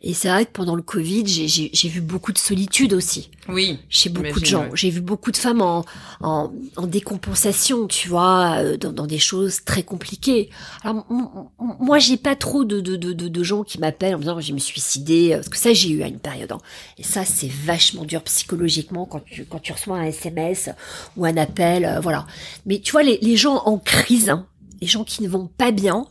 Et 0.05 0.15
c'est 0.15 0.29
vrai 0.29 0.47
que 0.47 0.51
pendant 0.51 0.75
le 0.75 0.83
Covid, 0.83 1.25
j'ai 1.27 1.89
vu 1.89 2.01
beaucoup 2.01 2.33
de 2.33 2.39
solitude 2.39 2.93
aussi 2.93 3.31
Oui. 3.49 3.79
chez 3.89 4.09
beaucoup 4.11 4.41
de 4.41 4.45
gens. 4.45 4.65
ouais. 4.65 4.71
J'ai 4.75 4.91
vu 4.91 5.01
beaucoup 5.01 5.31
de 5.31 5.37
femmes 5.37 5.63
en 5.63 5.85
en, 6.21 6.53
en 6.77 6.87
décompensation, 6.89 7.87
tu 7.87 8.09
vois, 8.09 8.57
euh, 8.59 8.77
dans, 8.77 8.93
dans 8.93 9.07
des 9.07 9.21
choses 9.21 9.63
très 9.65 9.85
compliquées. 9.85 10.51
Alors 10.83 11.07
moi, 11.79 12.01
j'ai 12.01 12.17
pas 12.17 12.35
trop 12.35 12.65
de 12.65 12.81
de 12.81 12.97
de 12.97 13.13
de, 13.29 13.43
gens 13.45 13.63
qui 13.63 13.79
m'appellent 13.79 14.17
en 14.17 14.19
me 14.19 14.23
disant 14.25 14.41
je 14.41 14.53
me 14.53 14.59
suicider, 14.59 15.33
euh, 15.33 15.37
parce 15.37 15.49
que 15.49 15.57
ça 15.57 15.73
j'ai 15.73 15.91
eu 15.91 16.03
à 16.03 16.09
une 16.09 16.19
période. 16.19 16.51
hein. 16.51 16.59
Et 16.99 17.05
ça, 17.05 17.25
c'est 17.25 17.49
vachement 17.51 18.05
dur 18.05 18.23
psychologiquement 18.25 19.07
quand 19.07 19.25
tu 19.25 19.45
quand 19.45 19.61
tu 19.61 19.73
reçois 19.73 19.99
un 19.99 20.05
SMS 20.07 20.69
ou 21.17 21.25
un 21.27 21.37
appel, 21.37 21.85
euh, 21.85 22.01
voilà. 22.01 22.27
Mais 22.67 22.81
tu 22.81 22.91
vois, 22.91 23.05
les, 23.05 23.19
les 23.23 23.37
gens 23.37 23.63
en 23.67 23.79
crise, 23.79 24.31
hein, 24.31 24.47
les 24.81 24.89
gens 24.89 25.05
qui 25.05 25.23
ne 25.23 25.29
vont 25.29 25.47
pas 25.47 25.71
bien, 25.71 26.07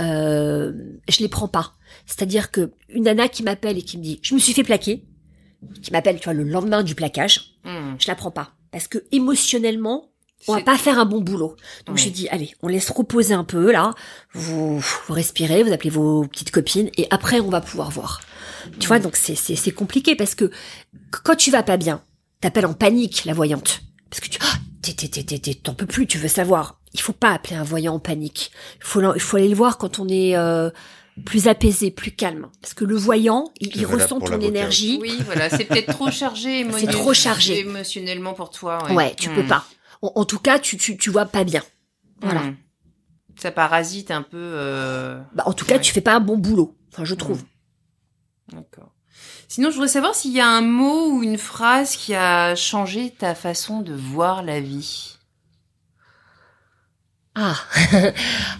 euh, 0.00 0.72
je 1.08 1.18
les 1.20 1.28
prends 1.28 1.48
pas. 1.48 1.74
C'est-à-dire 2.08 2.50
que 2.50 2.72
une 2.88 3.04
nana 3.04 3.28
qui 3.28 3.42
m'appelle 3.44 3.78
et 3.78 3.82
qui 3.82 3.98
me 3.98 4.02
dit, 4.02 4.18
je 4.22 4.34
me 4.34 4.40
suis 4.40 4.54
fait 4.54 4.64
plaquer, 4.64 5.04
qui 5.82 5.92
m'appelle, 5.92 6.18
tu 6.18 6.24
vois, 6.24 6.32
le 6.32 6.42
lendemain 6.42 6.82
du 6.82 6.94
plaquage, 6.94 7.54
Mmh. 7.64 7.96
je 8.00 8.06
la 8.08 8.14
prends 8.14 8.30
pas. 8.30 8.52
Parce 8.72 8.88
que 8.88 8.98
émotionnellement, 9.12 10.10
on 10.46 10.54
va 10.54 10.62
pas 10.62 10.78
faire 10.78 10.98
un 10.98 11.04
bon 11.04 11.20
boulot. 11.20 11.56
Donc 11.86 11.96
Ouais. 11.96 12.02
je 12.02 12.08
dis, 12.08 12.28
allez, 12.28 12.54
on 12.62 12.68
laisse 12.68 12.88
reposer 12.90 13.34
un 13.34 13.44
peu, 13.44 13.70
là. 13.72 13.92
Vous, 14.32 14.78
vous 14.78 15.12
respirez, 15.12 15.62
vous 15.62 15.72
appelez 15.72 15.90
vos 15.90 16.22
petites 16.26 16.50
copines, 16.50 16.90
et 16.96 17.06
après, 17.10 17.40
on 17.40 17.50
va 17.50 17.60
pouvoir 17.60 17.90
voir. 17.90 18.20
Tu 18.80 18.86
vois, 18.88 18.98
donc 19.00 19.16
c'est, 19.16 19.34
c'est, 19.34 19.56
c'est 19.56 19.70
compliqué 19.72 20.16
parce 20.16 20.34
que 20.34 20.46
qu- 20.46 20.52
quand 21.24 21.36
tu 21.36 21.50
vas 21.50 21.62
pas 21.62 21.76
bien, 21.76 22.02
t'appelles 22.40 22.66
en 22.66 22.72
panique 22.74 23.24
la 23.26 23.34
voyante. 23.34 23.80
Parce 24.10 24.20
que 24.20 24.28
tu, 24.28 24.38
ah, 24.40 24.54
t'en 25.62 25.74
peux 25.74 25.86
plus, 25.86 26.06
tu 26.06 26.18
veux 26.18 26.28
savoir. 26.28 26.80
Il 26.94 27.00
faut 27.00 27.12
pas 27.12 27.32
appeler 27.32 27.56
un 27.56 27.64
voyant 27.64 27.94
en 27.94 27.98
panique. 27.98 28.50
Il 28.78 28.84
faut, 28.84 29.14
il 29.14 29.20
faut 29.20 29.36
aller 29.36 29.48
le 29.48 29.54
voir 29.54 29.76
quand 29.78 29.98
on 29.98 30.08
est, 30.08 30.36
euh, 30.36 30.70
plus 31.24 31.48
apaisé, 31.48 31.90
plus 31.90 32.10
calme. 32.12 32.48
Parce 32.60 32.74
que 32.74 32.84
le 32.84 32.96
voyant, 32.96 33.52
il, 33.60 33.84
ressent 33.86 34.20
ton 34.20 34.40
énergie. 34.40 34.98
Oui, 35.00 35.18
voilà, 35.26 35.50
c'est 35.50 35.64
peut-être 35.64 35.92
trop 35.92 36.10
chargé. 36.10 36.66
C'est 36.78 36.86
trop 36.90 37.12
chargé. 37.14 37.60
Émotionnellement 37.60 38.34
pour 38.34 38.50
toi. 38.50 38.78
Ouais, 38.88 38.94
Ouais, 38.94 39.14
tu 39.16 39.28
Mmh. 39.30 39.34
peux 39.34 39.46
pas. 39.46 39.64
En, 40.02 40.12
en 40.14 40.24
tout 40.24 40.38
cas, 40.38 40.58
tu, 40.58 40.76
tu, 40.76 40.96
tu 40.96 41.10
vois 41.10 41.26
pas 41.26 41.44
bien. 41.44 41.62
Voilà. 42.20 42.40
Mmh. 42.40 42.56
Ça 43.40 43.50
parasite 43.50 44.10
un 44.10 44.22
peu. 44.22 44.36
euh, 44.36 45.20
Bah, 45.34 45.44
en 45.46 45.52
tout 45.52 45.64
cas, 45.64 45.78
tu 45.78 45.92
fais 45.92 46.00
pas 46.00 46.14
un 46.14 46.20
bon 46.20 46.36
boulot. 46.38 46.76
Enfin, 46.92 47.04
je 47.04 47.14
trouve. 47.14 47.42
D'accord. 48.52 48.92
Sinon, 49.48 49.70
je 49.70 49.74
voudrais 49.74 49.88
savoir 49.88 50.14
s'il 50.14 50.32
y 50.32 50.40
a 50.40 50.48
un 50.48 50.60
mot 50.62 51.10
ou 51.12 51.22
une 51.22 51.38
phrase 51.38 51.96
qui 51.96 52.14
a 52.14 52.54
changé 52.54 53.10
ta 53.10 53.34
façon 53.34 53.80
de 53.80 53.94
voir 53.94 54.42
la 54.42 54.60
vie. 54.60 55.17
Ah, 57.40 57.56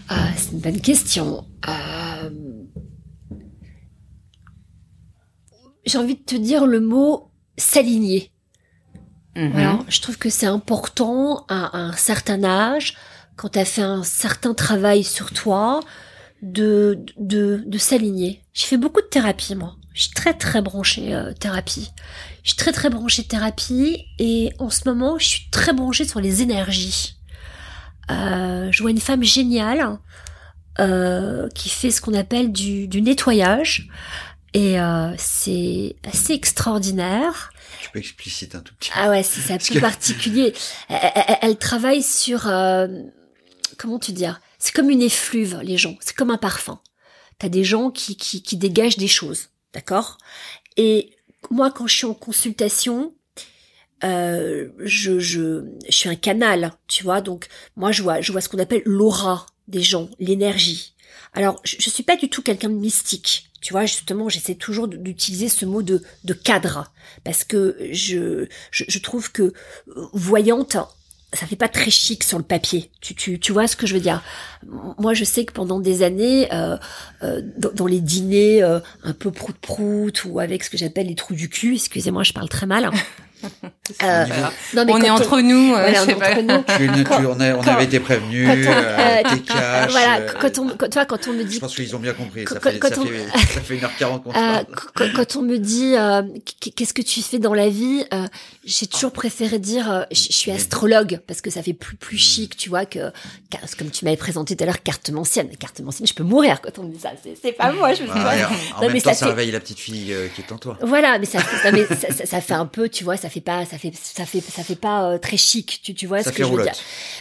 Ah, 0.07 0.29
c'est 0.37 0.51
une 0.53 0.59
bonne 0.59 0.79
question. 0.79 1.45
Euh, 1.67 2.29
J'ai 5.85 5.97
envie 5.97 6.15
de 6.15 6.23
te 6.23 6.35
dire 6.35 6.65
le 6.65 6.79
mot 6.79 7.29
s'aligner. 7.57 8.31
Voilà, 9.35 9.79
je 9.87 10.01
trouve 10.01 10.17
que 10.17 10.29
c'est 10.29 10.45
important 10.47 11.45
à, 11.49 11.77
à 11.77 11.79
un 11.81 11.93
certain 11.93 12.43
âge, 12.43 12.95
quand 13.37 13.49
tu 13.49 13.59
as 13.59 13.65
fait 13.65 13.81
un 13.81 14.03
certain 14.03 14.53
travail 14.53 15.03
sur 15.03 15.31
toi, 15.31 15.79
de, 16.41 16.99
de, 17.17 17.63
de 17.65 17.77
s'aligner. 17.77 18.41
J'ai 18.53 18.65
fait 18.67 18.77
beaucoup 18.77 19.01
de 19.01 19.07
thérapie, 19.07 19.55
moi. 19.55 19.75
Je 19.93 20.03
suis 20.03 20.13
très 20.13 20.33
très 20.33 20.61
branchée 20.61 21.13
euh, 21.13 21.33
thérapie. 21.33 21.89
Je 22.43 22.49
suis 22.49 22.57
très 22.57 22.71
très 22.71 22.89
branchée 22.89 23.23
thérapie 23.25 24.05
et 24.19 24.51
en 24.59 24.69
ce 24.69 24.87
moment, 24.87 25.17
je 25.17 25.25
suis 25.25 25.49
très 25.51 25.73
branchée 25.73 26.05
sur 26.05 26.21
les 26.21 26.41
énergies. 26.41 27.18
Euh, 28.09 28.71
je 28.71 28.81
vois 28.81 28.91
une 28.91 28.99
femme 28.99 29.23
géniale 29.23 29.99
euh, 30.79 31.49
qui 31.49 31.69
fait 31.69 31.91
ce 31.91 32.01
qu'on 32.01 32.13
appelle 32.13 32.51
du, 32.51 32.87
du 32.87 33.01
nettoyage 33.01 33.89
et 34.53 34.79
euh, 34.79 35.13
c'est 35.17 35.95
assez 36.03 36.33
extraordinaire. 36.33 37.51
Tu 37.81 37.89
peux 37.91 37.99
expliciter 37.99 38.57
un 38.57 38.61
tout 38.61 38.73
petit 38.79 38.91
Ah 38.95 39.09
ouais, 39.09 39.23
c'est 39.23 39.53
un 39.53 39.57
peu 39.57 39.79
particulier. 39.79 40.53
Elle, 40.89 41.11
elle, 41.15 41.37
elle, 41.41 41.57
travaille 41.57 42.01
sur 42.01 42.47
euh, 42.47 42.87
comment 43.77 43.99
tu 43.99 44.11
dire? 44.11 44.41
C'est 44.57 44.73
comme 44.73 44.89
une 44.89 45.01
effluve, 45.01 45.59
les 45.61 45.77
gens. 45.77 45.95
C'est 46.01 46.15
comme 46.15 46.31
un 46.31 46.37
parfum. 46.37 46.79
T'as 47.37 47.49
des 47.49 47.63
gens 47.63 47.91
qui, 47.91 48.17
qui, 48.17 48.41
qui 48.41 48.57
dégagent 48.57 48.97
des 48.97 49.07
choses, 49.07 49.49
d'accord? 49.73 50.17
Et 50.77 51.15
moi, 51.51 51.71
quand 51.71 51.87
je 51.87 51.95
suis 51.95 52.05
en 52.05 52.13
consultation, 52.13 53.13
euh, 54.03 54.69
je, 54.79 55.19
je, 55.19 55.65
je 55.87 55.95
suis 55.95 56.09
un 56.09 56.15
canal, 56.15 56.73
tu 56.87 57.03
vois. 57.03 57.21
Donc 57.21 57.47
moi, 57.75 57.91
je 57.91 58.03
vois, 58.03 58.21
je 58.21 58.31
vois 58.31 58.41
ce 58.41 58.49
qu'on 58.49 58.59
appelle 58.59 58.81
l'aura 58.85 59.45
des 59.67 59.81
gens, 59.81 60.09
l'énergie. 60.19 60.93
Alors, 61.33 61.59
je, 61.63 61.75
je 61.79 61.89
suis 61.89 62.03
pas 62.03 62.15
du 62.15 62.29
tout 62.29 62.41
quelqu'un 62.41 62.69
de 62.69 62.75
mystique. 62.75 63.49
Tu 63.61 63.73
vois, 63.73 63.85
justement, 63.85 64.29
j'essaie 64.29 64.55
toujours 64.55 64.87
d'utiliser 64.87 65.49
ce 65.49 65.65
mot 65.65 65.83
de, 65.83 66.01
de 66.23 66.33
cadre 66.33 66.91
parce 67.23 67.43
que 67.43 67.77
je, 67.91 68.47
je, 68.71 68.85
je 68.87 68.99
trouve 68.99 69.31
que 69.31 69.53
voyante, 70.13 70.77
ça 71.33 71.45
fait 71.45 71.55
pas 71.55 71.67
très 71.67 71.91
chic 71.91 72.23
sur 72.23 72.37
le 72.37 72.43
papier. 72.43 72.89
Tu, 73.01 73.13
tu, 73.15 73.39
tu 73.39 73.51
vois 73.51 73.67
ce 73.67 73.75
que 73.75 73.85
je 73.85 73.93
veux 73.93 73.99
dire? 73.99 74.23
Moi, 74.97 75.13
je 75.13 75.23
sais 75.23 75.45
que 75.45 75.53
pendant 75.53 75.79
des 75.79 76.03
années, 76.03 76.51
euh, 76.53 76.77
euh, 77.21 77.41
dans, 77.57 77.71
dans, 77.71 77.87
les 77.87 77.99
dîners 77.99 78.63
euh, 78.63 78.79
un 79.03 79.13
peu 79.13 79.29
prout-prout 79.31 80.23
ou 80.25 80.39
avec 80.39 80.63
ce 80.63 80.69
que 80.69 80.77
j'appelle 80.77 81.07
les 81.07 81.15
trous 81.15 81.35
du 81.35 81.49
cul, 81.49 81.75
excusez-moi, 81.75 82.23
je 82.23 82.33
parle 82.33 82.49
très 82.49 82.65
mal. 82.65 82.89
Euh, 84.03 84.25
non, 84.75 84.85
mais 84.85 84.93
on 84.93 85.01
est 85.01 85.09
entre 85.09 85.41
nous. 85.41 85.73
Euh, 85.73 85.91
voilà, 85.91 86.03
on, 86.03 86.07
est 86.07 86.13
entre 86.13 86.81
nous. 86.81 87.03
Quand, 87.03 87.23
on, 87.25 87.39
a, 87.39 87.53
on 87.53 87.61
quand, 87.61 87.71
avait 87.71 87.85
été 87.85 87.99
prévenus. 87.99 88.47
Quand 88.47 88.71
on, 88.71 88.75
euh, 88.75 89.35
t'es 89.35 89.39
cash, 89.39 89.91
voilà, 89.91 90.21
quand 90.39 90.59
on, 90.59 90.69
quand, 90.69 90.89
tu 90.89 90.93
vois, 90.93 91.05
quand 91.05 91.27
on 91.27 91.33
me 91.33 91.43
dit. 91.43 91.55
Je 91.55 91.59
pense 91.59 91.75
qu'ils 91.75 91.95
ont 91.95 91.99
bien 91.99 92.13
compris. 92.13 92.45
Ça 92.47 92.59
fait, 92.59 92.79
ça, 92.81 92.89
on, 92.99 93.05
fait, 93.05 93.27
ça 93.53 93.61
fait 93.61 93.75
1h40 93.77 94.23
qu'on 94.23 94.31
euh, 94.31 94.63
quand, 94.95 95.05
quand, 95.15 95.35
on 95.37 95.41
me 95.41 95.57
dit 95.57 95.95
euh, 95.95 96.21
qu'est-ce 96.75 96.93
que 96.93 97.01
tu 97.01 97.21
fais 97.21 97.39
dans 97.39 97.53
la 97.53 97.69
vie, 97.69 98.03
euh, 98.13 98.27
j'ai 98.65 98.87
toujours 98.87 99.11
préféré 99.11 99.59
dire 99.59 100.05
je 100.11 100.15
suis 100.15 100.51
astrologue 100.51 101.19
parce 101.27 101.41
que 101.41 101.49
ça 101.49 101.63
fait 101.63 101.73
plus 101.73 101.97
plus 101.97 102.17
chic, 102.17 102.55
tu 102.55 102.69
vois 102.69 102.85
que 102.85 103.11
comme 103.77 103.89
tu 103.89 104.05
m'avais 104.05 104.17
présenté 104.17 104.55
tout 104.55 104.63
à 104.63 104.67
l'heure 104.67 104.83
carte 104.83 105.09
ancienne. 105.15 105.49
Carte 105.57 105.81
ancienne, 105.85 106.07
je 106.07 106.13
peux 106.13 106.23
mourir 106.23 106.61
quand 106.61 106.77
on 106.79 106.83
me 106.83 106.93
dit 106.93 106.99
ça. 106.99 107.11
C'est 107.41 107.51
pas 107.51 107.71
moi. 107.71 107.93
Je 107.93 108.03
me 108.03 108.07
dis, 108.07 108.13
ouais, 108.13 108.43
en, 108.43 108.77
en 108.77 108.81
non, 108.81 108.93
même 108.93 109.01
temps, 109.01 109.13
ça, 109.13 109.25
fait... 109.25 109.31
réveille 109.31 109.51
la 109.51 109.59
petite 109.59 109.79
fille 109.79 110.13
qui 110.35 110.41
est 110.41 110.51
en 110.51 110.57
toi. 110.57 110.77
Voilà, 110.81 111.17
mais 111.19 111.25
ça, 111.25 111.39
ça, 111.39 111.71
mais 111.71 111.85
ça, 111.85 112.11
ça, 112.11 112.25
ça 112.25 112.41
fait 112.41 112.53
un 112.53 112.65
peu, 112.65 112.89
tu 112.89 113.03
vois, 113.03 113.17
ça 113.17 113.29
fait 113.29 113.41
pas, 113.41 113.65
ça 113.65 113.77
fait 113.79 113.91
ça 113.95 114.25
fait 114.25 114.41
ça 114.41 114.63
fait 114.63 114.75
pas 114.75 115.11
euh, 115.11 115.17
très 115.17 115.37
chic 115.37 115.79
tu 115.83 115.93
tu 115.95 116.05
vois 116.07 116.21
ça 116.23 116.31
ce 116.31 116.35
que 116.37 116.43
je 116.43 116.47
veux 116.47 116.49
roulotte. 116.51 116.65
dire 116.67 116.75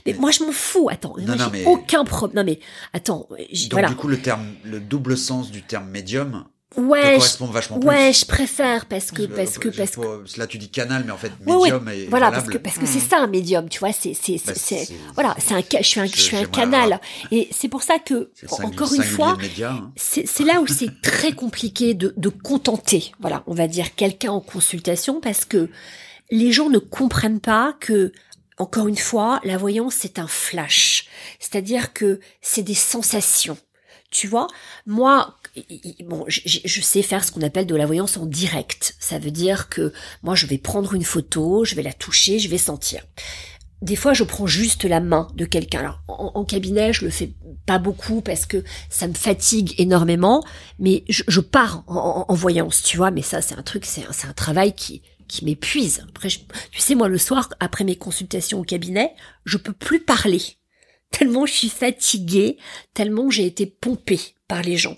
mais, 0.07 0.13
mais, 0.13 0.19
moi 0.19 0.31
je 0.31 0.43
m'en 0.45 0.53
fous 0.53 0.89
attends 0.91 1.15
non, 1.19 1.37
non, 1.37 1.45
j'ai 1.53 1.61
mais... 1.61 1.65
aucun 1.67 2.05
problème 2.05 2.37
non 2.45 2.45
mais 2.53 2.61
attends 2.93 3.27
donc 3.31 3.73
voilà. 3.73 3.89
du 3.89 3.97
coup 3.97 4.09
le 4.09 4.19
terme 4.19 4.47
le 4.65 4.81
double 4.81 5.17
sens 5.17 5.51
du 5.51 5.63
terme 5.63 5.89
médium 5.89 6.45
Ouais, 6.77 7.15
correspond 7.15 7.47
je, 7.47 7.53
vachement 7.53 7.79
ouais, 7.79 8.11
plus. 8.11 8.21
je 8.21 8.25
préfère 8.27 8.85
parce 8.87 9.11
que 9.11 9.23
parce 9.23 9.57
que 9.57 9.71
parce 9.71 9.97
que 9.97 10.39
là 10.39 10.47
tu 10.47 10.59
dis 10.59 10.69
canal 10.69 11.03
mais 11.07 11.13
en 11.13 11.17
fait 11.17 11.33
médium 11.41 11.59
ouais, 11.61 11.73
ouais. 11.73 11.99
est 12.01 12.07
voilà 12.09 12.27
valable. 12.27 12.37
parce 12.45 12.49
que 12.57 12.59
parce 12.63 12.77
que 12.77 12.85
mmh. 12.85 13.01
c'est 13.01 13.09
ça 13.09 13.19
un 13.21 13.27
médium 13.27 13.69
tu 13.71 13.79
vois 13.79 13.93
c'est 13.93 14.13
c'est 14.13 14.37
bah, 14.47 14.53
c'est 14.55 14.87
voilà 15.15 15.35
c'est 15.39 15.55
un 15.55 15.63
je 15.81 15.83
suis 15.83 15.99
un 16.01 16.05
je, 16.05 16.15
je 16.15 16.21
suis 16.21 16.37
un 16.37 16.45
canal 16.45 16.83
avoir... 16.93 17.01
et 17.33 17.49
c'est 17.53 17.69
pour 17.69 17.83
ça 17.83 17.99
que 17.99 18.31
encore 18.63 18.93
une 18.93 19.03
fois 19.03 19.39
hein. 19.63 19.91
c'est 19.97 20.29
c'est 20.29 20.45
là 20.45 20.61
où 20.61 20.67
c'est 20.67 21.01
très 21.01 21.33
compliqué 21.33 21.95
de 21.95 22.13
de 22.19 22.29
contenter 22.29 23.13
voilà 23.19 23.43
on 23.47 23.55
va 23.55 23.67
dire 23.67 23.95
quelqu'un 23.95 24.33
en 24.33 24.41
consultation 24.41 25.23
parce 25.23 25.47
que 25.47 25.71
les 26.31 26.53
gens 26.53 26.71
ne 26.71 26.79
comprennent 26.79 27.41
pas 27.41 27.77
que 27.81 28.13
encore 28.59 28.89
une 28.89 28.97
fois, 28.97 29.41
la 29.45 29.57
voyance 29.57 29.95
c'est 29.95 30.19
un 30.19 30.27
flash, 30.27 31.07
c'est-à-dire 31.39 31.93
que 31.93 32.21
c'est 32.41 32.63
des 32.63 32.75
sensations. 32.75 33.57
Tu 34.11 34.27
vois, 34.27 34.49
moi, 34.87 35.37
bon, 36.05 36.25
je, 36.29 36.81
sais 36.81 37.03
faire 37.03 37.25
ce 37.25 37.31
qu'on 37.31 37.43
appelle 37.43 37.67
de 37.67 37.75
la 37.75 37.85
voyance 37.85 38.17
en 38.17 38.25
direct. 38.25 38.97
Ça 38.99 39.19
veut 39.19 39.31
dire 39.31 39.69
que 39.69 39.93
moi, 40.23 40.35
je 40.35 40.47
vais 40.47 40.57
prendre 40.57 40.95
une 40.95 41.05
photo, 41.05 41.67
je 41.67 41.75
vais 41.75 41.83
la 41.83 41.93
toucher, 41.93 42.39
je 42.39 42.49
vais 42.49 42.57
sentir. 42.57 43.05
Des 43.83 43.97
fois, 43.97 44.15
je 44.15 44.25
prends 44.25 44.47
juste 44.47 44.85
la 44.85 45.01
main 45.01 45.29
de 45.35 45.45
quelqu'un. 45.45 45.81
Alors, 45.81 46.01
en, 46.09 46.45
cabinet, 46.45 46.95
je 46.95 47.05
le 47.05 47.11
fais 47.11 47.33
pas 47.67 47.79
beaucoup 47.79 48.23
parce 48.23 48.47
que 48.47 48.65
ça 48.89 49.07
me 49.07 49.15
fatigue 49.15 49.75
énormément, 49.79 50.43
mais 50.79 51.05
je, 51.09 51.41
pars 51.41 51.85
en, 51.87 52.35
voyance, 52.35 52.83
tu 52.83 52.97
vois. 52.97 53.11
Mais 53.11 53.23
ça, 53.23 53.43
c'est 53.43 53.57
un 53.57 53.63
truc, 53.63 53.85
c'est 53.85 54.07
un 54.27 54.33
travail 54.33 54.75
qui 54.75 55.03
qui 55.29 55.45
m'épuise. 55.45 56.05
Après, 56.09 56.29
je, 56.29 56.41
tu 56.71 56.81
sais, 56.81 56.95
moi, 56.95 57.09
le 57.09 57.19
soir, 57.19 57.51
après 57.61 57.85
mes 57.85 57.97
consultations 57.97 58.61
au 58.61 58.65
cabinet, 58.65 59.15
je 59.45 59.59
peux 59.59 59.73
plus 59.73 60.01
parler. 60.01 60.43
Tellement 61.11 61.47
je 61.47 61.55
suis 61.55 61.71
fatiguée, 61.71 62.59
tellement 62.93 63.31
j'ai 63.31 63.47
été 63.47 63.65
pompée 63.65 64.21
par 64.47 64.61
les 64.61 64.77
gens. 64.77 64.97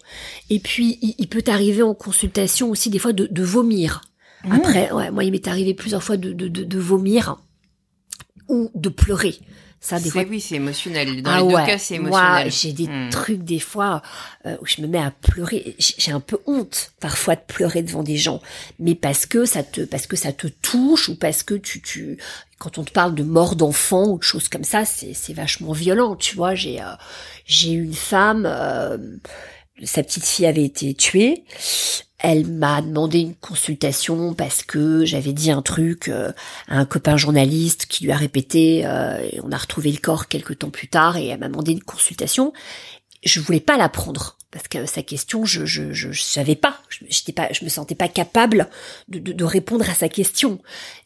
Et 0.48 0.58
puis, 0.58 0.98
il, 1.02 1.14
il 1.18 1.28
peut 1.28 1.44
arriver 1.46 1.82
en 1.82 1.94
consultation 1.94 2.68
aussi 2.70 2.90
des 2.90 2.98
fois 2.98 3.12
de, 3.12 3.28
de 3.30 3.42
vomir. 3.44 4.00
Mmh. 4.44 4.52
Après, 4.52 4.90
ouais, 4.90 5.10
moi, 5.12 5.22
il 5.22 5.30
m'est 5.30 5.46
arrivé 5.46 5.72
plusieurs 5.72 6.02
fois 6.02 6.16
de, 6.16 6.32
de, 6.32 6.48
de, 6.48 6.64
de 6.64 6.78
vomir 6.78 7.36
ou 8.48 8.70
de 8.74 8.88
pleurer. 8.88 9.38
Ça, 9.82 9.98
des 9.98 10.10
fois... 10.10 10.24
Oui, 10.28 10.40
c'est 10.40 10.56
émotionnel. 10.56 11.22
Dans 11.22 11.30
ah 11.30 11.36
les 11.38 11.42
ouais. 11.42 11.60
deux 11.62 11.66
cas, 11.66 11.78
c'est 11.78 11.94
émotionnel. 11.94 12.42
Moi, 12.42 12.48
j'ai 12.48 12.72
des 12.72 12.86
Hmm. 12.86 13.08
trucs 13.08 13.42
des 13.44 13.58
fois 13.60 14.02
euh, 14.44 14.56
où 14.60 14.66
je 14.66 14.82
me 14.82 14.86
mets 14.86 14.98
à 14.98 15.10
pleurer. 15.10 15.74
J'ai 15.78 16.12
un 16.12 16.20
peu 16.20 16.38
honte 16.46 16.92
parfois 17.00 17.34
de 17.34 17.40
pleurer 17.46 17.82
devant 17.82 18.02
des 18.02 18.18
gens, 18.18 18.42
mais 18.78 18.94
parce 18.94 19.24
que 19.24 19.46
ça 19.46 19.62
te, 19.62 19.80
parce 19.80 20.06
que 20.06 20.16
ça 20.16 20.32
te 20.32 20.48
touche 20.48 21.08
ou 21.08 21.16
parce 21.16 21.42
que 21.42 21.54
tu, 21.54 21.80
tu, 21.80 22.18
quand 22.58 22.76
on 22.76 22.84
te 22.84 22.90
parle 22.92 23.14
de 23.14 23.22
mort 23.22 23.56
d'enfant 23.56 24.08
ou 24.08 24.18
de 24.18 24.22
choses 24.22 24.48
comme 24.48 24.64
ça, 24.64 24.84
c'est, 24.84 25.14
c'est 25.14 25.32
vachement 25.32 25.72
violent. 25.72 26.14
Tu 26.14 26.36
vois, 26.36 26.54
j'ai, 26.54 26.80
euh, 26.82 26.92
j'ai 27.46 27.70
une 27.72 27.94
femme. 27.94 28.44
Euh, 28.46 28.98
sa 29.84 30.02
petite 30.02 30.24
fille 30.24 30.46
avait 30.46 30.64
été 30.64 30.94
tuée. 30.94 31.44
Elle 32.18 32.46
m'a 32.46 32.82
demandé 32.82 33.20
une 33.20 33.34
consultation 33.34 34.34
parce 34.34 34.62
que 34.62 35.06
j'avais 35.06 35.32
dit 35.32 35.50
un 35.50 35.62
truc 35.62 36.08
euh, 36.08 36.32
à 36.68 36.78
un 36.78 36.84
copain 36.84 37.16
journaliste 37.16 37.86
qui 37.86 38.04
lui 38.04 38.12
a 38.12 38.16
répété. 38.16 38.82
Euh, 38.84 39.18
et 39.32 39.40
on 39.42 39.50
a 39.52 39.56
retrouvé 39.56 39.90
le 39.90 39.98
corps 39.98 40.28
quelques 40.28 40.58
temps 40.58 40.70
plus 40.70 40.88
tard 40.88 41.16
et 41.16 41.28
elle 41.28 41.40
m'a 41.40 41.48
demandé 41.48 41.72
une 41.72 41.82
consultation. 41.82 42.52
Je 43.22 43.40
voulais 43.40 43.60
pas 43.60 43.78
la 43.78 43.88
prendre 43.88 44.36
parce 44.50 44.68
que 44.68 44.84
sa 44.84 45.02
question, 45.02 45.44
je 45.44 45.64
je 45.64 45.92
je, 45.92 46.12
je 46.12 46.22
savais 46.22 46.56
pas. 46.56 46.82
Je 46.90 47.06
j'étais 47.08 47.32
pas, 47.32 47.48
je 47.52 47.64
me 47.64 47.70
sentais 47.70 47.94
pas 47.94 48.08
capable 48.08 48.68
de, 49.08 49.18
de, 49.18 49.32
de 49.32 49.44
répondre 49.44 49.88
à 49.88 49.94
sa 49.94 50.10
question. 50.10 50.60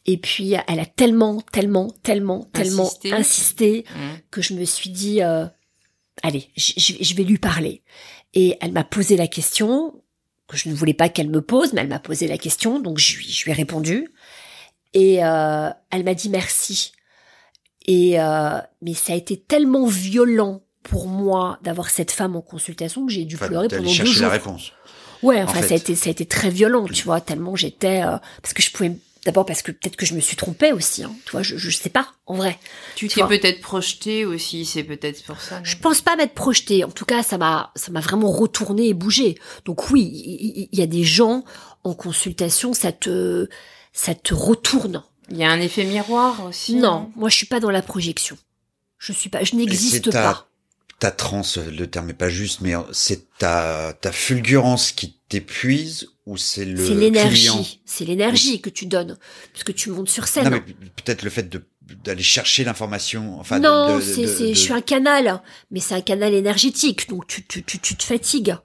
Et 0.07 0.17
puis 0.17 0.55
elle 0.67 0.81
a 0.81 0.87
tellement, 0.87 1.43
tellement, 1.53 1.93
tellement, 2.03 2.49
tellement 2.53 2.87
Insisté. 2.87 3.13
insisté 3.13 3.85
Mmh. 3.95 4.01
que 4.33 4.43
je 4.43 4.55
me 4.55 4.65
suis 4.65 4.91
dit, 4.91 5.23
euh, 5.23 5.47
allez, 6.23 6.51
je 6.57 7.15
vais 7.15 7.25
lui 7.25 7.39
parler. 7.39 7.83
Et 8.35 8.56
elle 8.61 8.73
m'a 8.73 8.85
posé 8.85 9.16
la 9.16 9.27
question 9.28 9.94
que 10.48 10.56
je 10.56 10.69
ne 10.69 10.74
voulais 10.74 10.94
pas 10.94 11.09
qu'elle 11.09 11.31
me 11.31 11.40
pose, 11.40 11.73
mais 11.73 11.81
elle 11.81 11.89
m'a 11.89 11.98
posé 11.98 12.28
la 12.28 12.36
question, 12.36 12.78
donc 12.81 12.98
je 12.98 13.16
lui, 13.16 13.24
je 13.31 13.44
lui 13.44 13.51
ai 13.52 13.55
répondu. 13.55 14.12
Et 14.93 15.24
euh, 15.24 15.70
elle 15.90 16.05
m'a 16.05 16.15
dit 16.15 16.28
merci. 16.28 16.93
Et 17.86 18.20
euh, 18.20 18.59
mais 18.82 18.94
ça 18.94 19.12
a 19.12 19.16
été 19.16 19.36
tellement 19.36 19.86
violent 19.86 20.62
pour 20.82 21.06
moi 21.09 21.59
d'avoir 21.62 21.90
cette 21.90 22.11
femme 22.11 22.36
en 22.36 22.43
consultation 22.43 23.06
que 23.06 23.12
j'ai 23.12 23.24
dû 23.24 23.36
Enfin, 23.36 23.48
pleurer 23.48 23.69
pendant 23.69 23.82
deux 23.85 24.05
jours. 24.05 24.23
la 24.23 24.28
réponse. 24.28 24.73
Ouais, 25.23 25.40
en 25.40 25.44
enfin 25.44 25.62
ça 25.62 25.74
a 25.74 25.77
été 25.77 25.94
ça 25.94 26.09
a 26.09 26.12
été 26.12 26.27
très 26.27 26.51
violent, 26.51 26.86
tu 26.86 27.05
vois, 27.05 27.20
tellement 27.20 27.56
j'étais 27.56 28.02
euh, 28.02 28.16
parce 28.43 28.52
que 28.52 28.62
je 28.62 28.70
pouvais 28.70 28.93
d'abord 29.25 29.47
parce 29.47 29.63
que 29.63 29.73
peut-être 29.73 29.97
que 29.97 30.07
je 30.07 30.15
me 30.15 30.21
suis 30.21 30.37
trompée 30.37 30.73
aussi, 30.73 31.03
hein, 31.03 31.15
tu 31.25 31.33
vois, 31.33 31.43
je 31.43 31.57
je 31.57 31.71
sais 31.71 31.89
pas 31.89 32.09
en 32.27 32.35
vrai. 32.35 32.59
Tu 32.95 33.09
t'es 33.09 33.23
peut-être 33.23 33.61
projeté 33.61 34.25
aussi, 34.25 34.65
c'est 34.65 34.85
peut-être 34.85 35.25
pour 35.25 35.41
ça. 35.41 35.61
Je 35.63 35.77
pense 35.77 36.01
pas 36.01 36.17
m'être 36.17 36.35
projetée. 36.35 36.85
En 36.85 36.91
tout 36.91 37.05
cas, 37.05 37.23
ça 37.23 37.39
m'a, 37.39 37.73
ça 37.75 37.91
m'a 37.91 38.01
vraiment 38.01 38.31
retourné 38.31 38.89
et 38.89 38.95
bougé. 38.95 39.39
Donc 39.65 39.91
oui, 39.91 40.69
il 40.73 40.79
y, 40.79 40.83
a 40.83 40.87
des 40.87 41.05
gens 41.05 41.45
en 41.85 41.95
consultation, 41.95 42.73
ça 42.75 42.93
te, 42.93 43.49
ça 43.93 44.15
te 44.15 44.35
retourne. 44.35 45.03
Il 45.31 45.39
y 45.39 45.45
a 45.45 45.51
un 45.51 45.61
effet 45.61 45.85
miroir 45.85 46.45
aussi. 46.47 46.77
Non, 46.77 47.11
moi 47.17 47.29
je 47.29 47.37
suis 47.37 47.47
pas 47.47 47.61
dans 47.61 47.71
la 47.71 47.83
projection. 47.83 48.37
Je 48.99 49.13
suis 49.13 49.31
pas, 49.31 49.43
je 49.45 49.57
n'existe 49.57 50.05
c'est 50.05 50.11
ta- 50.11 50.23
pas. 50.23 50.49
Ta 51.01 51.11
transe, 51.11 51.59
le 51.59 51.87
terme 51.89 52.11
est 52.11 52.15
pas 52.15 52.29
juste, 52.29 52.61
mais 52.61 52.75
c'est 52.93 53.37
ta, 53.39 53.93
ta 54.01 54.13
fulgurance 54.13 54.93
qui 54.93 55.17
t'épuise 55.40 56.09
ou 56.27 56.36
c'est 56.36 56.65
le 56.65 56.77
C'est 56.85 56.94
l'énergie, 56.94 57.81
c'est 57.85 58.05
l'énergie 58.05 58.61
que 58.61 58.70
tu 58.70 58.86
donnes, 58.86 59.19
puisque 59.52 59.74
tu 59.74 59.90
montes 59.90 60.09
sur 60.09 60.27
scène. 60.28 60.44
Non, 60.44 60.51
mais 60.51 60.61
peut-être 60.61 61.23
le 61.23 61.31
fait 61.31 61.48
de 61.48 61.62
d'aller 62.02 62.23
chercher 62.23 62.65
l'information. 62.65 63.39
Enfin, 63.39 63.59
non, 63.59 63.97
de, 63.97 64.01
c'est, 64.01 64.23
de- 64.23 64.27
c'est, 64.27 64.48
de- 64.48 64.55
je 64.55 64.59
suis 64.59 64.73
un 64.73 64.81
canal, 64.81 65.43
mais 65.70 65.81
c'est 65.81 65.94
un 65.94 66.01
canal 66.01 66.32
énergétique, 66.32 67.09
donc 67.11 67.27
tu, 67.27 67.44
tu, 67.47 67.62
tu, 67.62 67.78
tu 67.78 67.94
te 67.94 68.02
fatigues. 68.02 68.56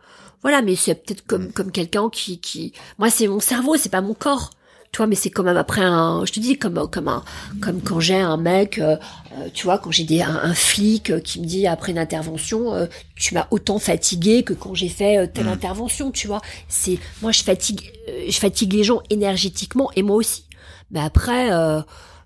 Voilà, 0.42 0.62
mais 0.62 0.78
c'est 0.78 0.96
peut-être 0.96 1.26
comme, 1.28 1.48
Mm. 1.48 1.52
comme 1.52 1.72
quelqu'un 1.74 2.10
qui, 2.10 2.40
qui, 2.40 2.72
moi 2.98 3.10
c'est 3.10 3.28
mon 3.28 3.42
cerveau, 3.42 3.76
c'est 3.76 3.90
pas 3.90 4.00
mon 4.02 4.14
corps. 4.14 4.52
Tu 4.92 4.98
vois, 4.98 5.08
mais 5.08 5.16
c'est 5.16 5.30
quand 5.30 5.44
même 5.44 5.58
après 5.58 5.82
un, 5.82 6.26
je 6.26 6.32
te 6.32 6.40
dis 6.40 6.58
comme 6.58 6.90
comme 6.90 7.08
un 7.08 7.24
comme 7.62 7.82
quand 7.82 8.00
j'ai 8.00 8.16
un 8.16 8.38
mec, 8.38 8.80
euh, 8.80 8.98
euh, 9.34 9.48
tu 9.54 9.66
vois, 9.66 9.78
quand 9.78 9.92
j'ai 9.92 10.04
des 10.04 10.22
un, 10.22 10.54
flic 10.56 11.12
euh, 11.12 11.20
qui 11.20 11.40
me 11.40 11.46
dit 11.46 11.68
après 11.68 11.92
une 11.92 12.00
intervention, 12.00 12.88
tu 13.16 13.36
m'as 13.36 13.48
autant 13.52 13.78
fatigué 13.78 14.44
que 14.44 14.54
quand 14.54 14.74
j'ai 14.74 14.90
fait 14.90 15.28
telle 15.28 15.46
mm. 15.46 15.50
intervention, 15.50 16.12
tu 16.12 16.28
vois. 16.28 16.42
C'est 16.68 16.98
moi 17.22 17.32
je 17.32 17.44
fatigue 17.44 17.92
je 18.28 18.38
fatigue 18.38 18.74
les 18.74 18.84
gens 18.84 19.02
énergétiquement 19.10 19.92
et 19.96 20.02
moi 20.02 20.16
aussi. 20.16 20.46
Mais 20.90 21.00
après 21.00 21.50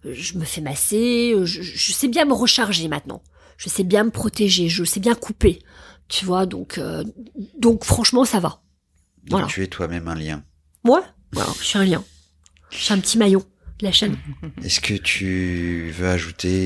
je 0.06 0.38
me 0.38 0.45
fais 0.45 0.61
masser, 0.61 1.35
je, 1.44 1.61
je, 1.61 1.91
sais 1.91 2.07
bien 2.07 2.26
me 2.26 2.34
recharger 2.34 2.88
maintenant. 2.88 3.22
Je 3.57 3.68
sais 3.68 3.84
bien 3.84 4.06
me 4.06 4.10
protéger, 4.10 4.69
je 4.69 4.85
sais 4.85 4.99
bien 5.02 5.15
couper. 5.15 5.60
Tu 6.07 6.26
vois, 6.26 6.45
donc 6.45 6.80
donc 7.60 7.84
franchement 7.84 8.23
ça 8.23 8.40
va. 8.40 8.61
Donc 9.26 9.48
tu 9.48 9.64
es 9.64 9.68
toi-même 9.68 10.07
un 10.07 10.15
lien. 10.15 10.44
Moi, 10.85 11.03
je 11.34 11.64
suis 11.64 11.77
un 11.77 11.85
lien. 11.85 12.03
Je 12.75 12.83
suis 12.83 12.93
un 12.93 12.99
petit 12.99 13.17
maillon 13.17 13.43
de 13.79 13.85
la 13.85 13.91
chaîne. 13.91 14.15
Est-ce 14.63 14.79
que 14.79 14.93
tu 14.93 15.91
veux 15.97 16.07
ajouter 16.07 16.65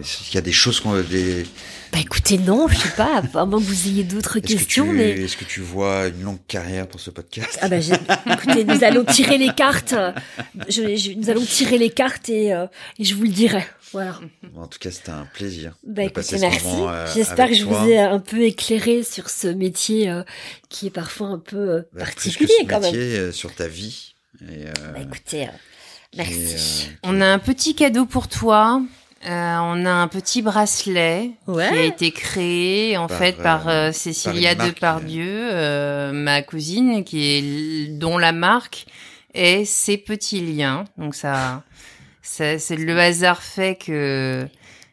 Est-ce 0.00 0.34
y 0.34 0.38
a 0.38 0.42
des 0.42 0.52
choses 0.52 0.80
qu'on 0.80 1.00
des 1.00 1.44
Bah 1.92 1.98
écoutez, 2.00 2.38
non, 2.38 2.68
je 2.68 2.76
sais 2.76 2.88
pas. 2.96 3.22
À 3.34 3.44
moins 3.44 3.58
que 3.60 3.64
vous 3.64 3.86
ayez 3.88 4.04
d'autres 4.04 4.40
questions, 4.40 4.92
mais 4.92 5.10
est-ce 5.10 5.36
que 5.36 5.44
tu 5.44 5.60
vois 5.60 6.08
une 6.08 6.22
longue 6.22 6.44
carrière 6.48 6.86
pour 6.88 7.00
ce 7.00 7.10
podcast? 7.10 7.58
Ah 7.62 7.68
bah 7.68 7.76
écoutez, 7.78 8.64
nous 8.64 8.82
allons 8.84 9.04
tirer 9.04 9.38
les 9.38 9.52
cartes. 9.54 9.94
Je, 10.68 11.14
nous 11.16 11.30
allons 11.30 11.44
tirer 11.44 11.78
les 11.78 11.90
cartes 11.90 12.28
et, 12.28 12.52
euh, 12.52 12.66
et 12.98 13.04
je 13.04 13.14
vous 13.14 13.22
le 13.22 13.30
dirai. 13.30 13.64
Voilà. 13.92 14.18
en 14.56 14.66
tout 14.66 14.78
cas, 14.80 14.90
c'était 14.90 15.10
un 15.10 15.26
plaisir. 15.32 15.74
Bah 15.86 16.02
écoutez, 16.02 16.38
merci. 16.38 16.66
Euh, 16.66 17.06
J'espère 17.14 17.48
que 17.48 17.54
je 17.54 17.64
vous 17.64 17.88
ai 17.88 17.98
un 17.98 18.18
peu 18.18 18.42
éclairé 18.42 19.04
sur 19.04 19.30
ce 19.30 19.46
métier 19.46 20.10
euh, 20.10 20.22
qui 20.68 20.88
est 20.88 20.90
parfois 20.90 21.28
un 21.28 21.38
peu 21.38 21.84
bah, 21.92 22.00
particulier 22.04 22.52
plus 22.58 22.66
que 22.66 22.70
quand 22.70 22.80
métier, 22.80 23.20
même. 23.20 23.32
sur 23.32 23.54
ta 23.54 23.68
vie. 23.68 24.15
Et, 24.42 24.64
bah 24.92 25.00
écoutez. 25.00 25.48
Merci. 26.16 26.90
On 27.02 27.20
a 27.20 27.26
un 27.26 27.38
petit 27.38 27.74
cadeau 27.74 28.06
pour 28.06 28.28
toi. 28.28 28.82
Euh, 29.24 29.56
on 29.60 29.84
a 29.86 29.90
un 29.90 30.08
petit 30.08 30.40
bracelet 30.40 31.32
qui 31.46 31.60
a 31.60 31.82
été 31.82 32.12
créé 32.12 32.96
en 32.96 33.08
fait 33.08 33.32
par 33.32 33.66
euh, 33.68 33.90
Cécilia 33.90 34.54
Depardieu, 34.54 35.48
euh, 35.52 36.12
ma 36.12 36.42
cousine, 36.42 37.02
qui 37.02 37.24
est 37.24 37.88
dont 37.98 38.18
la 38.18 38.32
marque 38.32 38.86
est 39.34 39.64
Ces 39.64 39.96
petits 39.96 40.40
liens. 40.40 40.84
Donc 40.96 41.14
ça, 41.14 41.64
ça 42.22 42.58
c'est 42.58 42.76
le 42.76 42.98
hasard 42.98 43.42
fait 43.42 43.76
que 43.76 44.46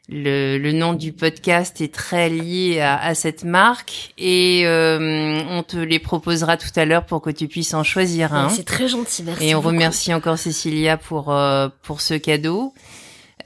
le, 0.09 0.57
le, 0.57 0.71
nom 0.73 0.93
du 0.93 1.13
podcast 1.13 1.80
est 1.80 1.93
très 1.93 2.30
lié 2.30 2.80
à, 2.81 2.97
à 3.01 3.15
cette 3.15 3.43
marque 3.43 4.13
et 4.17 4.63
euh, 4.65 5.41
on 5.49 5.63
te 5.63 5.77
les 5.77 5.99
proposera 5.99 6.57
tout 6.57 6.67
à 6.75 6.85
l'heure 6.85 7.05
pour 7.05 7.21
que 7.21 7.30
tu 7.30 7.47
puisses 7.47 7.73
en 7.73 7.84
choisir 7.84 8.34
un. 8.34 8.49
C'est 8.49 8.65
très 8.65 8.88
gentil, 8.88 9.23
merci. 9.23 9.45
Et 9.45 9.55
on 9.55 9.61
remercie 9.61 10.13
encore 10.13 10.38
Cécilia 10.38 10.97
pour 10.97 11.31
euh, 11.31 11.69
pour 11.84 12.01
ce 12.01 12.15
cadeau. 12.15 12.73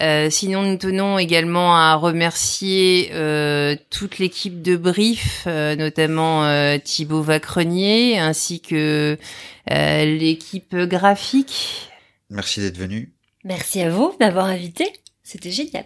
Euh, 0.02 0.30
sinon, 0.30 0.62
nous 0.64 0.78
tenons 0.78 1.18
également 1.18 1.76
à 1.76 1.96
remercier 1.96 3.10
euh, 3.14 3.76
toute 3.90 4.20
l'équipe 4.20 4.62
de 4.62 4.76
Brief, 4.76 5.46
euh, 5.48 5.76
notamment 5.76 6.46
euh, 6.46 6.78
Thibaut 6.78 7.24
Vacrenier, 7.24 8.20
ainsi 8.20 8.62
que 8.62 9.18
l'équipe 9.70 10.76
graphique. 10.76 11.90
Merci 12.30 12.62
d'être 12.62 12.78
venu. 12.78 13.14
Merci 13.44 13.82
à 13.82 13.90
vous 13.90 14.14
d'avoir 14.20 14.46
invité. 14.46 14.86
C'était 15.24 15.52
génial. 15.52 15.86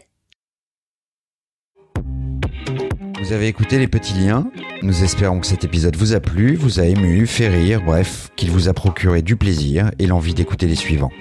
Vous 3.31 3.37
avez 3.37 3.47
écouté 3.47 3.79
les 3.79 3.87
petits 3.87 4.15
liens. 4.15 4.51
Nous 4.81 5.05
espérons 5.05 5.39
que 5.39 5.47
cet 5.47 5.63
épisode 5.63 5.95
vous 5.95 6.13
a 6.13 6.19
plu, 6.19 6.55
vous 6.55 6.81
a 6.81 6.83
ému, 6.83 7.25
fait 7.25 7.47
rire, 7.47 7.81
bref, 7.81 8.29
qu'il 8.35 8.51
vous 8.51 8.67
a 8.67 8.73
procuré 8.73 9.21
du 9.21 9.37
plaisir 9.37 9.89
et 9.99 10.05
l'envie 10.05 10.33
d'écouter 10.33 10.67
les 10.67 10.75
suivants. 10.75 11.11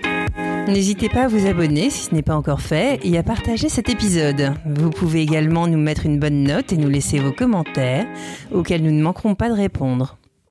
N'hésitez 0.66 1.08
pas 1.08 1.26
à 1.26 1.28
vous 1.28 1.46
abonner 1.46 1.88
si 1.88 2.06
ce 2.06 2.12
n'est 2.12 2.22
pas 2.22 2.34
encore 2.34 2.62
fait 2.62 2.98
et 3.04 3.16
à 3.16 3.22
partager 3.22 3.68
cet 3.68 3.88
épisode. 3.88 4.54
Vous 4.66 4.90
pouvez 4.90 5.22
également 5.22 5.68
nous 5.68 5.78
mettre 5.78 6.04
une 6.04 6.18
bonne 6.18 6.42
note 6.42 6.72
et 6.72 6.76
nous 6.76 6.88
laisser 6.88 7.20
vos 7.20 7.30
commentaires 7.30 8.08
auxquels 8.50 8.82
nous 8.82 8.90
ne 8.90 9.02
manquerons 9.02 9.36
pas 9.36 9.48
de 9.48 9.54
répondre. 9.54 10.18